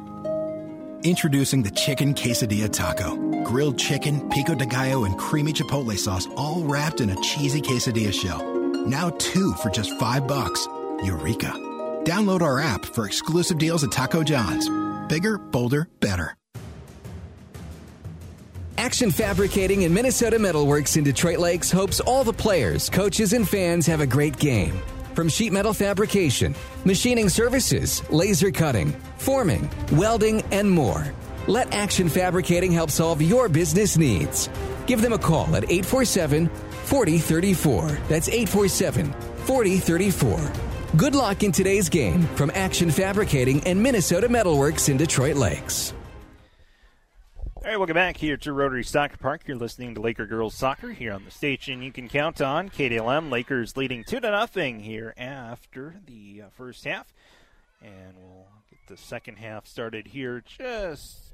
Introducing 1.03 1.61
the 1.61 1.69
Chicken 1.69 2.15
Quesadilla 2.15 2.71
Taco. 2.71 3.43
Grilled 3.43 3.77
chicken, 3.77 4.27
pico 4.31 4.55
de 4.55 4.65
gallo, 4.65 5.03
and 5.03 5.15
creamy 5.19 5.53
chipotle 5.53 5.95
sauce 5.95 6.27
all 6.35 6.63
wrapped 6.63 6.99
in 6.99 7.11
a 7.11 7.21
cheesy 7.21 7.61
quesadilla 7.61 8.11
shell. 8.11 8.43
Now 8.87 9.11
two 9.11 9.53
for 9.61 9.69
just 9.69 9.91
five 9.99 10.27
bucks. 10.27 10.67
Eureka. 11.03 11.51
Download 12.03 12.41
our 12.41 12.59
app 12.59 12.83
for 12.83 13.05
exclusive 13.05 13.59
deals 13.59 13.83
at 13.83 13.91
Taco 13.91 14.23
John's. 14.23 14.67
Bigger, 15.07 15.37
bolder, 15.37 15.87
better. 15.99 16.35
Action 18.81 19.11
Fabricating 19.11 19.83
and 19.83 19.93
Minnesota 19.93 20.37
Metalworks 20.37 20.97
in 20.97 21.03
Detroit 21.03 21.37
Lakes 21.37 21.69
hopes 21.69 21.99
all 21.99 22.23
the 22.23 22.33
players, 22.33 22.89
coaches, 22.89 23.33
and 23.33 23.47
fans 23.47 23.85
have 23.85 24.01
a 24.01 24.07
great 24.07 24.35
game. 24.37 24.73
From 25.13 25.29
sheet 25.29 25.53
metal 25.53 25.71
fabrication, 25.71 26.55
machining 26.83 27.29
services, 27.29 28.01
laser 28.09 28.49
cutting, 28.49 28.91
forming, 29.19 29.69
welding, 29.91 30.41
and 30.51 30.69
more. 30.69 31.13
Let 31.45 31.71
Action 31.75 32.09
Fabricating 32.09 32.71
help 32.71 32.89
solve 32.89 33.21
your 33.21 33.49
business 33.49 33.99
needs. 33.99 34.49
Give 34.87 34.99
them 34.99 35.13
a 35.13 35.19
call 35.19 35.55
at 35.55 35.65
847 35.65 36.47
4034. 36.47 37.87
That's 38.09 38.29
847 38.29 39.13
4034. 39.45 40.51
Good 40.97 41.13
luck 41.13 41.43
in 41.43 41.51
today's 41.51 41.87
game 41.87 42.23
from 42.35 42.49
Action 42.55 42.89
Fabricating 42.89 43.63
and 43.67 43.81
Minnesota 43.81 44.27
Metalworks 44.27 44.89
in 44.89 44.97
Detroit 44.97 45.35
Lakes. 45.35 45.93
All 47.63 47.69
right, 47.69 47.77
welcome 47.77 47.93
back 47.93 48.17
here 48.17 48.37
to 48.37 48.53
Rotary 48.53 48.83
Soccer 48.83 49.17
Park. 49.17 49.43
You're 49.45 49.55
listening 49.55 49.93
to 49.93 50.01
Laker 50.01 50.25
Girls 50.25 50.55
Soccer 50.55 50.89
here 50.89 51.13
on 51.13 51.23
the 51.23 51.29
station. 51.29 51.83
You 51.83 51.91
can 51.91 52.09
count 52.09 52.41
on 52.41 52.69
KDLM. 52.69 53.29
Lakers 53.29 53.77
leading 53.77 54.03
two 54.03 54.19
to 54.19 54.31
nothing 54.31 54.79
here 54.79 55.13
after 55.15 55.93
the 56.07 56.41
uh, 56.41 56.49
first 56.57 56.83
half, 56.85 57.13
and 57.79 58.15
we'll 58.17 58.47
get 58.67 58.79
the 58.87 58.97
second 58.97 59.37
half 59.37 59.67
started 59.67 60.07
here 60.07 60.41
just 60.43 61.33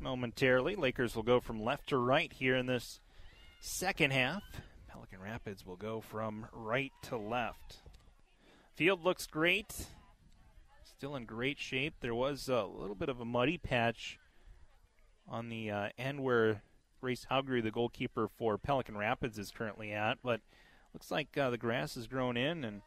momentarily. 0.00 0.74
Lakers 0.74 1.14
will 1.14 1.22
go 1.22 1.38
from 1.38 1.62
left 1.62 1.90
to 1.90 1.98
right 1.98 2.32
here 2.32 2.56
in 2.56 2.64
this 2.64 2.98
second 3.60 4.10
half. 4.10 4.42
Pelican 4.88 5.20
Rapids 5.20 5.66
will 5.66 5.76
go 5.76 6.00
from 6.00 6.46
right 6.50 6.92
to 7.02 7.18
left. 7.18 7.76
Field 8.74 9.04
looks 9.04 9.26
great. 9.26 9.88
Still 10.82 11.14
in 11.14 11.26
great 11.26 11.58
shape. 11.58 11.96
There 12.00 12.14
was 12.14 12.48
a 12.48 12.64
little 12.64 12.96
bit 12.96 13.10
of 13.10 13.20
a 13.20 13.26
muddy 13.26 13.58
patch 13.58 14.18
on 15.28 15.48
the 15.48 15.70
uh, 15.70 15.88
end 15.98 16.22
where 16.22 16.62
Grace 17.00 17.26
Haugrud, 17.30 17.64
the 17.64 17.70
goalkeeper 17.70 18.28
for 18.28 18.58
Pelican 18.58 18.96
Rapids, 18.96 19.38
is 19.38 19.50
currently 19.50 19.92
at. 19.92 20.18
But 20.22 20.40
looks 20.92 21.10
like 21.10 21.36
uh, 21.36 21.50
the 21.50 21.58
grass 21.58 21.96
has 21.96 22.06
grown 22.06 22.36
in 22.36 22.64
and 22.64 22.80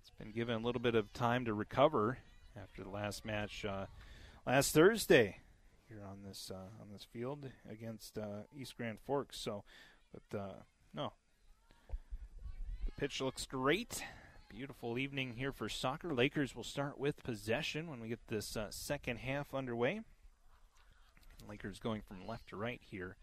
it's 0.00 0.10
been 0.18 0.32
given 0.32 0.56
a 0.56 0.66
little 0.66 0.82
bit 0.82 0.94
of 0.94 1.12
time 1.14 1.46
to 1.46 1.54
recover 1.54 2.18
after 2.60 2.82
the 2.82 2.90
last 2.90 3.24
match 3.24 3.64
uh, 3.64 3.86
last 4.46 4.74
Thursday 4.74 5.38
here 5.88 6.02
on 6.06 6.18
this 6.26 6.50
uh, 6.52 6.82
on 6.82 6.88
this 6.92 7.06
field 7.10 7.48
against 7.70 8.18
uh, 8.18 8.42
East 8.54 8.76
Grand 8.76 8.98
Forks. 9.00 9.38
So, 9.38 9.64
but 10.12 10.38
uh, 10.38 10.62
no, 10.92 11.12
the 12.84 12.92
pitch 12.98 13.20
looks 13.20 13.46
great. 13.46 14.04
Beautiful 14.50 14.98
evening 14.98 15.34
here 15.36 15.52
for 15.52 15.68
soccer. 15.68 16.12
Lakers 16.12 16.54
will 16.54 16.64
start 16.64 16.98
with 16.98 17.24
possession 17.24 17.88
when 17.88 17.98
we 17.98 18.08
get 18.08 18.28
this 18.28 18.56
second 18.70 19.20
half 19.20 19.54
underway. 19.54 20.02
Lakers 21.48 21.78
going 21.78 22.02
from 22.02 22.26
left 22.26 22.48
to 22.48 22.56
right 22.56 22.80
here. 22.82 23.16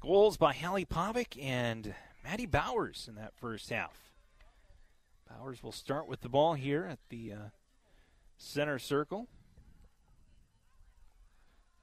Goals 0.00 0.36
by 0.36 0.52
Hallie 0.52 0.84
Pavic 0.84 1.42
and 1.42 1.94
Maddie 2.22 2.46
Bowers 2.46 3.06
in 3.08 3.14
that 3.16 3.34
first 3.36 3.70
half. 3.70 4.12
Bowers 5.28 5.62
will 5.62 5.72
start 5.72 6.06
with 6.06 6.20
the 6.20 6.28
ball 6.28 6.54
here 6.54 6.84
at 6.84 6.98
the 7.08 7.32
uh, 7.32 7.48
center 8.36 8.78
circle. 8.78 9.28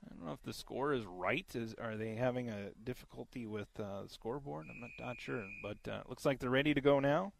I 0.05 0.13
don't 0.13 0.25
know 0.25 0.33
if 0.33 0.43
the 0.43 0.53
score 0.53 0.93
is 0.93 1.05
right. 1.05 1.45
Is 1.53 1.73
are 1.81 1.95
they 1.95 2.15
having 2.15 2.49
a 2.49 2.71
difficulty 2.83 3.45
with 3.45 3.69
uh, 3.79 4.03
the 4.03 4.09
scoreboard? 4.09 4.67
I'm 4.69 4.79
not, 4.79 4.89
not 4.99 5.19
sure, 5.19 5.43
but 5.63 5.77
uh, 5.91 6.01
looks 6.07 6.25
like 6.25 6.39
they're 6.39 6.49
ready 6.49 6.73
to 6.73 6.81
go 6.81 6.99
now. 6.99 7.33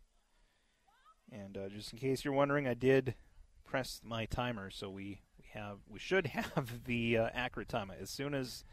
And 1.32 1.58
uh, 1.58 1.70
just 1.70 1.94
in 1.94 2.00
case 2.00 2.26
you're 2.26 2.34
wondering, 2.34 2.68
I 2.68 2.74
did 2.74 3.16
press 3.66 4.02
my 4.04 4.26
timer, 4.26 4.70
so 4.70 4.90
we 4.90 5.22
have 5.54 5.78
we 5.90 6.00
should 6.00 6.28
have 6.28 6.84
the 6.86 7.18
uh, 7.18 7.30
accurate 7.34 7.70
time 7.70 7.92
as 8.00 8.10
soon 8.10 8.34
as 8.34 8.64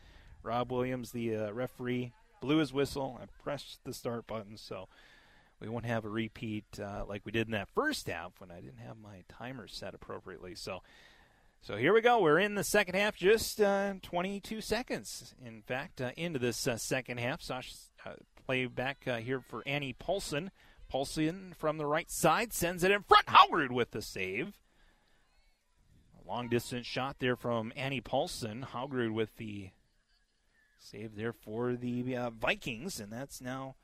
Rob 0.43 0.71
Williams, 0.71 1.13
the 1.13 1.37
uh, 1.37 1.53
referee, 1.53 2.13
blew 2.41 2.59
his 2.59 2.73
whistle. 2.73 3.19
I 3.21 3.27
pressed 3.43 3.81
the 3.85 3.93
start 3.93 4.27
button, 4.27 4.57
so 4.57 4.89
we 5.61 5.69
won't 5.69 5.87
have 5.87 6.05
a 6.05 6.09
repeat 6.09 6.65
uh, 6.81 7.05
like 7.07 7.25
we 7.25 7.33
did 7.33 7.49
in 7.49 7.53
that 7.53 7.69
first 7.69 8.09
half 8.09 8.33
when 8.39 8.51
I 8.51 8.61
didn't 8.61 8.79
have 8.79 8.97
my 8.97 9.25
timer 9.29 9.67
set 9.67 9.95
appropriately. 9.95 10.55
So, 10.55 10.83
so 11.61 11.77
here 11.77 11.93
we 11.93 12.01
go. 12.01 12.21
We're 12.21 12.39
in 12.39 12.55
the 12.55 12.65
second 12.65 12.95
half, 12.95 13.17
just 13.17 13.61
uh, 13.61 13.95
22 14.03 14.61
seconds, 14.61 15.35
in 15.45 15.63
fact, 15.63 16.01
uh, 16.01 16.13
into 16.17 16.39
this 16.39 16.67
uh, 16.69 16.77
second 16.77 17.19
half. 17.19 17.43
Sasha 17.43 17.75
play 18.47 18.67
back 18.67 19.05
here 19.05 19.41
for 19.41 19.63
Annie 19.67 19.93
Paulson. 19.93 20.51
Paulson 20.89 21.55
from 21.59 21.77
the 21.77 21.85
right 21.85 22.11
side 22.11 22.53
sends 22.53 22.83
it 22.83 22.91
in 22.91 23.03
front. 23.03 23.27
Haugrud 23.27 23.71
with 23.71 23.91
the 23.91 24.01
save. 24.01 24.55
Long 26.29 26.51
distance 26.51 26.87
shot 26.87 27.17
there 27.21 27.37
from 27.37 27.73
Annie 27.75 28.03
Paulson. 28.03 28.67
Haugrud 28.75 29.15
with 29.15 29.35
the 29.39 29.71
save 30.79 31.17
there 31.17 31.33
for 31.33 31.75
the 31.75 32.15
uh, 32.15 32.29
Vikings, 32.29 33.01
and 33.01 33.11
that's 33.11 33.41
now 33.41 33.77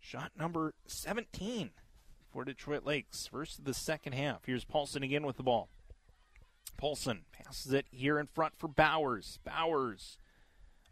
shot 0.00 0.32
number 0.36 0.74
17 0.88 1.70
for 2.32 2.44
Detroit 2.44 2.84
Lakes. 2.84 3.28
First 3.28 3.60
of 3.60 3.64
the 3.64 3.74
second 3.74 4.14
half. 4.14 4.44
Here's 4.44 4.64
Paulson 4.64 5.04
again 5.04 5.24
with 5.24 5.36
the 5.36 5.44
ball. 5.44 5.68
Paulson 6.76 7.20
passes 7.30 7.72
it 7.72 7.86
here 7.92 8.18
in 8.18 8.26
front 8.26 8.54
for 8.58 8.66
Bowers. 8.66 9.38
Bowers. 9.44 10.18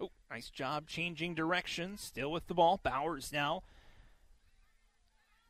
Oh, 0.01 0.13
nice 0.31 0.51
job 0.51 0.87
changing 0.87 1.35
direction. 1.35 1.99
Still 1.99 2.31
with 2.31 2.47
the 2.47 2.55
ball. 2.55 2.79
Bowers 2.81 3.33
now 3.33 3.65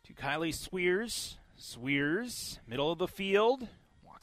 to 0.04 0.14
Kylie 0.14 0.54
Swears. 0.54 1.36
Swears, 1.58 2.58
middle 2.66 2.90
of 2.90 2.98
the 2.98 3.08
field 3.08 3.68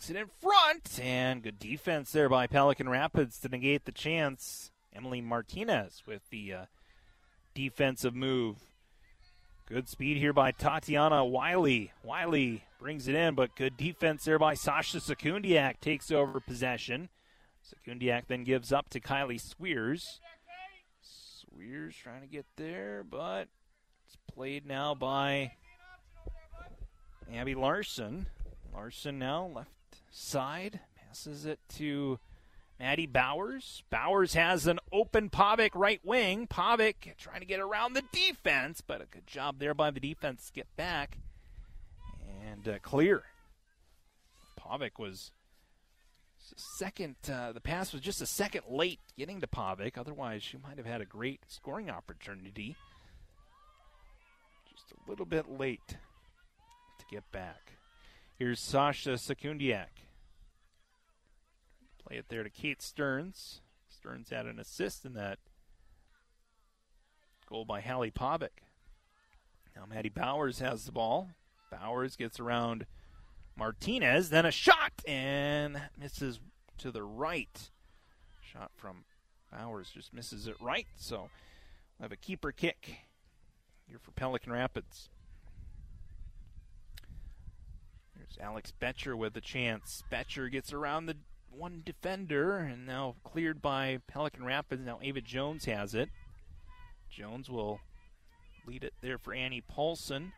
it 0.09 0.15
in 0.15 0.27
front, 0.41 0.99
and 1.01 1.43
good 1.43 1.59
defense 1.59 2.11
there 2.11 2.29
by 2.29 2.47
Pelican 2.47 2.89
Rapids 2.89 3.39
to 3.39 3.49
negate 3.49 3.85
the 3.85 3.91
chance. 3.91 4.71
Emily 4.95 5.21
Martinez 5.21 6.03
with 6.05 6.29
the 6.29 6.53
uh, 6.53 6.65
defensive 7.53 8.15
move. 8.15 8.57
Good 9.65 9.87
speed 9.89 10.17
here 10.17 10.33
by 10.33 10.51
Tatiana 10.51 11.25
Wiley. 11.25 11.91
Wiley 12.03 12.63
brings 12.79 13.07
it 13.07 13.15
in, 13.15 13.33
but 13.33 13.55
good 13.55 13.77
defense 13.77 14.25
there 14.25 14.37
by 14.37 14.53
Sasha 14.53 14.97
Sekundiak. 14.97 15.79
Takes 15.79 16.11
over 16.11 16.39
possession. 16.39 17.09
Sekundiak 17.63 18.23
then 18.27 18.43
gives 18.43 18.71
up 18.71 18.89
to 18.89 18.99
Kylie 18.99 19.41
Swears. 19.41 20.19
Swears 21.01 21.95
trying 21.95 22.21
to 22.21 22.27
get 22.27 22.45
there, 22.57 23.03
but 23.09 23.47
it's 24.05 24.17
played 24.33 24.65
now 24.65 24.93
by 24.93 25.53
Abby 27.33 27.55
Larson. 27.55 28.27
Larson 28.73 29.17
now 29.17 29.45
left 29.45 29.71
side. 30.13 30.79
Passes 30.95 31.45
it 31.45 31.59
to 31.75 32.19
Maddie 32.79 33.07
Bowers. 33.07 33.83
Bowers 33.89 34.33
has 34.33 34.67
an 34.67 34.79
open 34.91 35.29
Pavic 35.29 35.71
right 35.73 36.01
wing. 36.03 36.47
Pavic 36.47 37.17
trying 37.17 37.41
to 37.41 37.45
get 37.45 37.59
around 37.59 37.93
the 37.93 38.03
defense, 38.11 38.81
but 38.81 39.01
a 39.01 39.05
good 39.05 39.27
job 39.27 39.59
there 39.59 39.73
by 39.73 39.91
the 39.91 39.99
defense 39.99 40.51
get 40.53 40.73
back 40.75 41.17
and 42.43 42.67
uh, 42.67 42.79
clear. 42.79 43.23
Pavic 44.59 44.97
was 44.97 45.31
second. 46.55 47.15
Uh, 47.31 47.51
the 47.51 47.61
pass 47.61 47.93
was 47.93 48.01
just 48.01 48.21
a 48.21 48.25
second 48.25 48.63
late 48.69 48.99
getting 49.17 49.41
to 49.41 49.47
Pavic. 49.47 49.97
Otherwise, 49.97 50.43
she 50.43 50.57
might 50.57 50.77
have 50.77 50.85
had 50.85 51.01
a 51.01 51.05
great 51.05 51.41
scoring 51.47 51.89
opportunity. 51.89 52.75
Just 54.69 54.91
a 54.91 55.09
little 55.09 55.25
bit 55.25 55.49
late 55.49 55.87
to 55.87 57.05
get 57.09 57.29
back. 57.31 57.73
Here's 58.43 58.59
Sasha 58.59 59.11
Sekundiak. 59.11 60.03
Play 62.05 62.17
it 62.17 62.25
there 62.27 62.43
to 62.43 62.49
Kate 62.49 62.81
Stearns. 62.81 63.61
Stearns 63.87 64.31
had 64.31 64.47
an 64.47 64.59
assist 64.59 65.05
in 65.05 65.13
that 65.13 65.39
goal 67.47 67.63
by 67.63 67.79
Hallie 67.79 68.11
Pavic. 68.11 68.65
Now 69.77 69.83
Maddie 69.89 70.09
Bowers 70.09 70.59
has 70.59 70.83
the 70.83 70.91
ball. 70.91 71.29
Bowers 71.71 72.17
gets 72.17 72.37
around 72.37 72.85
Martinez, 73.55 74.29
then 74.29 74.45
a 74.45 74.51
shot 74.51 74.91
and 75.07 75.79
misses 75.97 76.41
to 76.79 76.91
the 76.91 77.03
right. 77.03 77.71
Shot 78.41 78.71
from 78.75 79.05
Bowers 79.53 79.89
just 79.89 80.13
misses 80.13 80.47
it 80.47 80.57
right. 80.59 80.87
So 80.97 81.29
we'll 81.97 82.01
have 82.01 82.11
a 82.11 82.17
keeper 82.17 82.51
kick 82.51 83.07
here 83.87 83.99
for 83.99 84.11
Pelican 84.11 84.51
Rapids. 84.51 85.07
Here's 88.22 88.22
Alex 88.39 88.71
Betcher 88.71 89.15
with 89.15 89.35
a 89.37 89.41
chance. 89.41 90.03
Betcher 90.09 90.49
gets 90.49 90.73
around 90.73 91.05
the 91.05 91.17
one 91.49 91.81
defender 91.85 92.57
and 92.57 92.85
now 92.85 93.15
cleared 93.23 93.61
by 93.61 93.99
Pelican 94.07 94.43
Rapids. 94.43 94.81
Now 94.85 94.99
Ava 95.01 95.21
Jones 95.21 95.65
has 95.65 95.93
it. 95.93 96.09
Jones 97.09 97.49
will 97.49 97.79
lead 98.65 98.83
it 98.83 98.93
there 99.01 99.17
for 99.17 99.33
Annie 99.33 99.61
Paulson. 99.61 100.33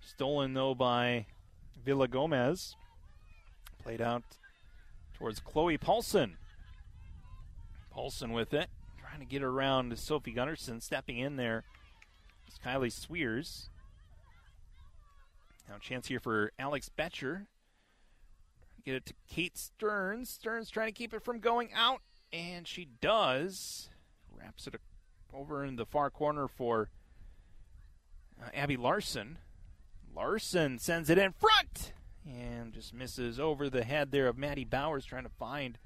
Stolen 0.00 0.54
though 0.54 0.74
by 0.74 1.26
Villagomez. 1.84 2.74
Played 3.82 4.00
out 4.00 4.22
towards 5.14 5.40
Chloe 5.40 5.78
Paulson. 5.78 6.36
Paulson 7.90 8.32
with 8.32 8.54
it. 8.54 8.68
Trying 9.00 9.20
to 9.20 9.26
get 9.26 9.42
around 9.42 9.98
Sophie 9.98 10.34
Gunnarsson. 10.34 10.82
Stepping 10.82 11.18
in 11.18 11.36
there. 11.36 11.64
It's 12.46 12.58
Kylie 12.58 12.92
Swears. 12.92 13.70
Now 15.68 15.76
chance 15.78 16.08
here 16.08 16.20
for 16.20 16.52
Alex 16.58 16.88
Betcher. 16.88 17.46
Get 18.84 18.94
it 18.94 19.06
to 19.06 19.14
Kate 19.28 19.58
Stearns. 19.58 20.30
Stearns 20.30 20.70
trying 20.70 20.88
to 20.88 20.92
keep 20.92 21.12
it 21.12 21.22
from 21.22 21.40
going 21.40 21.70
out, 21.74 22.00
and 22.32 22.66
she 22.66 22.88
does. 23.00 23.90
Wraps 24.34 24.66
it 24.66 24.76
over 25.34 25.64
in 25.64 25.76
the 25.76 25.84
far 25.84 26.10
corner 26.10 26.48
for 26.48 26.88
uh, 28.42 28.48
Abby 28.54 28.76
Larson. 28.76 29.38
Larson 30.14 30.78
sends 30.78 31.10
it 31.10 31.18
in 31.18 31.32
front 31.32 31.92
and 32.26 32.72
just 32.72 32.94
misses 32.94 33.38
over 33.38 33.68
the 33.68 33.84
head 33.84 34.10
there 34.10 34.26
of 34.26 34.38
Maddie 34.38 34.64
Bowers 34.64 35.04
trying 35.04 35.24
to 35.24 35.30
find 35.38 35.78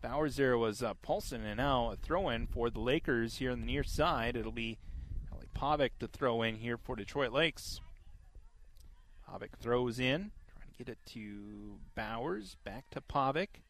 Bowers 0.00 0.36
there 0.36 0.56
was 0.56 0.82
uh, 0.82 0.94
Paulson 0.94 1.44
and 1.44 1.56
now 1.56 1.90
a 1.90 1.96
throw 1.96 2.28
in 2.28 2.46
for 2.46 2.70
the 2.70 2.80
Lakers 2.80 3.38
here 3.38 3.50
on 3.50 3.60
the 3.60 3.66
near 3.66 3.82
side. 3.82 4.36
It'll 4.36 4.52
be 4.52 4.78
Ellie 5.32 5.48
Pavic 5.56 5.90
to 5.98 6.06
throw 6.06 6.42
in 6.42 6.56
here 6.56 6.76
for 6.76 6.94
Detroit 6.94 7.32
Lakes. 7.32 7.80
Pavic 9.28 9.50
throws 9.60 9.98
in, 9.98 10.30
trying 10.50 10.70
to 10.70 10.78
get 10.78 10.88
it 10.88 10.98
to 11.12 11.78
Bowers, 11.94 12.56
back 12.64 12.88
to 12.90 13.00
Pavic. 13.00 13.62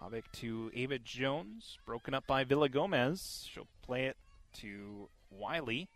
Pavic 0.00 0.24
to 0.32 0.70
Ava 0.74 0.98
Jones, 0.98 1.78
broken 1.84 2.14
up 2.14 2.26
by 2.26 2.44
Villagomez. 2.44 3.46
She'll 3.48 3.68
play 3.82 4.06
it 4.06 4.16
to 4.54 5.08
Wiley. 5.30 5.88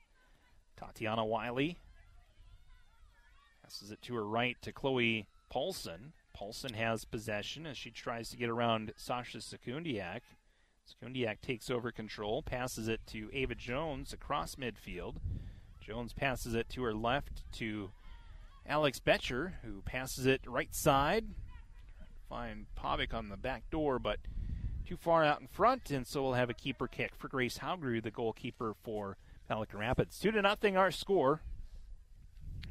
Tatiana 0.76 1.24
Wiley 1.24 1.78
passes 3.62 3.90
it 3.90 4.02
to 4.02 4.14
her 4.14 4.26
right 4.26 4.56
to 4.62 4.72
Chloe 4.72 5.26
Paulson. 5.50 6.12
Paulson 6.34 6.74
has 6.74 7.04
possession 7.04 7.66
as 7.66 7.78
she 7.78 7.90
tries 7.90 8.28
to 8.28 8.36
get 8.36 8.50
around 8.50 8.92
Sasha 8.96 9.38
Sekundiak. 9.38 10.20
Sekundiak 10.86 11.40
takes 11.40 11.70
over 11.70 11.90
control, 11.90 12.42
passes 12.42 12.86
it 12.86 13.00
to 13.08 13.30
Ava 13.32 13.54
Jones 13.54 14.12
across 14.12 14.56
midfield. 14.56 15.16
Jones 15.80 16.12
passes 16.12 16.54
it 16.54 16.68
to 16.70 16.82
her 16.82 16.94
left 16.94 17.50
to 17.52 17.90
Alex 18.68 18.98
Betcher, 18.98 19.55
who 19.62 19.82
passes 19.82 20.26
it 20.26 20.40
right 20.47 20.74
side. 20.74 21.26
Find 22.28 22.66
Pavic 22.76 23.14
on 23.14 23.28
the 23.28 23.36
back 23.36 23.70
door, 23.70 23.98
but 23.98 24.18
too 24.86 24.97
far 24.97 25.24
out 25.24 25.40
in 25.40 25.47
front, 25.47 25.90
and 25.90 26.06
so 26.06 26.22
we'll 26.22 26.34
have 26.34 26.51
a 26.51 26.55
keeper 26.55 26.88
kick 26.88 27.12
for 27.16 27.28
Grace 27.28 27.59
Haugrud, 27.59 28.02
the 28.02 28.10
goalkeeper 28.10 28.74
for 28.82 29.16
Pelican 29.48 29.78
Rapids. 29.78 30.18
Two 30.18 30.32
to 30.32 30.43
nothing, 30.43 30.76
our 30.76 30.90
score. 30.90 31.40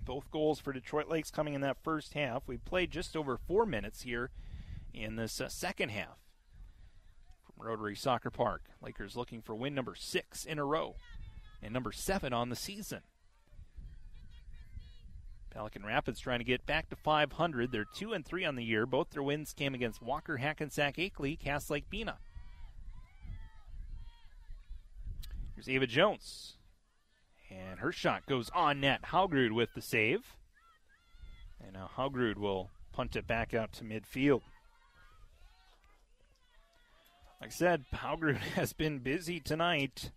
Both 0.04 0.30
goals 0.30 0.60
for 0.60 0.72
Detroit 0.72 1.08
Lakes 1.08 1.32
coming 1.32 1.54
in 1.54 1.62
that 1.62 1.84
first 1.84 2.14
half. 2.14 2.44
We 2.48 2.58
played 2.58 2.92
just 2.92 3.16
over 3.16 3.38
four 3.38 3.66
minutes 3.66 4.04
here 4.04 4.30
in 4.94 5.16
this 5.16 5.42
uh, 5.42 5.50
second 5.50 5.90
half 5.90 6.20
from 7.44 7.66
Rotary 7.66 7.96
Soccer 7.96 8.30
Park. 8.30 8.64
Lakers 8.82 9.16
looking 9.16 9.42
for 9.42 9.56
win 9.56 9.74
number 9.74 9.96
six 9.96 10.46
in 10.46 10.60
a 10.60 10.66
row 10.66 10.96
and 11.64 11.74
number 11.74 11.92
seven 11.92 12.34
on 12.34 12.50
the 12.50 12.56
season. 12.56 13.02
Pelican 15.56 15.86
Rapids 15.86 16.20
trying 16.20 16.40
to 16.40 16.46
get 16.46 16.66
back 16.66 16.90
to 16.90 16.98
500. 16.98 17.72
They're 17.72 17.86
two 17.96 18.12
and 18.12 18.26
three 18.26 18.44
on 18.44 18.58
the 18.58 18.64
year. 18.64 18.86
Both 18.86 19.12
their 19.12 19.24
wins 19.24 19.54
came 19.54 19.74
against 19.74 20.02
Walker, 20.02 20.36
Hackensack, 20.36 20.98
Akeley, 20.98 21.40
Cass 21.40 21.70
Lake, 21.70 21.90
Bena. 21.90 22.18
Here's 25.56 25.70
Ava 25.70 25.88
Jones. 25.88 26.58
And 27.50 27.80
her 27.80 27.94
shot 27.94 28.26
goes 28.26 28.50
on 28.54 28.82
net. 28.82 29.02
Haugrud 29.14 29.54
with 29.54 29.70
the 29.74 29.82
save. 29.82 30.36
And 31.64 31.72
now 31.74 31.90
Haugrud 31.96 32.36
will 32.36 32.70
punt 32.92 33.16
it 33.16 33.26
back 33.26 33.54
out 33.54 33.72
to 33.74 33.86
midfield. 33.86 34.42
Like 37.40 37.52
I 37.52 37.54
said, 37.54 37.86
Haugrud 37.94 38.36
has 38.56 38.74
been 38.74 39.00
busy 39.00 39.40
tonight. 39.40 40.12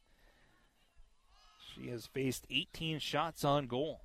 She 1.73 1.91
has 1.91 2.07
faced 2.07 2.45
18 2.51 2.99
shots 2.99 3.45
on 3.45 3.69
goal. 3.69 4.01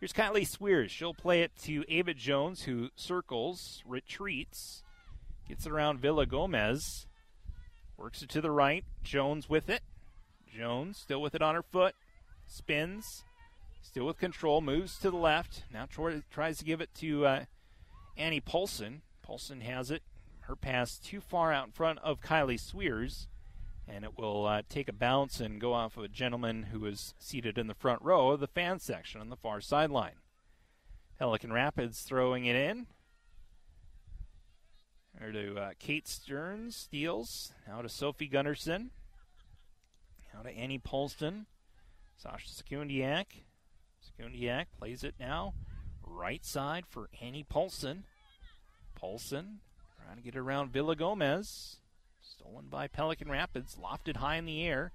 Here's 0.00 0.14
Kylie 0.14 0.46
Swears. 0.46 0.90
She'll 0.90 1.12
play 1.12 1.42
it 1.42 1.54
to 1.64 1.84
Ava 1.86 2.14
Jones, 2.14 2.62
who 2.62 2.88
circles, 2.96 3.82
retreats, 3.86 4.82
gets 5.46 5.66
it 5.66 5.72
around 5.72 6.00
Villagomez, 6.00 7.04
works 7.98 8.22
it 8.22 8.30
to 8.30 8.40
the 8.40 8.50
right. 8.50 8.82
Jones 9.02 9.50
with 9.50 9.68
it. 9.68 9.82
Jones 10.50 10.96
still 10.96 11.20
with 11.20 11.34
it 11.34 11.42
on 11.42 11.54
her 11.54 11.62
foot, 11.62 11.94
spins, 12.46 13.24
still 13.82 14.06
with 14.06 14.16
control, 14.16 14.62
moves 14.62 14.98
to 15.00 15.10
the 15.10 15.18
left. 15.18 15.64
Now 15.70 15.86
tries 16.30 16.56
to 16.56 16.64
give 16.64 16.80
it 16.80 16.94
to 16.94 17.26
uh, 17.26 17.44
Annie 18.16 18.40
Paulson. 18.40 19.02
Paulson 19.20 19.60
has 19.60 19.90
it. 19.90 20.02
Her 20.40 20.56
pass 20.56 20.98
too 20.98 21.20
far 21.20 21.52
out 21.52 21.66
in 21.66 21.72
front 21.72 21.98
of 21.98 22.22
Kylie 22.22 22.58
Swears 22.58 23.28
and 23.92 24.04
it 24.04 24.16
will 24.16 24.46
uh, 24.46 24.62
take 24.68 24.88
a 24.88 24.92
bounce 24.92 25.40
and 25.40 25.60
go 25.60 25.72
off 25.72 25.96
of 25.96 26.04
a 26.04 26.08
gentleman 26.08 26.64
who 26.72 26.86
is 26.86 27.14
seated 27.18 27.58
in 27.58 27.66
the 27.66 27.74
front 27.74 28.00
row 28.02 28.30
of 28.30 28.40
the 28.40 28.46
fan 28.46 28.78
section 28.78 29.20
on 29.20 29.30
the 29.30 29.36
far 29.36 29.60
sideline. 29.60 30.14
Pelican 31.18 31.52
Rapids 31.52 32.02
throwing 32.02 32.46
it 32.46 32.56
in. 32.56 32.86
There 35.18 35.32
to 35.32 35.56
uh, 35.56 35.70
Kate 35.78 36.08
Stearns, 36.08 36.76
steals. 36.76 37.52
Now 37.66 37.82
to 37.82 37.88
Sophie 37.88 38.28
Gunnarsson. 38.28 38.90
Now 40.32 40.42
to 40.42 40.50
Annie 40.50 40.78
Paulson. 40.78 41.46
Sasha 42.16 42.48
Sekundiak. 42.48 43.42
Sekundiak 44.02 44.66
plays 44.78 45.04
it 45.04 45.14
now. 45.18 45.54
Right 46.06 46.44
side 46.44 46.84
for 46.88 47.08
Annie 47.20 47.44
Paulson. 47.46 48.04
Paulson 48.94 49.60
trying 50.02 50.16
to 50.16 50.22
get 50.22 50.36
around 50.36 50.72
Villagomez. 50.72 51.76
Stolen 52.40 52.66
by 52.70 52.88
Pelican 52.88 53.30
Rapids, 53.30 53.76
lofted 53.76 54.16
high 54.16 54.36
in 54.36 54.46
the 54.46 54.64
air. 54.64 54.92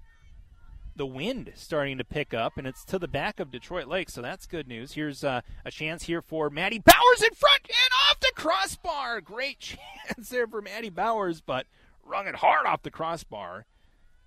The 0.96 1.06
wind 1.06 1.52
starting 1.54 1.96
to 1.98 2.04
pick 2.04 2.34
up, 2.34 2.56
and 2.56 2.66
it's 2.66 2.84
to 2.86 2.98
the 2.98 3.06
back 3.06 3.38
of 3.38 3.52
Detroit 3.52 3.86
Lake, 3.86 4.10
so 4.10 4.20
that's 4.20 4.46
good 4.46 4.66
news. 4.66 4.94
Here's 4.94 5.22
uh, 5.22 5.42
a 5.64 5.70
chance 5.70 6.04
here 6.04 6.22
for 6.22 6.50
Maddie 6.50 6.80
Bowers 6.80 7.22
in 7.22 7.34
front 7.34 7.60
and 7.68 7.92
off 8.10 8.18
the 8.18 8.32
crossbar. 8.34 9.20
Great 9.20 9.58
chance 9.60 10.28
there 10.30 10.48
for 10.48 10.60
Maddie 10.60 10.90
Bowers, 10.90 11.40
but 11.40 11.66
rung 12.02 12.26
it 12.26 12.36
hard 12.36 12.66
off 12.66 12.82
the 12.82 12.90
crossbar. 12.90 13.66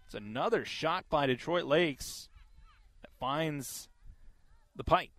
It's 0.06 0.16
another 0.16 0.64
shot 0.64 1.04
by 1.10 1.26
Detroit 1.26 1.66
Lakes 1.66 2.30
that 3.02 3.12
finds 3.20 3.90
the 4.76 4.84
pipe. 4.86 5.10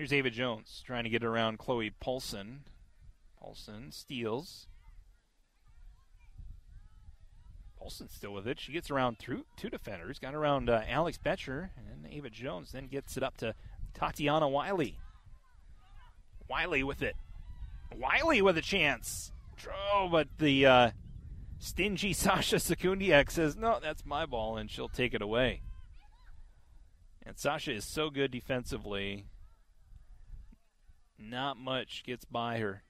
Here's 0.00 0.14
Ava 0.14 0.30
Jones 0.30 0.82
trying 0.86 1.04
to 1.04 1.10
get 1.10 1.22
around 1.22 1.58
Chloe 1.58 1.92
Paulson. 2.00 2.60
Paulson 3.38 3.92
steals. 3.92 4.66
Paulson's 7.78 8.14
still 8.14 8.32
with 8.32 8.48
it. 8.48 8.58
She 8.58 8.72
gets 8.72 8.90
around 8.90 9.18
through 9.18 9.44
two 9.58 9.68
defenders, 9.68 10.18
got 10.18 10.34
around 10.34 10.70
uh, 10.70 10.80
Alex 10.88 11.18
Betcher, 11.18 11.72
and 11.76 12.10
Ava 12.10 12.30
Jones 12.30 12.72
then 12.72 12.86
gets 12.86 13.18
it 13.18 13.22
up 13.22 13.36
to 13.36 13.54
Tatiana 13.92 14.48
Wiley. 14.48 14.98
Wiley 16.48 16.82
with 16.82 17.02
it. 17.02 17.16
Wiley 17.94 18.40
with 18.40 18.56
a 18.56 18.62
chance. 18.62 19.32
Oh, 19.92 20.08
but 20.10 20.28
the 20.38 20.64
uh, 20.64 20.90
stingy 21.58 22.12
Sasha 22.14 22.56
Sekundiak 22.56 23.30
says, 23.30 23.54
no, 23.54 23.78
that's 23.82 24.06
my 24.06 24.24
ball, 24.24 24.56
and 24.56 24.70
she'll 24.70 24.88
take 24.88 25.12
it 25.12 25.20
away. 25.20 25.60
And 27.22 27.36
Sasha 27.38 27.74
is 27.74 27.84
so 27.84 28.08
good 28.08 28.30
defensively. 28.30 29.26
Not 31.20 31.58
much 31.58 32.02
gets 32.06 32.24
by 32.24 32.58
her. 32.58 32.82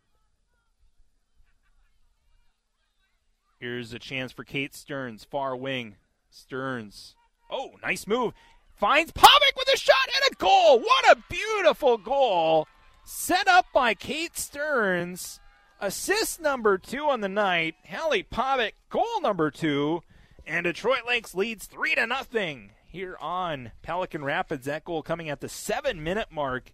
Here's 3.59 3.93
a 3.93 3.99
chance 3.99 4.31
for 4.33 4.45
Kate 4.45 4.75
Stearns, 4.75 5.25
far 5.25 5.57
wing. 5.57 5.97
Stearns. 6.31 7.17
Oh, 7.51 7.73
nice 7.83 8.07
move. 8.07 8.33
Finds 8.77 9.13
Pavic 9.13 9.57
with 9.57 9.69
a 9.75 9.77
shot 9.77 9.97
and 10.15 10.33
a 10.33 10.37
goal. 10.37 10.79
What 10.79 11.11
a 11.11 11.23
beautiful 11.29 11.99
goal. 11.99 12.67
Set 13.05 13.49
up 13.49 13.67
by 13.75 13.95
Kate 13.95 14.39
Stearns. 14.39 15.41
Assist 15.81 16.41
number 16.41 16.79
two 16.79 17.05
on 17.05 17.21
the 17.21 17.29
night. 17.29 17.75
Hallie 17.85 18.23
Pavic, 18.23 18.73
goal 18.89 19.21
number 19.21 19.51
two. 19.51 20.03
And 20.47 20.65
Detroit 20.65 21.03
Lakes 21.07 21.35
leads 21.35 21.67
three 21.67 21.95
to 21.97 22.07
nothing 22.07 22.71
here 22.87 23.17
on 23.21 23.73
Pelican 23.83 24.25
Rapids. 24.25 24.67
That 24.67 24.85
goal 24.85 25.03
coming 25.03 25.29
at 25.29 25.41
the 25.41 25.49
seven 25.49 26.03
minute 26.03 26.29
mark 26.31 26.73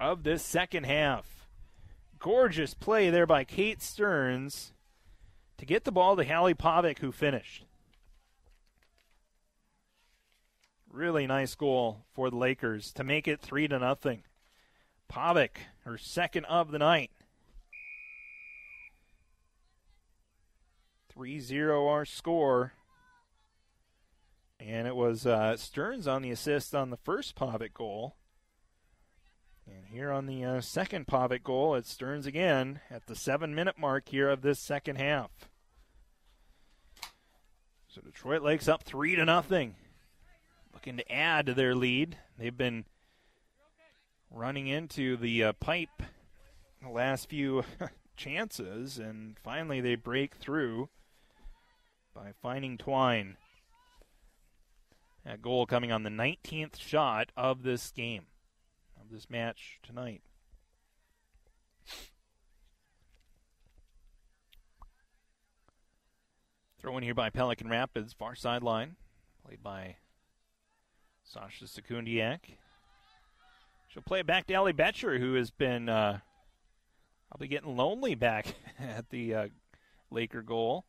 of 0.00 0.22
this 0.22 0.42
second 0.42 0.84
half. 0.84 1.48
Gorgeous 2.18 2.74
play 2.74 3.10
there 3.10 3.26
by 3.26 3.44
Kate 3.44 3.82
Stearns 3.82 4.72
to 5.58 5.66
get 5.66 5.84
the 5.84 5.92
ball 5.92 6.16
to 6.16 6.24
Hallie 6.24 6.54
Pavic, 6.54 6.98
who 6.98 7.12
finished. 7.12 7.64
Really 10.90 11.26
nice 11.26 11.54
goal 11.54 12.04
for 12.12 12.30
the 12.30 12.36
Lakers 12.36 12.92
to 12.92 13.04
make 13.04 13.26
it 13.26 13.40
three 13.40 13.66
to 13.68 13.78
nothing. 13.78 14.24
Pavic, 15.10 15.56
her 15.84 15.96
second 15.96 16.44
of 16.46 16.70
the 16.70 16.78
night. 16.78 17.10
3-0 21.16 21.88
our 21.88 22.04
score. 22.04 22.72
And 24.58 24.86
it 24.86 24.96
was 24.96 25.26
uh, 25.26 25.56
Stearns 25.56 26.06
on 26.06 26.22
the 26.22 26.30
assist 26.30 26.74
on 26.74 26.90
the 26.90 26.96
first 26.96 27.34
Pavic 27.34 27.74
goal. 27.74 28.16
And 29.66 29.86
here 29.86 30.10
on 30.10 30.26
the 30.26 30.44
uh, 30.44 30.60
second 30.60 31.06
Pavic 31.06 31.42
goal, 31.42 31.74
it's 31.74 31.90
Stearns 31.90 32.26
again 32.26 32.80
at 32.90 33.06
the 33.06 33.14
seven 33.14 33.54
minute 33.54 33.78
mark 33.78 34.08
here 34.08 34.28
of 34.28 34.42
this 34.42 34.58
second 34.58 34.96
half. 34.96 35.30
So 37.88 38.00
Detroit 38.00 38.42
Lakes 38.42 38.68
up 38.68 38.82
three 38.82 39.14
to 39.16 39.24
nothing. 39.24 39.76
Looking 40.72 40.96
to 40.96 41.12
add 41.12 41.46
to 41.46 41.54
their 41.54 41.74
lead. 41.74 42.16
They've 42.38 42.56
been 42.56 42.86
running 44.30 44.66
into 44.66 45.16
the 45.16 45.44
uh, 45.44 45.52
pipe 45.54 46.02
the 46.82 46.88
last 46.88 47.28
few 47.28 47.64
chances, 48.16 48.98
and 48.98 49.36
finally 49.44 49.80
they 49.80 49.94
break 49.94 50.34
through 50.34 50.88
by 52.14 52.32
finding 52.42 52.76
Twine. 52.76 53.36
That 55.24 55.40
goal 55.40 55.66
coming 55.66 55.92
on 55.92 56.02
the 56.02 56.10
19th 56.10 56.80
shot 56.80 57.30
of 57.36 57.62
this 57.62 57.92
game 57.92 58.24
this 59.12 59.28
match 59.28 59.78
tonight. 59.82 60.22
Throw 66.80 66.96
in 66.96 67.04
here 67.04 67.14
by 67.14 67.30
Pelican 67.30 67.68
Rapids, 67.68 68.12
far 68.12 68.34
sideline, 68.34 68.96
played 69.46 69.62
by 69.62 69.96
Sasha 71.22 71.66
Sekundiak. 71.66 72.56
She'll 73.88 74.02
play 74.02 74.20
it 74.20 74.26
back 74.26 74.46
to 74.46 74.54
Ellie 74.54 74.72
Betcher, 74.72 75.18
who 75.18 75.34
has 75.34 75.50
been 75.50 75.88
uh, 75.88 76.18
probably 77.30 77.48
getting 77.48 77.76
lonely 77.76 78.14
back 78.14 78.54
at 78.80 79.10
the 79.10 79.34
uh, 79.34 79.48
Laker 80.10 80.42
goal. 80.42 80.86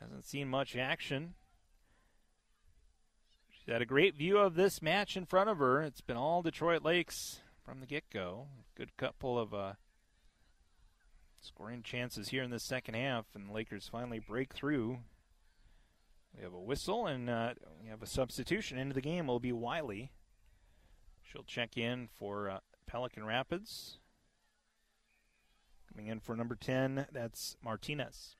Hasn't 0.00 0.24
seen 0.24 0.48
much 0.48 0.74
action. 0.74 1.34
She's 3.64 3.72
had 3.72 3.80
a 3.80 3.86
great 3.86 4.14
view 4.14 4.36
of 4.36 4.56
this 4.56 4.82
match 4.82 5.16
in 5.16 5.24
front 5.24 5.48
of 5.48 5.56
her. 5.58 5.80
It's 5.80 6.02
been 6.02 6.18
all 6.18 6.42
Detroit 6.42 6.82
Lakes 6.82 7.40
from 7.64 7.80
the 7.80 7.86
get 7.86 8.04
go. 8.10 8.48
Good 8.74 8.94
couple 8.98 9.38
of 9.38 9.54
uh, 9.54 9.72
scoring 11.40 11.82
chances 11.82 12.28
here 12.28 12.42
in 12.42 12.50
the 12.50 12.58
second 12.58 12.94
half, 12.94 13.24
and 13.34 13.48
the 13.48 13.52
Lakers 13.54 13.88
finally 13.90 14.18
break 14.18 14.52
through. 14.52 14.98
We 16.36 16.42
have 16.42 16.52
a 16.52 16.60
whistle, 16.60 17.06
and 17.06 17.30
uh, 17.30 17.54
we 17.82 17.88
have 17.88 18.02
a 18.02 18.06
substitution 18.06 18.76
into 18.76 18.92
the 18.94 19.00
game. 19.00 19.28
Will 19.28 19.40
be 19.40 19.52
Wiley. 19.52 20.12
She'll 21.22 21.42
check 21.42 21.78
in 21.78 22.08
for 22.12 22.50
uh, 22.50 22.58
Pelican 22.86 23.24
Rapids. 23.24 23.98
Coming 25.90 26.08
in 26.08 26.20
for 26.20 26.36
number 26.36 26.54
10, 26.54 27.06
that's 27.12 27.56
Martinez. 27.64 28.36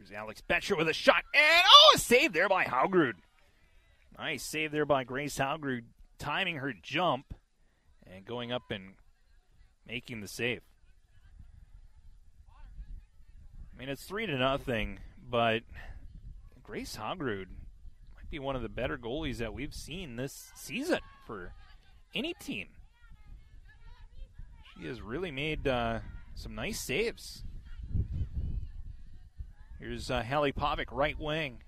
Here's 0.00 0.12
Alex 0.12 0.40
Betcher 0.40 0.76
with 0.76 0.88
a 0.88 0.94
shot, 0.94 1.24
and 1.34 1.64
oh, 1.66 1.92
a 1.94 1.98
save 1.98 2.32
there 2.32 2.48
by 2.48 2.64
Haugrud. 2.64 3.16
Nice 4.16 4.42
save 4.42 4.72
there 4.72 4.86
by 4.86 5.04
Grace 5.04 5.36
Haugrud, 5.36 5.82
timing 6.18 6.56
her 6.56 6.72
jump 6.72 7.34
and 8.10 8.24
going 8.24 8.50
up 8.50 8.70
and 8.70 8.94
making 9.86 10.22
the 10.22 10.28
save. 10.28 10.62
I 13.74 13.78
mean, 13.78 13.90
it's 13.90 14.04
three 14.04 14.24
to 14.24 14.38
nothing, 14.38 15.00
but 15.28 15.64
Grace 16.62 16.96
Haugrud 16.96 17.48
might 18.16 18.30
be 18.30 18.38
one 18.38 18.56
of 18.56 18.62
the 18.62 18.70
better 18.70 18.96
goalies 18.96 19.36
that 19.36 19.52
we've 19.52 19.74
seen 19.74 20.16
this 20.16 20.50
season 20.54 21.00
for 21.26 21.52
any 22.14 22.32
team. 22.40 22.68
She 24.78 24.86
has 24.86 25.02
really 25.02 25.30
made 25.30 25.68
uh, 25.68 25.98
some 26.34 26.54
nice 26.54 26.80
saves. 26.80 27.44
Here's 29.80 30.10
uh, 30.10 30.22
Hallie 30.22 30.52
Pavic, 30.52 30.88
right 30.92 31.18
wing. 31.18 31.62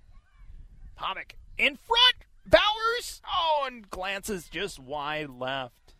Pavic 1.01 1.33
in 1.57 1.77
front. 1.77 2.27
Bowers. 2.45 3.23
Oh, 3.27 3.65
and 3.67 3.89
glances 3.89 4.49
just 4.49 4.79
wide 4.79 5.31
left. 5.31 5.95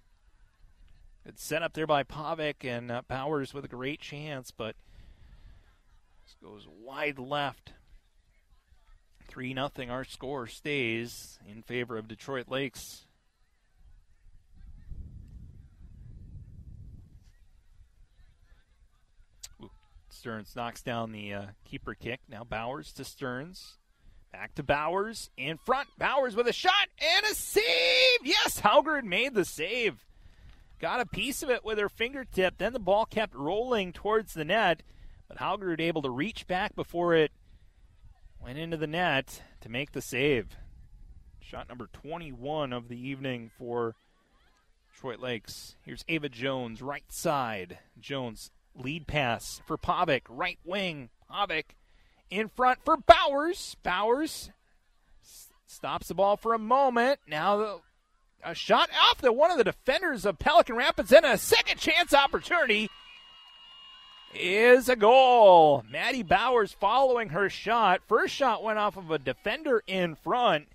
It's 1.25 1.43
set 1.43 1.63
up 1.63 1.73
there 1.73 1.87
by 1.87 2.03
Pavic 2.03 2.65
and 2.65 2.91
uh, 2.91 3.03
Bowers 3.09 3.55
with 3.55 3.65
a 3.65 3.69
great 3.69 4.01
chance, 4.01 4.51
but 4.51 4.77
this 6.25 6.37
goes 6.43 6.67
wide 6.69 7.19
left. 7.19 7.73
3 9.29 9.55
nothing. 9.55 9.91
Our 9.91 10.05
score 10.05 10.47
stays 10.47 11.39
in 11.49 11.63
favor 11.63 11.97
of 11.97 12.09
Detroit 12.09 12.49
Lakes. 12.49 13.07
Stearns 20.23 20.55
knocks 20.55 20.83
down 20.83 21.11
the 21.11 21.35
uh, 21.35 21.43
keeper 21.65 21.95
kick. 21.95 22.21
Now 22.29 22.45
Bowers 22.45 22.93
to 22.93 23.05
Stearns. 23.05 23.79
Back 24.33 24.55
to 24.55 24.63
Bowers. 24.63 25.31
In 25.37 25.59
front. 25.59 25.89
Bowers 25.99 26.37
with 26.37 26.47
a 26.47 26.53
shot 26.53 26.87
and 27.17 27.27
a 27.27 27.35
save. 27.35 28.21
Yes, 28.23 28.61
Haugrud 28.61 29.03
made 29.03 29.35
the 29.35 29.45
save. 29.45 30.07
Got 30.79 31.01
a 31.01 31.07
piece 31.07 31.43
of 31.43 31.51
it 31.51 31.65
with 31.65 31.77
her 31.77 31.89
fingertip. 31.89 32.59
Then 32.59 32.73
the 32.73 32.79
ball 32.79 33.05
kept 33.05 33.35
rolling 33.35 33.93
towards 33.93 34.33
the 34.33 34.45
net. 34.45 34.85
But 35.27 35.39
Haugrud 35.39 35.81
able 35.81 36.03
to 36.03 36.11
reach 36.11 36.47
back 36.47 36.77
before 36.77 37.17
it 37.17 37.33
went 38.41 38.59
into 38.59 38.77
the 38.77 38.87
net 38.87 39.43
to 39.63 39.69
make 39.69 39.91
the 39.91 40.01
save. 40.01 40.57
Shot 41.41 41.69
number 41.69 41.89
21 41.93 42.73
of 42.73 42.87
the 42.87 43.09
evening 43.09 43.51
for 43.59 43.97
Detroit 44.93 45.19
Lakes. 45.19 45.75
Here's 45.85 46.05
Ava 46.07 46.29
Jones, 46.29 46.81
right 46.81 47.11
side. 47.11 47.81
Jones 47.99 48.53
Lead 48.77 49.07
pass 49.07 49.61
for 49.67 49.77
Pavic, 49.77 50.23
right 50.29 50.59
wing. 50.65 51.11
Pavic 51.31 51.75
in 52.31 52.49
front 52.49 52.79
for 52.85 52.97
Bowers. 52.97 53.77
Bowers 53.83 54.51
stops 55.67 56.09
the 56.09 56.15
ball 56.15 56.37
for 56.37 56.55
a 56.55 56.59
moment. 56.59 57.21
Now 57.27 57.57
the, 57.57 57.81
a 58.45 58.55
shot 58.55 58.91
off 59.01 59.19
the 59.21 59.33
one 59.33 59.51
of 59.51 59.59
the 59.59 59.65
defenders 59.65 60.25
of 60.25 60.39
Pelican 60.39 60.77
Rapids 60.77 61.13
and 61.13 61.25
a 61.25 61.39
second 61.39 61.79
chance 61.79 62.15
opportunity 62.15 62.89
is 64.35 64.89
a 64.89 64.97
goal. 64.97 65.85
Maddie 65.91 66.23
Bowers 66.23 66.73
following 66.73 67.31
her 67.31 67.51
shot. 67.51 68.01
First 68.07 68.35
shot 68.35 68.63
went 68.63 68.79
off 68.79 68.97
of 68.97 69.11
a 69.11 69.19
defender 69.19 69.83
in 69.87 70.15
front, 70.15 70.69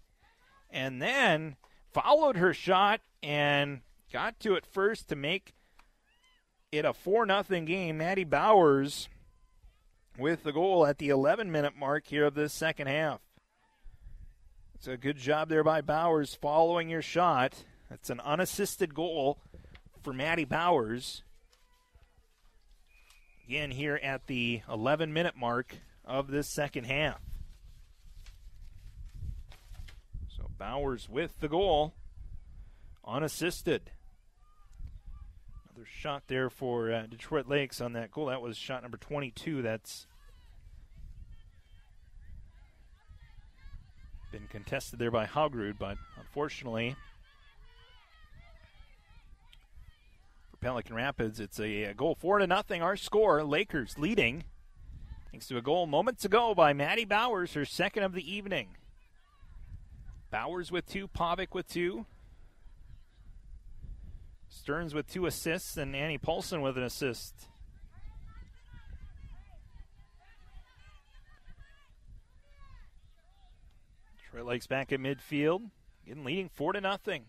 and 0.70 1.02
then 1.02 1.56
followed 1.94 2.38
her 2.38 2.54
shot 2.54 3.02
and 3.24 3.82
got 4.14 4.40
to 4.42 4.54
it 4.54 4.66
first 4.66 5.08
to 5.10 5.16
make 5.16 5.54
it 6.72 6.86
a 6.86 6.94
4 6.94 7.26
nothing 7.26 7.66
game. 7.66 7.98
Maddie 7.98 8.26
Bowers 8.26 9.08
with 10.18 10.44
the 10.44 10.52
goal 10.52 10.86
at 10.86 10.98
the 10.98 11.10
11 11.10 11.52
minute 11.52 11.78
mark 11.78 12.08
here 12.08 12.26
of 12.26 12.34
this 12.34 12.54
second 12.54 12.88
half. 12.88 13.22
It's 14.76 14.88
a 14.88 14.98
good 14.98 15.18
job 15.18 15.50
there 15.50 15.64
by 15.64 15.82
Bowers 15.82 16.36
following 16.36 16.90
your 16.90 17.02
shot. 17.02 17.64
That's 17.90 18.10
an 18.10 18.20
unassisted 18.20 18.94
goal 18.94 19.40
for 20.04 20.12
Maddie 20.12 20.46
Bowers. 20.46 21.24
Again, 23.48 23.72
here 23.72 24.00
at 24.04 24.28
the 24.28 24.62
11 24.70 25.14
minute 25.14 25.38
mark 25.38 25.78
of 26.04 26.28
this 26.28 26.50
second 26.50 26.84
half. 26.84 27.22
So 30.36 30.52
Bowers 30.58 31.08
with 31.08 31.40
the 31.40 31.48
goal, 31.48 31.94
unassisted. 33.06 33.92
Another 35.78 35.90
shot 35.96 36.24
there 36.26 36.50
for 36.50 36.92
uh, 36.92 37.04
Detroit 37.06 37.48
Lakes 37.48 37.82
on 37.82 37.94
that 37.94 38.10
goal. 38.10 38.28
That 38.28 38.42
was 38.42 38.58
shot 38.58 38.82
number 38.82 38.98
22. 38.98 39.62
That's 39.62 40.08
been 44.32 44.48
contested 44.50 44.98
there 44.98 45.12
by 45.12 45.28
Haugrud, 45.28 45.78
but 45.78 46.00
unfortunately 46.18 46.96
for 50.50 50.58
Pelican 50.58 50.96
Rapids. 50.96 51.40
It's 51.40 51.60
a, 51.60 51.84
a 51.84 51.94
goal 51.94 52.18
four 52.20 52.40
to 52.40 52.48
nothing. 52.48 52.82
Our 52.82 52.98
score: 52.98 53.44
Lakers 53.44 54.00
leading, 54.00 54.46
thanks 55.32 55.48
to 55.50 55.58
a 55.58 55.62
goal 55.62 55.86
moments 55.86 56.26
ago 56.26 56.56
by 56.56 56.74
Maddie 56.74 57.06
Bowers, 57.06 57.54
her 57.54 57.66
second 57.66 58.02
of 58.02 58.14
the 58.14 58.34
evening. 58.34 58.78
Bowers 60.32 60.72
with 60.72 60.88
two, 60.88 61.08
Pavic 61.08 61.54
with 61.54 61.68
two, 61.68 62.08
Stearns 64.58 64.94
with 64.94 65.08
two 65.08 65.26
assists, 65.26 65.78
and 65.78 65.96
Annie 65.96 66.18
Paulson 66.18 66.62
with 66.62 66.78
an 66.78 66.84
assist. 66.84 67.34
Detroit 74.18 74.46
Lakes 74.46 74.68
back 74.68 74.92
at 74.92 75.00
midfield, 75.00 75.70
getting 76.06 76.24
leading 76.24 76.50
four 76.50 76.74
to 76.74 76.82
nothing. 76.82 77.26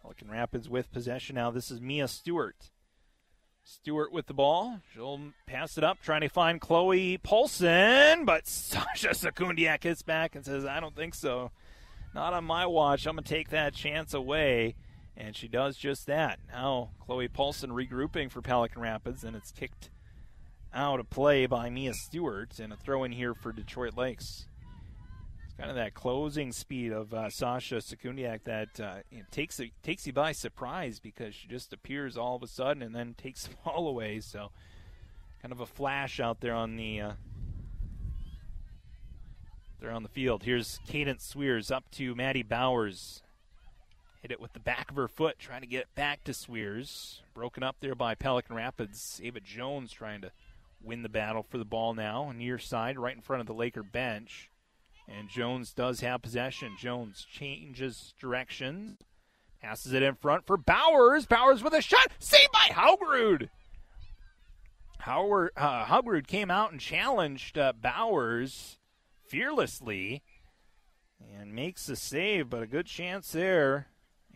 Pelican 0.00 0.30
Rapids 0.30 0.68
with 0.68 0.92
possession 0.92 1.36
now. 1.36 1.50
This 1.50 1.70
is 1.70 1.80
Mia 1.80 2.06
Stewart. 2.06 2.70
Stewart 3.64 4.12
with 4.12 4.26
the 4.26 4.34
ball. 4.34 4.80
She'll 4.92 5.20
pass 5.46 5.78
it 5.78 5.84
up, 5.84 6.02
trying 6.02 6.22
to 6.22 6.28
find 6.28 6.60
Chloe 6.60 7.18
Paulson, 7.18 8.24
but 8.24 8.46
Sasha 8.46 9.10
Sekundiak 9.10 9.82
hits 9.84 10.02
back 10.02 10.34
and 10.34 10.44
says, 10.44 10.64
I 10.64 10.80
don't 10.80 10.96
think 10.96 11.14
so. 11.14 11.50
Not 12.14 12.34
on 12.34 12.44
my 12.44 12.66
watch. 12.66 13.06
I'm 13.06 13.14
going 13.14 13.24
to 13.24 13.30
take 13.30 13.50
that 13.50 13.74
chance 13.74 14.14
away. 14.14 14.76
And 15.16 15.36
she 15.36 15.48
does 15.48 15.76
just 15.76 16.06
that. 16.06 16.38
Now, 16.50 16.90
Chloe 17.00 17.28
Paulson 17.28 17.70
regrouping 17.70 18.30
for 18.30 18.40
Pelican 18.40 18.80
Rapids, 18.80 19.24
and 19.24 19.36
it's 19.36 19.52
kicked 19.52 19.90
out 20.74 21.00
of 21.00 21.10
play 21.10 21.46
by 21.46 21.68
Mia 21.68 21.92
Stewart, 21.92 22.58
and 22.58 22.72
a 22.72 22.76
throw 22.76 23.04
in 23.04 23.12
here 23.12 23.34
for 23.34 23.52
Detroit 23.52 23.94
Lakes 23.94 24.46
It's 25.44 25.54
kind 25.54 25.68
of 25.68 25.76
that 25.76 25.92
closing 25.92 26.50
speed 26.50 26.92
of 26.92 27.12
uh, 27.12 27.28
Sasha 27.28 27.76
Sekundiak 27.76 28.44
that 28.44 28.80
uh, 28.80 29.00
takes 29.30 29.60
takes 29.82 30.06
you 30.06 30.14
by 30.14 30.32
surprise 30.32 30.98
because 30.98 31.34
she 31.34 31.46
just 31.46 31.74
appears 31.74 32.16
all 32.16 32.36
of 32.36 32.42
a 32.42 32.46
sudden 32.46 32.82
and 32.82 32.94
then 32.94 33.14
takes 33.14 33.46
the 33.46 33.54
ball 33.64 33.86
away. 33.86 34.20
So, 34.20 34.50
kind 35.42 35.52
of 35.52 35.60
a 35.60 35.66
flash 35.66 36.20
out 36.20 36.40
there 36.40 36.54
on 36.54 36.76
the 36.76 37.00
uh, 37.02 37.12
there 39.82 39.92
on 39.92 40.04
the 40.04 40.08
field. 40.08 40.44
Here's 40.44 40.78
Cadence 40.86 41.24
Swears 41.24 41.70
up 41.70 41.90
to 41.92 42.14
Maddie 42.14 42.44
Bowers. 42.44 43.20
Hit 44.22 44.30
it 44.30 44.40
with 44.40 44.52
the 44.52 44.60
back 44.60 44.90
of 44.90 44.96
her 44.96 45.08
foot, 45.08 45.40
trying 45.40 45.62
to 45.62 45.66
get 45.66 45.82
it 45.82 45.94
back 45.96 46.22
to 46.24 46.32
Swears. 46.32 47.20
Broken 47.34 47.64
up 47.64 47.76
there 47.80 47.96
by 47.96 48.14
Pelican 48.14 48.54
Rapids. 48.54 49.20
Ava 49.22 49.40
Jones 49.40 49.92
trying 49.92 50.20
to 50.20 50.30
win 50.80 51.02
the 51.02 51.08
battle 51.08 51.42
for 51.42 51.58
the 51.58 51.64
ball 51.64 51.94
now. 51.94 52.32
Near 52.32 52.60
side, 52.60 52.96
right 52.96 53.16
in 53.16 53.22
front 53.22 53.40
of 53.40 53.48
the 53.48 53.54
Laker 53.54 53.82
bench. 53.82 54.50
And 55.08 55.28
Jones 55.28 55.72
does 55.72 55.98
have 56.00 56.22
possession. 56.22 56.76
Jones 56.78 57.26
changes 57.28 58.14
direction. 58.20 58.98
Passes 59.60 59.92
it 59.92 60.04
in 60.04 60.14
front 60.14 60.46
for 60.46 60.56
Bowers. 60.56 61.26
Bowers 61.26 61.64
with 61.64 61.74
a 61.74 61.82
shot. 61.82 62.12
Saved 62.20 62.52
by 62.52 62.68
Haugrud. 62.72 63.48
Howard, 65.00 65.50
uh, 65.56 66.22
came 66.28 66.52
out 66.52 66.70
and 66.70 66.80
challenged 66.80 67.58
uh, 67.58 67.72
Bowers 67.72 68.78
fearlessly 69.32 70.22
and 71.38 71.54
makes 71.54 71.86
the 71.86 71.96
save, 71.96 72.50
but 72.50 72.62
a 72.62 72.66
good 72.66 72.84
chance 72.84 73.32
there. 73.32 73.86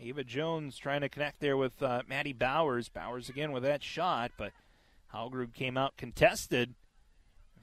Ava 0.01 0.24
Jones 0.24 0.78
trying 0.78 1.02
to 1.02 1.10
connect 1.10 1.40
there 1.40 1.56
with 1.56 1.82
uh, 1.82 2.01
Maddie 2.09 2.32
Bowers. 2.32 2.89
Bowers 2.89 3.28
again 3.28 3.52
with 3.52 3.62
that 3.62 3.82
shot, 3.82 4.32
but 4.39 4.52
Haugrud 5.12 5.52
came 5.52 5.77
out 5.77 5.98
contested, 5.98 6.74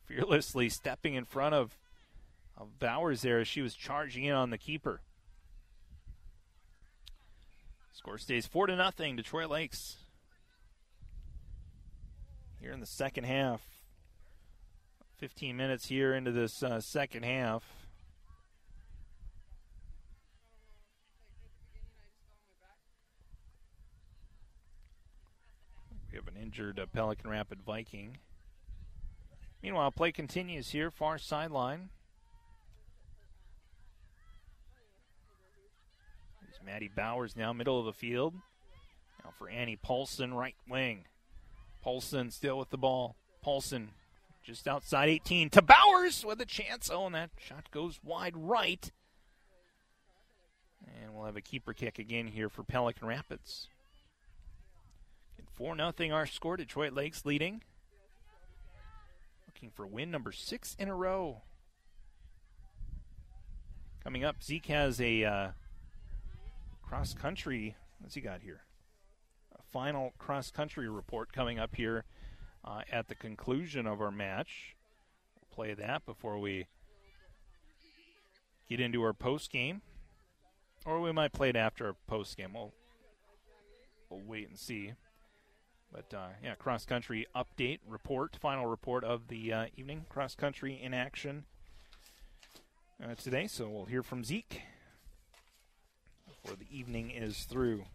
fearlessly 0.05 0.69
stepping 0.69 1.15
in 1.15 1.25
front 1.25 1.55
of 1.55 1.75
of 2.55 2.77
Bowers 2.77 3.23
there 3.23 3.39
as 3.39 3.47
she 3.47 3.63
was 3.63 3.73
charging 3.73 4.25
in 4.25 4.35
on 4.35 4.51
the 4.51 4.59
keeper. 4.59 5.01
Score 7.93 8.19
stays 8.19 8.45
four 8.45 8.67
to 8.67 8.75
nothing. 8.75 9.15
Detroit 9.15 9.49
Lakes 9.49 9.97
here 12.61 12.71
in 12.71 12.79
the 12.79 12.85
second 12.85 13.23
half. 13.23 13.72
15 15.17 15.55
minutes 15.55 15.87
here 15.87 16.13
into 16.13 16.31
this 16.31 16.63
uh, 16.63 16.81
second 16.81 17.23
half. 17.23 17.63
We 26.11 26.17
have 26.17 26.27
an 26.27 26.35
injured 26.41 26.79
uh, 26.79 26.85
Pelican 26.93 27.29
Rapid 27.29 27.61
Viking. 27.65 28.17
Meanwhile, 29.63 29.91
play 29.91 30.11
continues 30.11 30.69
here, 30.69 30.91
far 30.91 31.17
sideline. 31.17 31.89
There's 36.41 36.59
Maddie 36.65 36.91
Bowers 36.93 37.35
now 37.35 37.53
middle 37.53 37.79
of 37.79 37.85
the 37.85 37.93
field. 37.93 38.35
Now 39.23 39.31
for 39.39 39.49
Annie 39.49 39.79
Paulson, 39.81 40.33
right 40.33 40.55
wing. 40.69 41.05
Paulson 41.81 42.29
still 42.29 42.59
with 42.59 42.69
the 42.69 42.77
ball. 42.77 43.15
Paulson 43.41 43.89
just 44.43 44.67
outside 44.67 45.09
18 45.09 45.49
to 45.51 45.61
Bowers 45.61 46.25
with 46.25 46.41
a 46.41 46.45
chance. 46.45 46.89
Oh, 46.91 47.05
and 47.05 47.15
that 47.15 47.31
shot 47.37 47.71
goes 47.71 47.99
wide 48.03 48.35
right. 48.35 48.91
And 51.01 51.15
we'll 51.15 51.25
have 51.25 51.37
a 51.37 51.41
keeper 51.41 51.73
kick 51.73 51.97
again 51.97 52.27
here 52.27 52.49
for 52.49 52.63
Pelican 52.63 53.07
Rapids. 53.07 53.69
4 55.53 55.75
0 55.75 56.11
our 56.11 56.25
score. 56.25 56.57
Detroit 56.57 56.93
Lakes 56.93 57.25
leading. 57.25 57.61
Looking 59.47 59.69
for 59.69 59.87
win 59.87 60.11
number 60.11 60.31
six 60.31 60.75
in 60.79 60.89
a 60.89 60.95
row. 60.95 61.43
Coming 64.03 64.25
up, 64.25 64.43
Zeke 64.43 64.65
has 64.65 64.99
a 64.99 65.23
uh, 65.23 65.47
cross 66.81 67.13
country. 67.13 67.75
What's 67.99 68.15
he 68.15 68.21
got 68.21 68.41
here? 68.41 68.61
A 69.57 69.61
final 69.71 70.13
cross 70.17 70.51
country 70.51 70.89
report 70.89 71.31
coming 71.31 71.59
up 71.59 71.75
here 71.75 72.03
uh, 72.63 72.81
at 72.91 73.07
the 73.07 73.15
conclusion 73.15 73.87
of 73.87 74.01
our 74.01 74.11
match. 74.11 74.75
We'll 75.35 75.55
play 75.55 75.73
that 75.73 76.05
before 76.05 76.39
we 76.39 76.67
get 78.69 78.79
into 78.79 79.01
our 79.03 79.13
post 79.13 79.51
game, 79.51 79.81
or 80.85 80.99
we 81.01 81.11
might 81.11 81.33
play 81.33 81.49
it 81.49 81.55
after 81.55 81.87
our 81.87 81.95
post 82.07 82.37
game. 82.37 82.53
We'll 82.53 82.73
we'll 84.09 84.21
wait 84.25 84.49
and 84.49 84.57
see. 84.57 84.93
But 85.91 86.11
uh, 86.13 86.29
yeah, 86.43 86.55
cross 86.55 86.85
country 86.85 87.27
update 87.35 87.79
report, 87.87 88.35
final 88.41 88.65
report 88.65 89.03
of 89.03 89.27
the 89.27 89.53
uh, 89.53 89.65
evening. 89.77 90.05
Cross 90.09 90.35
country 90.35 90.79
in 90.81 90.93
action 90.93 91.45
uh, 93.03 93.13
today. 93.15 93.45
So 93.47 93.69
we'll 93.69 93.85
hear 93.85 94.01
from 94.01 94.23
Zeke 94.23 94.61
before 96.25 96.57
the 96.57 96.65
evening 96.75 97.11
is 97.11 97.43
through. 97.43 97.85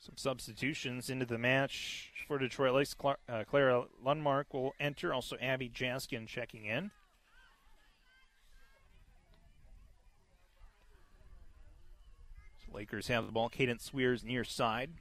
Some 0.00 0.16
substitutions 0.16 1.10
into 1.10 1.26
the 1.26 1.36
match 1.36 2.10
for 2.26 2.38
Detroit 2.38 2.72
Lakes. 2.72 2.96
Uh, 3.04 3.44
Clara 3.44 3.84
Lundmark 4.02 4.44
will 4.50 4.72
enter. 4.80 5.12
Also, 5.12 5.36
Abby 5.42 5.68
Jaskin 5.68 6.26
checking 6.26 6.64
in. 6.64 6.90
So 12.64 12.74
Lakers 12.74 13.08
have 13.08 13.26
the 13.26 13.32
ball. 13.32 13.50
Cadence 13.50 13.84
Swears 13.84 14.24
near 14.24 14.42
side. 14.42 14.92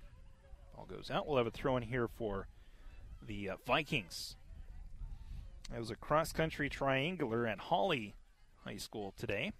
Ball 0.76 0.86
goes 0.86 1.10
out. 1.10 1.26
We'll 1.26 1.38
have 1.38 1.48
a 1.48 1.52
throw 1.52 1.78
in 1.78 1.84
here 1.84 2.10
for 2.10 2.50
the 3.26 3.52
uh, 3.52 3.56
Vikings. 3.66 4.36
It 5.74 5.80
was 5.80 5.92
a 5.92 5.96
cross 5.96 6.34
country 6.34 6.68
triangular 6.68 7.48
at 7.48 7.60
Hawley 7.60 8.16
High 8.66 8.78
School 8.78 9.14
today. 9.18 9.54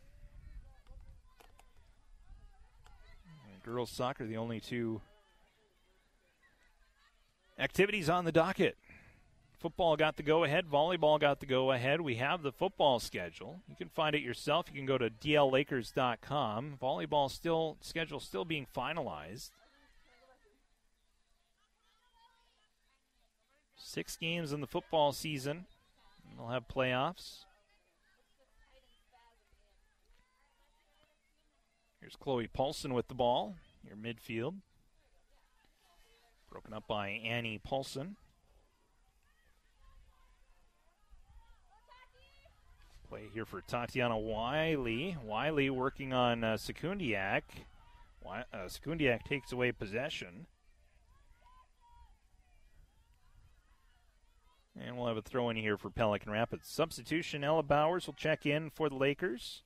Girls 3.64 3.91
soccer, 3.91 4.26
the 4.26 4.38
only 4.38 4.60
two 4.60 5.02
activities 7.60 8.10
on 8.10 8.26
the 8.26 8.31
docket 8.31 8.77
Football 9.60 9.98
got 9.98 10.15
the 10.15 10.23
go 10.23 10.45
ahead. 10.45 10.68
Volleyball 10.72 11.19
got 11.19 11.41
the 11.41 11.45
go 11.45 11.73
ahead. 11.73 11.99
We 11.99 12.15
have 12.15 12.44
the 12.44 12.52
football 12.53 13.02
schedule. 13.02 13.60
You 13.68 13.76
can 13.76 13.90
find 13.90 14.15
it 14.15 14.22
yourself. 14.22 14.68
You 14.72 14.80
can 14.80 14.86
go 14.86 14.98
to 14.98 15.10
dllakers.com. 15.10 16.77
Volleyball 16.81 17.30
still 17.30 17.76
schedule 17.81 18.22
still 18.22 18.45
being 18.45 18.65
finalized. 18.73 19.52
Six 23.76 24.15
games 24.15 24.53
in 24.53 24.61
the 24.61 24.68
football 24.68 25.11
season. 25.11 25.65
We'll 26.38 26.48
have 26.48 26.69
playoffs. 26.69 27.44
Here's 31.99 32.15
Chloe 32.15 32.48
Paulson 32.48 32.94
with 32.94 33.10
the 33.10 33.14
ball. 33.14 33.56
Your 33.86 33.98
midfield. 33.98 34.56
Broken 36.49 36.73
up 36.73 36.88
by 36.88 37.09
Annie 37.09 37.59
Paulson. 37.63 38.15
Play 43.07 43.30
here 43.34 43.45
for 43.45 43.61
Tatiana 43.61 44.17
Wiley. 44.17 45.17
Wiley 45.23 45.69
working 45.69 46.13
on 46.13 46.43
uh, 46.43 46.53
Sekundiak. 46.53 47.41
uh, 48.53 48.67
takes 49.27 49.51
away 49.51 49.71
possession. 49.71 50.47
And 54.80 54.97
we'll 54.97 55.07
have 55.07 55.17
a 55.17 55.21
throw 55.21 55.49
in 55.49 55.57
here 55.57 55.77
for 55.77 55.89
Pelican 55.89 56.31
Rapids. 56.31 56.67
Substitution 56.67 57.43
Ella 57.43 57.63
Bowers 57.63 58.07
will 58.07 58.13
check 58.13 58.45
in 58.45 58.69
for 58.69 58.89
the 58.89 58.95
Lakers. 58.95 59.63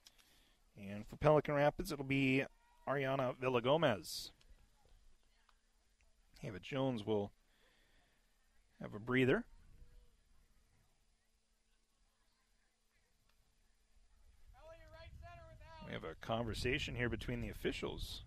And 0.77 1.05
for 1.05 1.18
Pelican 1.18 1.53
Rapids, 1.53 1.91
it'll 1.91 2.05
be 2.05 2.43
Ariana 2.88 3.35
Villagomez. 3.41 4.31
Ava 6.45 6.60
Jones 6.60 7.06
will 7.06 7.32
have 8.82 8.94
a 8.94 8.99
breather. 8.99 9.45
We 15.88 15.94
have 15.94 16.03
a 16.03 16.15
conversation 16.26 16.95
here 16.95 17.07
between 17.07 17.40
the 17.41 17.49
officials. 17.49 18.24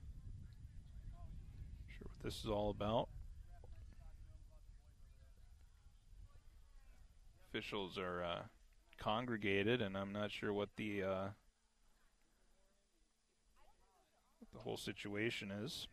Sure 1.88 2.06
what 2.06 2.22
this 2.22 2.42
is 2.42 2.46
all 2.46 2.70
about. 2.70 3.08
Officials 7.50 7.98
are 7.98 8.22
uh, 8.22 8.42
congregated, 8.98 9.82
and 9.82 9.96
I'm 9.96 10.12
not 10.12 10.30
sure 10.30 10.52
what 10.52 10.70
the 10.76 11.02
uh, 11.02 11.28
what 14.38 14.52
the 14.52 14.60
whole 14.60 14.76
situation 14.76 15.50
is. 15.50 15.86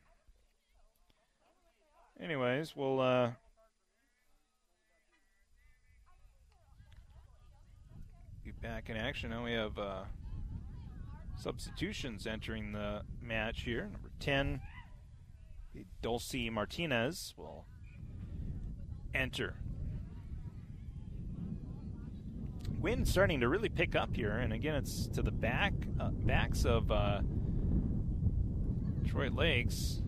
Anyways, 2.22 2.76
we'll 2.76 3.02
uh, 3.02 3.32
be 8.44 8.52
back 8.52 8.90
in 8.90 8.96
action. 8.96 9.32
Now 9.32 9.44
we 9.44 9.54
have 9.54 9.78
uh, 9.78 10.04
substitutions 11.36 12.28
entering 12.28 12.72
the 12.72 13.02
match 13.22 13.64
here. 13.64 13.90
Number 13.92 14.12
10, 14.20 14.62
Dulcie 16.02 16.50
Martinez 16.50 17.34
will 17.36 17.66
enter. 19.14 19.56
Wind 22.80 23.08
starting 23.08 23.40
to 23.40 23.50
really 23.50 23.70
pick 23.70 23.96
up 23.96 24.16
here, 24.16 24.38
and 24.38 24.54
again, 24.54 24.76
it's 24.76 25.08
to 25.08 25.22
the 25.22 25.32
back 25.32 25.74
uh, 26.00 26.10
backs 26.10 26.66
of 26.66 26.92
uh, 26.92 27.22
Detroit 29.02 29.34
Lakes 29.34 30.02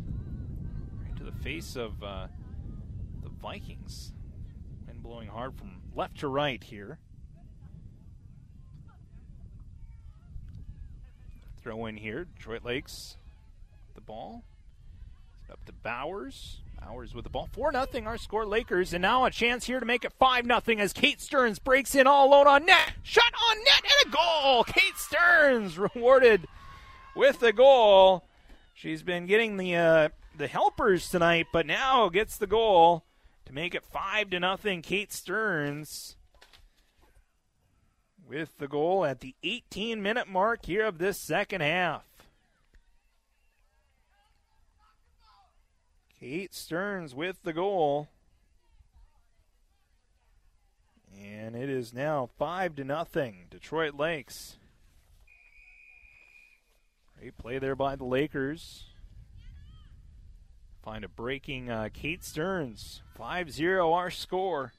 face 1.45 1.75
of 1.75 2.01
uh, 2.01 2.25
the 3.21 3.29
Vikings. 3.29 4.13
Wind 4.87 5.03
blowing 5.03 5.27
hard 5.27 5.55
from 5.55 5.79
left 5.95 6.17
to 6.21 6.27
right 6.27 6.63
here. 6.63 6.97
Throw 11.61 11.85
in 11.85 11.97
here. 11.97 12.25
Detroit 12.35 12.65
Lakes, 12.65 13.17
the 13.93 14.01
ball. 14.01 14.43
Up 15.51 15.63
to 15.65 15.71
Bowers. 15.71 16.61
Bowers 16.81 17.13
with 17.13 17.25
the 17.25 17.29
ball. 17.29 17.47
4 17.53 17.73
0 17.73 18.07
our 18.07 18.17
score, 18.17 18.47
Lakers. 18.47 18.91
And 18.91 19.03
now 19.03 19.23
a 19.25 19.29
chance 19.29 19.65
here 19.65 19.79
to 19.79 19.85
make 19.85 20.03
it 20.03 20.13
5 20.13 20.45
0 20.45 20.79
as 20.79 20.93
Kate 20.93 21.21
Stearns 21.21 21.59
breaks 21.59 21.93
in 21.93 22.07
all 22.07 22.27
alone 22.27 22.47
on 22.47 22.65
net. 22.65 22.93
Shot 23.03 23.31
on 23.51 23.57
net 23.59 23.83
and 23.83 24.11
a 24.11 24.17
goal. 24.17 24.63
Kate 24.63 24.97
Stearns 24.97 25.77
rewarded 25.95 26.47
with 27.15 27.39
the 27.39 27.53
goal. 27.53 28.23
She's 28.73 29.03
been 29.03 29.27
getting 29.27 29.57
the 29.57 29.75
uh, 29.75 30.09
the 30.37 30.47
helpers 30.47 31.09
tonight, 31.09 31.47
but 31.51 31.65
now 31.65 32.09
gets 32.09 32.37
the 32.37 32.47
goal 32.47 33.03
to 33.45 33.53
make 33.53 33.75
it 33.75 33.83
five 33.83 34.29
to 34.31 34.39
nothing. 34.39 34.81
Kate 34.81 35.11
Stearns 35.11 36.15
with 38.27 38.57
the 38.57 38.67
goal 38.67 39.05
at 39.05 39.21
the 39.21 39.35
18 39.43 40.01
minute 40.01 40.27
mark 40.27 40.65
here 40.65 40.85
of 40.85 40.97
this 40.97 41.19
second 41.19 41.61
half. 41.61 42.03
Kate 46.19 46.53
Stearns 46.55 47.13
with 47.13 47.43
the 47.43 47.53
goal. 47.53 48.07
And 51.17 51.55
it 51.55 51.69
is 51.69 51.93
now 51.93 52.29
five 52.37 52.75
to 52.75 52.83
nothing. 52.83 53.45
Detroit 53.49 53.95
Lakes. 53.95 54.57
Great 57.19 57.37
play 57.37 57.59
there 57.59 57.75
by 57.75 57.95
the 57.95 58.05
Lakers. 58.05 58.85
Find 60.85 61.03
a 61.03 61.09
breaking 61.09 61.71
uh, 61.71 61.89
Kate 61.91 62.23
Stearns. 62.23 63.01
5 63.15 63.51
0 63.51 63.91
our 63.91 64.11
score. 64.11 64.71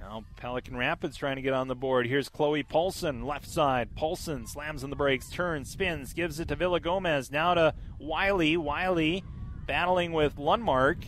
Now 0.00 0.24
Pelican 0.36 0.76
Rapids 0.76 1.16
trying 1.16 1.36
to 1.36 1.42
get 1.42 1.52
on 1.52 1.68
the 1.68 1.76
board. 1.76 2.08
Here's 2.08 2.28
Chloe 2.28 2.64
Paulson, 2.64 3.24
left 3.26 3.48
side. 3.48 3.94
Paulson 3.94 4.48
slams 4.48 4.82
on 4.82 4.90
the 4.90 4.96
brakes, 4.96 5.30
turns, 5.30 5.70
spins, 5.70 6.12
gives 6.12 6.40
it 6.40 6.48
to 6.48 6.56
Villagomez. 6.56 7.30
Now 7.30 7.54
to 7.54 7.74
Wiley. 8.00 8.56
Wiley 8.56 9.22
battling 9.68 10.10
with 10.10 10.34
Lundmark. 10.34 11.04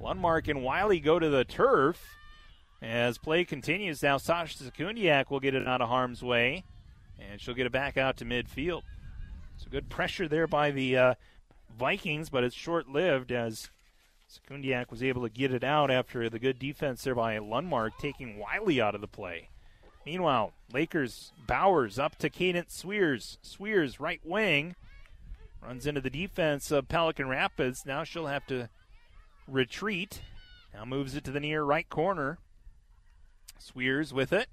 Lundmark 0.00 0.48
and 0.48 0.64
Wiley 0.64 0.98
go 0.98 1.18
to 1.18 1.28
the 1.28 1.44
turf. 1.44 2.02
As 2.80 3.18
play 3.18 3.44
continues, 3.44 4.02
now 4.02 4.16
Sasha 4.16 4.56
Sekundiak 4.56 5.30
will 5.30 5.40
get 5.40 5.54
it 5.54 5.68
out 5.68 5.82
of 5.82 5.90
harm's 5.90 6.22
way 6.22 6.64
and 7.18 7.40
she'll 7.40 7.54
get 7.54 7.66
it 7.66 7.72
back 7.72 7.96
out 7.96 8.16
to 8.18 8.24
midfield. 8.24 8.82
So 9.56 9.68
good 9.70 9.88
pressure 9.88 10.28
there 10.28 10.46
by 10.46 10.70
the 10.70 10.96
uh, 10.96 11.14
Vikings, 11.78 12.30
but 12.30 12.44
it's 12.44 12.54
short 12.54 12.88
lived 12.88 13.32
as 13.32 13.70
Sekundiak 14.30 14.90
was 14.90 15.02
able 15.02 15.22
to 15.22 15.28
get 15.28 15.52
it 15.52 15.64
out 15.64 15.90
after 15.90 16.28
the 16.28 16.38
good 16.38 16.58
defense 16.58 17.04
there 17.04 17.14
by 17.14 17.36
Lundmark, 17.38 17.92
taking 17.98 18.38
Wiley 18.38 18.80
out 18.80 18.94
of 18.94 19.00
the 19.00 19.06
play. 19.06 19.48
Meanwhile, 20.04 20.52
Lakers 20.72 21.32
Bowers 21.46 21.98
up 21.98 22.16
to 22.18 22.30
Cadence 22.30 22.74
Sweers. 22.74 23.38
Sweers 23.42 23.98
right 23.98 24.20
wing 24.24 24.76
runs 25.60 25.86
into 25.86 26.00
the 26.00 26.10
defense 26.10 26.70
of 26.70 26.88
Pelican 26.88 27.28
Rapids. 27.28 27.84
Now 27.84 28.04
she'll 28.04 28.26
have 28.26 28.46
to 28.46 28.68
retreat. 29.48 30.20
Now 30.72 30.84
moves 30.84 31.16
it 31.16 31.24
to 31.24 31.32
the 31.32 31.40
near 31.40 31.64
right 31.64 31.88
corner. 31.88 32.38
Sweers 33.58 34.12
with 34.12 34.32
it. 34.32 34.48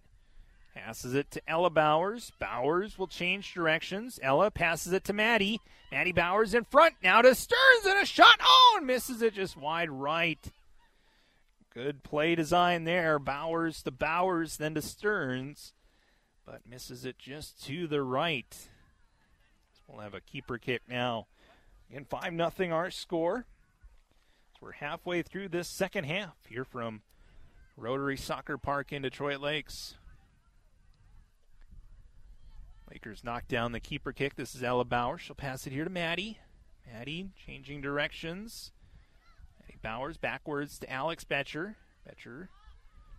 Passes 0.75 1.13
it 1.13 1.29
to 1.31 1.41
Ella 1.47 1.69
Bowers. 1.69 2.31
Bowers 2.39 2.97
will 2.97 3.07
change 3.07 3.53
directions. 3.53 4.19
Ella 4.23 4.49
passes 4.49 4.91
it 4.91 5.03
to 5.05 5.13
Maddie. 5.13 5.59
Maddie 5.91 6.11
Bowers 6.11 6.53
in 6.53 6.63
front. 6.63 6.95
Now 7.03 7.21
to 7.21 7.35
Stearns 7.35 7.85
and 7.85 8.01
a 8.01 8.05
shot. 8.05 8.39
Oh, 8.41 8.75
and 8.77 8.87
misses 8.87 9.21
it 9.21 9.35
just 9.35 9.55
wide 9.55 9.91
right. 9.91 10.39
Good 11.73 12.03
play 12.03 12.35
design 12.35 12.83
there. 12.85 13.19
Bowers 13.19 13.83
to 13.83 13.91
Bowers, 13.91 14.57
then 14.57 14.73
to 14.75 14.81
Stearns, 14.81 15.73
but 16.45 16.67
misses 16.67 17.05
it 17.05 17.17
just 17.19 17.63
to 17.65 17.87
the 17.87 18.01
right. 18.01 18.67
We'll 19.87 20.01
have 20.01 20.13
a 20.13 20.21
keeper 20.21 20.57
kick 20.57 20.81
now. 20.87 21.27
Again, 21.89 22.05
5 22.09 22.33
nothing 22.33 22.71
our 22.71 22.89
score. 22.89 23.45
So 24.53 24.59
we're 24.61 24.71
halfway 24.73 25.21
through 25.21 25.49
this 25.49 25.67
second 25.67 26.05
half 26.05 26.35
here 26.47 26.65
from 26.65 27.01
Rotary 27.77 28.17
Soccer 28.17 28.57
Park 28.57 28.91
in 28.91 29.03
Detroit 29.03 29.39
Lakes. 29.39 29.95
Lakers 32.93 33.23
knock 33.23 33.47
down 33.47 33.71
the 33.71 33.79
keeper 33.79 34.13
kick. 34.13 34.35
This 34.35 34.53
is 34.53 34.61
Ella 34.61 34.85
Bowers. 34.85 35.21
She'll 35.21 35.35
pass 35.35 35.65
it 35.65 35.73
here 35.73 35.83
to 35.83 35.89
Maddie. 35.89 36.37
Maddie 36.85 37.31
changing 37.43 37.81
directions. 37.81 38.71
Maddie 39.59 39.79
Bowers 39.81 40.17
backwards 40.17 40.77
to 40.77 40.91
Alex 40.91 41.23
Betcher. 41.23 41.75
Betcher 42.05 42.49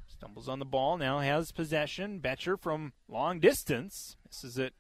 stumbles 0.07 0.49
on 0.49 0.61
the 0.61 0.65
ball. 0.65 0.97
Now 0.97 1.19
has 1.19 1.51
possession. 1.51 2.21
Betcher 2.21 2.57
from 2.57 2.93
long 3.09 3.41
distance. 3.41 4.17
Misses 4.25 4.59
it 4.59 4.75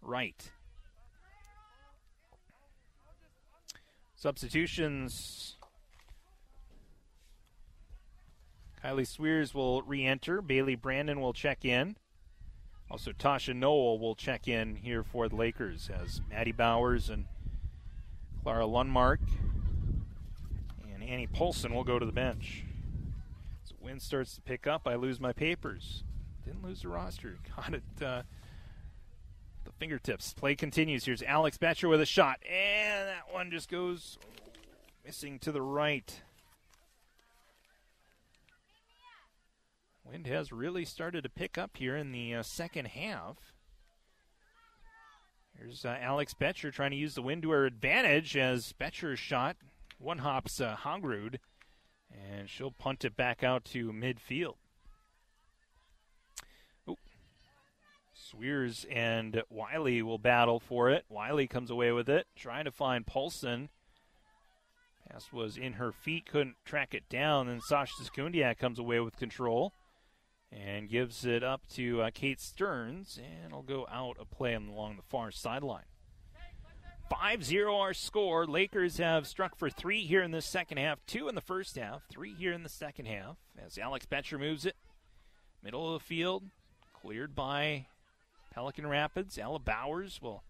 right. 0.00 0.52
Substitutions. 4.14 5.56
Kylie 8.84 9.04
Sweers 9.04 9.52
will 9.52 9.82
re 9.82 10.04
enter. 10.04 10.40
Bailey 10.40 10.76
Brandon 10.76 11.20
will 11.20 11.32
check 11.32 11.64
in. 11.64 11.96
Also, 12.90 13.12
Tasha 13.12 13.54
Noel 13.54 13.98
will 13.98 14.14
check 14.14 14.46
in 14.46 14.76
here 14.76 15.02
for 15.02 15.28
the 15.28 15.36
Lakers 15.36 15.90
as 15.90 16.20
Maddie 16.30 16.52
Bowers 16.52 17.10
and 17.10 17.24
Clara 18.42 18.64
Lundmark 18.64 19.18
and 20.94 21.02
Annie 21.02 21.26
Paulson 21.26 21.74
will 21.74 21.84
go 21.84 21.98
to 21.98 22.06
the 22.06 22.12
bench. 22.12 22.64
As 23.62 23.70
the 23.70 23.84
wind 23.84 24.02
starts 24.02 24.34
to 24.36 24.42
pick 24.42 24.66
up, 24.66 24.86
I 24.86 24.94
lose 24.94 25.20
my 25.20 25.32
papers. 25.32 26.04
Didn't 26.44 26.62
lose 26.62 26.82
the 26.82 26.88
roster. 26.88 27.36
Got 27.56 27.74
it. 27.74 27.82
Uh, 28.02 28.22
the 29.64 29.72
fingertips. 29.78 30.32
Play 30.34 30.54
continues. 30.54 31.04
Here's 31.04 31.22
Alex 31.22 31.58
Betcher 31.58 31.88
with 31.88 32.00
a 32.00 32.06
shot, 32.06 32.38
and 32.48 33.08
that 33.08 33.32
one 33.32 33.50
just 33.50 33.70
goes 33.70 34.18
missing 35.04 35.38
to 35.40 35.52
the 35.52 35.62
right. 35.62 36.22
Wind 40.04 40.26
has 40.26 40.52
really 40.52 40.84
started 40.84 41.24
to 41.24 41.30
pick 41.30 41.56
up 41.56 41.76
here 41.76 41.96
in 41.96 42.12
the 42.12 42.34
uh, 42.34 42.42
second 42.42 42.88
half. 42.88 43.36
Here's 45.58 45.84
uh, 45.84 45.96
Alex 46.00 46.34
Betcher 46.34 46.70
trying 46.70 46.90
to 46.90 46.96
use 46.96 47.14
the 47.14 47.22
wind 47.22 47.42
to 47.42 47.50
her 47.50 47.64
advantage 47.64 48.36
as 48.36 48.72
Betcher's 48.72 49.18
shot 49.18 49.56
one 49.98 50.18
hops 50.18 50.60
uh, 50.60 50.76
Haugrud, 50.76 51.38
and 52.10 52.50
she'll 52.50 52.70
punt 52.70 53.04
it 53.04 53.16
back 53.16 53.42
out 53.42 53.64
to 53.66 53.92
midfield. 53.92 54.56
Ooh. 56.88 56.98
Swears 58.12 58.84
and 58.90 59.42
Wiley 59.48 60.02
will 60.02 60.18
battle 60.18 60.60
for 60.60 60.90
it. 60.90 61.04
Wiley 61.08 61.46
comes 61.46 61.70
away 61.70 61.92
with 61.92 62.08
it, 62.08 62.26
trying 62.36 62.64
to 62.64 62.70
find 62.70 63.06
Paulson. 63.06 63.70
Pass 65.08 65.32
was 65.32 65.56
in 65.56 65.74
her 65.74 65.92
feet, 65.92 66.26
couldn't 66.26 66.56
track 66.64 66.92
it 66.92 67.08
down. 67.08 67.46
Then 67.46 67.60
Sasha 67.60 67.94
Sekundiak 68.02 68.58
comes 68.58 68.78
away 68.78 69.00
with 69.00 69.16
control 69.16 69.72
and 70.54 70.88
gives 70.88 71.24
it 71.24 71.42
up 71.42 71.66
to 71.74 72.02
uh, 72.02 72.10
Kate 72.14 72.40
Stearns, 72.40 73.18
and 73.18 73.46
it'll 73.46 73.62
go 73.62 73.86
out 73.90 74.16
a 74.20 74.24
play 74.24 74.54
along 74.54 74.96
the 74.96 75.02
far 75.02 75.30
sideline. 75.30 75.84
5 77.10 77.44
0 77.44 77.76
our 77.76 77.92
score. 77.92 78.46
Lakers 78.46 78.96
have 78.96 79.26
struck 79.26 79.56
for 79.56 79.68
three 79.68 80.04
here 80.04 80.22
in 80.22 80.30
the 80.30 80.40
second 80.40 80.78
half, 80.78 80.98
two 81.06 81.28
in 81.28 81.34
the 81.34 81.40
first 81.40 81.76
half, 81.76 82.02
three 82.08 82.34
here 82.34 82.52
in 82.52 82.62
the 82.62 82.68
second 82.68 83.06
half. 83.06 83.36
As 83.64 83.78
Alex 83.78 84.06
Betcher 84.06 84.38
moves 84.38 84.64
it, 84.64 84.76
middle 85.62 85.94
of 85.94 86.00
the 86.00 86.06
field, 86.06 86.44
cleared 86.92 87.34
by 87.34 87.86
Pelican 88.52 88.86
Rapids. 88.86 89.38
Ella 89.38 89.58
Bowers 89.58 90.20
will 90.22 90.44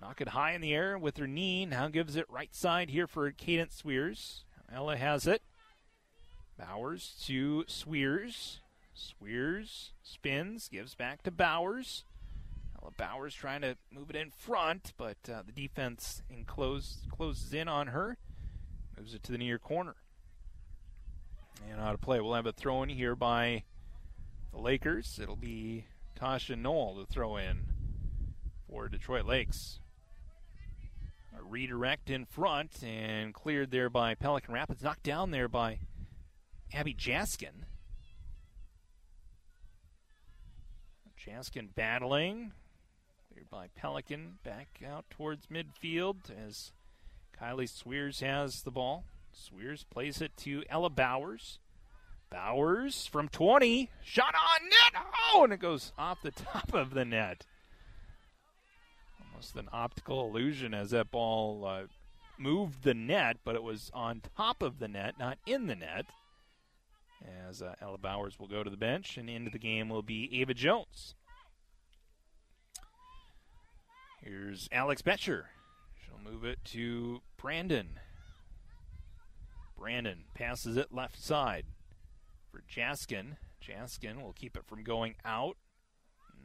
knock 0.00 0.20
it 0.20 0.28
high 0.28 0.52
in 0.52 0.60
the 0.60 0.74
air 0.74 0.98
with 0.98 1.16
her 1.18 1.26
knee. 1.26 1.64
Now 1.66 1.88
gives 1.88 2.16
it 2.16 2.26
right 2.28 2.54
side 2.54 2.90
here 2.90 3.06
for 3.06 3.30
Cadence 3.30 3.76
Swears. 3.76 4.44
Ella 4.72 4.96
has 4.96 5.26
it. 5.26 5.42
Bowers 6.58 7.14
to 7.26 7.64
Swears. 7.68 8.60
Swears 8.98 9.92
spins, 10.02 10.68
gives 10.68 10.94
back 10.94 11.22
to 11.22 11.30
Bowers. 11.30 12.04
Ella 12.82 12.90
Bowers 12.96 13.34
trying 13.34 13.60
to 13.60 13.76
move 13.92 14.10
it 14.10 14.16
in 14.16 14.30
front, 14.30 14.92
but 14.96 15.16
uh, 15.32 15.42
the 15.46 15.52
defense 15.52 16.22
enclosed, 16.28 17.08
closes 17.10 17.52
in 17.52 17.68
on 17.68 17.88
her. 17.88 18.18
Moves 18.96 19.14
it 19.14 19.22
to 19.22 19.32
the 19.32 19.38
near 19.38 19.58
corner. 19.58 19.94
And 21.70 21.80
out 21.80 21.94
of 21.94 22.00
play. 22.00 22.20
We'll 22.20 22.34
have 22.34 22.46
a 22.46 22.52
throw 22.52 22.82
in 22.82 22.88
here 22.88 23.14
by 23.14 23.62
the 24.52 24.58
Lakers. 24.58 25.18
It'll 25.22 25.36
be 25.36 25.84
Tasha 26.18 26.58
Noel 26.58 26.96
to 26.96 27.06
throw 27.06 27.36
in 27.36 27.60
for 28.68 28.88
Detroit 28.88 29.26
Lakes. 29.26 29.78
A 31.38 31.42
redirect 31.42 32.10
in 32.10 32.24
front 32.24 32.82
and 32.82 33.32
cleared 33.32 33.70
there 33.70 33.90
by 33.90 34.14
Pelican 34.16 34.54
Rapids. 34.54 34.82
Knocked 34.82 35.04
down 35.04 35.30
there 35.30 35.48
by 35.48 35.78
Abby 36.72 36.94
Jaskin. 36.94 37.64
Jaskin 41.28 41.68
battling. 41.74 42.52
Cleared 43.30 43.50
by 43.50 43.68
Pelican. 43.76 44.38
Back 44.44 44.80
out 44.86 45.04
towards 45.10 45.46
midfield 45.46 46.16
as 46.46 46.72
Kylie 47.38 47.68
Swears 47.68 48.20
has 48.20 48.62
the 48.62 48.70
ball. 48.70 49.04
Swears 49.32 49.84
plays 49.84 50.22
it 50.22 50.36
to 50.38 50.64
Ella 50.70 50.90
Bowers. 50.90 51.58
Bowers 52.30 53.06
from 53.06 53.28
20. 53.28 53.90
Shot 54.02 54.34
on 54.34 54.68
net. 54.68 55.04
Oh, 55.34 55.44
and 55.44 55.52
it 55.52 55.60
goes 55.60 55.92
off 55.98 56.22
the 56.22 56.30
top 56.52 56.72
of 56.72 56.94
the 56.94 57.04
net. 57.04 57.44
Almost 59.30 59.56
an 59.56 59.68
optical 59.72 60.26
illusion 60.26 60.72
as 60.72 60.90
that 60.90 61.10
ball 61.10 61.64
uh, 61.64 61.82
moved 62.38 62.84
the 62.84 62.94
net, 62.94 63.36
but 63.44 63.54
it 63.54 63.62
was 63.62 63.90
on 63.92 64.22
top 64.36 64.62
of 64.62 64.78
the 64.78 64.88
net, 64.88 65.14
not 65.18 65.38
in 65.46 65.66
the 65.66 65.76
net. 65.76 66.06
As 67.48 67.62
uh, 67.62 67.74
Ella 67.80 67.98
Bowers 67.98 68.38
will 68.38 68.46
go 68.46 68.62
to 68.62 68.70
the 68.70 68.76
bench, 68.76 69.16
and 69.16 69.28
into 69.28 69.50
the 69.50 69.58
game 69.58 69.88
will 69.88 70.02
be 70.02 70.40
Ava 70.40 70.54
Jones. 70.54 71.14
Here's 74.20 74.68
Alex 74.72 75.02
Betcher. 75.02 75.50
She'll 75.94 76.32
move 76.32 76.44
it 76.44 76.58
to 76.66 77.20
Brandon. 77.36 77.98
Brandon 79.76 80.24
passes 80.34 80.76
it 80.76 80.92
left 80.92 81.22
side 81.22 81.66
for 82.50 82.62
Jaskin. 82.68 83.36
Jaskin 83.60 84.20
will 84.20 84.32
keep 84.32 84.56
it 84.56 84.66
from 84.66 84.82
going 84.82 85.14
out. 85.24 85.56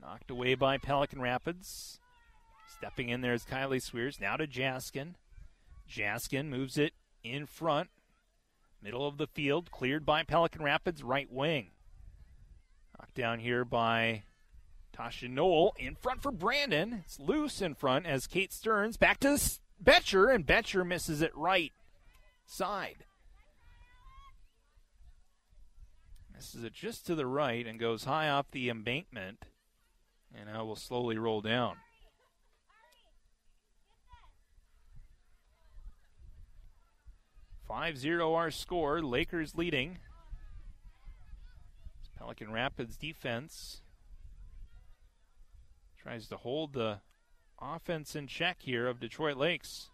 Knocked 0.02 0.30
away 0.30 0.56
by 0.56 0.78
Pelican 0.78 1.22
Rapids. 1.22 2.00
Stepping 2.68 3.10
in 3.10 3.22
there 3.22 3.34
is 3.34 3.46
Kylie 3.46 3.82
Swears. 3.82 4.20
Now 4.20 4.38
to 4.38 4.46
Jaskin. 4.46 5.16
Jaskin 5.90 6.50
moves 6.50 6.78
it 6.78 6.94
in 7.24 7.46
front. 7.46 7.90
Middle 8.82 9.08
of 9.08 9.18
the 9.18 9.28
field. 9.28 9.72
Cleared 9.72 10.06
by 10.06 10.24
Pelican 10.24 10.62
Rapids. 10.62 11.02
Right 11.04 11.32
wing. 11.32 11.72
Knocked 13.00 13.16
down 13.16 13.40
here 13.40 13.66
by 13.66 14.24
Tasha 14.98 15.30
Noel 15.30 15.74
in 15.78 15.96
front 15.96 16.22
for 16.22 16.32
Brandon. 16.32 17.04
It's 17.06 17.20
loose 17.20 17.62
in 17.62 17.76
front 17.76 18.06
as 18.06 18.28
Kate 18.28 18.54
Stearns 18.54 18.98
back 18.98 19.20
to 19.22 19.40
Betcher, 19.80 20.30
and 20.30 20.46
Betcher 20.46 20.86
misses 20.86 21.22
it 21.22 21.36
right 21.36 21.72
side. 22.46 23.06
Misses 26.34 26.64
it 26.64 26.74
just 26.74 27.06
to 27.08 27.16
the 27.16 27.26
right 27.26 27.66
and 27.66 27.80
goes 27.80 28.06
high 28.06 28.30
off 28.30 28.52
the 28.52 28.70
embankment, 28.70 29.46
and 30.36 30.48
now 30.48 30.66
will 30.66 30.76
slowly 30.76 31.18
roll 31.18 31.42
down. 31.42 31.76
Five 37.68 37.98
zero 37.98 38.36
our 38.36 38.52
score. 38.52 39.02
Lakers 39.02 39.56
leading. 39.56 39.98
Pelican 42.18 42.52
Rapids 42.52 42.96
defense 42.96 43.82
tries 46.04 46.28
to 46.28 46.38
hold 46.38 46.74
the 46.74 47.00
offense 47.62 48.16
in 48.16 48.28
check 48.28 48.58
here 48.60 48.88
of 48.88 49.00
Detroit 49.00 49.38
Lakes. 49.38 49.90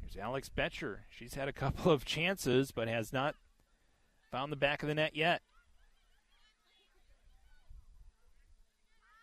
Here's 0.00 0.16
Alex 0.16 0.48
Betcher. 0.48 1.04
She's 1.08 1.34
had 1.34 1.46
a 1.48 1.52
couple 1.52 1.92
of 1.92 2.04
chances, 2.04 2.72
but 2.72 2.88
has 2.88 3.12
not 3.12 3.36
found 4.32 4.50
the 4.50 4.56
back 4.56 4.82
of 4.82 4.88
the 4.88 4.94
net 4.96 5.14
yet. 5.14 5.42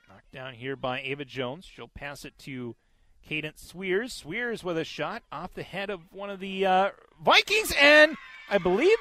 Knocked 0.09 0.31
down 0.31 0.53
here 0.53 0.77
by 0.77 1.01
Ava 1.01 1.25
Jones. 1.25 1.65
She'll 1.65 1.89
pass 1.89 2.23
it 2.23 2.37
to 2.39 2.75
Cadence 3.21 3.61
Swears. 3.61 4.13
Swears 4.13 4.63
with 4.63 4.77
a 4.77 4.85
shot 4.85 5.23
off 5.33 5.53
the 5.53 5.63
head 5.63 5.89
of 5.89 6.13
one 6.13 6.29
of 6.29 6.39
the 6.39 6.65
uh, 6.65 6.89
Vikings, 7.21 7.73
and 7.77 8.15
I 8.49 8.57
believe 8.57 8.97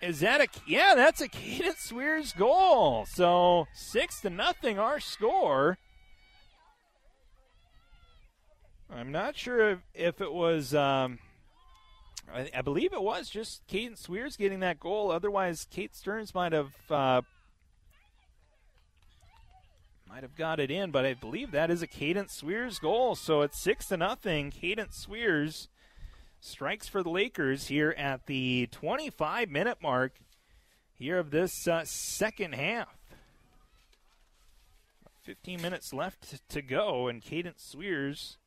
is 0.00 0.20
that 0.20 0.40
a 0.40 0.48
yeah? 0.66 0.94
That's 0.94 1.20
a 1.20 1.28
Cadence 1.28 1.80
Swears 1.80 2.32
goal. 2.32 3.06
So 3.06 3.66
six 3.74 4.20
to 4.20 4.30
nothing, 4.30 4.78
our 4.78 5.00
score. 5.00 5.78
I'm 8.90 9.10
not 9.10 9.36
sure 9.36 9.70
if, 9.70 9.78
if 9.94 10.20
it 10.20 10.32
was. 10.32 10.74
Um, 10.74 11.18
I, 12.32 12.50
I, 12.54 12.62
believe 12.62 12.92
it 12.92 13.02
was 13.02 13.28
just 13.28 13.66
Cadence 13.66 14.02
Swears 14.02 14.36
getting 14.36 14.60
that 14.60 14.78
goal. 14.78 15.10
Otherwise, 15.10 15.66
Kate 15.70 15.94
Stearns 15.94 16.34
might 16.34 16.52
have 16.52 16.72
uh, 16.90 17.22
might 20.08 20.22
have 20.22 20.36
got 20.36 20.60
it 20.60 20.70
in. 20.70 20.90
But 20.90 21.04
I 21.04 21.14
believe 21.14 21.50
that 21.50 21.70
is 21.70 21.82
a 21.82 21.86
Cadence 21.86 22.34
Swears 22.34 22.78
goal. 22.78 23.16
So 23.16 23.42
it's 23.42 23.60
six 23.60 23.86
to 23.86 23.96
nothing. 23.96 24.50
Cadence 24.50 24.96
Swears 24.96 25.68
strikes 26.46 26.86
for 26.86 27.02
the 27.02 27.10
Lakers 27.10 27.66
here 27.66 27.94
at 27.98 28.26
the 28.26 28.68
25 28.70 29.50
minute 29.50 29.78
mark 29.82 30.12
here 30.94 31.18
of 31.18 31.30
this 31.30 31.66
uh, 31.66 31.84
second 31.84 32.54
half. 32.54 32.96
15 35.22 35.60
minutes 35.60 35.92
left 35.92 36.48
to 36.48 36.62
go, 36.62 37.08
and 37.08 37.20
Cadence 37.20 37.74
Swears 37.74 38.38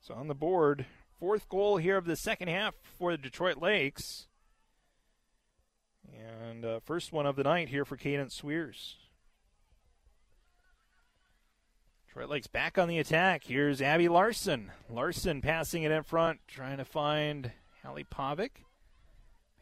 is 0.00 0.10
on 0.10 0.28
the 0.28 0.34
board. 0.34 0.86
Fourth 1.18 1.48
goal 1.48 1.78
here 1.78 1.96
of 1.96 2.04
the 2.04 2.14
second 2.14 2.48
half 2.48 2.74
for 2.98 3.10
the 3.10 3.18
Detroit 3.18 3.56
Lakes. 3.56 4.28
And 6.14 6.64
uh, 6.64 6.80
first 6.84 7.12
one 7.12 7.26
of 7.26 7.34
the 7.34 7.42
night 7.42 7.68
here 7.68 7.84
for 7.84 7.96
Cadence 7.96 8.36
Swears. 8.36 8.94
Detroit 12.16 12.30
Lakes 12.30 12.46
back 12.46 12.78
on 12.78 12.88
the 12.88 12.98
attack. 12.98 13.44
Here's 13.44 13.82
Abby 13.82 14.08
Larson. 14.08 14.72
Larson 14.88 15.42
passing 15.42 15.82
it 15.82 15.92
in 15.92 16.02
front, 16.02 16.40
trying 16.48 16.78
to 16.78 16.84
find 16.86 17.52
Hallie 17.84 18.06
Pavic. 18.10 18.62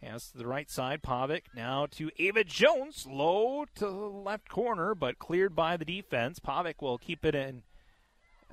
Pass 0.00 0.30
to 0.30 0.38
the 0.38 0.46
right 0.46 0.70
side. 0.70 1.02
Pavic 1.02 1.46
now 1.56 1.86
to 1.86 2.12
Ava 2.16 2.44
Jones. 2.44 3.08
Low 3.10 3.64
to 3.74 3.84
the 3.84 3.90
left 3.90 4.48
corner, 4.48 4.94
but 4.94 5.18
cleared 5.18 5.56
by 5.56 5.76
the 5.76 5.84
defense. 5.84 6.38
Pavic 6.38 6.80
will 6.80 6.96
keep 6.96 7.24
it 7.24 7.34
in 7.34 7.64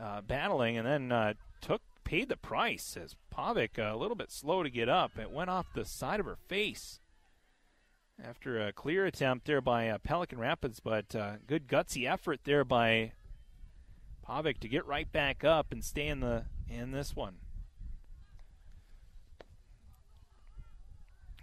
uh, 0.01 0.21
battling 0.21 0.79
and 0.79 0.87
then 0.87 1.11
uh, 1.11 1.33
took 1.61 1.83
paid 2.03 2.27
the 2.27 2.37
price 2.37 2.97
as 2.99 3.15
Pavic 3.31 3.77
uh, 3.77 3.95
a 3.95 3.97
little 3.97 4.15
bit 4.15 4.31
slow 4.31 4.63
to 4.63 4.71
get 4.71 4.89
up. 4.89 5.11
It 5.19 5.29
went 5.29 5.51
off 5.51 5.67
the 5.75 5.85
side 5.85 6.19
of 6.19 6.25
her 6.25 6.39
face 6.47 6.99
after 8.19 8.59
a 8.59 8.73
clear 8.73 9.05
attempt 9.05 9.45
there 9.45 9.61
by 9.61 9.89
uh, 9.89 9.99
Pelican 9.99 10.39
Rapids, 10.39 10.79
but 10.79 11.13
uh, 11.13 11.33
good 11.45 11.67
gutsy 11.67 12.11
effort 12.11 12.39
there 12.45 12.65
by 12.65 13.11
Pavic 14.31 14.59
to 14.59 14.69
get 14.69 14.85
right 14.85 15.11
back 15.11 15.43
up 15.43 15.73
and 15.73 15.83
stay 15.83 16.07
in 16.07 16.21
the 16.21 16.45
in 16.69 16.91
this 16.91 17.15
one. 17.15 17.35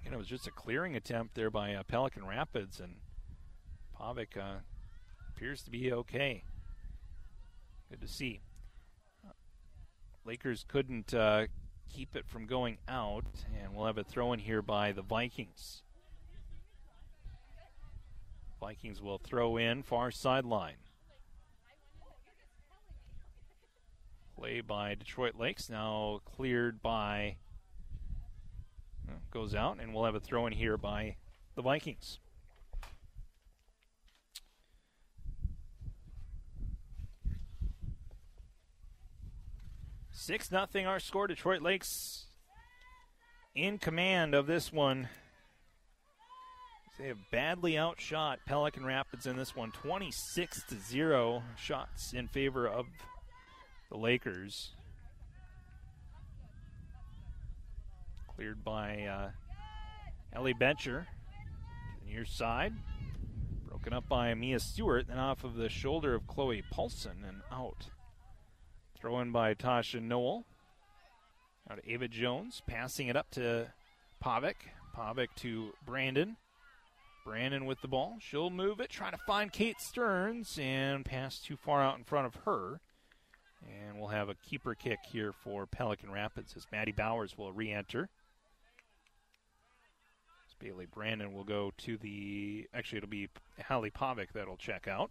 And 0.05 0.15
it 0.15 0.17
was 0.17 0.27
just 0.27 0.47
a 0.47 0.51
clearing 0.51 0.97
attempt 0.97 1.35
there 1.35 1.51
by 1.51 1.75
uh, 1.75 1.83
Pelican 1.83 2.27
Rapids, 2.27 2.81
and 2.81 2.97
Pavic 4.01 4.39
uh, 4.39 4.61
appears 5.29 5.63
to 5.65 5.71
be 5.71 5.93
okay. 5.93 6.45
Good 7.91 8.01
to 8.01 8.09
see. 8.09 8.41
Lakers 10.25 10.65
couldn't 10.67 11.13
uh, 11.13 11.47
keep 11.91 12.17
it 12.17 12.27
from 12.27 12.47
going 12.47 12.79
out, 12.89 13.27
and 13.61 13.75
we'll 13.75 13.85
have 13.85 13.99
a 13.99 14.05
throw 14.05 14.33
in 14.33 14.39
here 14.39 14.63
by 14.63 14.93
the 14.93 15.03
Vikings. 15.03 15.83
Vikings 18.61 19.03
will 19.03 19.19
throw 19.19 19.59
in 19.59 19.83
far 19.83 20.11
sideline. 20.11 20.77
Play 24.39 24.61
by 24.61 24.95
Detroit 24.95 25.35
Lakes, 25.37 25.69
now 25.69 26.21
cleared 26.25 26.81
by. 26.81 27.39
Uh, 29.09 29.15
goes 29.33 29.53
out, 29.53 29.81
and 29.81 29.93
we'll 29.93 30.05
have 30.05 30.15
a 30.15 30.21
throw 30.21 30.47
in 30.47 30.53
here 30.53 30.77
by 30.77 31.17
the 31.57 31.63
Vikings. 31.63 32.21
Six 40.13 40.53
nothing 40.53 40.87
our 40.87 41.01
score. 41.01 41.27
Detroit 41.27 41.63
Lakes 41.63 42.27
in 43.57 43.79
command 43.79 44.37
of 44.37 44.47
this 44.47 44.73
one. 44.73 45.09
They 46.97 47.09
have 47.09 47.19
badly 47.33 47.77
outshot 47.77 48.39
Pelican 48.47 48.85
Rapids 48.85 49.27
in 49.27 49.37
this 49.37 49.57
one, 49.57 49.73
26 49.73 50.63
to 50.69 50.77
zero 50.77 51.43
shots 51.57 52.13
in 52.13 52.29
favor 52.29 52.69
of 52.69 52.87
the 53.91 53.97
Lakers. 53.97 54.71
Cleared 58.35 58.63
by 58.63 59.03
uh, 59.03 59.31
Ellie 60.33 60.53
Bencher 60.53 61.07
to 61.07 62.05
the 62.05 62.13
near 62.13 62.25
side. 62.25 62.73
Broken 63.67 63.93
up 63.93 64.09
by 64.09 64.35
Mia 64.35 64.61
Stewart, 64.61 65.07
then 65.09 65.19
off 65.19 65.45
of 65.45 65.55
the 65.55 65.69
shoulder 65.69 66.15
of 66.15 66.27
Chloe 66.27 66.63
Paulson 66.71 67.25
and 67.27 67.43
out. 67.51 67.89
Throw 68.97 69.21
in 69.21 69.33
by 69.33 69.55
Tasha 69.55 70.03
Noel. 70.03 70.45
Now 71.69 71.77
to 71.77 71.91
Ava 71.91 72.09
Jones, 72.09 72.63
passing 72.67 73.09
it 73.09 73.17
up 73.17 73.31
to 73.33 73.69
Pavic. 74.25 74.55
Pavic 74.97 75.29
to 75.37 75.73
Brandon. 75.85 76.37
Brandon 77.25 77.67
with 77.67 77.81
the 77.83 77.89
ball. 77.89 78.17
She'll 78.21 78.51
move 78.51 78.81
it, 78.81 78.89
try 78.89 79.11
to 79.11 79.19
find 79.27 79.53
Kate 79.53 79.81
Stearns, 79.81 80.59
and 80.59 81.05
pass 81.05 81.39
too 81.39 81.57
far 81.57 81.83
out 81.83 81.99
in 81.99 82.05
front 82.05 82.27
of 82.27 82.35
her. 82.47 82.81
And 83.67 83.99
we'll 83.99 84.09
have 84.09 84.29
a 84.29 84.35
keeper 84.35 84.75
kick 84.75 85.01
here 85.11 85.33
for 85.33 85.67
Pelican 85.67 86.11
Rapids 86.11 86.55
as 86.57 86.67
Maddie 86.71 86.93
Bowers 86.93 87.37
will 87.37 87.53
re 87.53 87.73
enter. 87.73 88.09
Bailey 90.59 90.87
Brandon 90.87 91.33
will 91.33 91.45
go 91.45 91.73
to 91.79 91.97
the. 91.97 92.67
Actually, 92.75 92.99
it'll 92.99 93.09
be 93.09 93.29
Hallie 93.69 93.91
Pavic 93.91 94.33
that'll 94.35 94.57
check 94.57 94.89
out. 94.89 95.11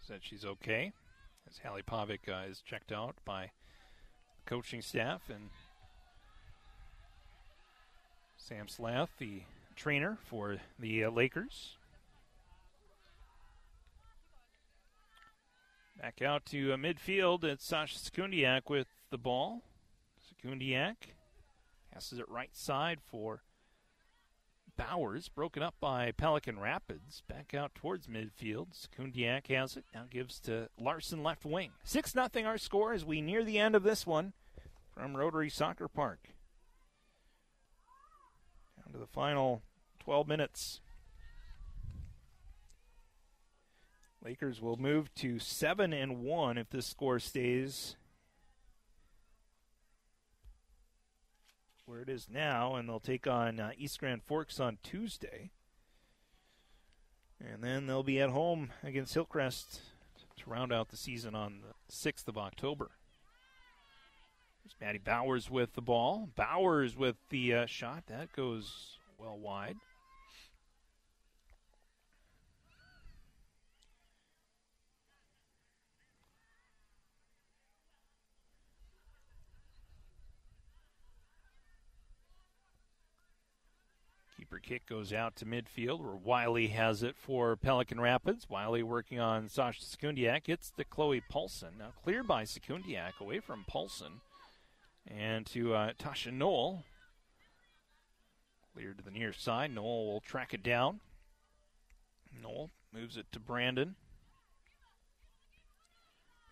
Says 0.00 0.08
that 0.08 0.20
she's 0.22 0.44
okay. 0.44 0.92
As 1.48 1.58
Hallie 1.58 1.82
Pavic 1.82 2.28
uh, 2.28 2.48
is 2.50 2.60
checked 2.60 2.92
out 2.92 3.16
by 3.24 3.50
the 4.44 4.50
coaching 4.50 4.82
staff 4.82 5.22
and 5.28 5.50
Sam 8.36 8.68
Slath, 8.68 9.10
the 9.18 9.42
trainer 9.76 10.18
for 10.24 10.58
the 10.78 11.04
uh, 11.04 11.10
Lakers. 11.10 11.76
Back 16.00 16.22
out 16.22 16.44
to 16.46 16.72
uh, 16.72 16.76
midfield. 16.76 17.44
It's 17.44 17.64
Sasha 17.64 17.98
Sekundiak 17.98 18.68
with 18.68 18.88
the 19.10 19.18
ball. 19.18 19.62
Sekundiak 20.20 20.96
passes 21.92 22.18
it 22.18 22.28
right 22.28 22.54
side 22.56 22.98
for 23.04 23.42
Bowers, 24.76 25.28
broken 25.28 25.62
up 25.62 25.74
by 25.80 26.12
Pelican 26.12 26.58
Rapids. 26.58 27.22
Back 27.28 27.54
out 27.54 27.74
towards 27.74 28.06
midfield. 28.06 28.68
Sekundiak 28.72 29.48
has 29.48 29.76
it. 29.76 29.84
Now 29.94 30.04
gives 30.10 30.40
to 30.40 30.70
Larson 30.80 31.22
left 31.22 31.44
wing. 31.44 31.72
6 31.84 32.12
0 32.12 32.28
our 32.44 32.58
score 32.58 32.92
as 32.92 33.04
we 33.04 33.20
near 33.20 33.44
the 33.44 33.58
end 33.58 33.76
of 33.76 33.82
this 33.82 34.06
one 34.06 34.32
from 34.94 35.16
Rotary 35.16 35.50
Soccer 35.50 35.88
Park. 35.88 36.30
Down 38.78 38.92
to 38.92 38.98
the 38.98 39.06
final 39.06 39.62
12 40.00 40.26
minutes. 40.26 40.80
Lakers 44.24 44.62
will 44.62 44.76
move 44.76 45.12
to 45.16 45.38
7 45.38 45.92
and 45.92 46.20
1 46.20 46.58
if 46.58 46.70
this 46.70 46.86
score 46.86 47.18
stays 47.18 47.96
where 51.86 52.00
it 52.00 52.08
is 52.08 52.28
now, 52.30 52.76
and 52.76 52.88
they'll 52.88 53.00
take 53.00 53.26
on 53.26 53.58
uh, 53.58 53.70
East 53.76 53.98
Grand 53.98 54.22
Forks 54.22 54.60
on 54.60 54.78
Tuesday. 54.82 55.50
And 57.40 57.62
then 57.62 57.86
they'll 57.86 58.04
be 58.04 58.20
at 58.20 58.30
home 58.30 58.70
against 58.84 59.14
Hillcrest 59.14 59.80
to 60.38 60.50
round 60.50 60.72
out 60.72 60.88
the 60.88 60.96
season 60.96 61.34
on 61.34 61.60
the 61.60 61.92
6th 61.92 62.28
of 62.28 62.38
October. 62.38 62.92
There's 64.64 64.76
Maddie 64.80 64.98
Bowers 65.04 65.50
with 65.50 65.74
the 65.74 65.82
ball. 65.82 66.28
Bowers 66.36 66.96
with 66.96 67.16
the 67.30 67.54
uh, 67.54 67.66
shot. 67.66 68.04
That 68.06 68.32
goes 68.32 68.98
well 69.18 69.36
wide. 69.36 69.76
Keeper 84.52 84.60
kick 84.60 84.86
goes 84.86 85.14
out 85.14 85.34
to 85.36 85.46
midfield 85.46 86.00
where 86.00 86.14
Wiley 86.14 86.66
has 86.68 87.02
it 87.02 87.16
for 87.16 87.56
Pelican 87.56 87.98
Rapids. 87.98 88.50
Wiley 88.50 88.82
working 88.82 89.18
on 89.18 89.48
Sasha 89.48 89.80
Sekundiak. 89.80 90.42
It's 90.46 90.70
to 90.72 90.84
Chloe 90.84 91.22
Paulson. 91.26 91.70
Now 91.78 91.92
cleared 92.04 92.28
by 92.28 92.42
Sekundiak 92.42 93.18
away 93.18 93.40
from 93.40 93.64
Paulson. 93.66 94.20
And 95.06 95.46
to 95.46 95.72
uh, 95.72 95.92
Tasha 95.98 96.30
Noel. 96.30 96.84
Cleared 98.74 98.98
to 98.98 99.04
the 99.04 99.10
near 99.10 99.32
side. 99.32 99.74
Noel 99.74 100.04
will 100.04 100.20
track 100.20 100.52
it 100.52 100.62
down. 100.62 101.00
Noel 102.42 102.68
moves 102.92 103.16
it 103.16 103.32
to 103.32 103.40
Brandon. 103.40 103.94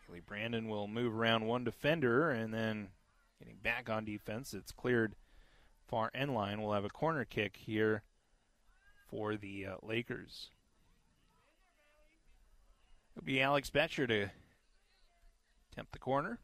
Haley 0.07 0.23
Brandon 0.27 0.71
will 0.71 0.89
move 0.89 1.15
around 1.15 1.45
one 1.45 1.65
defender 1.65 2.31
and 2.31 2.55
then 2.55 2.89
getting 3.39 3.59
back 3.63 3.91
on 3.91 4.07
defense. 4.07 4.55
It's 4.55 4.73
cleared 4.73 5.17
far 5.91 6.11
end 6.15 6.33
line. 6.33 6.63
We'll 6.63 6.73
have 6.73 6.85
a 6.85 6.89
corner 6.89 7.25
kick 7.25 7.57
here 7.57 8.03
for 9.11 9.37
the 9.37 9.67
uh, 9.67 9.75
Lakers. 9.83 10.51
It'll 13.17 13.27
be 13.27 13.43
Alex 13.43 13.71
Betcher 13.71 14.07
to 14.07 14.31
attempt 15.73 15.93
the 15.93 15.99
corner. 15.99 16.39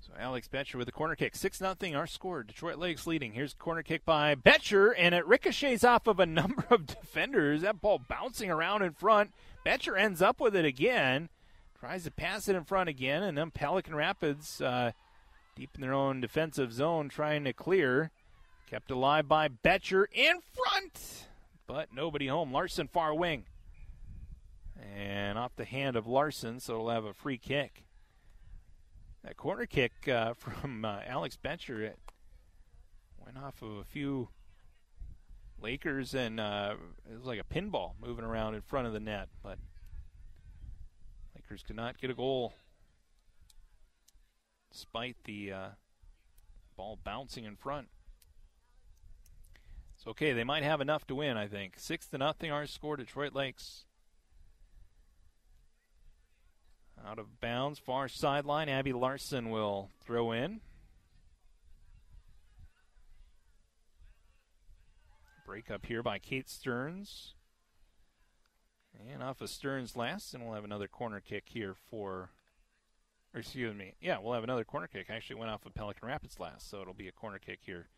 So 0.00 0.12
Alex 0.18 0.48
Betcher 0.48 0.78
with 0.78 0.88
a 0.88 0.92
corner 0.92 1.14
kick. 1.14 1.36
6 1.36 1.58
0 1.58 1.76
our 1.94 2.06
score. 2.06 2.42
Detroit 2.42 2.78
Lakes 2.78 3.06
leading. 3.06 3.32
Here's 3.32 3.52
corner 3.52 3.82
kick 3.82 4.06
by 4.06 4.34
Betcher, 4.34 4.90
and 4.96 5.14
it 5.14 5.26
ricochets 5.26 5.84
off 5.84 6.06
of 6.06 6.18
a 6.18 6.26
number 6.26 6.64
of 6.70 6.86
defenders. 6.86 7.60
That 7.60 7.82
ball 7.82 8.00
bouncing 8.08 8.50
around 8.50 8.82
in 8.82 8.92
front. 8.92 9.32
Betcher 9.64 9.96
ends 9.96 10.20
up 10.20 10.40
with 10.40 10.56
it 10.56 10.64
again. 10.64 11.28
Tries 11.78 12.04
to 12.04 12.10
pass 12.10 12.48
it 12.48 12.56
in 12.56 12.64
front 12.64 12.88
again, 12.88 13.22
and 13.22 13.36
then 13.36 13.50
Pelican 13.50 13.94
Rapids, 13.94 14.60
uh, 14.60 14.92
deep 15.56 15.70
in 15.74 15.80
their 15.80 15.92
own 15.92 16.20
defensive 16.20 16.72
zone, 16.72 17.08
trying 17.08 17.44
to 17.44 17.52
clear. 17.52 18.10
Kept 18.70 18.90
alive 18.90 19.28
by 19.28 19.48
Betcher 19.48 20.08
in 20.12 20.36
front, 20.54 21.26
but 21.66 21.88
nobody 21.92 22.28
home. 22.28 22.52
Larson 22.52 22.88
far 22.88 23.14
wing. 23.14 23.44
And 24.96 25.38
off 25.38 25.56
the 25.56 25.64
hand 25.64 25.96
of 25.96 26.06
Larson, 26.06 26.58
so 26.60 26.74
it'll 26.74 26.90
have 26.90 27.04
a 27.04 27.12
free 27.12 27.38
kick. 27.38 27.84
That 29.24 29.36
corner 29.36 29.66
kick 29.66 30.08
uh, 30.08 30.34
from 30.38 30.84
uh, 30.84 31.00
Alex 31.06 31.36
Betcher 31.36 31.82
it 31.82 31.98
went 33.24 33.38
off 33.38 33.62
of 33.62 33.76
a 33.76 33.84
few 33.84 34.28
Lakers, 35.62 36.14
and 36.14 36.40
uh, 36.40 36.74
it 37.10 37.16
was 37.16 37.24
like 37.24 37.40
a 37.40 37.54
pinball 37.54 37.92
moving 38.04 38.24
around 38.24 38.54
in 38.54 38.62
front 38.62 38.86
of 38.86 38.92
the 38.92 39.00
net, 39.00 39.28
but 39.42 39.58
Lakers 41.34 41.62
could 41.62 41.76
not 41.76 42.00
get 42.00 42.10
a 42.10 42.14
goal 42.14 42.52
despite 44.72 45.16
the 45.24 45.52
uh, 45.52 45.68
ball 46.76 46.98
bouncing 47.04 47.44
in 47.44 47.56
front. 47.56 47.88
It's 49.96 50.06
okay. 50.06 50.32
They 50.32 50.44
might 50.44 50.64
have 50.64 50.80
enough 50.80 51.06
to 51.06 51.14
win, 51.14 51.36
I 51.36 51.46
think. 51.46 51.74
Six 51.78 52.06
to 52.08 52.18
nothing 52.18 52.50
our 52.50 52.66
score, 52.66 52.96
Detroit 52.96 53.34
Lakes. 53.34 53.84
Out 57.06 57.18
of 57.18 57.40
bounds, 57.40 57.78
far 57.78 58.08
sideline. 58.08 58.68
Abby 58.68 58.92
Larson 58.92 59.50
will 59.50 59.90
throw 60.04 60.32
in. 60.32 60.60
Break 65.52 65.70
up 65.70 65.84
here 65.84 66.02
by 66.02 66.18
Kate 66.18 66.48
Stearns. 66.48 67.34
And 69.10 69.22
off 69.22 69.42
of 69.42 69.50
Stearns 69.50 69.94
last, 69.94 70.32
and 70.32 70.42
we'll 70.42 70.54
have 70.54 70.64
another 70.64 70.88
corner 70.88 71.20
kick 71.20 71.44
here 71.48 71.74
for. 71.90 72.30
excuse 73.34 73.74
me. 73.74 73.92
Yeah, 74.00 74.16
we'll 74.18 74.32
have 74.32 74.44
another 74.44 74.64
corner 74.64 74.86
kick. 74.86 75.08
I 75.10 75.16
actually, 75.16 75.36
went 75.36 75.50
off 75.50 75.66
of 75.66 75.74
Pelican 75.74 76.08
Rapids 76.08 76.40
last, 76.40 76.70
so 76.70 76.80
it'll 76.80 76.94
be 76.94 77.06
a 77.06 77.12
corner 77.12 77.38
kick 77.38 77.58
here 77.66 77.88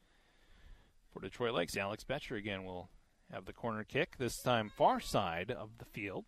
for 1.12 1.20
Detroit 1.20 1.54
Lakes. 1.54 1.76
Alex 1.76 2.02
Betcher 2.02 2.34
again 2.34 2.64
will 2.64 2.90
have 3.32 3.44
the 3.44 3.52
corner 3.52 3.84
kick, 3.84 4.16
this 4.18 4.42
time 4.42 4.68
far 4.68 4.98
side 4.98 5.52
of 5.52 5.78
the 5.78 5.84
field. 5.84 6.24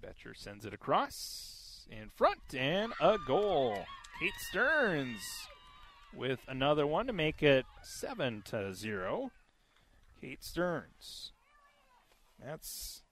Betcher 0.00 0.32
sends 0.32 0.64
it 0.64 0.72
across 0.72 1.86
in 1.90 2.08
front 2.08 2.54
and 2.54 2.94
a 2.98 3.18
goal. 3.26 3.84
Kate 4.18 4.32
Stearns 4.48 5.20
with 6.16 6.40
another 6.48 6.86
one 6.86 7.06
to 7.06 7.12
make 7.12 7.42
it 7.42 7.66
7 7.82 8.42
to 8.46 8.74
0. 8.74 9.30
Kate 10.20 10.42
Stearns. 10.42 11.32
That's 12.42 13.02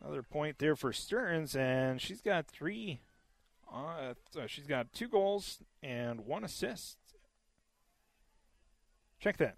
another 0.00 0.22
point 0.22 0.58
there 0.58 0.76
for 0.76 0.92
Stearns, 0.92 1.56
and 1.56 2.00
she's 2.00 2.20
got 2.20 2.46
three. 2.46 3.00
Uh, 3.72 4.14
she's 4.46 4.66
got 4.66 4.92
two 4.92 5.08
goals 5.08 5.58
and 5.82 6.26
one 6.26 6.44
assist. 6.44 6.98
Check 9.18 9.38
that. 9.38 9.56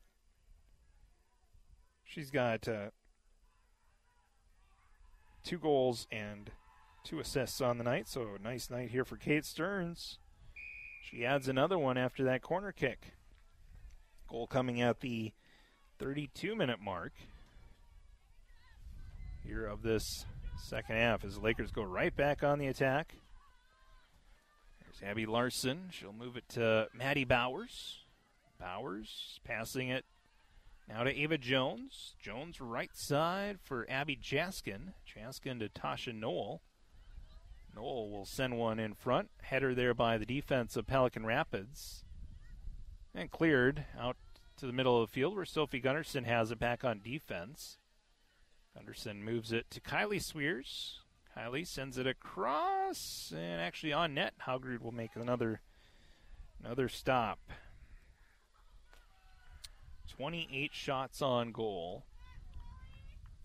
She's 2.04 2.30
got 2.30 2.66
uh, 2.66 2.90
two 5.44 5.58
goals 5.58 6.06
and 6.10 6.50
two 7.04 7.20
assists 7.20 7.60
on 7.60 7.78
the 7.78 7.84
night, 7.84 8.08
so 8.08 8.36
nice 8.42 8.70
night 8.70 8.90
here 8.90 9.04
for 9.04 9.16
Kate 9.16 9.44
Stearns. 9.44 10.18
She 11.10 11.24
adds 11.24 11.48
another 11.48 11.78
one 11.78 11.96
after 11.96 12.24
that 12.24 12.42
corner 12.42 12.70
kick. 12.70 13.12
Goal 14.28 14.46
coming 14.46 14.82
at 14.82 15.00
the 15.00 15.32
32 15.98 16.54
minute 16.54 16.80
mark 16.80 17.12
here 19.42 19.64
of 19.64 19.82
this 19.82 20.26
second 20.62 20.96
half 20.96 21.24
as 21.24 21.36
the 21.36 21.40
Lakers 21.40 21.70
go 21.70 21.82
right 21.82 22.14
back 22.14 22.42
on 22.42 22.58
the 22.58 22.66
attack. 22.66 23.14
There's 24.82 25.10
Abby 25.10 25.24
Larson. 25.24 25.88
She'll 25.92 26.12
move 26.12 26.36
it 26.36 26.46
to 26.50 26.88
Maddie 26.92 27.24
Bowers. 27.24 28.00
Bowers 28.60 29.40
passing 29.44 29.88
it 29.88 30.04
now 30.90 31.04
to 31.04 31.16
Ava 31.18 31.38
Jones. 31.38 32.16
Jones 32.20 32.60
right 32.60 32.94
side 32.94 33.60
for 33.62 33.86
Abby 33.88 34.16
Jaskin. 34.16 34.92
Jaskin 35.06 35.60
to 35.60 35.70
Tasha 35.70 36.14
Noel. 36.14 36.60
Noel 37.74 38.10
will 38.10 38.24
send 38.24 38.58
one 38.58 38.78
in 38.78 38.94
front. 38.94 39.30
Header 39.42 39.74
there 39.74 39.94
by 39.94 40.18
the 40.18 40.26
defense 40.26 40.76
of 40.76 40.86
Pelican 40.86 41.26
Rapids. 41.26 42.04
And 43.14 43.30
cleared 43.30 43.84
out 43.98 44.16
to 44.58 44.66
the 44.66 44.72
middle 44.72 45.00
of 45.00 45.08
the 45.08 45.12
field 45.12 45.36
where 45.36 45.44
Sophie 45.44 45.80
Gunderson 45.80 46.24
has 46.24 46.50
it 46.50 46.58
back 46.58 46.84
on 46.84 47.00
defense. 47.02 47.78
Gunderson 48.74 49.24
moves 49.24 49.52
it 49.52 49.70
to 49.70 49.80
Kylie 49.80 50.22
Swears. 50.22 51.00
Kylie 51.36 51.66
sends 51.66 51.98
it 51.98 52.06
across 52.06 53.32
and 53.34 53.60
actually 53.60 53.92
on 53.92 54.14
net. 54.14 54.34
Haugrud 54.46 54.80
will 54.80 54.92
make 54.92 55.14
another 55.14 55.60
another 56.62 56.88
stop. 56.88 57.38
28 60.08 60.74
shots 60.74 61.22
on 61.22 61.52
goal 61.52 62.04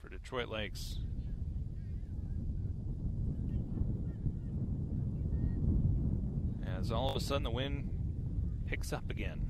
for 0.01 0.09
Detroit 0.09 0.49
Lakes. 0.49 0.97
As 6.83 6.91
all 6.91 7.11
of 7.11 7.15
a 7.15 7.21
sudden 7.21 7.43
the 7.43 7.49
wind 7.49 7.89
picks 8.65 8.91
up 8.91 9.09
again. 9.09 9.47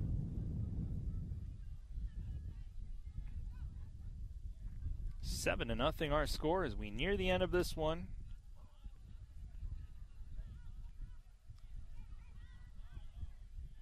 Seven 5.19 5.69
to 5.69 5.75
nothing 5.75 6.13
our 6.13 6.27
score 6.27 6.63
as 6.63 6.75
we 6.75 6.91
near 6.91 7.17
the 7.17 7.31
end 7.31 7.41
of 7.41 7.49
this 7.49 7.75
one. 7.75 8.05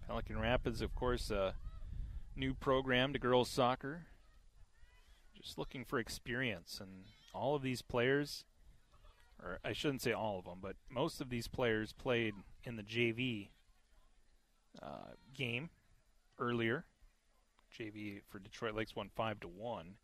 Pelican 0.08 0.40
Rapids, 0.40 0.82
of 0.82 0.96
course, 0.96 1.30
a 1.30 1.56
new 2.38 2.54
program 2.54 3.12
to 3.12 3.20
girls 3.20 3.50
soccer. 3.50 4.04
Just 5.36 5.58
looking 5.58 5.84
for 5.84 6.00
experience, 6.00 6.80
and 6.80 7.04
all 7.34 7.56
of 7.56 7.64
these 7.64 7.82
players, 7.82 8.46
or 9.44 9.60
I 9.64 9.74
shouldn't 9.74 10.02
say 10.02 10.14
all 10.14 10.40
of 10.40 10.46
them, 10.46 10.60
but 10.62 10.76
most 10.90 11.22
of 11.22 11.30
these 11.30 11.48
players 11.48 11.94
played 11.94 12.34
in 12.64 12.76
the 12.76 12.84
JV 12.84 13.50
uh, 14.82 15.14
game 15.34 15.70
earlier. 16.40 16.86
JV 17.78 18.22
for 18.28 18.40
Detroit 18.40 18.76
Lakes 18.76 18.96
won 18.96 19.10
five 19.16 19.40
to 19.40 19.48
one, 19.48 19.96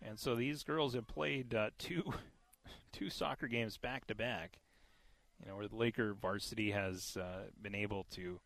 and 0.00 0.18
so 0.18 0.34
these 0.34 0.62
girls 0.62 0.94
have 0.94 1.08
played 1.08 1.54
uh, 1.54 1.70
two 1.78 2.12
two 2.92 3.10
soccer 3.10 3.48
games 3.48 3.76
back 3.76 4.06
to 4.06 4.14
back. 4.14 4.58
You 5.40 5.48
know 5.48 5.56
where 5.56 5.68
the 5.68 5.76
Laker 5.76 6.14
varsity 6.14 6.70
has 6.72 7.16
uh, 7.16 7.50
been 7.60 7.74
able 7.74 8.04
to 8.12 8.40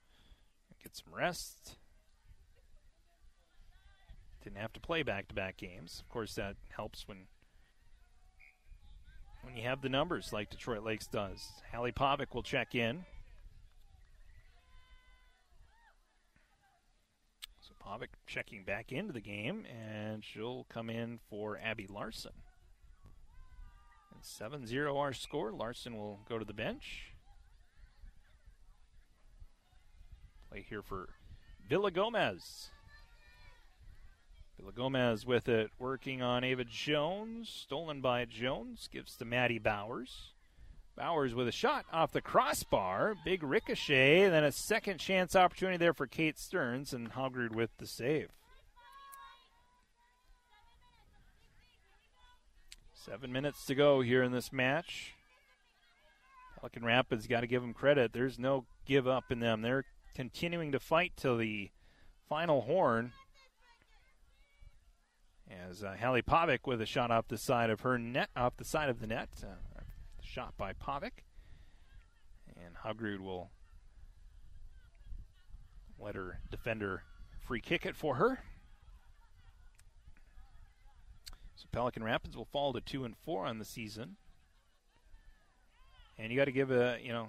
get 0.83 0.97
some 0.97 1.15
rest. 1.15 1.77
Didn't 4.43 4.59
have 4.59 4.73
to 4.73 4.81
play 4.81 5.05
back-to-back 5.05 5.57
games. 5.57 6.01
Of 6.01 6.09
course, 6.09 6.35
that 6.35 6.57
helps 6.69 7.07
when 7.07 7.27
when 9.43 9.57
you 9.57 9.63
have 9.63 9.83
the 9.83 9.89
numbers 9.89 10.33
like 10.33 10.51
Detroit 10.51 10.85
Lakes 10.85 11.07
does. 11.07 11.53
Hallie 11.73 11.93
Pavic 11.93 12.35
will 12.35 12.43
check 12.43 12.75
in. 12.75 13.05
So 17.61 17.73
Pavic 17.85 18.09
checking 18.27 18.65
back 18.65 18.93
into 18.93 19.13
the 19.13 19.21
game, 19.21 19.65
and 19.67 20.25
she'll 20.25 20.65
come 20.69 20.89
in 20.89 21.19
for 21.29 21.59
Abby 21.63 21.87
Larson. 21.89 22.33
And 24.13 24.23
7-0 24.23 24.97
our 24.97 25.13
score. 25.13 25.53
Larson 25.53 25.97
will 25.97 26.21
go 26.29 26.39
to 26.39 26.45
the 26.45 26.53
bench. 26.53 27.13
Play 30.51 30.65
here 30.69 30.83
for 30.83 31.09
Villagomez. 31.69 32.69
Villagomez 34.61 35.27
with 35.27 35.49
it, 35.49 35.71
working 35.79 36.23
on 36.23 36.45
Ava 36.45 36.65
Jones. 36.65 37.49
Stolen 37.49 38.01
by 38.01 38.25
Jones. 38.25 38.89
Gives 38.93 39.17
to 39.17 39.25
Maddie 39.25 39.59
Bowers. 39.59 40.33
Bowers 40.97 41.35
with 41.35 41.49
a 41.49 41.53
shot 41.53 41.87
off 41.93 42.13
the 42.13 42.21
crossbar. 42.21 43.15
Big 43.25 43.43
ricochet. 43.43 44.29
Then 44.29 44.45
a 44.45 44.53
second 44.53 44.99
chance 44.99 45.35
opportunity 45.35 45.79
there 45.79 45.95
for 45.95 46.07
Kate 46.07 46.39
Stearns, 46.39 46.93
and 46.93 47.13
Haugrud 47.13 47.55
with 47.55 47.71
the 47.79 47.87
save. 47.87 48.29
Seven 52.95 53.33
minutes 53.33 53.65
to 53.67 53.75
go 53.75 54.01
here 54.01 54.23
in 54.23 54.33
this 54.33 54.53
match. 54.53 55.15
Pelican 56.57 56.85
Rapids 56.85 57.27
got 57.27 57.41
to 57.41 57.49
give 57.49 57.63
them 57.63 57.75
credit. 57.75 58.13
There's 58.13 58.39
no 58.39 58.67
give 58.87 59.09
up 59.09 59.33
in 59.33 59.41
them. 59.41 59.63
They're 59.63 59.85
continuing 60.15 60.71
to 60.71 60.79
fight 60.79 61.13
till 61.17 61.37
the 61.37 61.71
final 62.29 62.61
horn. 62.61 63.13
As 65.53 65.85
uh, 65.85 65.95
Hallie 66.01 66.23
Pavic 66.23 66.61
with 66.67 66.81
a 66.81 66.87
shot 66.87 67.11
off 67.11 67.29
the 67.29 67.37
side 67.37 67.69
of 67.69 67.81
her 67.81 67.99
net, 67.99 68.31
off 68.37 68.57
the 68.57 68.65
side 68.65 68.89
of 68.89 69.01
the 69.01 69.07
net, 69.07 69.29
uh, 69.43 69.81
shot 70.23 70.57
by 70.57 70.73
Pavic, 70.73 71.25
and 72.57 72.75
Haugrud 72.85 73.21
will 73.21 73.51
let 75.99 76.15
her 76.15 76.41
defender 76.51 77.03
free 77.41 77.61
kick 77.61 77.85
it 77.85 77.97
for 77.97 78.17
her. 78.17 78.41
So 81.57 81.67
Pelican 81.71 82.03
Rapids 82.03 82.37
will 82.37 82.47
fall 82.47 82.73
to 82.73 82.81
two 82.81 83.05
and 83.05 83.17
four 83.17 83.45
on 83.47 83.59
the 83.59 83.65
season, 83.65 84.17
and 86.19 86.33
you 86.33 86.39
got 86.39 86.47
to 86.47 86.53
give 86.53 86.71
a 86.71 86.99
you 87.03 87.13
know 87.13 87.29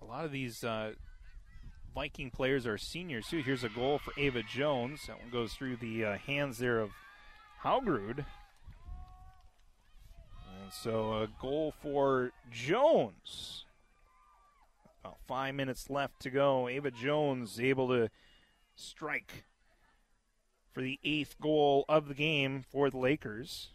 a 0.00 0.04
lot 0.04 0.24
of 0.24 0.32
these 0.32 0.64
uh, 0.64 0.92
Viking 1.96 2.30
players 2.30 2.66
are 2.66 2.76
seniors 2.76 3.26
too. 3.26 3.38
Here's 3.38 3.64
a 3.64 3.70
goal 3.70 3.98
for 3.98 4.12
Ava 4.18 4.42
Jones. 4.42 5.06
That 5.06 5.18
one 5.18 5.30
goes 5.30 5.54
through 5.54 5.76
the 5.76 6.04
uh, 6.04 6.18
hands 6.18 6.58
there 6.58 6.78
of 6.78 6.90
Haugrud. 7.64 8.18
And 8.18 8.26
so 10.70 11.22
a 11.22 11.28
goal 11.40 11.72
for 11.80 12.32
Jones. 12.52 13.64
About 15.02 15.16
five 15.26 15.54
minutes 15.54 15.88
left 15.88 16.20
to 16.20 16.28
go. 16.28 16.68
Ava 16.68 16.90
Jones 16.90 17.58
able 17.58 17.88
to 17.88 18.10
strike 18.74 19.44
for 20.74 20.82
the 20.82 21.00
eighth 21.02 21.40
goal 21.40 21.86
of 21.88 22.08
the 22.08 22.14
game 22.14 22.62
for 22.70 22.90
the 22.90 22.98
Lakers. 22.98 23.70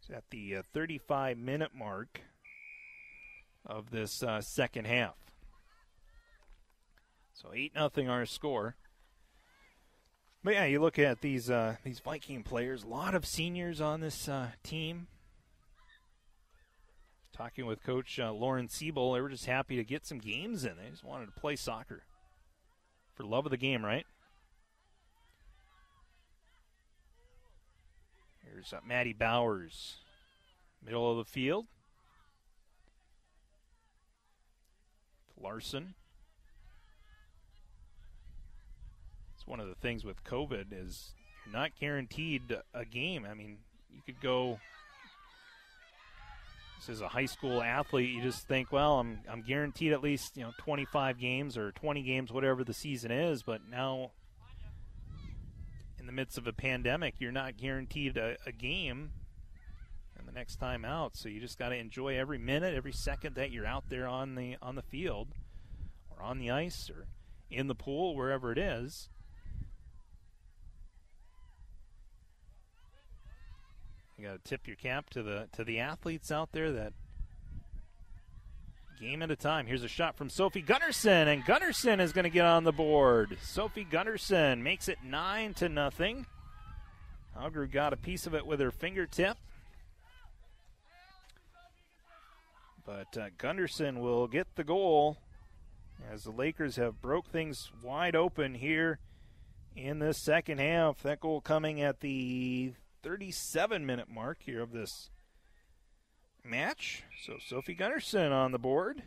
It's 0.00 0.10
at 0.10 0.24
the 0.30 0.56
uh, 0.56 0.62
35 0.74 1.38
minute 1.38 1.70
mark 1.72 2.22
of 3.64 3.92
this 3.92 4.24
uh, 4.24 4.40
second 4.40 4.88
half. 4.88 5.21
So 7.34 7.52
eight 7.54 7.74
nothing 7.74 8.08
our 8.08 8.26
score. 8.26 8.76
But 10.44 10.54
yeah, 10.54 10.64
you 10.64 10.80
look 10.80 10.98
at 10.98 11.20
these 11.20 11.50
uh, 11.50 11.76
these 11.84 12.00
Viking 12.00 12.42
players. 12.42 12.82
A 12.82 12.88
lot 12.88 13.14
of 13.14 13.24
seniors 13.24 13.80
on 13.80 14.00
this 14.00 14.28
uh, 14.28 14.48
team. 14.62 15.06
Talking 17.32 17.64
with 17.64 17.82
Coach 17.82 18.18
uh, 18.18 18.32
Lauren 18.32 18.68
Siebel, 18.68 19.14
they 19.14 19.20
were 19.20 19.30
just 19.30 19.46
happy 19.46 19.76
to 19.76 19.84
get 19.84 20.04
some 20.04 20.18
games 20.18 20.64
in. 20.64 20.76
They 20.76 20.90
just 20.90 21.04
wanted 21.04 21.26
to 21.26 21.40
play 21.40 21.56
soccer 21.56 22.02
for 23.14 23.24
love 23.24 23.46
of 23.46 23.50
the 23.50 23.56
game, 23.56 23.84
right? 23.84 24.04
Here's 28.44 28.72
uh, 28.72 28.80
Maddie 28.86 29.14
Bowers, 29.14 29.96
middle 30.84 31.10
of 31.10 31.16
the 31.16 31.24
field. 31.24 31.66
Larson. 35.40 35.94
It's 39.42 39.48
one 39.48 39.58
of 39.58 39.66
the 39.66 39.74
things 39.74 40.04
with 40.04 40.22
COVID 40.22 40.66
is 40.70 41.14
you're 41.44 41.52
not 41.52 41.72
guaranteed 41.80 42.56
a 42.72 42.84
game. 42.84 43.26
I 43.28 43.34
mean, 43.34 43.56
you 43.92 44.00
could 44.06 44.20
go 44.20 44.60
this 46.78 46.88
is 46.88 47.00
a 47.00 47.08
high 47.08 47.26
school 47.26 47.60
athlete, 47.60 48.10
you 48.10 48.22
just 48.22 48.46
think, 48.46 48.70
well, 48.70 49.00
I'm 49.00 49.18
I'm 49.28 49.42
guaranteed 49.42 49.92
at 49.92 50.00
least 50.00 50.36
you 50.36 50.44
know 50.44 50.52
25 50.58 51.18
games 51.18 51.58
or 51.58 51.72
20 51.72 52.04
games, 52.04 52.32
whatever 52.32 52.62
the 52.62 52.72
season 52.72 53.10
is. 53.10 53.42
But 53.42 53.62
now, 53.68 54.12
in 55.98 56.06
the 56.06 56.12
midst 56.12 56.38
of 56.38 56.46
a 56.46 56.52
pandemic, 56.52 57.14
you're 57.18 57.32
not 57.32 57.56
guaranteed 57.56 58.16
a, 58.16 58.36
a 58.46 58.52
game 58.52 59.10
and 60.16 60.28
the 60.28 60.32
next 60.32 60.60
time 60.60 60.84
out. 60.84 61.16
So 61.16 61.28
you 61.28 61.40
just 61.40 61.58
got 61.58 61.70
to 61.70 61.76
enjoy 61.76 62.16
every 62.16 62.38
minute, 62.38 62.74
every 62.76 62.92
second 62.92 63.34
that 63.34 63.50
you're 63.50 63.66
out 63.66 63.88
there 63.88 64.06
on 64.06 64.36
the 64.36 64.56
on 64.62 64.76
the 64.76 64.82
field, 64.82 65.34
or 66.08 66.22
on 66.22 66.38
the 66.38 66.52
ice, 66.52 66.88
or 66.88 67.08
in 67.50 67.66
the 67.66 67.74
pool, 67.74 68.14
wherever 68.14 68.52
it 68.52 68.58
is. 68.58 69.08
You 74.22 74.28
got 74.28 74.44
to 74.44 74.48
tip 74.48 74.68
your 74.68 74.76
cap 74.76 75.10
to 75.10 75.22
the 75.24 75.48
to 75.54 75.64
the 75.64 75.80
athletes 75.80 76.30
out 76.30 76.52
there 76.52 76.70
that 76.70 76.92
game 79.00 79.20
at 79.20 79.32
a 79.32 79.36
time. 79.36 79.66
Here's 79.66 79.82
a 79.82 79.88
shot 79.88 80.16
from 80.16 80.30
Sophie 80.30 80.62
Gunderson, 80.62 81.26
and 81.26 81.44
Gunderson 81.44 81.98
is 81.98 82.12
going 82.12 82.22
to 82.22 82.30
get 82.30 82.44
on 82.44 82.62
the 82.62 82.70
board. 82.70 83.36
Sophie 83.42 83.82
Gunderson 83.82 84.62
makes 84.62 84.86
it 84.88 84.98
nine 85.04 85.54
to 85.54 85.68
nothing. 85.68 86.26
Auger 87.36 87.66
got 87.66 87.92
a 87.92 87.96
piece 87.96 88.24
of 88.28 88.32
it 88.32 88.46
with 88.46 88.60
her 88.60 88.70
fingertip. 88.70 89.36
But 92.86 93.18
uh, 93.18 93.30
Gunderson 93.38 93.98
will 93.98 94.28
get 94.28 94.54
the 94.54 94.62
goal 94.62 95.18
as 96.12 96.22
the 96.22 96.30
Lakers 96.30 96.76
have 96.76 97.02
broke 97.02 97.26
things 97.26 97.72
wide 97.82 98.14
open 98.14 98.54
here 98.54 99.00
in 99.74 99.98
this 99.98 100.16
second 100.16 100.60
half. 100.60 101.02
That 101.02 101.18
goal 101.18 101.40
coming 101.40 101.80
at 101.82 101.98
the 101.98 102.74
37 103.02 103.84
minute 103.84 104.08
mark 104.08 104.38
here 104.40 104.62
of 104.62 104.72
this 104.72 105.10
match. 106.44 107.04
So 107.24 107.38
Sophie 107.44 107.74
Gunderson 107.74 108.32
on 108.32 108.52
the 108.52 108.58
board 108.58 109.02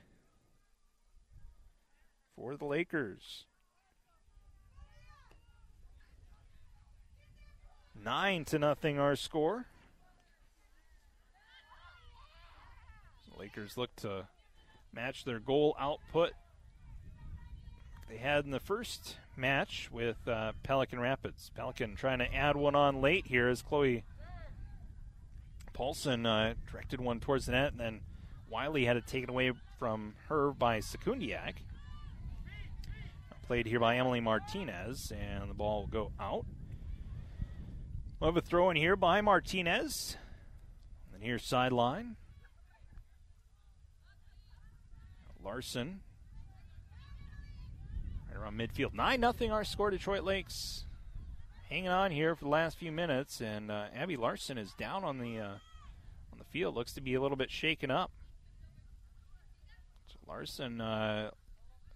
for 2.36 2.58
the 2.58 2.66
Lakers. 2.66 3.46
Nine 8.04 8.46
to 8.46 8.60
nothing 8.60 9.00
our 9.00 9.16
score. 9.16 9.66
Lakers 13.38 13.78
look 13.78 13.96
to 13.98 14.28
match 14.94 15.26
their 15.26 15.40
goal 15.40 15.76
output 15.80 16.32
they 18.08 18.18
had 18.18 18.46
in 18.46 18.52
the 18.52 18.60
first 18.60 19.18
match 19.38 19.90
with 19.92 20.28
uh, 20.28 20.54
Pelican 20.64 21.00
Rapids. 21.00 21.52
Pelican 21.56 21.96
trying 21.96 22.20
to 22.20 22.34
add 22.34 22.56
one 22.56 22.76
on 22.76 23.02
late 23.02 23.28
here 23.28 23.48
as 23.48 23.62
Chloe 23.62 24.04
Paulson 25.76 26.26
uh, 26.26 26.54
directed 26.72 27.02
one 27.02 27.20
towards 27.20 27.48
the 27.48 27.52
net, 27.52 27.74
and 27.74 27.80
then 27.80 28.00
Wiley 28.50 28.86
had 28.86 28.96
it 28.96 29.06
taken 29.06 29.30
away 29.30 29.52
from 29.78 30.16
her 30.30 30.52
by 30.52 30.80
Sekundiak. 30.80 31.56
Played 33.46 33.68
here 33.68 33.82
by 33.82 33.98
Emily 33.98 34.22
Martinez, 34.22 35.12
and 35.12 35.50
the 35.50 35.54
ball 35.54 35.82
will 35.82 35.88
go 35.88 36.12
out. 36.18 36.46
We'll 38.20 38.32
have 38.32 38.38
a 38.38 38.42
throw 38.42 38.70
in 38.70 38.78
here 38.78 38.96
by 38.96 39.20
Martinez. 39.20 40.16
And 41.14 41.22
here's 41.22 41.46
sideline. 41.46 42.16
Larson 45.44 46.00
right 48.36 48.44
around 48.44 48.58
midfield. 48.58 48.94
9 48.94 49.20
nothing. 49.20 49.52
our 49.52 49.64
score, 49.64 49.90
Detroit 49.90 50.24
Lakes. 50.24 50.86
Hanging 51.70 51.90
on 51.90 52.12
here 52.12 52.36
for 52.36 52.46
the 52.46 52.50
last 52.50 52.78
few 52.78 52.92
minutes, 52.92 53.42
and 53.42 53.72
uh, 53.72 53.86
Abby 53.96 54.18
Larson 54.18 54.58
is 54.58 54.72
down 54.74 55.04
on 55.04 55.18
the 55.18 55.40
uh, 55.40 55.58
on 56.32 56.38
the 56.38 56.44
field. 56.44 56.76
Looks 56.76 56.94
to 56.94 57.02
be 57.02 57.16
a 57.16 57.22
little 57.22 57.38
bit 57.38 57.50
shaken 57.50 57.90
up. 57.90 58.12
So 60.06 60.18
Larson 60.28 60.80
uh, 60.80 61.32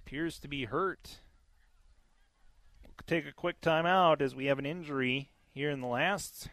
appears 0.04 0.40
to 0.40 0.48
be 0.48 0.66
hurt. 0.66 1.20
We'll 2.84 2.94
take 3.06 3.28
a 3.28 3.32
quick 3.32 3.62
timeout 3.62 4.22
as 4.22 4.34
we 4.34 4.46
have 4.46 4.58
an 4.58 4.66
injury 4.66 5.30
here 5.54 5.70
in 5.70 5.82
the 5.82 5.88
last 5.88 6.50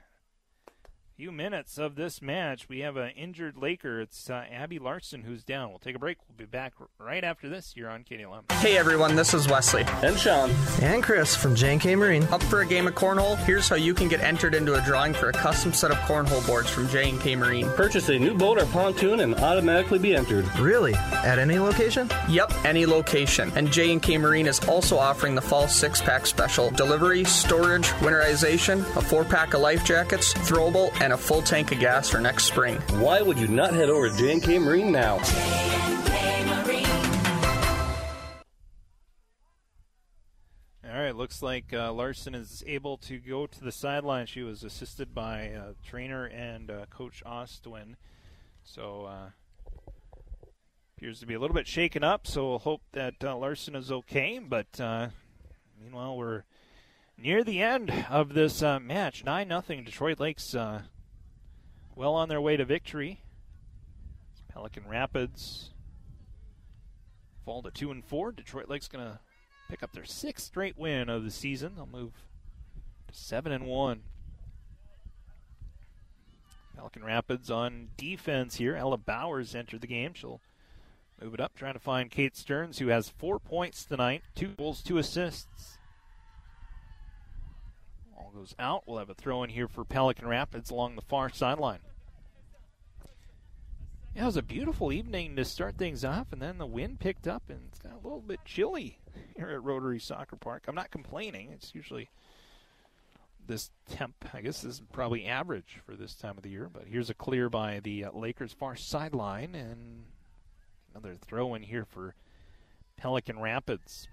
few 1.17 1.33
minutes 1.33 1.79
of 1.79 1.95
this 1.95 2.21
match. 2.21 2.69
We 2.69 2.81
have 2.81 2.99
an 2.99 3.09
injured 3.17 3.57
Laker. 3.57 4.03
It's 4.03 4.29
uh, 4.29 4.45
Abby 4.53 4.79
Larson 4.79 5.23
who's 5.23 5.43
down. 5.43 5.71
We'll 5.71 5.79
take 5.79 5.97
a 5.97 5.99
break. 5.99 6.19
We'll 6.29 6.37
be 6.37 6.45
back 6.45 6.75
right 6.99 7.25
after 7.25 7.49
this 7.49 7.73
here 7.73 7.89
on 7.89 8.05
KDLM. 8.05 8.53
Hey 8.53 8.77
everyone, 8.77 9.17
this 9.17 9.33
is 9.33 9.49
Wesley. 9.49 9.85
And 10.03 10.19
Sean. 10.19 10.51
And 10.83 11.03
Chris 11.03 11.35
from 11.35 11.55
J&K 11.55 11.97
Marine. 11.97 12.25
Up 12.25 12.43
for 12.43 12.61
a 12.61 12.67
game 12.67 12.87
of 12.87 12.95
cornhole? 12.95 13.39
Here's 13.45 13.67
how 13.67 13.77
you 13.77 13.95
can 13.95 14.09
get 14.09 14.21
entered 14.21 14.55
into 14.55 14.75
a 14.75 14.85
drawing 14.85 15.15
for 15.15 15.31
a 15.31 15.33
custom 15.33 15.73
set 15.73 15.91
of 15.91 15.97
cornhole 16.01 16.47
boards 16.47 16.69
from 16.69 16.87
J&K 16.89 17.35
Marine. 17.35 17.71
Purchase 17.71 18.11
a 18.11 18.19
new 18.19 18.35
boat 18.35 18.59
or 18.59 18.67
pontoon 18.67 19.21
and 19.21 19.37
automatically 19.37 19.99
be 19.99 20.15
entered. 20.15 20.45
Really? 20.59 20.95
At 21.25 21.39
any 21.39 21.59
location? 21.59 22.11
Yep, 22.29 22.53
any 22.67 22.85
location. 22.85 23.51
And 23.57 23.73
J&K 23.73 24.19
Marine 24.19 24.47
is 24.47 24.61
also 24.69 24.99
offering 24.99 25.35
the 25.35 25.41
fall 25.41 25.67
six-pack 25.67 26.27
special. 26.27 26.71
Delivery, 26.73 27.25
storage, 27.25 27.87
winterization, 28.01 28.81
a 28.97 29.01
four-pack 29.01 29.55
of 29.55 29.63
life 29.63 29.83
jackets, 29.83 30.35
throwable, 30.35 30.93
and 31.07 31.13
a 31.13 31.17
full 31.17 31.41
tank 31.41 31.71
of 31.71 31.79
gas 31.79 32.11
for 32.11 32.19
next 32.19 32.47
spring. 32.47 32.79
Why 32.99 33.23
would 33.23 33.39
you 33.39 33.47
not 33.47 33.73
head 33.73 33.89
over 33.91 34.09
to 34.11 34.17
J&K 34.17 34.59
Marine 34.59 34.91
now? 34.91 35.21
All 40.85 41.01
right, 41.01 41.15
looks 41.15 41.43
like 41.43 41.73
uh, 41.73 41.93
Larson 41.93 42.35
is 42.35 42.65
able 42.67 42.97
to 42.97 43.19
go 43.19 43.47
to 43.47 43.61
the 43.63 43.71
sideline. 43.71 44.27
She 44.27 44.43
was 44.43 44.65
assisted 44.65 45.15
by 45.15 45.51
uh, 45.51 45.75
trainer 45.87 46.25
and 46.25 46.73
uh, 46.73 46.87
coach 46.91 47.23
Ostwin. 47.25 47.95
So 48.65 49.05
uh, 49.05 49.31
appears 50.97 51.21
to 51.21 51.27
be 51.27 51.35
a 51.35 51.39
little 51.39 51.55
bit 51.55 51.69
shaken 51.69 52.03
up. 52.03 52.27
So 52.27 52.49
we'll 52.49 52.59
hope 52.59 52.83
that 52.95 53.23
uh, 53.23 53.37
Larson 53.37 53.77
is 53.77 53.93
okay. 53.93 54.41
But 54.41 54.81
uh, 54.81 55.11
meanwhile, 55.81 56.17
we're 56.17 56.43
near 57.17 57.45
the 57.45 57.63
end 57.63 57.93
of 58.11 58.35
this 58.35 58.61
match. 58.61 59.23
Nine 59.25 59.47
nothing. 59.47 59.85
Detroit 59.85 60.19
Lakes 60.19 60.53
well 61.97 62.15
on 62.15 62.29
their 62.29 62.41
way 62.41 62.57
to 62.57 62.65
victory. 62.65 63.21
Pelican 64.53 64.85
Rapids 64.87 65.71
fall 67.45 67.63
to 67.63 67.71
two 67.71 67.91
and 67.91 68.05
four. 68.05 68.31
Detroit 68.31 68.69
Lake's 68.69 68.89
going 68.89 69.05
to 69.05 69.19
pick 69.69 69.83
up 69.83 69.93
their 69.93 70.05
sixth 70.05 70.47
straight 70.47 70.79
win 70.79 71.09
of 71.09 71.25
the 71.25 71.31
season. 71.31 71.73
They'll 71.75 71.87
move 71.87 72.13
to 73.09 73.15
seven 73.15 73.51
and 73.51 73.67
one. 73.67 74.03
Pelican 76.77 77.05
Rapids 77.05 77.51
on 77.51 77.89
defense 77.97 78.57
here. 78.57 78.77
Ella 78.77 78.99
Bowers 78.99 79.55
entered 79.55 79.81
the 79.81 79.87
game. 79.87 80.13
She'll 80.15 80.41
move 81.21 81.35
it 81.35 81.41
up, 81.41 81.55
trying 81.57 81.73
to 81.73 81.79
find 81.81 82.11
Kate 82.11 82.37
Stearns, 82.37 82.79
who 82.79 82.89
has 82.89 83.09
four 83.09 83.39
points 83.39 83.87
tonight, 83.87 84.23
two 84.35 84.49
goals, 84.49 84.83
two 84.83 84.99
assists. 84.99 85.76
Ball 88.17 88.33
goes 88.35 88.55
out. 88.59 88.85
We'll 88.87 88.99
have 88.99 89.11
a 89.11 89.15
throw 89.15 89.43
in 89.43 89.51
here 89.51 89.69
for 89.69 89.85
Pelican 89.85 90.27
Rapids 90.27 90.71
along 90.71 90.97
the 90.97 91.03
far 91.03 91.29
sideline. 91.29 91.81
Yeah, 94.15 94.23
it 94.23 94.27
was 94.27 94.37
a 94.39 94.43
beautiful 94.43 94.93
evening 94.93 95.37
to 95.37 95.45
start 95.45 95.77
things 95.77 96.03
off, 96.03 96.33
and 96.33 96.41
then 96.41 96.57
the 96.57 96.65
wind 96.65 97.01
picked 97.01 97.29
up, 97.29 97.43
and 97.51 97.61
it's 97.69 97.79
got 97.79 97.93
a 97.93 98.03
little 98.03 98.23
bit 98.23 98.41
chilly 98.47 98.99
here 99.37 99.51
at 99.51 99.63
Rotary 99.63 100.01
Soccer 100.01 100.37
Park. 100.37 100.65
I'm 100.67 100.75
not 100.75 100.91
complaining. 100.91 101.51
It's 101.53 101.75
usually 101.75 102.09
this 103.47 103.71
temp. 103.91 104.15
I 104.33 104.41
guess 104.41 104.63
this 104.63 104.77
is 104.77 104.83
probably 104.93 105.27
average 105.27 105.81
for 105.85 105.95
this 105.95 106.15
time 106.15 106.39
of 106.39 106.43
the 106.43 106.49
year. 106.49 106.71
But 106.73 106.85
here's 106.87 107.11
a 107.11 107.15
clear 107.15 107.51
by 107.51 107.81
the 107.81 108.07
uh, 108.07 108.13
Lakers' 108.13 108.55
far 108.55 108.77
sideline, 108.77 109.55
and 109.55 110.05
another 110.95 111.15
throw 111.15 111.55
in 111.55 111.63
here 111.63 111.85
for 111.85 112.15
Pelican 112.97 113.39
Rapids. 113.39 114.09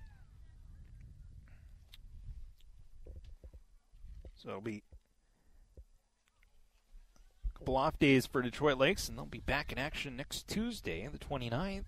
So 4.43 4.49
it'll 4.49 4.61
be 4.61 4.83
a 7.55 7.59
couple 7.59 7.77
off 7.77 7.97
days 7.97 8.25
for 8.25 8.41
Detroit 8.41 8.77
Lakes, 8.77 9.07
and 9.07 9.17
they'll 9.17 9.25
be 9.25 9.39
back 9.39 9.71
in 9.71 9.77
action 9.77 10.17
next 10.17 10.49
Tuesday, 10.49 11.07
the 11.09 11.17
29th. 11.17 11.85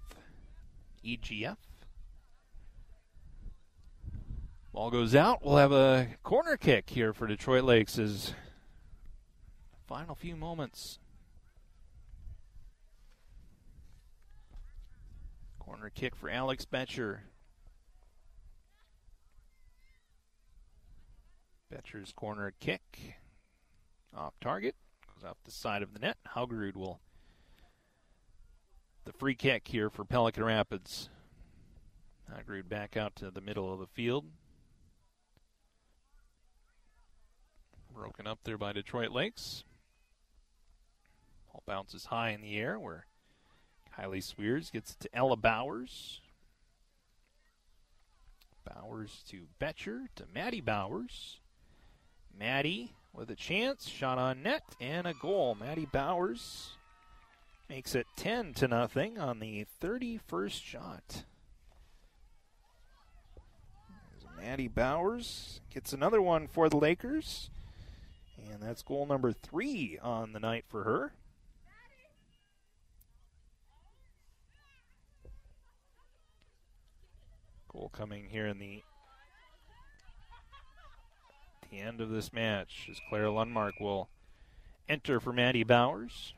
EGF. 1.06 1.58
Ball 4.72 4.90
goes 4.90 5.14
out. 5.16 5.44
We'll 5.44 5.58
have 5.58 5.74
a 5.74 6.08
corner 6.24 6.56
kick 6.56 6.90
here 6.90 7.12
for 7.12 7.28
Detroit 7.28 7.66
Lakes 7.66 8.00
as 8.00 8.34
final 9.86 10.16
few 10.16 10.38
moments. 10.38 11.00
Corner 15.60 15.92
kick 15.94 16.16
for 16.16 16.30
Alex 16.30 16.64
Betcher. 16.64 17.24
Betcher's 21.76 22.14
corner 22.14 22.54
kick 22.62 23.18
off 24.16 24.34
target 24.40 24.76
goes 25.14 25.30
off 25.30 25.36
the 25.44 25.52
side 25.52 25.82
of 25.82 25.94
the 25.94 26.00
net. 26.00 26.16
Haugrud 26.34 26.78
will 26.78 27.02
the 29.04 29.12
free 29.12 29.36
kick 29.36 29.68
here 29.68 29.90
for 29.90 30.06
Pelican 30.06 30.46
Rapids. 30.46 31.10
Haugrud 32.32 32.70
back 32.70 32.96
out 32.96 33.14
to 33.18 33.30
the 33.30 33.42
middle 33.42 33.74
of 33.74 33.80
the 33.80 33.88
field. 33.88 34.24
Broken 37.94 38.26
up 38.26 38.40
there 38.46 38.58
by 38.58 38.72
Detroit 38.72 39.12
Lakes. 39.12 39.66
Ball 41.52 41.62
bounces 41.68 42.06
high 42.06 42.30
in 42.30 42.40
the 42.40 42.56
air 42.56 42.80
where 42.80 43.06
Kylie 44.00 44.24
Swears 44.24 44.72
gets 44.72 44.92
it 44.92 45.00
to 45.02 45.14
Ella 45.14 45.36
Bowers. 45.36 46.22
Bowers 48.64 49.26
to 49.28 49.48
Betcher 49.60 50.08
to 50.16 50.24
Maddie 50.34 50.62
Bowers. 50.62 51.42
Maddie 52.38 52.94
with 53.14 53.30
a 53.30 53.36
chance, 53.36 53.88
shot 53.88 54.18
on 54.18 54.44
net 54.44 54.64
and 54.82 55.08
a 55.08 55.14
goal. 55.14 55.56
Maddie 55.60 55.88
Bowers 55.92 56.72
makes 57.70 57.96
it 57.96 58.08
10 58.18 58.54
to 58.56 58.68
nothing 58.68 59.18
on 59.18 59.40
the 59.40 59.66
31st 59.82 60.64
shot. 60.64 61.24
Maddie 64.38 64.68
Bowers 64.68 65.62
gets 65.74 65.94
another 65.94 66.22
one 66.22 66.48
for 66.48 66.70
the 66.70 66.78
Lakers. 66.78 67.50
And 68.52 68.62
that's 68.62 68.84
goal 68.84 69.06
number 69.06 69.32
three 69.32 69.98
on 70.02 70.34
the 70.34 70.40
night 70.40 70.66
for 70.68 70.84
her. 70.84 71.14
Goal 77.72 77.90
coming 77.94 78.28
here 78.30 78.46
in 78.46 78.60
the 78.60 78.84
the 81.76 81.82
end 81.82 82.00
of 82.00 82.10
this 82.10 82.32
match 82.32 82.88
as 82.90 83.02
Claire 83.10 83.26
Lundmark 83.26 83.82
will 83.82 84.10
enter 84.88 85.20
for 85.20 85.34
Maddie 85.34 85.64
Bowers. 85.64 86.34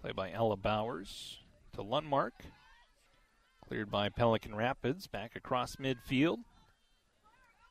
Play 0.00 0.12
by 0.12 0.30
Ella 0.30 0.56
Bowers 0.56 1.40
to 1.74 1.82
Lundmark. 1.82 2.30
Cleared 3.66 3.90
by 3.90 4.08
Pelican 4.08 4.54
Rapids. 4.54 5.06
Back 5.06 5.36
across 5.36 5.76
midfield. 5.76 6.38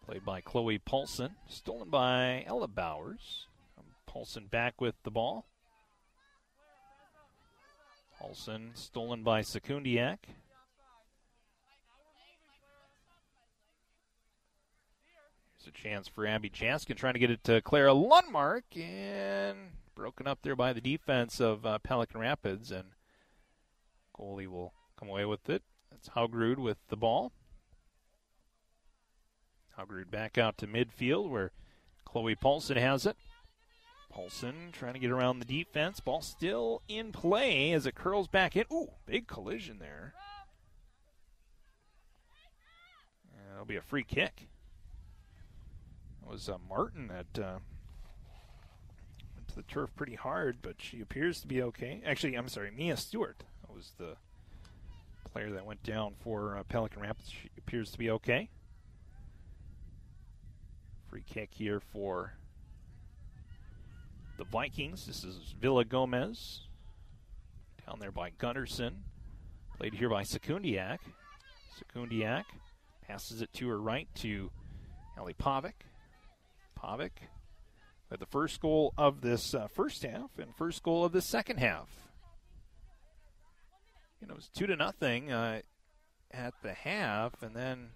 Played 0.05 0.25
by 0.25 0.41
Chloe 0.41 0.77
Paulson. 0.77 1.31
Stolen 1.47 1.89
by 1.89 2.43
Ella 2.45 2.67
Bowers. 2.67 3.47
Paulson 4.05 4.45
back 4.45 4.79
with 4.79 4.95
the 5.03 5.11
ball. 5.11 5.47
Paulson 8.19 8.71
stolen 8.73 9.23
by 9.23 9.41
Sekundiak. 9.41 10.17
Here's 15.65 15.73
a 15.75 15.83
chance 15.83 16.07
for 16.07 16.27
Abby 16.27 16.49
Jaskin 16.49 16.95
trying 16.95 17.13
to 17.13 17.19
get 17.19 17.31
it 17.31 17.43
to 17.45 17.61
Clara 17.61 17.91
Lundmark 17.91 18.63
and 18.75 19.57
broken 19.95 20.27
up 20.27 20.39
there 20.41 20.55
by 20.55 20.73
the 20.73 20.81
defense 20.81 21.39
of 21.39 21.65
uh, 21.65 21.79
Pelican 21.79 22.19
Rapids 22.19 22.71
and 22.71 22.89
goalie 24.15 24.47
will 24.47 24.73
come 24.99 25.09
away 25.09 25.25
with 25.25 25.49
it. 25.49 25.63
That's 25.89 26.09
Haugrud 26.09 26.57
with 26.57 26.77
the 26.89 26.97
ball. 26.97 27.31
Haugrud 29.79 30.11
back 30.11 30.37
out 30.37 30.57
to 30.59 30.67
midfield 30.67 31.29
where 31.29 31.51
Chloe 32.05 32.35
Paulson 32.35 32.77
has 32.77 33.05
it. 33.05 33.17
Paulson 34.11 34.69
trying 34.71 34.93
to 34.93 34.99
get 34.99 35.11
around 35.11 35.39
the 35.39 35.45
defense. 35.45 35.99
Ball 35.99 36.21
still 36.21 36.83
in 36.87 37.11
play 37.11 37.71
as 37.71 37.85
it 37.85 37.95
curls 37.95 38.27
back 38.27 38.55
in. 38.55 38.65
Ooh, 38.71 38.91
big 39.05 39.27
collision 39.27 39.79
there. 39.79 40.13
It'll 43.53 43.65
be 43.65 43.77
a 43.77 43.81
free 43.81 44.03
kick. 44.03 44.49
Was 46.29 46.49
uh, 46.49 46.57
Martin 46.67 47.07
that 47.07 47.41
uh, 47.43 47.59
went 49.35 49.47
to 49.49 49.55
the 49.55 49.63
turf 49.63 49.91
pretty 49.95 50.15
hard, 50.15 50.57
but 50.61 50.75
she 50.79 51.01
appears 51.01 51.39
to 51.41 51.47
be 51.47 51.61
okay. 51.61 52.01
Actually, 52.05 52.35
I'm 52.35 52.49
sorry, 52.49 52.71
Mia 52.71 52.97
Stewart. 52.97 53.43
Was 53.73 53.91
the 53.97 54.15
player 55.35 55.51
that 55.51 55.65
went 55.65 55.83
down 55.83 56.13
for 56.23 56.57
uh, 56.57 56.63
Pelican 56.63 57.01
Rapids. 57.01 57.29
She 57.29 57.49
appears 57.57 57.91
to 57.91 57.97
be 57.97 58.09
okay. 58.09 58.49
Free 61.09 61.25
kick 61.29 61.49
here 61.51 61.81
for 61.81 62.37
the 64.37 64.45
Vikings. 64.45 65.05
This 65.05 65.25
is 65.25 65.53
Villagomez. 65.61 66.61
Down 67.85 67.99
there 67.99 68.13
by 68.13 68.29
Gunderson. 68.29 69.03
Played 69.77 69.95
here 69.95 70.07
by 70.07 70.23
Sekundiak. 70.23 70.99
Sekundiak 71.77 72.45
passes 73.05 73.41
it 73.41 73.51
to 73.55 73.67
her 73.67 73.81
right 73.81 74.07
to 74.15 74.49
Ali 75.17 75.33
Pavic. 75.33 75.73
Pavic 76.85 77.29
with 78.09 78.19
the 78.19 78.25
first 78.25 78.59
goal 78.59 78.93
of 78.97 79.21
this 79.21 79.53
uh, 79.53 79.67
first 79.67 80.03
half 80.03 80.37
and 80.37 80.55
first 80.55 80.83
goal 80.83 81.03
of 81.03 81.11
the 81.11 81.21
second 81.21 81.57
half 81.57 82.05
you 84.25 84.27
know, 84.27 84.33
it 84.33 84.37
was 84.37 84.49
two 84.49 84.65
to 84.65 84.75
nothing 84.75 85.31
uh, 85.31 85.61
at 86.31 86.53
the 86.63 86.73
half, 86.73 87.43
and 87.43 87.55
then 87.55 87.89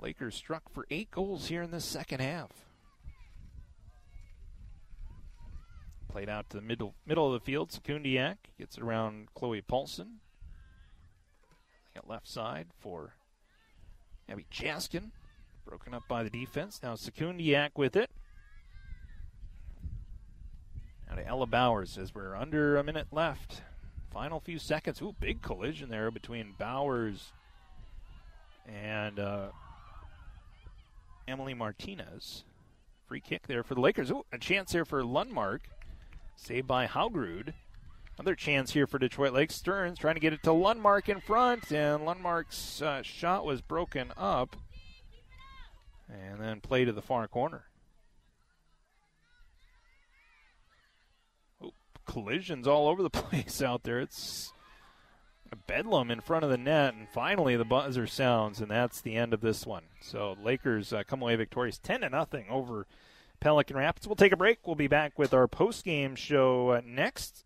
Lakers 0.00 0.34
struck 0.34 0.68
for 0.72 0.86
eight 0.90 1.12
goals 1.12 1.46
here 1.46 1.62
in 1.62 1.70
the 1.70 1.80
second 1.80 2.20
half. 2.20 2.50
Played 6.10 6.28
out 6.28 6.50
to 6.50 6.56
the 6.56 6.62
middle 6.62 6.94
middle 7.06 7.32
of 7.32 7.34
the 7.34 7.44
field. 7.44 7.70
Sekundiak 7.70 8.36
gets 8.58 8.76
around 8.76 9.28
Chloe 9.34 9.62
Paulson. 9.62 10.20
At 11.94 12.08
left 12.08 12.26
side 12.26 12.68
for 12.80 13.14
Abby 14.28 14.46
Jaskin. 14.50 15.12
Broken 15.66 15.94
up 15.94 16.04
by 16.08 16.22
the 16.22 16.30
defense. 16.30 16.80
Now 16.82 16.94
Sekundiak 16.94 17.70
with 17.76 17.96
it. 17.96 18.08
Now 21.08 21.16
to 21.16 21.26
Ella 21.26 21.46
Bowers 21.46 21.98
as 21.98 22.14
we're 22.14 22.36
under 22.36 22.76
a 22.76 22.84
minute 22.84 23.08
left. 23.10 23.62
Final 24.12 24.38
few 24.38 24.58
seconds. 24.58 25.02
Ooh, 25.02 25.14
big 25.18 25.42
collision 25.42 25.90
there 25.90 26.10
between 26.10 26.54
Bowers 26.56 27.32
and 28.66 29.18
uh, 29.18 29.48
Emily 31.26 31.54
Martinez. 31.54 32.44
Free 33.06 33.20
kick 33.20 33.46
there 33.48 33.62
for 33.62 33.74
the 33.74 33.80
Lakers. 33.80 34.10
Ooh, 34.10 34.24
a 34.32 34.38
chance 34.38 34.72
there 34.72 34.84
for 34.84 35.02
Lundmark. 35.02 35.60
Saved 36.36 36.68
by 36.68 36.86
Haugrud. 36.86 37.54
Another 38.18 38.34
chance 38.34 38.72
here 38.72 38.86
for 38.86 38.98
Detroit 38.98 39.32
Lake. 39.32 39.50
Stearns 39.50 39.98
trying 39.98 40.14
to 40.14 40.20
get 40.20 40.32
it 40.32 40.42
to 40.44 40.50
Lundmark 40.50 41.08
in 41.08 41.20
front, 41.20 41.70
and 41.72 42.02
Lundmark's 42.02 42.80
uh, 42.80 43.02
shot 43.02 43.44
was 43.44 43.60
broken 43.60 44.12
up. 44.16 44.56
And 46.08 46.40
then 46.40 46.60
play 46.60 46.84
to 46.84 46.92
the 46.92 47.02
far 47.02 47.26
corner. 47.26 47.64
Oh, 51.62 51.72
collisions 52.06 52.66
all 52.66 52.88
over 52.88 53.02
the 53.02 53.10
place 53.10 53.60
out 53.60 53.82
there. 53.82 54.00
It's 54.00 54.52
a 55.50 55.56
bedlam 55.56 56.10
in 56.10 56.20
front 56.20 56.44
of 56.44 56.50
the 56.50 56.58
net, 56.58 56.94
and 56.94 57.08
finally 57.08 57.56
the 57.56 57.64
buzzer 57.64 58.06
sounds, 58.06 58.60
and 58.60 58.70
that's 58.70 59.00
the 59.00 59.16
end 59.16 59.32
of 59.34 59.40
this 59.40 59.66
one. 59.66 59.84
So 60.00 60.36
Lakers 60.42 60.92
uh, 60.92 61.02
come 61.06 61.22
away 61.22 61.36
victorious, 61.36 61.78
ten 61.78 62.00
to 62.00 62.08
nothing 62.08 62.46
over 62.50 62.86
Pelican 63.40 63.76
Rapids. 63.76 64.06
We'll 64.06 64.16
take 64.16 64.32
a 64.32 64.36
break. 64.36 64.66
We'll 64.66 64.76
be 64.76 64.88
back 64.88 65.18
with 65.18 65.34
our 65.34 65.48
post 65.48 65.84
game 65.84 66.16
show 66.16 66.70
uh, 66.70 66.80
next. 66.84 67.44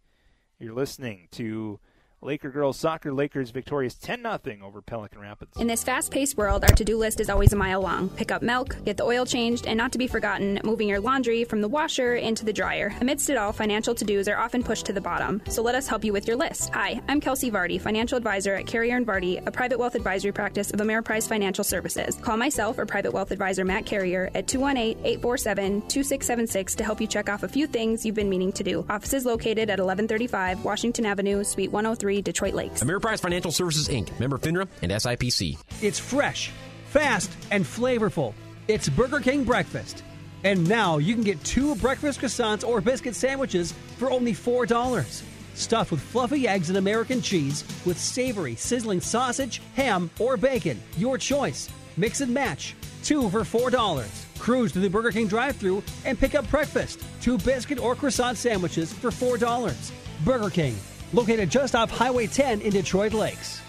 You're 0.58 0.74
listening 0.74 1.28
to 1.32 1.80
Laker 2.22 2.50
girls 2.50 2.78
soccer, 2.78 3.14
Lakers 3.14 3.48
victorious 3.48 3.94
10 3.94 4.20
0 4.22 4.38
over 4.62 4.82
Pelican 4.82 5.20
Rapids. 5.22 5.56
In 5.58 5.66
this 5.66 5.82
fast 5.82 6.10
paced 6.10 6.36
world, 6.36 6.64
our 6.64 6.76
to 6.76 6.84
do 6.84 6.98
list 6.98 7.18
is 7.18 7.30
always 7.30 7.54
a 7.54 7.56
mile 7.56 7.80
long. 7.80 8.10
Pick 8.10 8.30
up 8.30 8.42
milk, 8.42 8.76
get 8.84 8.98
the 8.98 9.04
oil 9.04 9.24
changed, 9.24 9.66
and 9.66 9.78
not 9.78 9.90
to 9.92 9.98
be 9.98 10.06
forgotten, 10.06 10.60
moving 10.62 10.86
your 10.86 11.00
laundry 11.00 11.44
from 11.44 11.62
the 11.62 11.68
washer 11.68 12.16
into 12.16 12.44
the 12.44 12.52
dryer. 12.52 12.94
Amidst 13.00 13.30
it 13.30 13.38
all, 13.38 13.52
financial 13.52 13.94
to 13.94 14.04
dos 14.04 14.28
are 14.28 14.36
often 14.36 14.62
pushed 14.62 14.84
to 14.84 14.92
the 14.92 15.00
bottom. 15.00 15.40
So 15.48 15.62
let 15.62 15.74
us 15.74 15.88
help 15.88 16.04
you 16.04 16.12
with 16.12 16.28
your 16.28 16.36
list. 16.36 16.74
Hi, 16.74 17.00
I'm 17.08 17.22
Kelsey 17.22 17.50
Vardy, 17.50 17.80
financial 17.80 18.18
advisor 18.18 18.54
at 18.54 18.66
Carrier 18.66 18.96
and 18.96 19.06
Vardy, 19.06 19.42
a 19.46 19.50
private 19.50 19.78
wealth 19.78 19.94
advisory 19.94 20.32
practice 20.32 20.70
of 20.72 20.80
Ameriprise 20.80 21.26
Financial 21.26 21.64
Services. 21.64 22.16
Call 22.16 22.36
myself 22.36 22.78
or 22.78 22.84
private 22.84 23.14
wealth 23.14 23.30
advisor 23.30 23.64
Matt 23.64 23.86
Carrier 23.86 24.30
at 24.34 24.46
218 24.46 24.98
847 25.06 25.80
2676 25.88 26.74
to 26.74 26.84
help 26.84 27.00
you 27.00 27.06
check 27.06 27.30
off 27.30 27.44
a 27.44 27.48
few 27.48 27.66
things 27.66 28.04
you've 28.04 28.14
been 28.14 28.28
meaning 28.28 28.52
to 28.52 28.62
do. 28.62 28.84
Office 28.90 29.14
is 29.14 29.24
located 29.24 29.70
at 29.70 29.78
1135 29.78 30.66
Washington 30.66 31.06
Avenue, 31.06 31.42
Suite 31.44 31.72
103. 31.72 32.09
Detroit 32.20 32.54
Lakes. 32.54 32.82
Ameriprise 32.82 33.20
Financial 33.20 33.52
Services 33.52 33.88
Inc., 33.88 34.18
member 34.18 34.38
FINRA 34.38 34.66
and 34.82 34.90
SIPC. 34.92 35.56
It's 35.80 35.98
fresh, 35.98 36.50
fast, 36.86 37.30
and 37.50 37.64
flavorful. 37.64 38.34
It's 38.68 38.88
Burger 38.88 39.20
King 39.20 39.44
breakfast. 39.44 40.02
And 40.44 40.68
now 40.68 40.98
you 40.98 41.14
can 41.14 41.22
get 41.22 41.42
two 41.44 41.74
breakfast 41.76 42.20
croissants 42.20 42.66
or 42.66 42.80
biscuit 42.80 43.14
sandwiches 43.14 43.72
for 43.98 44.10
only 44.10 44.32
$4. 44.32 45.22
stuffed 45.54 45.90
with 45.90 46.00
fluffy 46.00 46.48
eggs 46.48 46.68
and 46.70 46.78
American 46.78 47.20
cheese, 47.20 47.64
with 47.84 47.98
savory, 47.98 48.54
sizzling 48.54 49.00
sausage, 49.00 49.60
ham, 49.74 50.10
or 50.18 50.36
bacon. 50.36 50.80
Your 50.96 51.18
choice. 51.18 51.68
Mix 51.96 52.20
and 52.22 52.32
match. 52.32 52.74
Two 53.02 53.28
for 53.30 53.40
$4. 53.40 54.38
Cruise 54.38 54.72
to 54.72 54.78
the 54.78 54.88
Burger 54.88 55.10
King 55.10 55.26
drive 55.26 55.56
thru 55.56 55.82
and 56.04 56.18
pick 56.18 56.34
up 56.34 56.48
breakfast. 56.50 57.02
Two 57.20 57.36
biscuit 57.38 57.78
or 57.78 57.94
croissant 57.94 58.38
sandwiches 58.38 58.92
for 58.92 59.10
$4. 59.10 59.92
Burger 60.24 60.50
King, 60.50 60.76
located 61.12 61.50
just 61.50 61.74
off 61.74 61.90
Highway 61.90 62.26
10 62.26 62.60
in 62.60 62.70
Detroit 62.70 63.12
Lakes. 63.12 63.59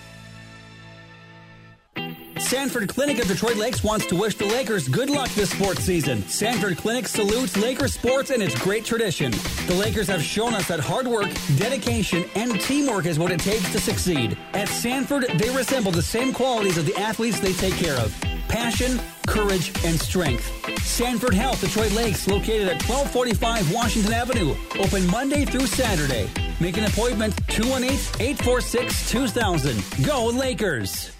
Sanford 2.41 2.89
Clinic 2.89 3.19
of 3.19 3.27
Detroit 3.27 3.55
Lakes 3.55 3.83
wants 3.83 4.05
to 4.07 4.15
wish 4.15 4.35
the 4.35 4.45
Lakers 4.45 4.87
good 4.87 5.09
luck 5.09 5.29
this 5.29 5.51
sports 5.51 5.83
season. 5.83 6.21
Sanford 6.27 6.77
Clinic 6.77 7.07
salutes 7.07 7.55
Lakers 7.55 7.93
sports 7.93 8.29
and 8.29 8.43
its 8.43 8.59
great 8.61 8.83
tradition. 8.83 9.31
The 9.67 9.75
Lakers 9.75 10.07
have 10.07 10.21
shown 10.21 10.53
us 10.53 10.67
that 10.67 10.79
hard 10.79 11.07
work, 11.07 11.29
dedication, 11.57 12.25
and 12.35 12.59
teamwork 12.59 13.05
is 13.05 13.17
what 13.17 13.31
it 13.31 13.39
takes 13.39 13.71
to 13.71 13.79
succeed. 13.79 14.37
At 14.53 14.67
Sanford, 14.67 15.27
they 15.35 15.49
resemble 15.55 15.91
the 15.91 16.01
same 16.01 16.33
qualities 16.33 16.77
of 16.77 16.85
the 16.85 16.95
athletes 16.97 17.39
they 17.39 17.53
take 17.53 17.75
care 17.75 17.97
of 17.97 18.13
passion, 18.49 18.99
courage, 19.27 19.71
and 19.85 19.97
strength. 19.97 20.51
Sanford 20.83 21.33
Health, 21.33 21.61
Detroit 21.61 21.93
Lakes, 21.93 22.27
located 22.27 22.67
at 22.67 22.83
1245 22.83 23.73
Washington 23.73 24.11
Avenue. 24.11 24.55
Open 24.77 25.07
Monday 25.07 25.45
through 25.45 25.67
Saturday. 25.67 26.29
Make 26.59 26.75
an 26.75 26.83
appointment 26.83 27.33
218 27.47 27.97
846 28.19 29.09
2000. 29.09 30.05
Go 30.05 30.25
Lakers! 30.25 31.11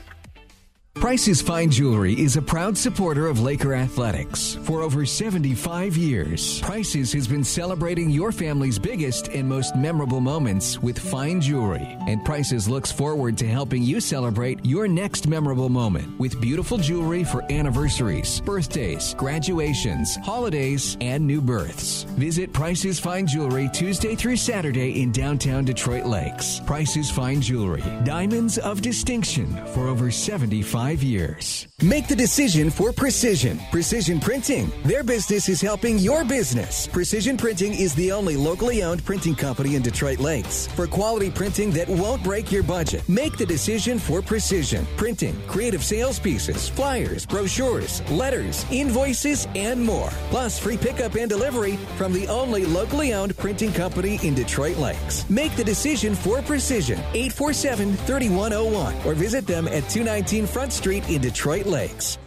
Price's 0.95 1.41
Fine 1.41 1.71
Jewelry 1.71 2.13
is 2.13 2.35
a 2.35 2.41
proud 2.41 2.77
supporter 2.77 3.25
of 3.25 3.39
Laker 3.39 3.73
Athletics. 3.73 4.59
For 4.63 4.81
over 4.81 5.05
75 5.05 5.95
years, 5.97 6.59
Price's 6.59 7.13
has 7.13 7.27
been 7.27 7.45
celebrating 7.45 8.09
your 8.09 8.31
family's 8.31 8.77
biggest 8.77 9.29
and 9.29 9.47
most 9.47 9.75
memorable 9.75 10.19
moments 10.19 10.79
with 10.79 10.99
fine 10.99 11.41
jewelry. 11.41 11.97
And 12.07 12.23
Price's 12.23 12.67
looks 12.67 12.91
forward 12.91 13.37
to 13.39 13.47
helping 13.47 13.81
you 13.81 13.99
celebrate 13.99 14.63
your 14.65 14.87
next 14.87 15.27
memorable 15.27 15.69
moment 15.69 16.19
with 16.19 16.39
beautiful 16.41 16.77
jewelry 16.77 17.23
for 17.23 17.49
anniversaries, 17.51 18.41
birthdays, 18.41 19.15
graduations, 19.15 20.17
holidays, 20.17 20.97
and 21.01 21.25
new 21.25 21.41
births. 21.41 22.03
Visit 22.19 22.53
Price's 22.53 22.99
Fine 22.99 23.27
Jewelry 23.27 23.69
Tuesday 23.73 24.13
through 24.13 24.35
Saturday 24.35 25.01
in 25.01 25.11
downtown 25.11 25.65
Detroit 25.65 26.05
Lakes. 26.05 26.59
Price's 26.65 27.09
Fine 27.09 27.41
Jewelry, 27.41 27.83
diamonds 28.03 28.57
of 28.59 28.81
distinction 28.81 29.55
for 29.67 29.87
over 29.87 30.11
75 30.11 30.80
years. 30.89 31.67
Make 31.83 32.07
the 32.07 32.15
decision 32.15 32.71
for 32.71 32.91
Precision. 32.91 33.59
Precision 33.69 34.19
Printing. 34.19 34.71
Their 34.83 35.03
business 35.03 35.47
is 35.47 35.61
helping 35.61 35.99
your 35.99 36.23
business. 36.23 36.87
Precision 36.87 37.37
Printing 37.37 37.73
is 37.73 37.93
the 37.93 38.11
only 38.11 38.35
locally 38.35 38.81
owned 38.81 39.05
printing 39.05 39.35
company 39.35 39.75
in 39.75 39.83
Detroit 39.83 40.19
Lakes 40.19 40.65
for 40.75 40.87
quality 40.87 41.29
printing 41.29 41.69
that 41.71 41.87
won't 41.87 42.23
break 42.23 42.51
your 42.51 42.63
budget. 42.63 43.07
Make 43.07 43.37
the 43.37 43.45
decision 43.45 43.99
for 43.99 44.23
Precision 44.23 44.87
Printing. 44.97 45.39
Creative 45.47 45.83
sales 45.83 46.19
pieces, 46.19 46.67
flyers, 46.67 47.27
brochures, 47.27 48.01
letters, 48.09 48.65
invoices, 48.71 49.47
and 49.53 49.83
more. 49.83 50.09
Plus 50.31 50.57
free 50.57 50.77
pickup 50.77 51.13
and 51.13 51.29
delivery 51.29 51.75
from 51.95 52.11
the 52.11 52.27
only 52.27 52.65
locally 52.65 53.13
owned 53.13 53.37
printing 53.37 53.71
company 53.71 54.19
in 54.23 54.33
Detroit 54.33 54.77
Lakes. 54.77 55.29
Make 55.29 55.55
the 55.55 55.63
decision 55.63 56.15
for 56.15 56.41
Precision. 56.41 56.97
847 57.13 57.93
3101 57.93 58.95
or 59.05 59.13
visit 59.13 59.45
them 59.45 59.67
at 59.67 59.87
219 59.89 60.47
Front 60.47 60.70
Street 60.71 61.07
in 61.09 61.21
Detroit 61.21 61.65
Lakes. 61.65 62.17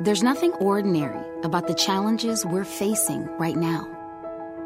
There's 0.00 0.22
nothing 0.22 0.52
ordinary 0.54 1.24
about 1.44 1.68
the 1.68 1.74
challenges 1.74 2.44
we're 2.44 2.64
facing 2.64 3.26
right 3.38 3.56
now. 3.56 3.88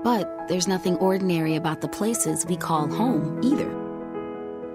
But 0.03 0.49
there's 0.49 0.66
nothing 0.66 0.97
ordinary 0.97 1.57
about 1.57 1.83
the 1.83 1.89
places 1.89 2.47
we 2.47 2.57
call 2.57 2.89
home 2.89 3.41
either. 3.43 3.70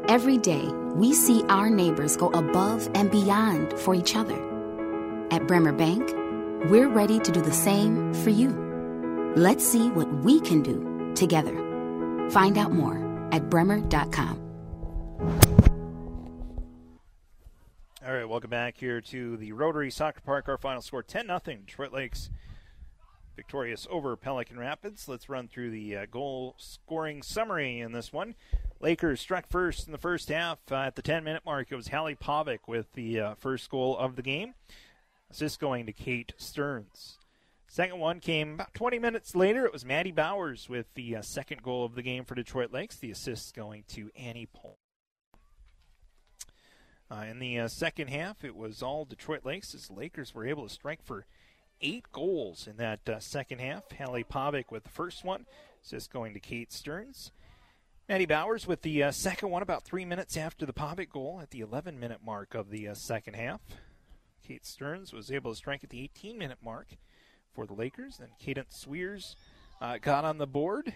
Every 0.07 0.37
day, 0.37 0.67
we 0.93 1.13
see 1.13 1.43
our 1.49 1.69
neighbors 1.69 2.15
go 2.15 2.29
above 2.29 2.87
and 2.93 3.09
beyond 3.09 3.73
for 3.79 3.95
each 3.95 4.15
other. 4.15 4.37
At 5.31 5.47
Bremer 5.47 5.73
Bank, 5.73 6.07
we're 6.69 6.89
ready 6.89 7.19
to 7.19 7.31
do 7.31 7.41
the 7.41 7.53
same 7.53 8.13
for 8.13 8.29
you. 8.29 8.49
Let's 9.35 9.65
see 9.65 9.89
what 9.89 10.11
we 10.23 10.41
can 10.41 10.61
do 10.61 11.13
together. 11.15 11.57
Find 12.29 12.57
out 12.57 12.71
more 12.71 12.99
at 13.31 13.49
bremer.com. 13.49 14.40
All 18.11 18.17
right, 18.17 18.27
welcome 18.27 18.49
back 18.49 18.75
here 18.77 18.99
to 18.99 19.37
the 19.37 19.53
Rotary 19.53 19.89
Soccer 19.89 20.19
Park. 20.19 20.49
Our 20.49 20.57
final 20.57 20.81
score 20.81 21.01
10 21.01 21.27
0. 21.27 21.39
Detroit 21.45 21.93
Lakes 21.93 22.29
victorious 23.37 23.87
over 23.89 24.17
Pelican 24.17 24.59
Rapids. 24.59 25.07
Let's 25.07 25.29
run 25.29 25.47
through 25.47 25.71
the 25.71 25.95
uh, 25.95 26.05
goal 26.11 26.55
scoring 26.57 27.23
summary 27.23 27.79
in 27.79 27.93
this 27.93 28.11
one. 28.11 28.35
Lakers 28.81 29.21
struck 29.21 29.47
first 29.47 29.85
in 29.85 29.93
the 29.93 29.97
first 29.97 30.27
half. 30.27 30.57
Uh, 30.69 30.75
at 30.75 30.97
the 30.97 31.01
10 31.01 31.23
minute 31.23 31.43
mark, 31.45 31.71
it 31.71 31.75
was 31.77 31.87
Hallie 31.87 32.15
Pavic 32.15 32.67
with 32.67 32.91
the 32.95 33.17
uh, 33.17 33.35
first 33.35 33.69
goal 33.69 33.97
of 33.97 34.17
the 34.17 34.21
game. 34.21 34.55
Assist 35.29 35.61
going 35.61 35.85
to 35.85 35.93
Kate 35.93 36.33
Stearns. 36.35 37.17
Second 37.69 37.97
one 37.97 38.19
came 38.19 38.55
about 38.55 38.73
20 38.73 38.99
minutes 38.99 39.35
later. 39.35 39.65
It 39.65 39.71
was 39.71 39.85
Maddie 39.85 40.11
Bowers 40.11 40.67
with 40.67 40.93
the 40.95 41.15
uh, 41.15 41.21
second 41.21 41.63
goal 41.63 41.85
of 41.85 41.95
the 41.95 42.03
game 42.03 42.25
for 42.25 42.35
Detroit 42.35 42.73
Lakes. 42.73 42.97
The 42.97 43.11
assist 43.11 43.55
going 43.55 43.85
to 43.87 44.11
Annie 44.17 44.49
Pole. 44.53 44.80
Uh, 47.11 47.25
in 47.25 47.39
the 47.39 47.59
uh, 47.59 47.67
second 47.67 48.07
half, 48.07 48.45
it 48.45 48.55
was 48.55 48.81
all 48.81 49.03
Detroit 49.03 49.41
Lakes 49.43 49.75
as 49.75 49.87
the 49.87 49.93
Lakers 49.93 50.33
were 50.33 50.47
able 50.47 50.65
to 50.65 50.73
strike 50.73 51.03
for 51.03 51.25
eight 51.81 52.05
goals 52.13 52.67
in 52.67 52.77
that 52.77 53.07
uh, 53.09 53.19
second 53.19 53.59
half. 53.59 53.83
Hallie 53.91 54.23
Pavic 54.23 54.71
with 54.71 54.83
the 54.83 54.89
first 54.89 55.25
one, 55.25 55.45
assist 55.83 56.13
going 56.13 56.33
to 56.33 56.39
Kate 56.39 56.71
Stearns. 56.71 57.31
Maddie 58.07 58.25
Bowers 58.25 58.65
with 58.65 58.81
the 58.81 59.03
uh, 59.03 59.11
second 59.11 59.49
one 59.49 59.61
about 59.61 59.83
three 59.83 60.05
minutes 60.05 60.37
after 60.37 60.65
the 60.65 60.71
Pavic 60.71 61.09
goal 61.09 61.39
at 61.41 61.49
the 61.51 61.59
11 61.59 61.99
minute 61.99 62.19
mark 62.25 62.55
of 62.55 62.69
the 62.69 62.87
uh, 62.87 62.93
second 62.93 63.33
half. 63.33 63.59
Kate 64.47 64.65
Stearns 64.65 65.11
was 65.11 65.31
able 65.31 65.51
to 65.51 65.57
strike 65.57 65.83
at 65.83 65.89
the 65.89 66.01
18 66.03 66.37
minute 66.37 66.59
mark 66.63 66.95
for 67.53 67.65
the 67.65 67.73
Lakers. 67.73 68.17
Then 68.17 68.29
Cadence 68.39 68.77
Sweers 68.77 69.35
uh, 69.81 69.97
got 69.97 70.23
on 70.23 70.37
the 70.37 70.47
board. 70.47 70.93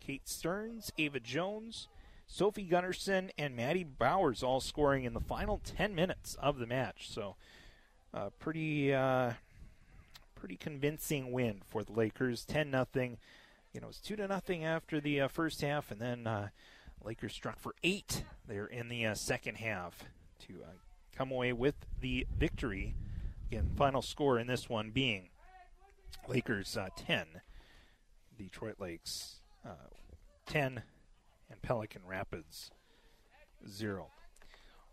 Kate 0.00 0.26
Stearns, 0.28 0.92
Ava 0.96 1.20
Jones, 1.20 1.88
Sophie 2.26 2.64
Gunderson, 2.64 3.30
and 3.38 3.54
Maddie 3.54 3.84
Bowers 3.84 4.42
all 4.42 4.60
scoring 4.60 5.04
in 5.04 5.14
the 5.14 5.20
final 5.20 5.60
10 5.64 5.94
minutes 5.94 6.34
of 6.40 6.58
the 6.58 6.66
match. 6.66 7.08
So, 7.08 7.36
uh, 8.12 8.30
pretty 8.38 8.92
uh, 8.92 9.32
pretty 10.34 10.56
convincing 10.56 11.32
win 11.32 11.62
for 11.66 11.82
the 11.82 11.92
Lakers. 11.92 12.44
10 12.44 12.70
nothing. 12.70 13.18
You 13.72 13.80
know, 13.80 13.86
it 13.86 13.88
was 13.88 13.98
two 13.98 14.16
to 14.16 14.26
nothing 14.26 14.64
after 14.64 15.00
the 15.00 15.22
uh, 15.22 15.28
first 15.28 15.60
half, 15.60 15.90
and 15.90 16.00
then 16.00 16.26
uh, 16.26 16.48
Lakers 17.04 17.32
struck 17.32 17.58
for 17.58 17.74
eight 17.82 18.24
there 18.46 18.66
in 18.66 18.88
the 18.88 19.06
uh, 19.06 19.14
second 19.14 19.56
half 19.56 20.04
to 20.46 20.54
uh, 20.64 20.72
come 21.14 21.30
away 21.30 21.52
with 21.52 21.74
the 22.00 22.26
victory. 22.36 22.94
Again, 23.48 23.70
final 23.76 24.02
score 24.02 24.38
in 24.38 24.46
this 24.46 24.68
one 24.68 24.90
being 24.90 25.28
Lakers 26.28 26.76
uh, 26.76 26.88
10, 26.96 27.26
Detroit 28.36 28.76
Lakes 28.78 29.36
uh, 29.64 29.90
10, 30.46 30.82
and 31.50 31.60
Pelican 31.62 32.02
Rapids 32.06 32.70
0. 33.68 34.08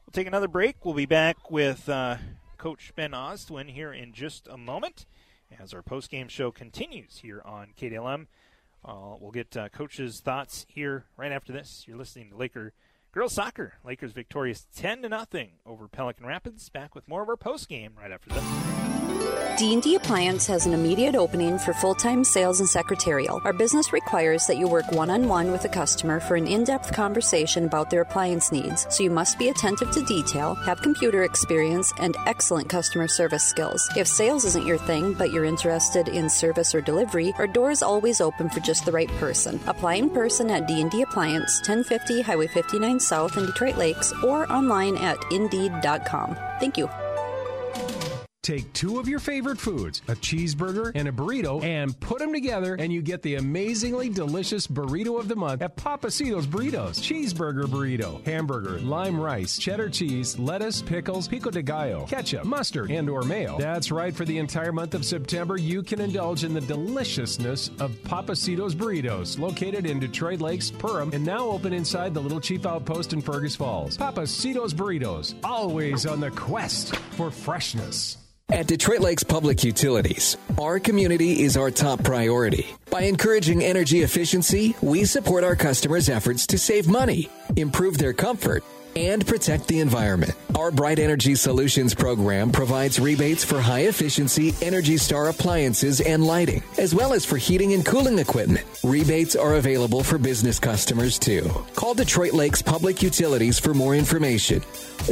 We'll 0.05 0.11
take 0.11 0.27
another 0.27 0.47
break. 0.47 0.83
We'll 0.85 0.93
be 0.93 1.05
back 1.05 1.49
with 1.49 1.87
uh, 1.87 2.17
Coach 2.57 2.93
Ben 2.95 3.11
Ostwin 3.11 3.69
here 3.69 3.93
in 3.93 4.13
just 4.13 4.47
a 4.47 4.57
moment 4.57 5.05
as 5.59 5.73
our 5.73 5.81
post-game 5.81 6.27
show 6.27 6.51
continues 6.51 7.17
here 7.17 7.41
on 7.45 7.69
KDLM. 7.79 8.27
Uh, 8.85 9.15
we'll 9.19 9.31
get 9.31 9.55
uh, 9.55 9.69
Coach's 9.69 10.19
thoughts 10.19 10.65
here 10.67 11.05
right 11.15 11.31
after 11.31 11.53
this. 11.53 11.85
You're 11.87 11.97
listening 11.97 12.29
to 12.31 12.35
Laker 12.35 12.73
Girls 13.13 13.33
Soccer. 13.33 13.75
Lakers 13.85 14.11
victorious 14.11 14.67
10 14.75 15.03
to 15.03 15.09
nothing 15.09 15.51
over 15.65 15.87
Pelican 15.87 16.25
Rapids. 16.25 16.69
Back 16.69 16.95
with 16.95 17.07
more 17.07 17.23
of 17.23 17.29
our 17.29 17.37
post-game 17.37 17.93
right 17.97 18.11
after 18.11 18.29
this. 18.31 18.72
D&D 19.57 19.95
Appliance 19.95 20.47
has 20.47 20.65
an 20.65 20.73
immediate 20.73 21.15
opening 21.15 21.59
for 21.59 21.73
full-time 21.73 22.23
sales 22.23 22.59
and 22.59 22.67
secretarial. 22.67 23.39
Our 23.45 23.53
business 23.53 23.93
requires 23.93 24.47
that 24.47 24.57
you 24.57 24.67
work 24.67 24.91
one-on-one 24.91 25.51
with 25.51 25.63
a 25.63 25.69
customer 25.69 26.19
for 26.19 26.35
an 26.35 26.47
in-depth 26.47 26.91
conversation 26.91 27.65
about 27.65 27.89
their 27.89 28.01
appliance 28.01 28.51
needs, 28.51 28.87
so 28.89 29.03
you 29.03 29.11
must 29.11 29.37
be 29.37 29.49
attentive 29.49 29.91
to 29.91 30.01
detail, 30.05 30.55
have 30.55 30.81
computer 30.81 31.23
experience, 31.23 31.93
and 31.99 32.17
excellent 32.25 32.67
customer 32.67 33.07
service 33.07 33.43
skills. 33.43 33.87
If 33.95 34.07
sales 34.07 34.43
isn't 34.43 34.65
your 34.65 34.79
thing, 34.79 35.13
but 35.13 35.31
you're 35.31 35.45
interested 35.45 36.07
in 36.07 36.29
service 36.29 36.73
or 36.73 36.81
delivery, 36.81 37.33
our 37.37 37.47
door 37.47 37.69
is 37.69 37.83
always 37.83 38.21
open 38.21 38.49
for 38.49 38.59
just 38.59 38.85
the 38.85 38.91
right 38.91 39.09
person. 39.19 39.59
Apply 39.67 39.95
in 39.95 40.09
person 40.09 40.49
at 40.49 40.67
D&D 40.67 41.03
Appliance, 41.03 41.59
1050 41.59 42.21
Highway 42.21 42.47
59 42.47 42.99
South 42.99 43.37
in 43.37 43.45
Detroit 43.45 43.77
Lakes, 43.77 44.11
or 44.23 44.51
online 44.51 44.97
at 44.97 45.17
Indeed.com. 45.31 46.35
Thank 46.59 46.77
you. 46.77 46.89
Take 48.43 48.73
two 48.73 48.99
of 48.99 49.07
your 49.07 49.19
favorite 49.19 49.57
foods, 49.57 50.01
a 50.09 50.15
cheeseburger 50.15 50.91
and 50.95 51.07
a 51.07 51.13
burrito, 51.13 51.63
and 51.63 51.97
put 52.01 52.19
them 52.19 52.33
together, 52.33 52.75
and 52.75 52.91
you 52.91 53.01
get 53.01 53.21
the 53.21 53.35
amazingly 53.35 54.09
delicious 54.09 54.67
burrito 54.67 55.17
of 55.17 55.29
the 55.29 55.35
month 55.37 55.61
at 55.61 55.77
Papacito's 55.77 56.45
Burritos. 56.45 56.99
Cheeseburger 56.99 57.63
burrito, 57.63 58.21
hamburger, 58.25 58.79
lime 58.79 59.17
rice, 59.17 59.57
cheddar 59.57 59.89
cheese, 59.89 60.37
lettuce, 60.37 60.81
pickles, 60.81 61.25
pico 61.25 61.51
de 61.51 61.61
gallo, 61.61 62.05
ketchup, 62.05 62.43
mustard, 62.43 62.91
and 62.91 63.09
or 63.09 63.23
mayo. 63.23 63.57
That's 63.57 63.93
right, 63.93 64.13
for 64.13 64.25
the 64.25 64.37
entire 64.37 64.73
month 64.73 64.93
of 64.93 65.05
September, 65.05 65.55
you 65.55 65.81
can 65.81 66.01
indulge 66.01 66.43
in 66.43 66.53
the 66.53 66.59
deliciousness 66.59 67.69
of 67.79 67.91
Papacito's 68.03 68.75
Burritos, 68.75 69.39
located 69.39 69.85
in 69.85 70.01
Detroit 70.01 70.41
Lakes, 70.41 70.69
Perham, 70.69 71.13
and 71.13 71.25
now 71.25 71.47
open 71.47 71.71
inside 71.71 72.13
the 72.13 72.21
Little 72.21 72.41
Chief 72.41 72.65
Outpost 72.65 73.13
in 73.13 73.21
Fergus 73.21 73.55
Falls. 73.55 73.97
Papacito's 73.97 74.73
Burritos, 74.73 75.33
always 75.45 76.05
on 76.05 76.19
the 76.19 76.31
quest 76.31 76.93
for 77.15 77.31
freshness. 77.31 78.17
At 78.51 78.67
Detroit 78.67 78.99
Lakes 78.99 79.23
Public 79.23 79.63
Utilities, 79.63 80.37
our 80.59 80.79
community 80.79 81.41
is 81.43 81.55
our 81.57 81.71
top 81.71 82.03
priority. 82.03 82.67
By 82.91 83.01
encouraging 83.03 83.63
energy 83.63 84.01
efficiency, 84.03 84.75
we 84.81 85.05
support 85.05 85.43
our 85.43 85.55
customers' 85.55 86.07
efforts 86.09 86.45
to 86.47 86.57
save 86.59 86.87
money, 86.87 87.29
improve 87.55 87.97
their 87.97 88.13
comfort, 88.13 88.63
and 88.95 89.25
protect 89.25 89.67
the 89.67 89.79
environment. 89.79 90.35
Our 90.55 90.69
Bright 90.69 90.99
Energy 90.99 91.33
Solutions 91.33 91.95
program 91.95 92.51
provides 92.51 92.99
rebates 92.99 93.43
for 93.43 93.59
high 93.59 93.87
efficiency 93.87 94.53
Energy 94.61 94.97
Star 94.97 95.29
appliances 95.29 95.99
and 95.99 96.23
lighting, 96.23 96.61
as 96.77 96.93
well 96.93 97.13
as 97.13 97.25
for 97.25 97.37
heating 97.37 97.73
and 97.73 97.83
cooling 97.83 98.19
equipment. 98.19 98.67
Rebates 98.83 99.35
are 99.35 99.55
available 99.55 100.03
for 100.03 100.19
business 100.19 100.59
customers 100.59 101.17
too. 101.17 101.49
Call 101.75 101.95
Detroit 101.95 102.33
Lakes 102.33 102.61
Public 102.61 103.01
Utilities 103.01 103.57
for 103.57 103.73
more 103.73 103.95
information 103.95 104.61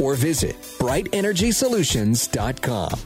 or 0.00 0.14
visit 0.14 0.54
brightenergysolutions.com. 0.78 3.00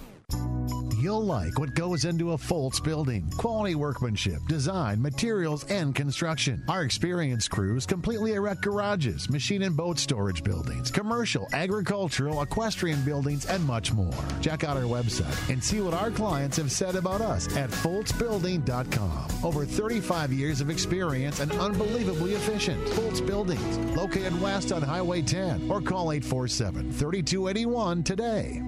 You'll 1.06 1.24
like 1.24 1.56
what 1.60 1.72
goes 1.76 2.04
into 2.04 2.32
a 2.32 2.36
Foltz 2.36 2.82
building. 2.82 3.30
Quality 3.36 3.76
workmanship, 3.76 4.44
design, 4.48 5.00
materials, 5.00 5.62
and 5.70 5.94
construction. 5.94 6.64
Our 6.68 6.82
experienced 6.82 7.48
crews 7.48 7.86
completely 7.86 8.32
erect 8.32 8.62
garages, 8.62 9.30
machine 9.30 9.62
and 9.62 9.76
boat 9.76 10.00
storage 10.00 10.42
buildings, 10.42 10.90
commercial, 10.90 11.46
agricultural, 11.52 12.42
equestrian 12.42 13.04
buildings, 13.04 13.46
and 13.46 13.62
much 13.64 13.92
more. 13.92 14.12
Check 14.40 14.64
out 14.64 14.76
our 14.76 14.82
website 14.82 15.48
and 15.48 15.62
see 15.62 15.80
what 15.80 15.94
our 15.94 16.10
clients 16.10 16.56
have 16.56 16.72
said 16.72 16.96
about 16.96 17.20
us 17.20 17.56
at 17.56 17.70
FoltzBuilding.com. 17.70 19.44
Over 19.44 19.64
35 19.64 20.32
years 20.32 20.60
of 20.60 20.70
experience 20.70 21.38
and 21.38 21.52
unbelievably 21.52 22.34
efficient. 22.34 22.84
Foltz 22.84 23.24
Buildings, 23.24 23.78
located 23.96 24.40
west 24.40 24.72
on 24.72 24.82
Highway 24.82 25.22
10, 25.22 25.70
or 25.70 25.80
call 25.80 26.10
847 26.10 26.90
3281 26.90 28.02
today. 28.02 28.60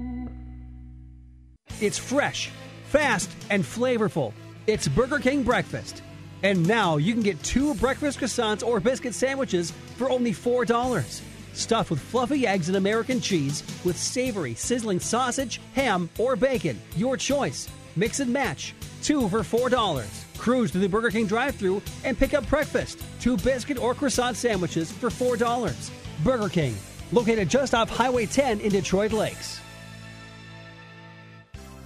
It's 1.80 1.98
fresh, 1.98 2.50
fast, 2.88 3.30
and 3.50 3.62
flavorful. 3.62 4.32
It's 4.66 4.88
Burger 4.88 5.20
King 5.20 5.44
breakfast. 5.44 6.02
And 6.42 6.66
now 6.66 6.96
you 6.96 7.12
can 7.12 7.22
get 7.22 7.40
two 7.44 7.74
breakfast 7.74 8.18
croissants 8.18 8.66
or 8.66 8.80
biscuit 8.80 9.14
sandwiches 9.14 9.72
for 9.96 10.10
only 10.10 10.32
$4. 10.32 11.22
Stuffed 11.52 11.90
with 11.90 12.00
fluffy 12.00 12.46
eggs 12.46 12.68
and 12.68 12.76
American 12.76 13.20
cheese, 13.20 13.62
with 13.84 13.96
savory, 13.96 14.55
sizzling 14.55 14.98
sausage, 14.98 15.60
ham, 15.74 16.09
or 16.18 16.34
bacon. 16.34 16.80
Your 16.96 17.16
choice. 17.16 17.68
Mix 17.94 18.20
and 18.20 18.32
match. 18.32 18.74
Two 19.02 19.28
for 19.28 19.40
$4. 19.40 20.09
Cruise 20.36 20.72
to 20.72 20.78
the 20.78 20.88
Burger 20.88 21.10
King 21.10 21.26
drive 21.26 21.55
thru 21.55 21.80
and 22.05 22.18
pick 22.18 22.34
up 22.34 22.48
breakfast. 22.48 23.02
Two 23.20 23.36
biscuit 23.36 23.78
or 23.78 23.94
croissant 23.94 24.36
sandwiches 24.36 24.90
for 24.90 25.10
$4. 25.10 25.90
Burger 26.24 26.48
King, 26.48 26.76
located 27.12 27.48
just 27.48 27.74
off 27.74 27.88
Highway 27.88 28.26
10 28.26 28.60
in 28.60 28.70
Detroit 28.70 29.12
Lakes. 29.12 29.60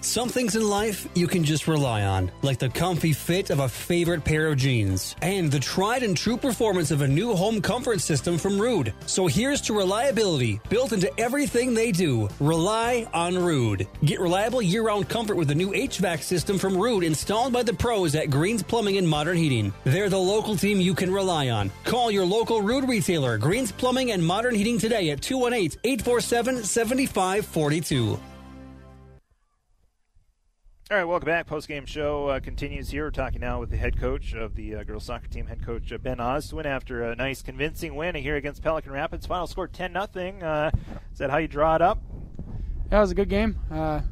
Some 0.02 0.28
things 0.28 0.56
in 0.56 0.68
life 0.68 1.08
you 1.14 1.28
can 1.28 1.44
just 1.44 1.68
rely 1.68 2.02
on, 2.02 2.32
like 2.42 2.58
the 2.58 2.68
comfy 2.68 3.12
fit 3.12 3.50
of 3.50 3.60
a 3.60 3.68
favorite 3.68 4.24
pair 4.24 4.48
of 4.48 4.56
jeans 4.56 5.14
and 5.22 5.48
the 5.48 5.60
tried 5.60 6.02
and 6.02 6.16
true 6.16 6.36
performance 6.36 6.90
of 6.90 7.02
a 7.02 7.08
new 7.08 7.36
home 7.36 7.62
comfort 7.62 8.00
system 8.00 8.36
from 8.36 8.58
Ruud. 8.58 8.92
So 9.06 9.28
here's 9.28 9.60
to 9.62 9.74
reliability 9.74 10.60
built 10.68 10.92
into 10.92 11.08
everything 11.20 11.72
they 11.72 11.92
do. 11.92 12.28
Rely 12.40 13.06
on 13.14 13.34
Ruud. 13.34 13.86
Get 14.04 14.18
reliable 14.18 14.60
year 14.60 14.82
round 14.82 15.08
comfort 15.08 15.36
with 15.36 15.46
the 15.46 15.54
new 15.54 15.70
HVAC 15.70 16.22
system 16.22 16.58
from 16.58 16.74
Ruud 16.74 17.04
installed 17.04 17.52
by 17.52 17.62
the 17.62 17.72
pros 17.72 18.16
at 18.16 18.28
Greens 18.28 18.64
Plumbing 18.64 18.98
and 18.98 19.08
Modern 19.08 19.36
Heating. 19.36 19.72
They're 19.84 20.10
the 20.10 20.18
local 20.18 20.56
team 20.56 20.80
you 20.80 20.96
can 20.96 21.12
rely 21.12 21.50
on. 21.50 21.70
Call 21.84 22.10
your 22.10 22.26
local 22.26 22.60
Ruud 22.60 22.88
retailer, 22.88 23.38
Greens 23.38 23.70
Plumbing 23.70 24.10
and 24.10 24.26
Modern 24.26 24.56
Heating 24.56 24.78
today 24.78 25.10
at 25.10 25.22
218 25.22 25.78
847 25.84 26.64
7542. 26.64 28.18
All 30.92 30.98
right, 30.98 31.04
welcome 31.04 31.26
back. 31.26 31.46
Post 31.46 31.68
game 31.68 31.86
show 31.86 32.26
uh, 32.26 32.40
continues 32.40 32.90
here. 32.90 33.04
We're 33.04 33.12
talking 33.12 33.40
now 33.40 33.58
with 33.58 33.70
the 33.70 33.78
head 33.78 33.98
coach 33.98 34.34
of 34.34 34.54
the 34.54 34.74
uh, 34.74 34.82
girls 34.84 35.04
soccer 35.04 35.26
team, 35.26 35.46
head 35.46 35.64
coach 35.64 35.90
uh, 35.90 35.96
Ben 35.96 36.18
Ostwin, 36.18 36.66
after 36.66 37.02
a 37.04 37.16
nice, 37.16 37.40
convincing 37.40 37.94
win 37.94 38.14
here 38.14 38.36
against 38.36 38.62
Pelican 38.62 38.92
Rapids. 38.92 39.24
Final 39.24 39.46
score 39.46 39.66
10 39.66 39.90
nothing. 39.90 40.42
Uh, 40.42 40.70
is 41.10 41.18
that 41.18 41.30
how 41.30 41.38
you 41.38 41.48
draw 41.48 41.76
it 41.76 41.80
up? 41.80 41.98
Yeah, 42.90 42.98
it 42.98 43.00
was 43.00 43.10
a 43.10 43.14
good 43.14 43.30
game. 43.30 43.58
Uh, 43.70 44.02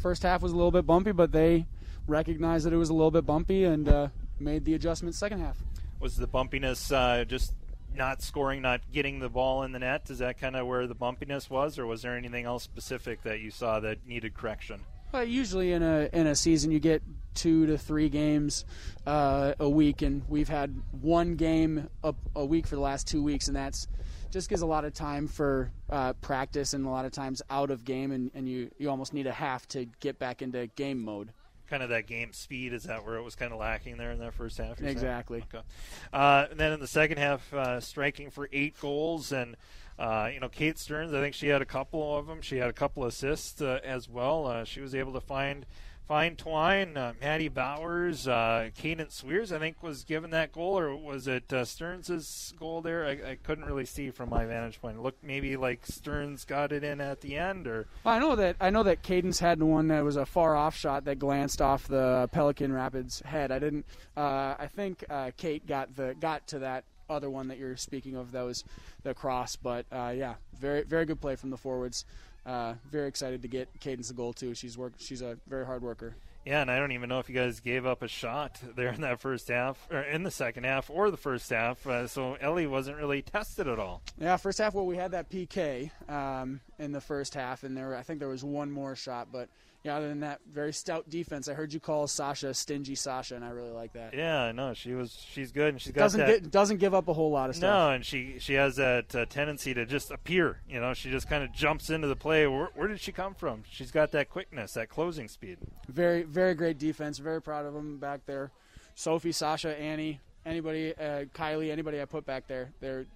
first 0.00 0.22
half 0.22 0.40
was 0.40 0.52
a 0.52 0.54
little 0.54 0.70
bit 0.70 0.86
bumpy, 0.86 1.10
but 1.10 1.32
they 1.32 1.66
recognized 2.06 2.64
that 2.64 2.72
it 2.72 2.76
was 2.76 2.90
a 2.90 2.94
little 2.94 3.10
bit 3.10 3.26
bumpy 3.26 3.64
and 3.64 3.88
uh, 3.88 4.06
made 4.38 4.64
the 4.64 4.74
adjustment 4.74 5.16
second 5.16 5.40
half. 5.40 5.58
Was 5.98 6.16
the 6.16 6.28
bumpiness 6.28 6.94
uh, 6.94 7.24
just 7.24 7.54
not 7.92 8.22
scoring, 8.22 8.62
not 8.62 8.82
getting 8.92 9.18
the 9.18 9.28
ball 9.28 9.64
in 9.64 9.72
the 9.72 9.80
net? 9.80 10.08
Is 10.08 10.18
that 10.18 10.38
kind 10.38 10.54
of 10.54 10.68
where 10.68 10.86
the 10.86 10.94
bumpiness 10.94 11.50
was, 11.50 11.76
or 11.76 11.86
was 11.86 12.02
there 12.02 12.16
anything 12.16 12.44
else 12.44 12.62
specific 12.62 13.24
that 13.24 13.40
you 13.40 13.50
saw 13.50 13.80
that 13.80 14.06
needed 14.06 14.34
correction? 14.34 14.82
Well, 15.12 15.24
usually 15.24 15.72
in 15.72 15.82
a 15.82 16.08
in 16.12 16.26
a 16.26 16.34
season, 16.34 16.70
you 16.70 16.78
get 16.78 17.02
two 17.34 17.66
to 17.66 17.78
three 17.78 18.08
games 18.08 18.64
uh, 19.06 19.54
a 19.58 19.68
week, 19.68 20.02
and 20.02 20.22
we've 20.28 20.48
had 20.48 20.80
one 21.00 21.36
game 21.36 21.88
a, 22.02 22.14
a, 22.34 22.44
week 22.44 22.66
for 22.66 22.74
the 22.74 22.80
last 22.80 23.06
two 23.06 23.22
weeks, 23.22 23.48
and 23.48 23.56
that's 23.56 23.88
just 24.30 24.48
gives 24.48 24.62
a 24.62 24.66
lot 24.66 24.84
of 24.84 24.94
time 24.94 25.26
for 25.26 25.72
uh, 25.88 26.12
practice 26.14 26.74
and 26.74 26.86
a 26.86 26.88
lot 26.88 27.04
of 27.04 27.12
times 27.12 27.42
out 27.50 27.70
of 27.70 27.84
game, 27.84 28.12
and, 28.12 28.30
and 28.34 28.48
you 28.48 28.70
you 28.78 28.88
almost 28.88 29.12
need 29.12 29.26
a 29.26 29.32
half 29.32 29.66
to 29.68 29.86
get 30.00 30.18
back 30.18 30.42
into 30.42 30.66
game 30.68 31.02
mode. 31.02 31.32
Kind 31.68 31.82
of 31.82 31.88
that 31.90 32.06
game 32.06 32.32
speed 32.32 32.72
is 32.72 32.84
that 32.84 33.04
where 33.04 33.16
it 33.16 33.22
was 33.22 33.36
kind 33.36 33.52
of 33.52 33.58
lacking 33.58 33.96
there 33.96 34.10
in 34.10 34.18
that 34.18 34.34
first 34.34 34.58
half. 34.58 34.80
Exactly. 34.80 35.44
Okay. 35.54 35.64
Uh, 36.12 36.46
and 36.50 36.58
then 36.58 36.72
in 36.72 36.80
the 36.80 36.88
second 36.88 37.18
half, 37.18 37.52
uh, 37.54 37.80
striking 37.80 38.30
for 38.30 38.48
eight 38.52 38.78
goals 38.80 39.32
and. 39.32 39.56
Uh, 40.00 40.30
you 40.32 40.40
know, 40.40 40.48
Kate 40.48 40.78
Stearns, 40.78 41.12
I 41.12 41.20
think 41.20 41.34
she 41.34 41.48
had 41.48 41.60
a 41.60 41.66
couple 41.66 42.16
of 42.16 42.26
them. 42.26 42.40
She 42.40 42.56
had 42.56 42.70
a 42.70 42.72
couple 42.72 43.04
assists 43.04 43.60
uh, 43.60 43.80
as 43.84 44.08
well. 44.08 44.46
Uh, 44.46 44.64
she 44.64 44.80
was 44.80 44.94
able 44.94 45.12
to 45.12 45.20
find 45.20 45.66
find 46.10 46.38
Twine, 46.38 46.96
uh, 46.96 47.12
Maddie 47.20 47.48
Bowers, 47.48 48.26
uh, 48.26 48.70
Cadence 48.74 49.16
Swears, 49.16 49.52
I 49.52 49.60
think 49.60 49.80
was 49.80 50.02
given 50.02 50.30
that 50.30 50.52
goal, 50.52 50.76
or 50.76 50.96
was 50.96 51.28
it 51.28 51.52
uh, 51.52 51.66
Stearns' 51.66 52.52
goal 52.58 52.80
there? 52.80 53.04
I, 53.04 53.10
I, 53.10 53.38
couldn't 53.40 53.66
really 53.66 53.84
see 53.84 54.10
from 54.10 54.30
my 54.30 54.44
vantage 54.44 54.80
point. 54.80 54.96
It 54.96 55.02
looked 55.02 55.22
maybe 55.22 55.56
like 55.56 55.86
Stearns 55.86 56.44
got 56.44 56.72
it 56.72 56.82
in 56.82 57.00
at 57.00 57.20
the 57.20 57.36
end, 57.36 57.68
or 57.68 57.86
well, 58.02 58.14
I 58.14 58.18
know 58.18 58.34
that 58.34 58.56
I 58.58 58.70
know 58.70 58.82
that 58.84 59.02
Cadence 59.02 59.38
had 59.38 59.62
one 59.62 59.88
that 59.88 60.02
was 60.02 60.16
a 60.16 60.26
far 60.26 60.56
off 60.56 60.74
shot 60.74 61.04
that 61.04 61.18
glanced 61.18 61.60
off 61.60 61.86
the 61.86 62.28
Pelican 62.32 62.72
Rapids 62.72 63.20
head. 63.20 63.52
I 63.52 63.58
didn't. 63.58 63.84
Uh, 64.16 64.56
I 64.58 64.68
think 64.74 65.04
uh, 65.10 65.30
Kate 65.36 65.64
got 65.64 65.94
the 65.94 66.16
got 66.18 66.48
to 66.48 66.60
that 66.60 66.84
other 67.10 67.28
one 67.28 67.48
that 67.48 67.58
you're 67.58 67.76
speaking 67.76 68.16
of 68.16 68.32
that 68.32 68.42
was 68.42 68.64
the 69.02 69.12
cross. 69.14 69.56
But 69.56 69.86
uh, 69.92 70.14
yeah, 70.16 70.34
very 70.58 70.82
very 70.82 71.04
good 71.04 71.20
play 71.20 71.36
from 71.36 71.50
the 71.50 71.58
forwards. 71.58 72.04
Uh, 72.46 72.74
very 72.90 73.08
excited 73.08 73.42
to 73.42 73.48
get 73.48 73.68
Cadence 73.80 74.08
the 74.08 74.14
goal 74.14 74.32
too. 74.32 74.54
She's 74.54 74.78
work. 74.78 74.94
She's 74.98 75.20
a 75.20 75.36
very 75.46 75.66
hard 75.66 75.82
worker. 75.82 76.14
Yeah, 76.46 76.62
and 76.62 76.70
I 76.70 76.78
don't 76.78 76.92
even 76.92 77.10
know 77.10 77.18
if 77.18 77.28
you 77.28 77.34
guys 77.34 77.60
gave 77.60 77.84
up 77.84 78.00
a 78.00 78.08
shot 78.08 78.58
there 78.74 78.88
in 78.88 79.02
that 79.02 79.20
first 79.20 79.48
half, 79.48 79.86
or 79.90 80.00
in 80.00 80.22
the 80.22 80.30
second 80.30 80.64
half, 80.64 80.88
or 80.88 81.10
the 81.10 81.18
first 81.18 81.50
half. 81.50 81.86
Uh, 81.86 82.06
so 82.06 82.38
Ellie 82.40 82.66
wasn't 82.66 82.96
really 82.96 83.20
tested 83.20 83.68
at 83.68 83.78
all. 83.78 84.00
Yeah, 84.18 84.38
first 84.38 84.58
half. 84.58 84.72
Well, 84.72 84.86
we 84.86 84.96
had 84.96 85.10
that 85.10 85.28
PK 85.28 85.90
um, 86.08 86.60
in 86.78 86.92
the 86.92 87.00
first 87.00 87.34
half, 87.34 87.62
and 87.62 87.76
there 87.76 87.94
I 87.94 88.02
think 88.02 88.20
there 88.20 88.28
was 88.28 88.42
one 88.42 88.70
more 88.70 88.96
shot, 88.96 89.28
but 89.30 89.50
yeah, 89.82 89.96
other 89.96 90.08
than 90.08 90.20
that, 90.20 90.40
very 90.52 90.74
stout 90.74 91.08
defense. 91.08 91.48
I 91.48 91.54
heard 91.54 91.72
you 91.72 91.80
call 91.80 92.06
Sasha 92.06 92.52
stingy 92.52 92.94
Sasha, 92.94 93.34
and 93.34 93.42
I 93.42 93.48
really 93.48 93.70
like 93.70 93.94
that. 93.94 94.12
Yeah, 94.12 94.52
no, 94.52 94.74
she 94.74 94.92
was 94.92 95.24
she's 95.32 95.52
good, 95.52 95.70
and 95.70 95.80
she's 95.80 95.92
got 95.92 96.02
doesn't 96.02 96.20
that, 96.20 96.42
get, 96.42 96.50
doesn't 96.50 96.76
give 96.76 96.92
up 96.92 97.08
a 97.08 97.14
whole 97.14 97.30
lot 97.30 97.48
of 97.48 97.56
stuff. 97.56 97.70
No, 97.70 97.90
and 97.90 98.04
she 98.04 98.36
she 98.38 98.54
has 98.54 98.76
that 98.76 99.14
uh, 99.14 99.24
tendency 99.24 99.72
to 99.72 99.86
just 99.86 100.10
appear. 100.10 100.60
You 100.68 100.80
know, 100.80 100.92
she 100.92 101.10
just 101.10 101.30
kind 101.30 101.42
of 101.42 101.52
jumps 101.52 101.88
into 101.88 102.08
the 102.08 102.16
play. 102.16 102.46
Where, 102.46 102.68
where, 102.74 102.88
did 102.88 103.00
she 103.00 103.10
come 103.10 103.34
from? 103.34 103.62
She's 103.70 103.90
got 103.90 104.12
that 104.12 104.28
quickness, 104.28 104.74
that 104.74 104.90
closing 104.90 105.28
speed. 105.28 105.56
Very 105.88 106.24
very 106.24 106.52
great 106.54 106.78
defense. 106.78 107.16
Very 107.16 107.40
proud 107.40 107.64
of 107.64 107.72
them 107.72 107.96
back 107.96 108.26
there. 108.26 108.50
Sophie, 108.94 109.32
Sasha, 109.32 109.74
Annie, 109.80 110.20
anybody, 110.44 110.94
uh, 110.94 111.24
Kylie, 111.34 111.70
anybody 111.70 112.02
I 112.02 112.04
put 112.04 112.26
back 112.26 112.46
there, 112.46 112.70
they're 112.80 113.06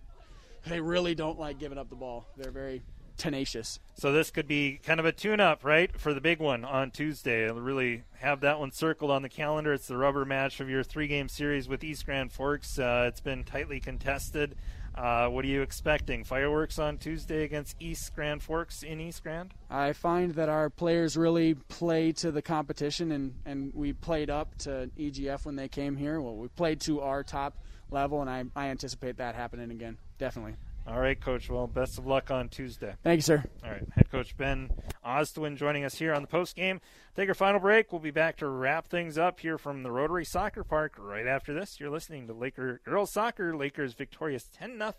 they 0.66 0.80
really 0.80 1.14
don't 1.14 1.38
like 1.38 1.58
giving 1.58 1.76
up 1.76 1.90
the 1.90 1.96
ball. 1.96 2.26
They're 2.38 2.50
very 2.50 2.80
tenacious. 3.16 3.80
So 3.94 4.12
this 4.12 4.30
could 4.30 4.48
be 4.48 4.80
kind 4.82 5.00
of 5.00 5.06
a 5.06 5.12
tune-up, 5.12 5.64
right, 5.64 5.98
for 5.98 6.12
the 6.12 6.20
big 6.20 6.40
one 6.40 6.64
on 6.64 6.90
Tuesday. 6.90 7.48
I'll 7.48 7.54
really 7.54 8.04
have 8.18 8.40
that 8.40 8.58
one 8.58 8.72
circled 8.72 9.10
on 9.10 9.22
the 9.22 9.28
calendar. 9.28 9.72
It's 9.72 9.86
the 9.86 9.96
rubber 9.96 10.24
match 10.24 10.60
of 10.60 10.68
your 10.68 10.82
three-game 10.82 11.28
series 11.28 11.68
with 11.68 11.84
East 11.84 12.04
Grand 12.06 12.32
Forks. 12.32 12.78
Uh, 12.78 13.06
it's 13.08 13.20
been 13.20 13.44
tightly 13.44 13.80
contested. 13.80 14.56
Uh, 14.94 15.26
what 15.26 15.44
are 15.44 15.48
you 15.48 15.60
expecting? 15.60 16.22
Fireworks 16.22 16.78
on 16.78 16.98
Tuesday 16.98 17.42
against 17.42 17.74
East 17.80 18.14
Grand 18.14 18.42
Forks 18.42 18.84
in 18.84 19.00
East 19.00 19.24
Grand? 19.24 19.52
I 19.68 19.92
find 19.92 20.34
that 20.34 20.48
our 20.48 20.70
players 20.70 21.16
really 21.16 21.54
play 21.54 22.12
to 22.12 22.30
the 22.30 22.42
competition, 22.42 23.10
and, 23.10 23.34
and 23.44 23.72
we 23.74 23.92
played 23.92 24.30
up 24.30 24.56
to 24.58 24.90
EGF 24.96 25.46
when 25.46 25.56
they 25.56 25.66
came 25.66 25.96
here. 25.96 26.20
Well, 26.20 26.36
we 26.36 26.46
played 26.46 26.80
to 26.82 27.00
our 27.00 27.24
top 27.24 27.58
level, 27.90 28.20
and 28.20 28.30
I, 28.30 28.44
I 28.54 28.68
anticipate 28.68 29.16
that 29.16 29.34
happening 29.34 29.72
again. 29.72 29.98
Definitely. 30.18 30.54
All 30.86 31.00
right, 31.00 31.18
Coach. 31.18 31.48
Well, 31.48 31.66
best 31.66 31.98
of 31.98 32.06
luck 32.06 32.30
on 32.30 32.48
Tuesday. 32.50 32.94
Thank 33.02 33.18
you, 33.18 33.22
sir. 33.22 33.44
All 33.64 33.70
right, 33.70 33.86
Head 33.94 34.10
Coach 34.10 34.36
Ben 34.36 34.70
Ostwin 35.04 35.56
joining 35.56 35.84
us 35.84 35.94
here 35.94 36.12
on 36.12 36.20
the 36.20 36.28
post 36.28 36.54
game. 36.54 36.80
Take 37.16 37.28
our 37.28 37.34
final 37.34 37.58
break. 37.58 37.90
We'll 37.90 38.02
be 38.02 38.10
back 38.10 38.36
to 38.38 38.48
wrap 38.48 38.88
things 38.88 39.16
up 39.16 39.40
here 39.40 39.56
from 39.56 39.82
the 39.82 39.90
Rotary 39.90 40.26
Soccer 40.26 40.62
Park 40.62 40.96
right 40.98 41.26
after 41.26 41.54
this. 41.54 41.80
You're 41.80 41.90
listening 41.90 42.26
to 42.26 42.34
Laker 42.34 42.80
Girls 42.84 43.12
Soccer. 43.12 43.56
Lakers 43.56 43.94
victorious 43.94 44.48
10 44.52 44.78
0 44.78 44.92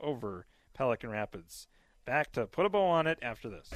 over 0.00 0.46
Pelican 0.72 1.10
Rapids. 1.10 1.68
Back 2.06 2.32
to 2.32 2.46
put 2.46 2.66
a 2.66 2.70
bow 2.70 2.86
on 2.86 3.06
it 3.06 3.18
after 3.20 3.50
this. 3.50 3.70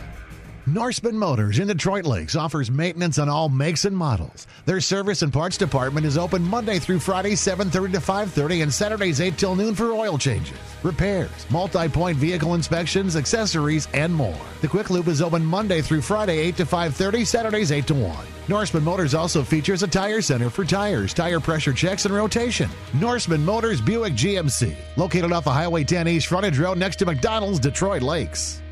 Norseman 0.68 1.16
Motors 1.16 1.60
in 1.60 1.68
Detroit 1.68 2.04
Lakes 2.06 2.34
offers 2.34 2.72
maintenance 2.72 3.20
on 3.20 3.28
all 3.28 3.48
makes 3.48 3.84
and 3.84 3.96
models. 3.96 4.48
Their 4.64 4.80
service 4.80 5.22
and 5.22 5.32
parts 5.32 5.56
department 5.56 6.04
is 6.04 6.18
open 6.18 6.42
Monday 6.42 6.80
through 6.80 6.98
Friday 6.98 7.36
7:30 7.36 7.92
to 7.92 8.00
5:30 8.00 8.62
and 8.62 8.74
Saturdays 8.74 9.20
8 9.20 9.38
till 9.38 9.54
noon 9.54 9.76
for 9.76 9.92
oil 9.92 10.18
changes, 10.18 10.58
repairs, 10.82 11.30
multi-point 11.50 12.18
vehicle 12.18 12.54
inspections, 12.54 13.14
accessories, 13.14 13.86
and 13.94 14.12
more. 14.12 14.34
The 14.60 14.66
Quick 14.66 14.90
Loop 14.90 15.06
is 15.06 15.22
open 15.22 15.44
Monday 15.44 15.80
through 15.80 16.00
Friday 16.00 16.38
8 16.38 16.56
to 16.56 16.66
5:30, 16.66 17.24
Saturdays 17.24 17.70
8 17.70 17.86
to 17.86 17.94
1. 17.94 18.26
Norseman 18.48 18.82
Motors 18.82 19.14
also 19.14 19.44
features 19.44 19.84
a 19.84 19.86
tire 19.86 20.20
center 20.20 20.50
for 20.50 20.64
tires, 20.64 21.14
tire 21.14 21.38
pressure 21.38 21.72
checks, 21.72 22.06
and 22.06 22.14
rotation. 22.14 22.68
Norseman 22.94 23.44
Motors 23.44 23.80
Buick 23.80 24.16
GMC, 24.16 24.74
located 24.96 25.30
off 25.30 25.46
of 25.46 25.54
Highway 25.54 25.84
10 25.84 26.08
East 26.08 26.26
Frontage 26.26 26.58
Road 26.58 26.76
next 26.76 26.96
to 26.96 27.06
McDonald's, 27.06 27.60
Detroit 27.60 28.02
Lakes. 28.02 28.62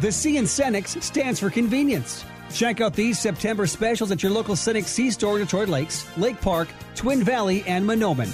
The 0.00 0.10
C 0.10 0.38
in 0.38 0.44
Cenex 0.44 1.02
stands 1.02 1.38
for 1.38 1.50
convenience. 1.50 2.24
Check 2.52 2.80
out 2.80 2.94
these 2.94 3.18
September 3.18 3.66
specials 3.66 4.10
at 4.10 4.22
your 4.22 4.32
local 4.32 4.54
Cenex 4.54 4.84
C 4.84 5.10
store 5.10 5.38
in 5.38 5.44
Detroit 5.44 5.68
Lakes, 5.68 6.06
Lake 6.16 6.40
Park, 6.40 6.68
Twin 6.94 7.22
Valley, 7.22 7.62
and 7.66 7.86
Mahnomen. 7.86 8.30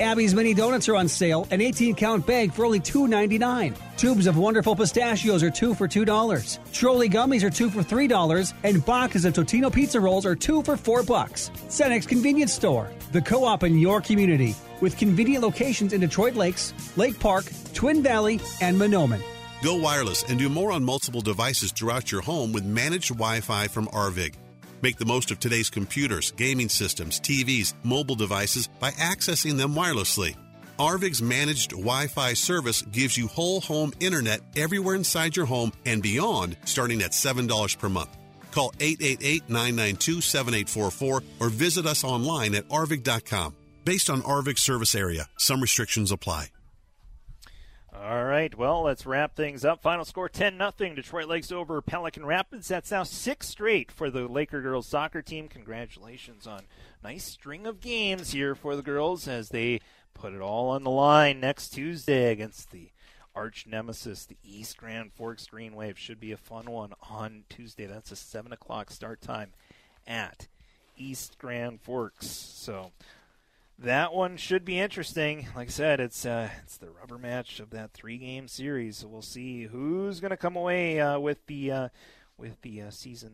Abby's 0.00 0.34
Mini 0.34 0.54
Donuts 0.54 0.88
are 0.88 0.96
on 0.96 1.08
sale, 1.08 1.46
an 1.50 1.60
18 1.60 1.94
count 1.94 2.26
bag 2.26 2.52
for 2.52 2.64
only 2.64 2.80
$2.99. 2.80 3.76
Tubes 3.98 4.26
of 4.26 4.38
wonderful 4.38 4.74
pistachios 4.74 5.42
are 5.42 5.50
2 5.50 5.74
for 5.74 5.86
$2. 5.86 6.06
Trolli 6.06 7.10
gummies 7.10 7.42
are 7.42 7.50
2 7.50 7.68
for 7.68 7.82
$3, 7.82 8.54
and 8.62 8.84
boxes 8.86 9.24
of 9.24 9.34
Totino 9.34 9.70
pizza 9.70 10.00
rolls 10.00 10.24
are 10.24 10.36
2 10.36 10.62
for 10.62 10.76
4 10.76 11.02
bucks. 11.02 11.50
Cenex 11.68 12.08
Convenience 12.08 12.52
Store, 12.52 12.88
the 13.12 13.20
co 13.20 13.44
op 13.44 13.62
in 13.62 13.78
your 13.78 14.00
community, 14.00 14.54
with 14.80 14.96
convenient 14.96 15.42
locations 15.42 15.92
in 15.92 16.00
Detroit 16.00 16.34
Lakes, 16.34 16.72
Lake 16.96 17.18
Park, 17.20 17.46
Twin 17.74 18.02
Valley, 18.02 18.40
and 18.62 18.78
Mahnomen. 18.78 19.20
Go 19.62 19.74
wireless 19.76 20.22
and 20.22 20.38
do 20.38 20.48
more 20.48 20.72
on 20.72 20.84
multiple 20.84 21.20
devices 21.20 21.72
throughout 21.72 22.10
your 22.10 22.22
home 22.22 22.52
with 22.52 22.64
managed 22.64 23.08
Wi 23.08 23.40
Fi 23.40 23.68
from 23.68 23.86
Arvig. 23.88 24.34
Make 24.80 24.96
the 24.96 25.04
most 25.04 25.30
of 25.30 25.38
today's 25.38 25.68
computers, 25.68 26.30
gaming 26.32 26.70
systems, 26.70 27.20
TVs, 27.20 27.74
mobile 27.84 28.14
devices 28.14 28.68
by 28.78 28.92
accessing 28.92 29.58
them 29.58 29.74
wirelessly. 29.74 30.34
Arvig's 30.78 31.20
managed 31.20 31.72
Wi 31.72 32.06
Fi 32.06 32.32
service 32.32 32.80
gives 32.80 33.18
you 33.18 33.28
whole 33.28 33.60
home 33.60 33.92
internet 34.00 34.40
everywhere 34.56 34.94
inside 34.94 35.36
your 35.36 35.44
home 35.44 35.72
and 35.84 36.02
beyond, 36.02 36.56
starting 36.64 37.02
at 37.02 37.10
$7 37.10 37.78
per 37.78 37.90
month. 37.90 38.16
Call 38.52 38.72
888 38.80 39.42
992 39.50 40.22
7844 40.22 41.22
or 41.38 41.50
visit 41.50 41.84
us 41.84 42.02
online 42.02 42.54
at 42.54 42.66
arvig.com. 42.68 43.54
Based 43.84 44.08
on 44.08 44.22
Arvig's 44.22 44.62
service 44.62 44.94
area, 44.94 45.28
some 45.36 45.60
restrictions 45.60 46.12
apply. 46.12 46.48
All 48.02 48.24
right, 48.24 48.56
well, 48.56 48.84
let's 48.84 49.04
wrap 49.04 49.36
things 49.36 49.62
up. 49.62 49.82
Final 49.82 50.06
score 50.06 50.30
10 50.30 50.56
nothing. 50.56 50.94
Detroit 50.94 51.28
Lakes 51.28 51.52
over 51.52 51.82
Pelican 51.82 52.24
Rapids. 52.24 52.66
That's 52.66 52.90
now 52.90 53.02
six 53.02 53.48
straight 53.48 53.92
for 53.92 54.08
the 54.08 54.26
Laker 54.26 54.62
girls 54.62 54.86
soccer 54.86 55.20
team. 55.20 55.48
Congratulations 55.48 56.46
on 56.46 56.62
nice 57.04 57.24
string 57.24 57.66
of 57.66 57.82
games 57.82 58.30
here 58.30 58.54
for 58.54 58.74
the 58.74 58.80
girls 58.80 59.28
as 59.28 59.50
they 59.50 59.80
put 60.14 60.32
it 60.32 60.40
all 60.40 60.70
on 60.70 60.82
the 60.82 60.90
line 60.90 61.40
next 61.40 61.74
Tuesday 61.74 62.32
against 62.32 62.70
the 62.70 62.88
arch 63.34 63.66
nemesis, 63.66 64.24
the 64.24 64.38
East 64.42 64.78
Grand 64.78 65.12
Forks 65.12 65.46
Green 65.48 65.74
Wave. 65.74 65.98
Should 65.98 66.20
be 66.20 66.32
a 66.32 66.38
fun 66.38 66.70
one 66.70 66.94
on 67.10 67.44
Tuesday. 67.50 67.84
That's 67.84 68.12
a 68.12 68.16
7 68.16 68.50
o'clock 68.50 68.90
start 68.90 69.20
time 69.20 69.50
at 70.06 70.48
East 70.96 71.36
Grand 71.36 71.82
Forks. 71.82 72.28
So 72.28 72.92
that 73.80 74.12
one 74.12 74.36
should 74.36 74.64
be 74.64 74.78
interesting. 74.78 75.48
Like 75.56 75.68
I 75.68 75.70
said, 75.70 76.00
it's 76.00 76.26
uh, 76.26 76.50
it's 76.62 76.76
the 76.76 76.90
rubber 76.90 77.18
match 77.18 77.60
of 77.60 77.70
that 77.70 77.92
three 77.92 78.18
game 78.18 78.46
series. 78.46 78.98
So 78.98 79.08
we'll 79.08 79.22
see 79.22 79.64
who's 79.64 80.20
going 80.20 80.30
to 80.30 80.36
come 80.36 80.56
away 80.56 81.00
uh, 81.00 81.18
with 81.18 81.46
the 81.46 81.72
uh, 81.72 81.88
with 82.36 82.60
the 82.60 82.82
uh, 82.82 82.90
season 82.90 83.32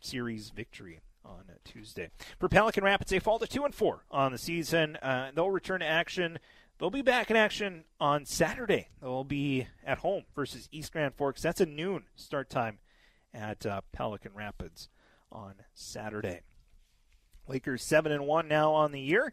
series 0.00 0.50
victory 0.50 1.00
on 1.24 1.44
Tuesday. 1.64 2.10
For 2.38 2.48
Pelican 2.48 2.84
Rapids, 2.84 3.10
they 3.10 3.18
fall 3.18 3.38
to 3.38 3.46
two 3.46 3.64
and 3.64 3.74
four 3.74 4.04
on 4.10 4.32
the 4.32 4.38
season. 4.38 4.96
Uh, 4.96 5.30
they'll 5.34 5.50
return 5.50 5.80
to 5.80 5.86
action. 5.86 6.38
They'll 6.78 6.90
be 6.90 7.02
back 7.02 7.30
in 7.30 7.36
action 7.36 7.84
on 7.98 8.26
Saturday. 8.26 8.88
They'll 9.00 9.24
be 9.24 9.66
at 9.84 9.98
home 9.98 10.24
versus 10.34 10.68
East 10.70 10.92
Grand 10.92 11.14
Forks. 11.14 11.40
That's 11.40 11.62
a 11.62 11.66
noon 11.66 12.04
start 12.14 12.50
time 12.50 12.78
at 13.32 13.64
uh, 13.64 13.80
Pelican 13.92 14.32
Rapids 14.34 14.90
on 15.32 15.54
Saturday. 15.72 16.42
Lakers 17.48 17.82
seven 17.82 18.12
and 18.12 18.26
one 18.26 18.46
now 18.46 18.72
on 18.72 18.92
the 18.92 19.00
year 19.00 19.32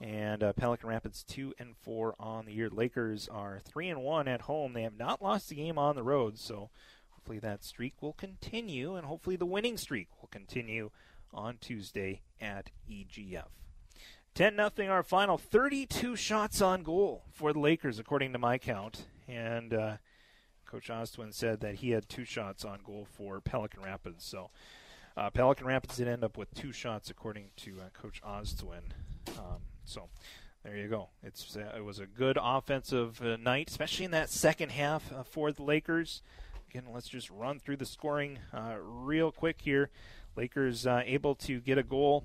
and 0.00 0.42
uh, 0.42 0.52
Pelican 0.54 0.88
Rapids 0.88 1.22
two 1.22 1.52
and 1.58 1.76
four 1.76 2.14
on 2.18 2.46
the 2.46 2.52
year. 2.52 2.70
Lakers 2.70 3.28
are 3.28 3.60
three 3.62 3.88
and 3.88 4.02
one 4.02 4.28
at 4.28 4.42
home. 4.42 4.72
They 4.72 4.82
have 4.82 4.96
not 4.96 5.22
lost 5.22 5.50
a 5.50 5.54
game 5.54 5.78
on 5.78 5.94
the 5.94 6.02
road, 6.02 6.38
so 6.38 6.70
hopefully 7.10 7.38
that 7.40 7.64
streak 7.64 8.00
will 8.00 8.14
continue, 8.14 8.94
and 8.94 9.06
hopefully 9.06 9.36
the 9.36 9.46
winning 9.46 9.76
streak 9.76 10.08
will 10.20 10.28
continue 10.28 10.90
on 11.32 11.58
Tuesday 11.60 12.22
at 12.40 12.70
EGF. 12.90 13.48
10 14.34 14.54
nothing 14.54 14.88
our 14.88 15.02
final 15.02 15.36
32 15.36 16.16
shots 16.16 16.62
on 16.62 16.82
goal 16.82 17.24
for 17.32 17.52
the 17.52 17.58
Lakers 17.58 17.98
according 17.98 18.32
to 18.32 18.38
my 18.38 18.58
count 18.58 19.06
and 19.26 19.74
uh, 19.74 19.96
coach 20.64 20.88
Ostwin 20.88 21.34
said 21.34 21.60
that 21.60 21.76
he 21.76 21.90
had 21.90 22.08
two 22.08 22.24
shots 22.24 22.64
on 22.64 22.78
goal 22.84 23.06
for 23.10 23.40
Pelican 23.40 23.82
Rapids 23.82 24.24
so 24.24 24.50
uh, 25.16 25.30
Pelican 25.30 25.66
Rapids 25.66 25.96
did 25.96 26.06
end 26.06 26.22
up 26.22 26.38
with 26.38 26.54
two 26.54 26.70
shots 26.70 27.10
according 27.10 27.50
to 27.56 27.80
uh, 27.80 27.88
coach 27.92 28.22
Ostwin 28.22 28.92
um, 29.36 29.62
so 29.90 30.08
there 30.64 30.76
you 30.76 30.88
go. 30.88 31.08
It's 31.22 31.56
uh, 31.56 31.72
it 31.76 31.84
was 31.84 31.98
a 31.98 32.06
good 32.06 32.38
offensive 32.40 33.20
uh, 33.22 33.36
night, 33.36 33.68
especially 33.70 34.04
in 34.04 34.10
that 34.12 34.30
second 34.30 34.70
half 34.70 35.12
uh, 35.12 35.22
for 35.24 35.52
the 35.52 35.62
Lakers. 35.62 36.22
Again, 36.70 36.84
let's 36.92 37.08
just 37.08 37.28
run 37.30 37.58
through 37.58 37.78
the 37.78 37.86
scoring 37.86 38.38
uh, 38.54 38.76
real 38.80 39.32
quick 39.32 39.60
here. 39.62 39.90
Lakers 40.36 40.86
uh, 40.86 41.02
able 41.04 41.34
to 41.34 41.60
get 41.60 41.78
a 41.78 41.82
goal 41.82 42.24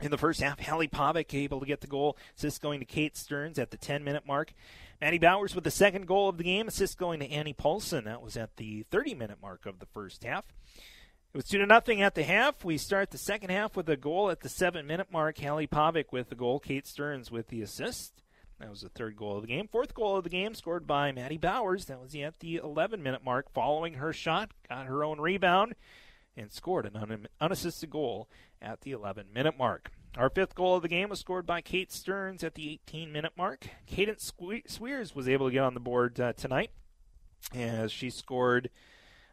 in 0.00 0.12
the 0.12 0.18
first 0.18 0.40
half. 0.40 0.60
Hallie 0.60 0.86
Pavic 0.86 1.34
able 1.34 1.58
to 1.58 1.66
get 1.66 1.80
the 1.80 1.88
goal. 1.88 2.16
Assist 2.36 2.62
going 2.62 2.78
to 2.78 2.86
Kate 2.86 3.16
Stearns 3.16 3.58
at 3.58 3.72
the 3.72 3.76
10 3.76 4.04
minute 4.04 4.24
mark. 4.24 4.52
Maddie 5.00 5.18
Bowers 5.18 5.54
with 5.54 5.64
the 5.64 5.70
second 5.70 6.06
goal 6.06 6.28
of 6.28 6.38
the 6.38 6.44
game. 6.44 6.68
Assist 6.68 6.98
going 6.98 7.18
to 7.18 7.30
Annie 7.30 7.52
Paulson. 7.52 8.04
That 8.04 8.22
was 8.22 8.36
at 8.36 8.56
the 8.56 8.84
30 8.90 9.14
minute 9.14 9.38
mark 9.42 9.66
of 9.66 9.80
the 9.80 9.86
first 9.86 10.22
half. 10.22 10.44
It 11.34 11.36
was 11.36 11.44
two 11.44 11.58
to 11.58 11.66
nothing 11.66 12.00
at 12.00 12.14
the 12.14 12.22
half. 12.22 12.64
We 12.64 12.78
start 12.78 13.10
the 13.10 13.18
second 13.18 13.50
half 13.50 13.76
with 13.76 13.86
a 13.90 13.98
goal 13.98 14.30
at 14.30 14.40
the 14.40 14.48
seven 14.48 14.86
minute 14.86 15.08
mark. 15.12 15.38
Hallie 15.38 15.66
Pavic 15.66 16.06
with 16.10 16.30
the 16.30 16.34
goal. 16.34 16.58
Kate 16.58 16.86
Stearns 16.86 17.30
with 17.30 17.48
the 17.48 17.60
assist. 17.60 18.22
That 18.58 18.70
was 18.70 18.80
the 18.80 18.88
third 18.88 19.14
goal 19.14 19.36
of 19.36 19.42
the 19.42 19.48
game. 19.48 19.68
Fourth 19.68 19.92
goal 19.92 20.16
of 20.16 20.24
the 20.24 20.30
game 20.30 20.54
scored 20.54 20.86
by 20.86 21.12
Maddie 21.12 21.36
Bowers. 21.36 21.84
That 21.84 22.00
was 22.00 22.14
at 22.14 22.40
the 22.40 22.56
11 22.56 23.02
minute 23.02 23.22
mark. 23.22 23.52
Following 23.52 23.94
her 23.94 24.12
shot, 24.12 24.52
got 24.70 24.86
her 24.86 25.04
own 25.04 25.20
rebound, 25.20 25.74
and 26.34 26.50
scored 26.50 26.86
an 26.86 26.96
un- 26.96 27.28
unassisted 27.40 27.90
goal 27.90 28.30
at 28.62 28.80
the 28.80 28.92
11 28.92 29.26
minute 29.32 29.58
mark. 29.58 29.90
Our 30.16 30.30
fifth 30.30 30.54
goal 30.54 30.76
of 30.76 30.82
the 30.82 30.88
game 30.88 31.10
was 31.10 31.20
scored 31.20 31.44
by 31.44 31.60
Kate 31.60 31.92
Stearns 31.92 32.42
at 32.42 32.54
the 32.54 32.70
18 32.70 33.12
minute 33.12 33.32
mark. 33.36 33.68
Cadence 33.86 34.32
Swears 34.66 35.14
was 35.14 35.28
able 35.28 35.46
to 35.48 35.52
get 35.52 35.62
on 35.62 35.74
the 35.74 35.80
board 35.80 36.18
uh, 36.18 36.32
tonight 36.32 36.70
as 37.54 37.92
she 37.92 38.08
scored 38.08 38.70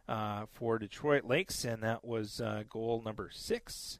uh, 0.08 0.46
for 0.52 0.78
Detroit 0.78 1.24
Lakes, 1.24 1.64
and 1.64 1.82
that 1.82 2.04
was 2.04 2.40
uh, 2.40 2.62
goal 2.68 3.02
number 3.04 3.30
six 3.32 3.98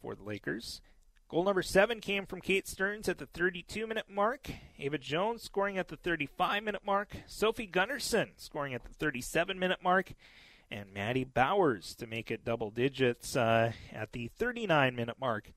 for 0.00 0.14
the 0.14 0.22
Lakers. 0.22 0.80
Goal 1.28 1.44
number 1.44 1.62
seven 1.62 2.00
came 2.00 2.24
from 2.24 2.40
Kate 2.40 2.66
Stearns 2.66 3.08
at 3.08 3.18
the 3.18 3.26
32 3.26 3.86
minute 3.86 4.06
mark. 4.08 4.48
Ava 4.78 4.96
Jones 4.96 5.42
scoring 5.42 5.76
at 5.76 5.88
the 5.88 5.96
35 5.96 6.62
minute 6.62 6.82
mark. 6.86 7.16
Sophie 7.26 7.66
Gunnarsson 7.66 8.28
scoring 8.36 8.72
at 8.72 8.84
the 8.84 8.94
37 8.94 9.58
minute 9.58 9.82
mark. 9.82 10.14
And 10.70 10.92
Maddie 10.92 11.24
Bowers 11.24 11.94
to 11.96 12.06
make 12.06 12.30
it 12.30 12.44
double 12.44 12.70
digits 12.70 13.36
uh, 13.36 13.72
at 13.92 14.12
the 14.12 14.28
39 14.38 14.96
minute 14.96 15.16
mark 15.20 15.52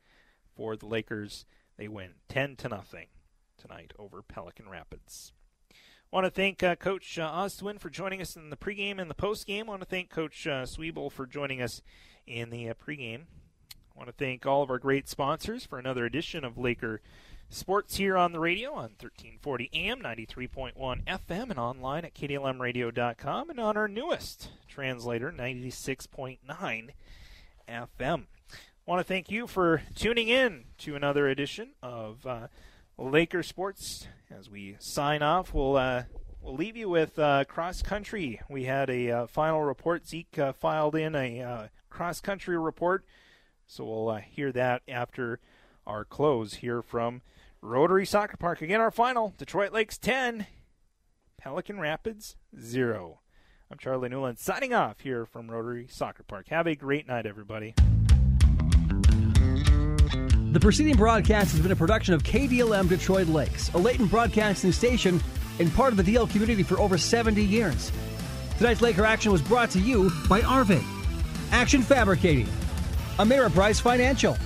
for 0.55 0.75
the 0.75 0.87
Lakers. 0.87 1.45
They 1.77 1.87
win 1.87 2.15
10 2.27 2.57
to 2.57 2.69
nothing 2.69 3.07
tonight 3.57 3.93
over 3.97 4.21
Pelican 4.21 4.67
Rapids 4.69 5.31
want 6.11 6.25
to 6.25 6.29
thank 6.29 6.61
uh, 6.61 6.75
Coach 6.75 7.17
uh, 7.17 7.31
Ostwin 7.31 7.79
for 7.79 7.89
joining 7.89 8.21
us 8.21 8.35
in 8.35 8.49
the 8.49 8.57
pregame 8.57 8.99
and 8.99 9.09
the 9.09 9.15
postgame. 9.15 9.65
want 9.65 9.81
to 9.81 9.87
thank 9.87 10.09
Coach 10.09 10.45
uh, 10.45 10.63
Sweeble 10.63 11.11
for 11.11 11.25
joining 11.25 11.61
us 11.61 11.81
in 12.27 12.49
the 12.49 12.69
uh, 12.69 12.73
pregame. 12.73 13.21
want 13.95 14.07
to 14.07 14.13
thank 14.13 14.45
all 14.45 14.61
of 14.61 14.69
our 14.69 14.77
great 14.77 15.07
sponsors 15.07 15.65
for 15.65 15.79
another 15.79 16.05
edition 16.05 16.43
of 16.43 16.57
Laker 16.57 17.01
sports 17.49 17.95
here 17.95 18.17
on 18.17 18.33
the 18.33 18.39
radio 18.39 18.71
on 18.71 18.91
1340 18.99 19.69
AM, 19.73 20.01
93.1 20.01 21.03
FM, 21.05 21.49
and 21.49 21.59
online 21.59 22.05
at 22.05 22.13
kdlmradio.com, 22.13 23.49
and 23.49 23.59
on 23.59 23.77
our 23.77 23.87
newest 23.87 24.49
translator, 24.67 25.31
96.9 25.31 26.39
FM. 26.49 26.89
I 27.99 28.85
want 28.85 28.99
to 28.99 29.03
thank 29.03 29.31
you 29.31 29.47
for 29.47 29.83
tuning 29.95 30.27
in 30.27 30.65
to 30.79 30.95
another 30.95 31.27
edition 31.27 31.69
of 31.81 32.25
uh, 32.25 32.47
Laker 33.09 33.41
Sports. 33.41 34.07
As 34.29 34.49
we 34.49 34.75
sign 34.79 35.23
off, 35.23 35.53
we'll 35.53 35.75
uh, 35.75 36.03
we'll 36.41 36.55
leave 36.55 36.77
you 36.77 36.87
with 36.87 37.17
uh, 37.17 37.43
cross 37.45 37.81
country. 37.81 38.39
We 38.49 38.65
had 38.65 38.89
a 38.89 39.11
uh, 39.11 39.27
final 39.27 39.61
report. 39.61 40.07
Zeke 40.07 40.37
uh, 40.37 40.53
filed 40.53 40.95
in 40.95 41.15
a 41.15 41.41
uh, 41.41 41.67
cross 41.89 42.21
country 42.21 42.57
report, 42.57 43.03
so 43.65 43.83
we'll 43.83 44.15
hear 44.15 44.51
that 44.51 44.83
after 44.87 45.39
our 45.87 46.05
close 46.05 46.55
here 46.55 46.81
from 46.81 47.21
Rotary 47.61 48.05
Soccer 48.05 48.37
Park. 48.37 48.61
Again, 48.61 48.79
our 48.79 48.91
final 48.91 49.33
Detroit 49.37 49.73
Lakes 49.73 49.97
10, 49.97 50.45
Pelican 51.37 51.79
Rapids 51.79 52.35
0. 52.59 53.19
I'm 53.71 53.77
Charlie 53.77 54.09
Newland 54.09 54.37
signing 54.37 54.73
off 54.73 54.99
here 54.99 55.25
from 55.25 55.49
Rotary 55.49 55.87
Soccer 55.89 56.23
Park. 56.23 56.49
Have 56.49 56.67
a 56.67 56.75
great 56.75 57.07
night, 57.07 57.25
everybody. 57.25 57.73
The 60.51 60.59
preceding 60.59 60.97
broadcast 60.97 61.53
has 61.53 61.61
been 61.61 61.71
a 61.71 61.77
production 61.77 62.13
of 62.13 62.23
KDLM 62.23 62.89
Detroit 62.89 63.27
Lakes, 63.27 63.71
a 63.73 63.77
Leighton 63.77 64.05
broadcasting 64.05 64.73
station 64.73 65.21
and 65.59 65.73
part 65.73 65.93
of 65.93 65.97
the 65.97 66.03
DL 66.03 66.29
community 66.29 66.61
for 66.61 66.77
over 66.77 66.97
70 66.97 67.41
years. 67.41 67.89
Tonight's 68.57 68.81
Laker 68.81 69.05
action 69.05 69.31
was 69.31 69.41
brought 69.41 69.69
to 69.71 69.79
you 69.79 70.11
by 70.27 70.41
Arvig, 70.41 70.83
Action 71.51 71.81
Fabricating, 71.81 72.49
Ameriprise 73.17 73.79
Financial, 73.79 74.37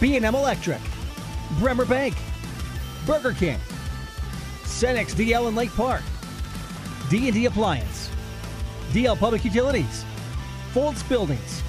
B&M 0.00 0.34
Electric, 0.34 0.80
Bremer 1.58 1.84
Bank, 1.84 2.14
Burger 3.06 3.34
King, 3.34 3.58
Cenex 4.62 5.12
DL 5.12 5.46
in 5.46 5.54
Lake 5.54 5.74
Park, 5.74 6.02
D&D 7.10 7.44
Appliance, 7.44 8.08
DL 8.92 9.18
Public 9.18 9.44
Utilities, 9.44 10.06
Foltz 10.72 11.06
Buildings, 11.06 11.62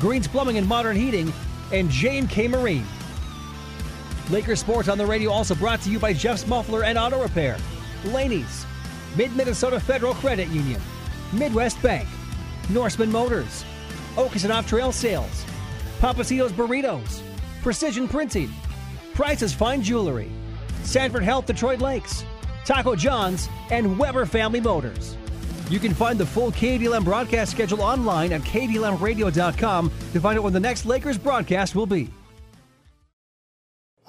Greens 0.00 0.26
Plumbing 0.26 0.58
and 0.58 0.66
Modern 0.66 0.96
Heating, 0.96 1.32
and 1.72 1.90
J&K 1.90 2.48
Marine. 2.48 2.86
Lakers 4.30 4.60
Sports 4.60 4.88
on 4.88 4.98
the 4.98 5.06
radio 5.06 5.30
also 5.30 5.54
brought 5.54 5.80
to 5.82 5.90
you 5.90 5.98
by 5.98 6.12
Jeff's 6.12 6.46
Muffler 6.46 6.84
and 6.84 6.98
Auto 6.98 7.22
Repair, 7.22 7.56
Laney's, 8.06 8.66
Mid-Minnesota 9.16 9.78
Federal 9.78 10.14
Credit 10.14 10.48
Union, 10.48 10.80
Midwest 11.32 11.80
Bank, 11.82 12.08
Norseman 12.70 13.10
Motors, 13.10 13.64
Okeson 14.16 14.54
Off 14.54 14.66
Trail 14.66 14.92
Sales, 14.92 15.44
Papacitos 16.00 16.50
Burritos, 16.50 17.20
Precision 17.62 18.08
Printing, 18.08 18.50
Price's 19.14 19.54
Fine 19.54 19.82
Jewelry, 19.82 20.30
Sanford 20.82 21.22
Health 21.22 21.46
Detroit 21.46 21.80
Lakes, 21.80 22.24
Taco 22.64 22.96
John's, 22.96 23.48
and 23.70 23.98
Weber 23.98 24.26
Family 24.26 24.60
Motors. 24.60 25.16
You 25.68 25.78
can 25.78 25.94
find 25.94 26.18
the 26.18 26.26
full 26.26 26.52
KDLM 26.52 27.04
broadcast 27.04 27.52
schedule 27.52 27.82
online 27.82 28.32
at 28.32 28.42
kdlmradio.com 28.42 29.90
to 30.12 30.20
find 30.20 30.38
out 30.38 30.44
when 30.44 30.52
the 30.52 30.60
next 30.60 30.86
Lakers 30.86 31.18
broadcast 31.18 31.74
will 31.74 31.86
be. 31.86 32.10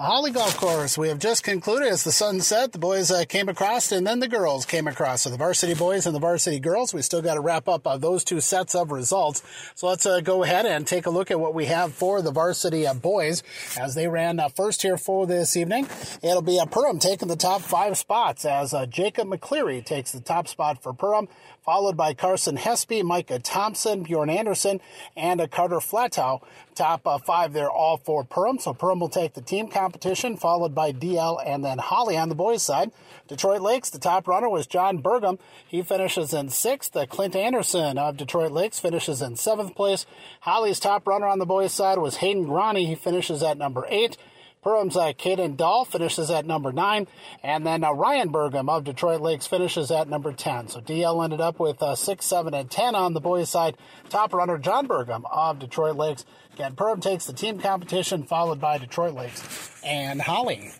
Hawley 0.00 0.30
Golf 0.30 0.56
Course. 0.56 0.96
We 0.96 1.08
have 1.08 1.18
just 1.18 1.42
concluded 1.42 1.88
as 1.88 2.04
the 2.04 2.12
sun 2.12 2.40
set. 2.40 2.70
The 2.70 2.78
boys 2.78 3.10
uh, 3.10 3.24
came 3.28 3.48
across, 3.48 3.90
and 3.90 4.06
then 4.06 4.20
the 4.20 4.28
girls 4.28 4.64
came 4.64 4.86
across. 4.86 5.22
So 5.22 5.30
the 5.30 5.36
varsity 5.36 5.74
boys 5.74 6.06
and 6.06 6.14
the 6.14 6.20
varsity 6.20 6.60
girls. 6.60 6.94
We 6.94 7.02
still 7.02 7.20
got 7.20 7.34
to 7.34 7.40
wrap 7.40 7.66
up 7.66 7.84
uh, 7.84 7.96
those 7.96 8.22
two 8.22 8.40
sets 8.40 8.76
of 8.76 8.92
results. 8.92 9.42
So 9.74 9.88
let's 9.88 10.06
uh, 10.06 10.20
go 10.20 10.44
ahead 10.44 10.66
and 10.66 10.86
take 10.86 11.06
a 11.06 11.10
look 11.10 11.32
at 11.32 11.40
what 11.40 11.52
we 11.52 11.64
have 11.64 11.94
for 11.94 12.22
the 12.22 12.30
varsity 12.30 12.86
uh, 12.86 12.94
boys 12.94 13.42
as 13.76 13.96
they 13.96 14.06
ran 14.06 14.38
uh, 14.38 14.50
first 14.50 14.82
here 14.82 14.98
for 14.98 15.26
this 15.26 15.56
evening. 15.56 15.88
It'll 16.22 16.42
be 16.42 16.58
a 16.58 16.62
uh, 16.62 16.66
Perham 16.66 17.00
taking 17.00 17.26
the 17.26 17.34
top 17.34 17.62
five 17.62 17.98
spots 17.98 18.44
as 18.44 18.72
Jacob 18.90 19.26
McCleary 19.26 19.84
takes 19.84 20.12
the 20.12 20.20
top 20.20 20.46
spot 20.46 20.80
for 20.80 20.94
Perham 20.94 21.26
followed 21.68 21.98
by 21.98 22.14
Carson 22.14 22.56
Hespy, 22.56 23.04
Micah 23.04 23.38
Thompson, 23.38 24.02
Bjorn 24.02 24.30
Anderson, 24.30 24.80
and 25.14 25.38
Carter 25.50 25.80
Flatow. 25.80 26.40
Top 26.74 27.06
uh, 27.06 27.18
five 27.18 27.52
there, 27.52 27.70
all 27.70 27.98
for 27.98 28.24
Perham. 28.24 28.58
So 28.58 28.72
Perham 28.72 29.00
will 29.00 29.10
take 29.10 29.34
the 29.34 29.42
team 29.42 29.68
competition, 29.68 30.38
followed 30.38 30.74
by 30.74 30.92
DL 30.92 31.38
and 31.44 31.62
then 31.62 31.76
Hawley 31.76 32.16
on 32.16 32.30
the 32.30 32.34
boys' 32.34 32.62
side. 32.62 32.90
Detroit 33.26 33.60
Lakes, 33.60 33.90
the 33.90 33.98
top 33.98 34.26
runner 34.26 34.48
was 34.48 34.66
John 34.66 35.02
Burgum. 35.02 35.38
He 35.66 35.82
finishes 35.82 36.32
in 36.32 36.48
sixth. 36.48 36.96
Uh, 36.96 37.04
Clint 37.04 37.36
Anderson 37.36 37.98
of 37.98 38.16
Detroit 38.16 38.50
Lakes 38.50 38.78
finishes 38.78 39.20
in 39.20 39.36
seventh 39.36 39.74
place. 39.74 40.06
Hawley's 40.40 40.80
top 40.80 41.06
runner 41.06 41.26
on 41.26 41.38
the 41.38 41.44
boys' 41.44 41.74
side 41.74 41.98
was 41.98 42.16
Hayden 42.16 42.44
Grani. 42.44 42.86
He 42.86 42.94
finishes 42.94 43.42
at 43.42 43.58
number 43.58 43.84
eight. 43.90 44.16
Perham's 44.64 44.96
uh, 44.96 45.12
Caden 45.12 45.56
Dahl 45.56 45.84
finishes 45.84 46.30
at 46.30 46.46
number 46.46 46.72
nine, 46.72 47.06
and 47.42 47.66
then 47.66 47.84
uh, 47.84 47.92
Ryan 47.92 48.30
Burgum 48.30 48.68
of 48.68 48.84
Detroit 48.84 49.20
Lakes 49.20 49.46
finishes 49.46 49.90
at 49.90 50.08
number 50.08 50.32
10. 50.32 50.68
So 50.68 50.80
DL 50.80 51.22
ended 51.22 51.40
up 51.40 51.60
with 51.60 51.82
uh, 51.82 51.94
6, 51.94 52.24
7, 52.24 52.54
and 52.54 52.70
10 52.70 52.94
on 52.94 53.14
the 53.14 53.20
boys' 53.20 53.48
side. 53.48 53.76
Top 54.08 54.32
runner 54.32 54.58
John 54.58 54.88
Burgum 54.88 55.22
of 55.30 55.58
Detroit 55.58 55.96
Lakes. 55.96 56.24
Again, 56.54 56.74
Perham 56.74 57.00
takes 57.00 57.26
the 57.26 57.32
team 57.32 57.58
competition, 57.58 58.24
followed 58.24 58.60
by 58.60 58.78
Detroit 58.78 59.14
Lakes 59.14 59.80
and 59.84 60.20
Hawley. 60.20 60.72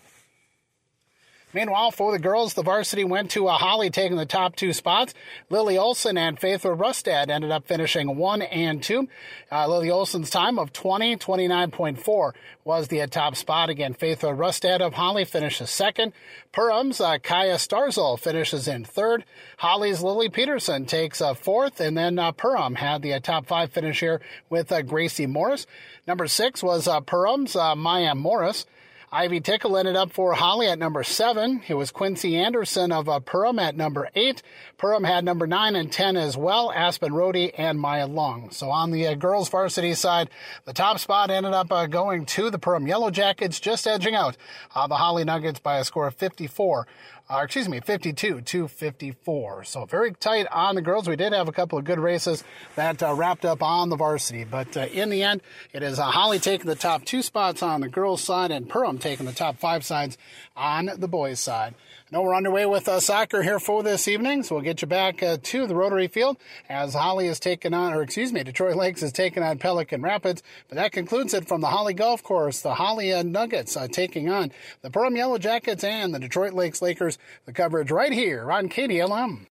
Meanwhile, 1.53 1.91
for 1.91 2.11
the 2.11 2.19
girls, 2.19 2.53
the 2.53 2.61
varsity 2.61 3.03
went 3.03 3.31
to 3.31 3.47
a 3.47 3.53
Hawley 3.53 3.89
taking 3.89 4.17
the 4.17 4.25
top 4.25 4.55
two 4.55 4.71
spots. 4.71 5.15
Lily 5.49 5.77
Olson 5.77 6.17
and 6.17 6.39
Faithful 6.39 6.75
Rustad 6.75 7.31
ended 7.31 7.49
up 7.49 7.65
finishing 7.65 8.17
one 8.17 8.43
and 8.43 8.83
two. 8.83 9.07
Uh, 9.51 9.67
Lily 9.67 9.89
Olson's 9.89 10.29
time 10.29 10.59
of 10.59 10.71
20, 10.71 11.17
29.4 11.17 12.33
was 12.63 12.87
the 12.87 13.05
top 13.07 13.35
spot. 13.35 13.69
Again, 13.69 13.93
Faithful 13.93 14.33
Rustad 14.33 14.81
of 14.81 14.93
Hawley 14.93 15.25
finishes 15.25 15.71
second. 15.71 16.13
Perham's 16.51 17.01
uh, 17.01 17.17
Kaya 17.17 17.55
Starzl 17.55 18.19
finishes 18.19 18.67
in 18.67 18.85
third. 18.85 19.25
Hawley's 19.57 20.03
Lily 20.03 20.29
Peterson 20.29 20.85
takes 20.85 21.19
a 21.19 21.33
fourth. 21.33 21.79
And 21.79 21.97
then 21.97 22.19
uh, 22.19 22.31
had 22.75 23.01
the 23.01 23.13
uh, 23.13 23.19
top 23.19 23.47
five 23.47 23.71
finish 23.71 23.99
here 23.99 24.21
with 24.49 24.71
uh, 24.71 24.83
Gracie 24.83 25.25
Morris. 25.25 25.65
Number 26.07 26.27
six 26.27 26.61
was 26.61 26.87
uh, 26.87 27.01
Perham's 27.01 27.55
uh, 27.55 27.75
Maya 27.75 28.13
Morris. 28.13 28.65
Ivy 29.11 29.39
Tickle 29.39 29.75
ended 29.75 29.95
up 29.95 30.11
for 30.11 30.35
Hawley 30.35 30.67
at 30.67 30.77
number 30.77 31.03
seven. 31.03 31.63
It 31.67 31.73
was 31.73 31.89
Quincy 31.89 32.37
Anderson 32.37 32.91
of 32.91 33.09
uh, 33.09 33.19
at 33.59 33.75
number 33.75 34.07
eight. 34.13 34.43
Perham 34.77 35.03
had 35.03 35.25
number 35.25 35.47
nine 35.47 35.75
and 35.75 35.91
ten 35.91 36.15
as 36.15 36.37
well, 36.37 36.71
Aspen 36.71 37.11
Rohde 37.11 37.51
and 37.57 37.79
Maya 37.79 38.05
Long. 38.05 38.51
So 38.51 38.69
on 38.69 38.91
the 38.91 39.07
uh, 39.07 39.15
girls 39.15 39.49
varsity 39.49 39.95
side, 39.95 40.29
the 40.65 40.73
top 40.73 40.99
spot 40.99 41.31
ended 41.31 41.53
up 41.53 41.71
uh, 41.71 41.87
going 41.87 42.27
to 42.27 42.51
the 42.51 42.59
Perham 42.59 42.87
Yellow 42.87 43.09
Jackets, 43.09 43.59
just 43.59 43.87
edging 43.87 44.13
out 44.13 44.37
uh, 44.75 44.85
the 44.85 44.97
Hawley 44.97 45.23
Nuggets 45.23 45.59
by 45.59 45.79
a 45.79 45.83
score 45.83 46.05
of 46.05 46.13
54 46.13 46.85
uh, 47.29 47.41
excuse 47.43 47.69
me, 47.69 47.79
52 47.79 48.41
to 48.41 48.67
54. 48.67 49.63
So 49.63 49.85
very 49.85 50.13
tight 50.13 50.47
on 50.51 50.73
the 50.73 50.81
girls. 50.81 51.07
We 51.07 51.15
did 51.15 51.31
have 51.33 51.47
a 51.47 51.51
couple 51.51 51.77
of 51.77 51.85
good 51.85 51.99
races 51.99 52.43
that 52.75 53.03
uh, 53.03 53.13
wrapped 53.13 53.45
up 53.45 53.61
on 53.61 53.89
the 53.89 53.95
varsity, 53.95 54.45
but 54.45 54.75
uh, 54.75 54.87
in 54.87 55.09
the 55.09 55.21
end, 55.21 55.41
it 55.71 55.83
is 55.83 55.99
uh, 55.99 56.05
Hawley 56.05 56.39
taking 56.39 56.65
the 56.65 56.75
top 56.75 57.05
two 57.05 57.21
spots 57.21 57.61
on 57.61 57.81
the 57.81 57.87
girls' 57.87 58.23
side 58.23 58.49
and 58.49 58.67
Perham 58.67 58.99
taking 58.99 59.27
the 59.27 59.31
top 59.31 59.59
five 59.59 59.85
sides 59.85 60.17
on 60.55 60.89
the 60.97 61.07
boys' 61.07 61.39
side. 61.39 61.75
Now 62.11 62.23
we're 62.23 62.35
underway 62.35 62.65
with 62.65 62.87
uh, 62.87 62.99
soccer 62.99 63.43
here 63.43 63.59
for 63.59 63.83
this 63.83 64.07
evening, 64.07 64.41
so 64.41 64.55
we'll 64.55 64.63
get 64.63 64.81
you 64.81 64.87
back 64.87 65.21
uh, 65.21 65.37
to 65.43 65.67
the 65.67 65.75
Rotary 65.75 66.07
Field 66.07 66.37
as 66.67 66.95
Hawley 66.95 67.27
is 67.27 67.39
taking 67.39 67.71
on, 67.75 67.93
or 67.93 68.01
excuse 68.01 68.33
me, 68.33 68.41
Detroit 68.43 68.75
Lakes 68.77 69.03
is 69.03 69.11
taking 69.11 69.43
on 69.43 69.59
Pelican 69.59 70.01
Rapids. 70.01 70.41
But 70.69 70.77
that 70.77 70.91
concludes 70.91 71.35
it 71.35 71.47
from 71.47 71.61
the 71.61 71.67
Hawley 71.67 71.93
Golf 71.93 72.23
Course. 72.23 72.61
The 72.61 72.73
Hawley 72.73 73.13
uh, 73.13 73.21
Nuggets 73.21 73.77
uh, 73.77 73.87
taking 73.87 74.27
on 74.27 74.51
the 74.81 74.89
Perham 74.89 75.15
Yellow 75.15 75.37
Jackets 75.37 75.83
and 75.83 76.11
the 76.11 76.17
Detroit 76.17 76.53
Lakes 76.53 76.81
Lakers. 76.81 77.19
The 77.45 77.53
coverage 77.53 77.91
right 77.91 78.11
here 78.11 78.51
on 78.51 78.69
KDLM. 78.69 79.45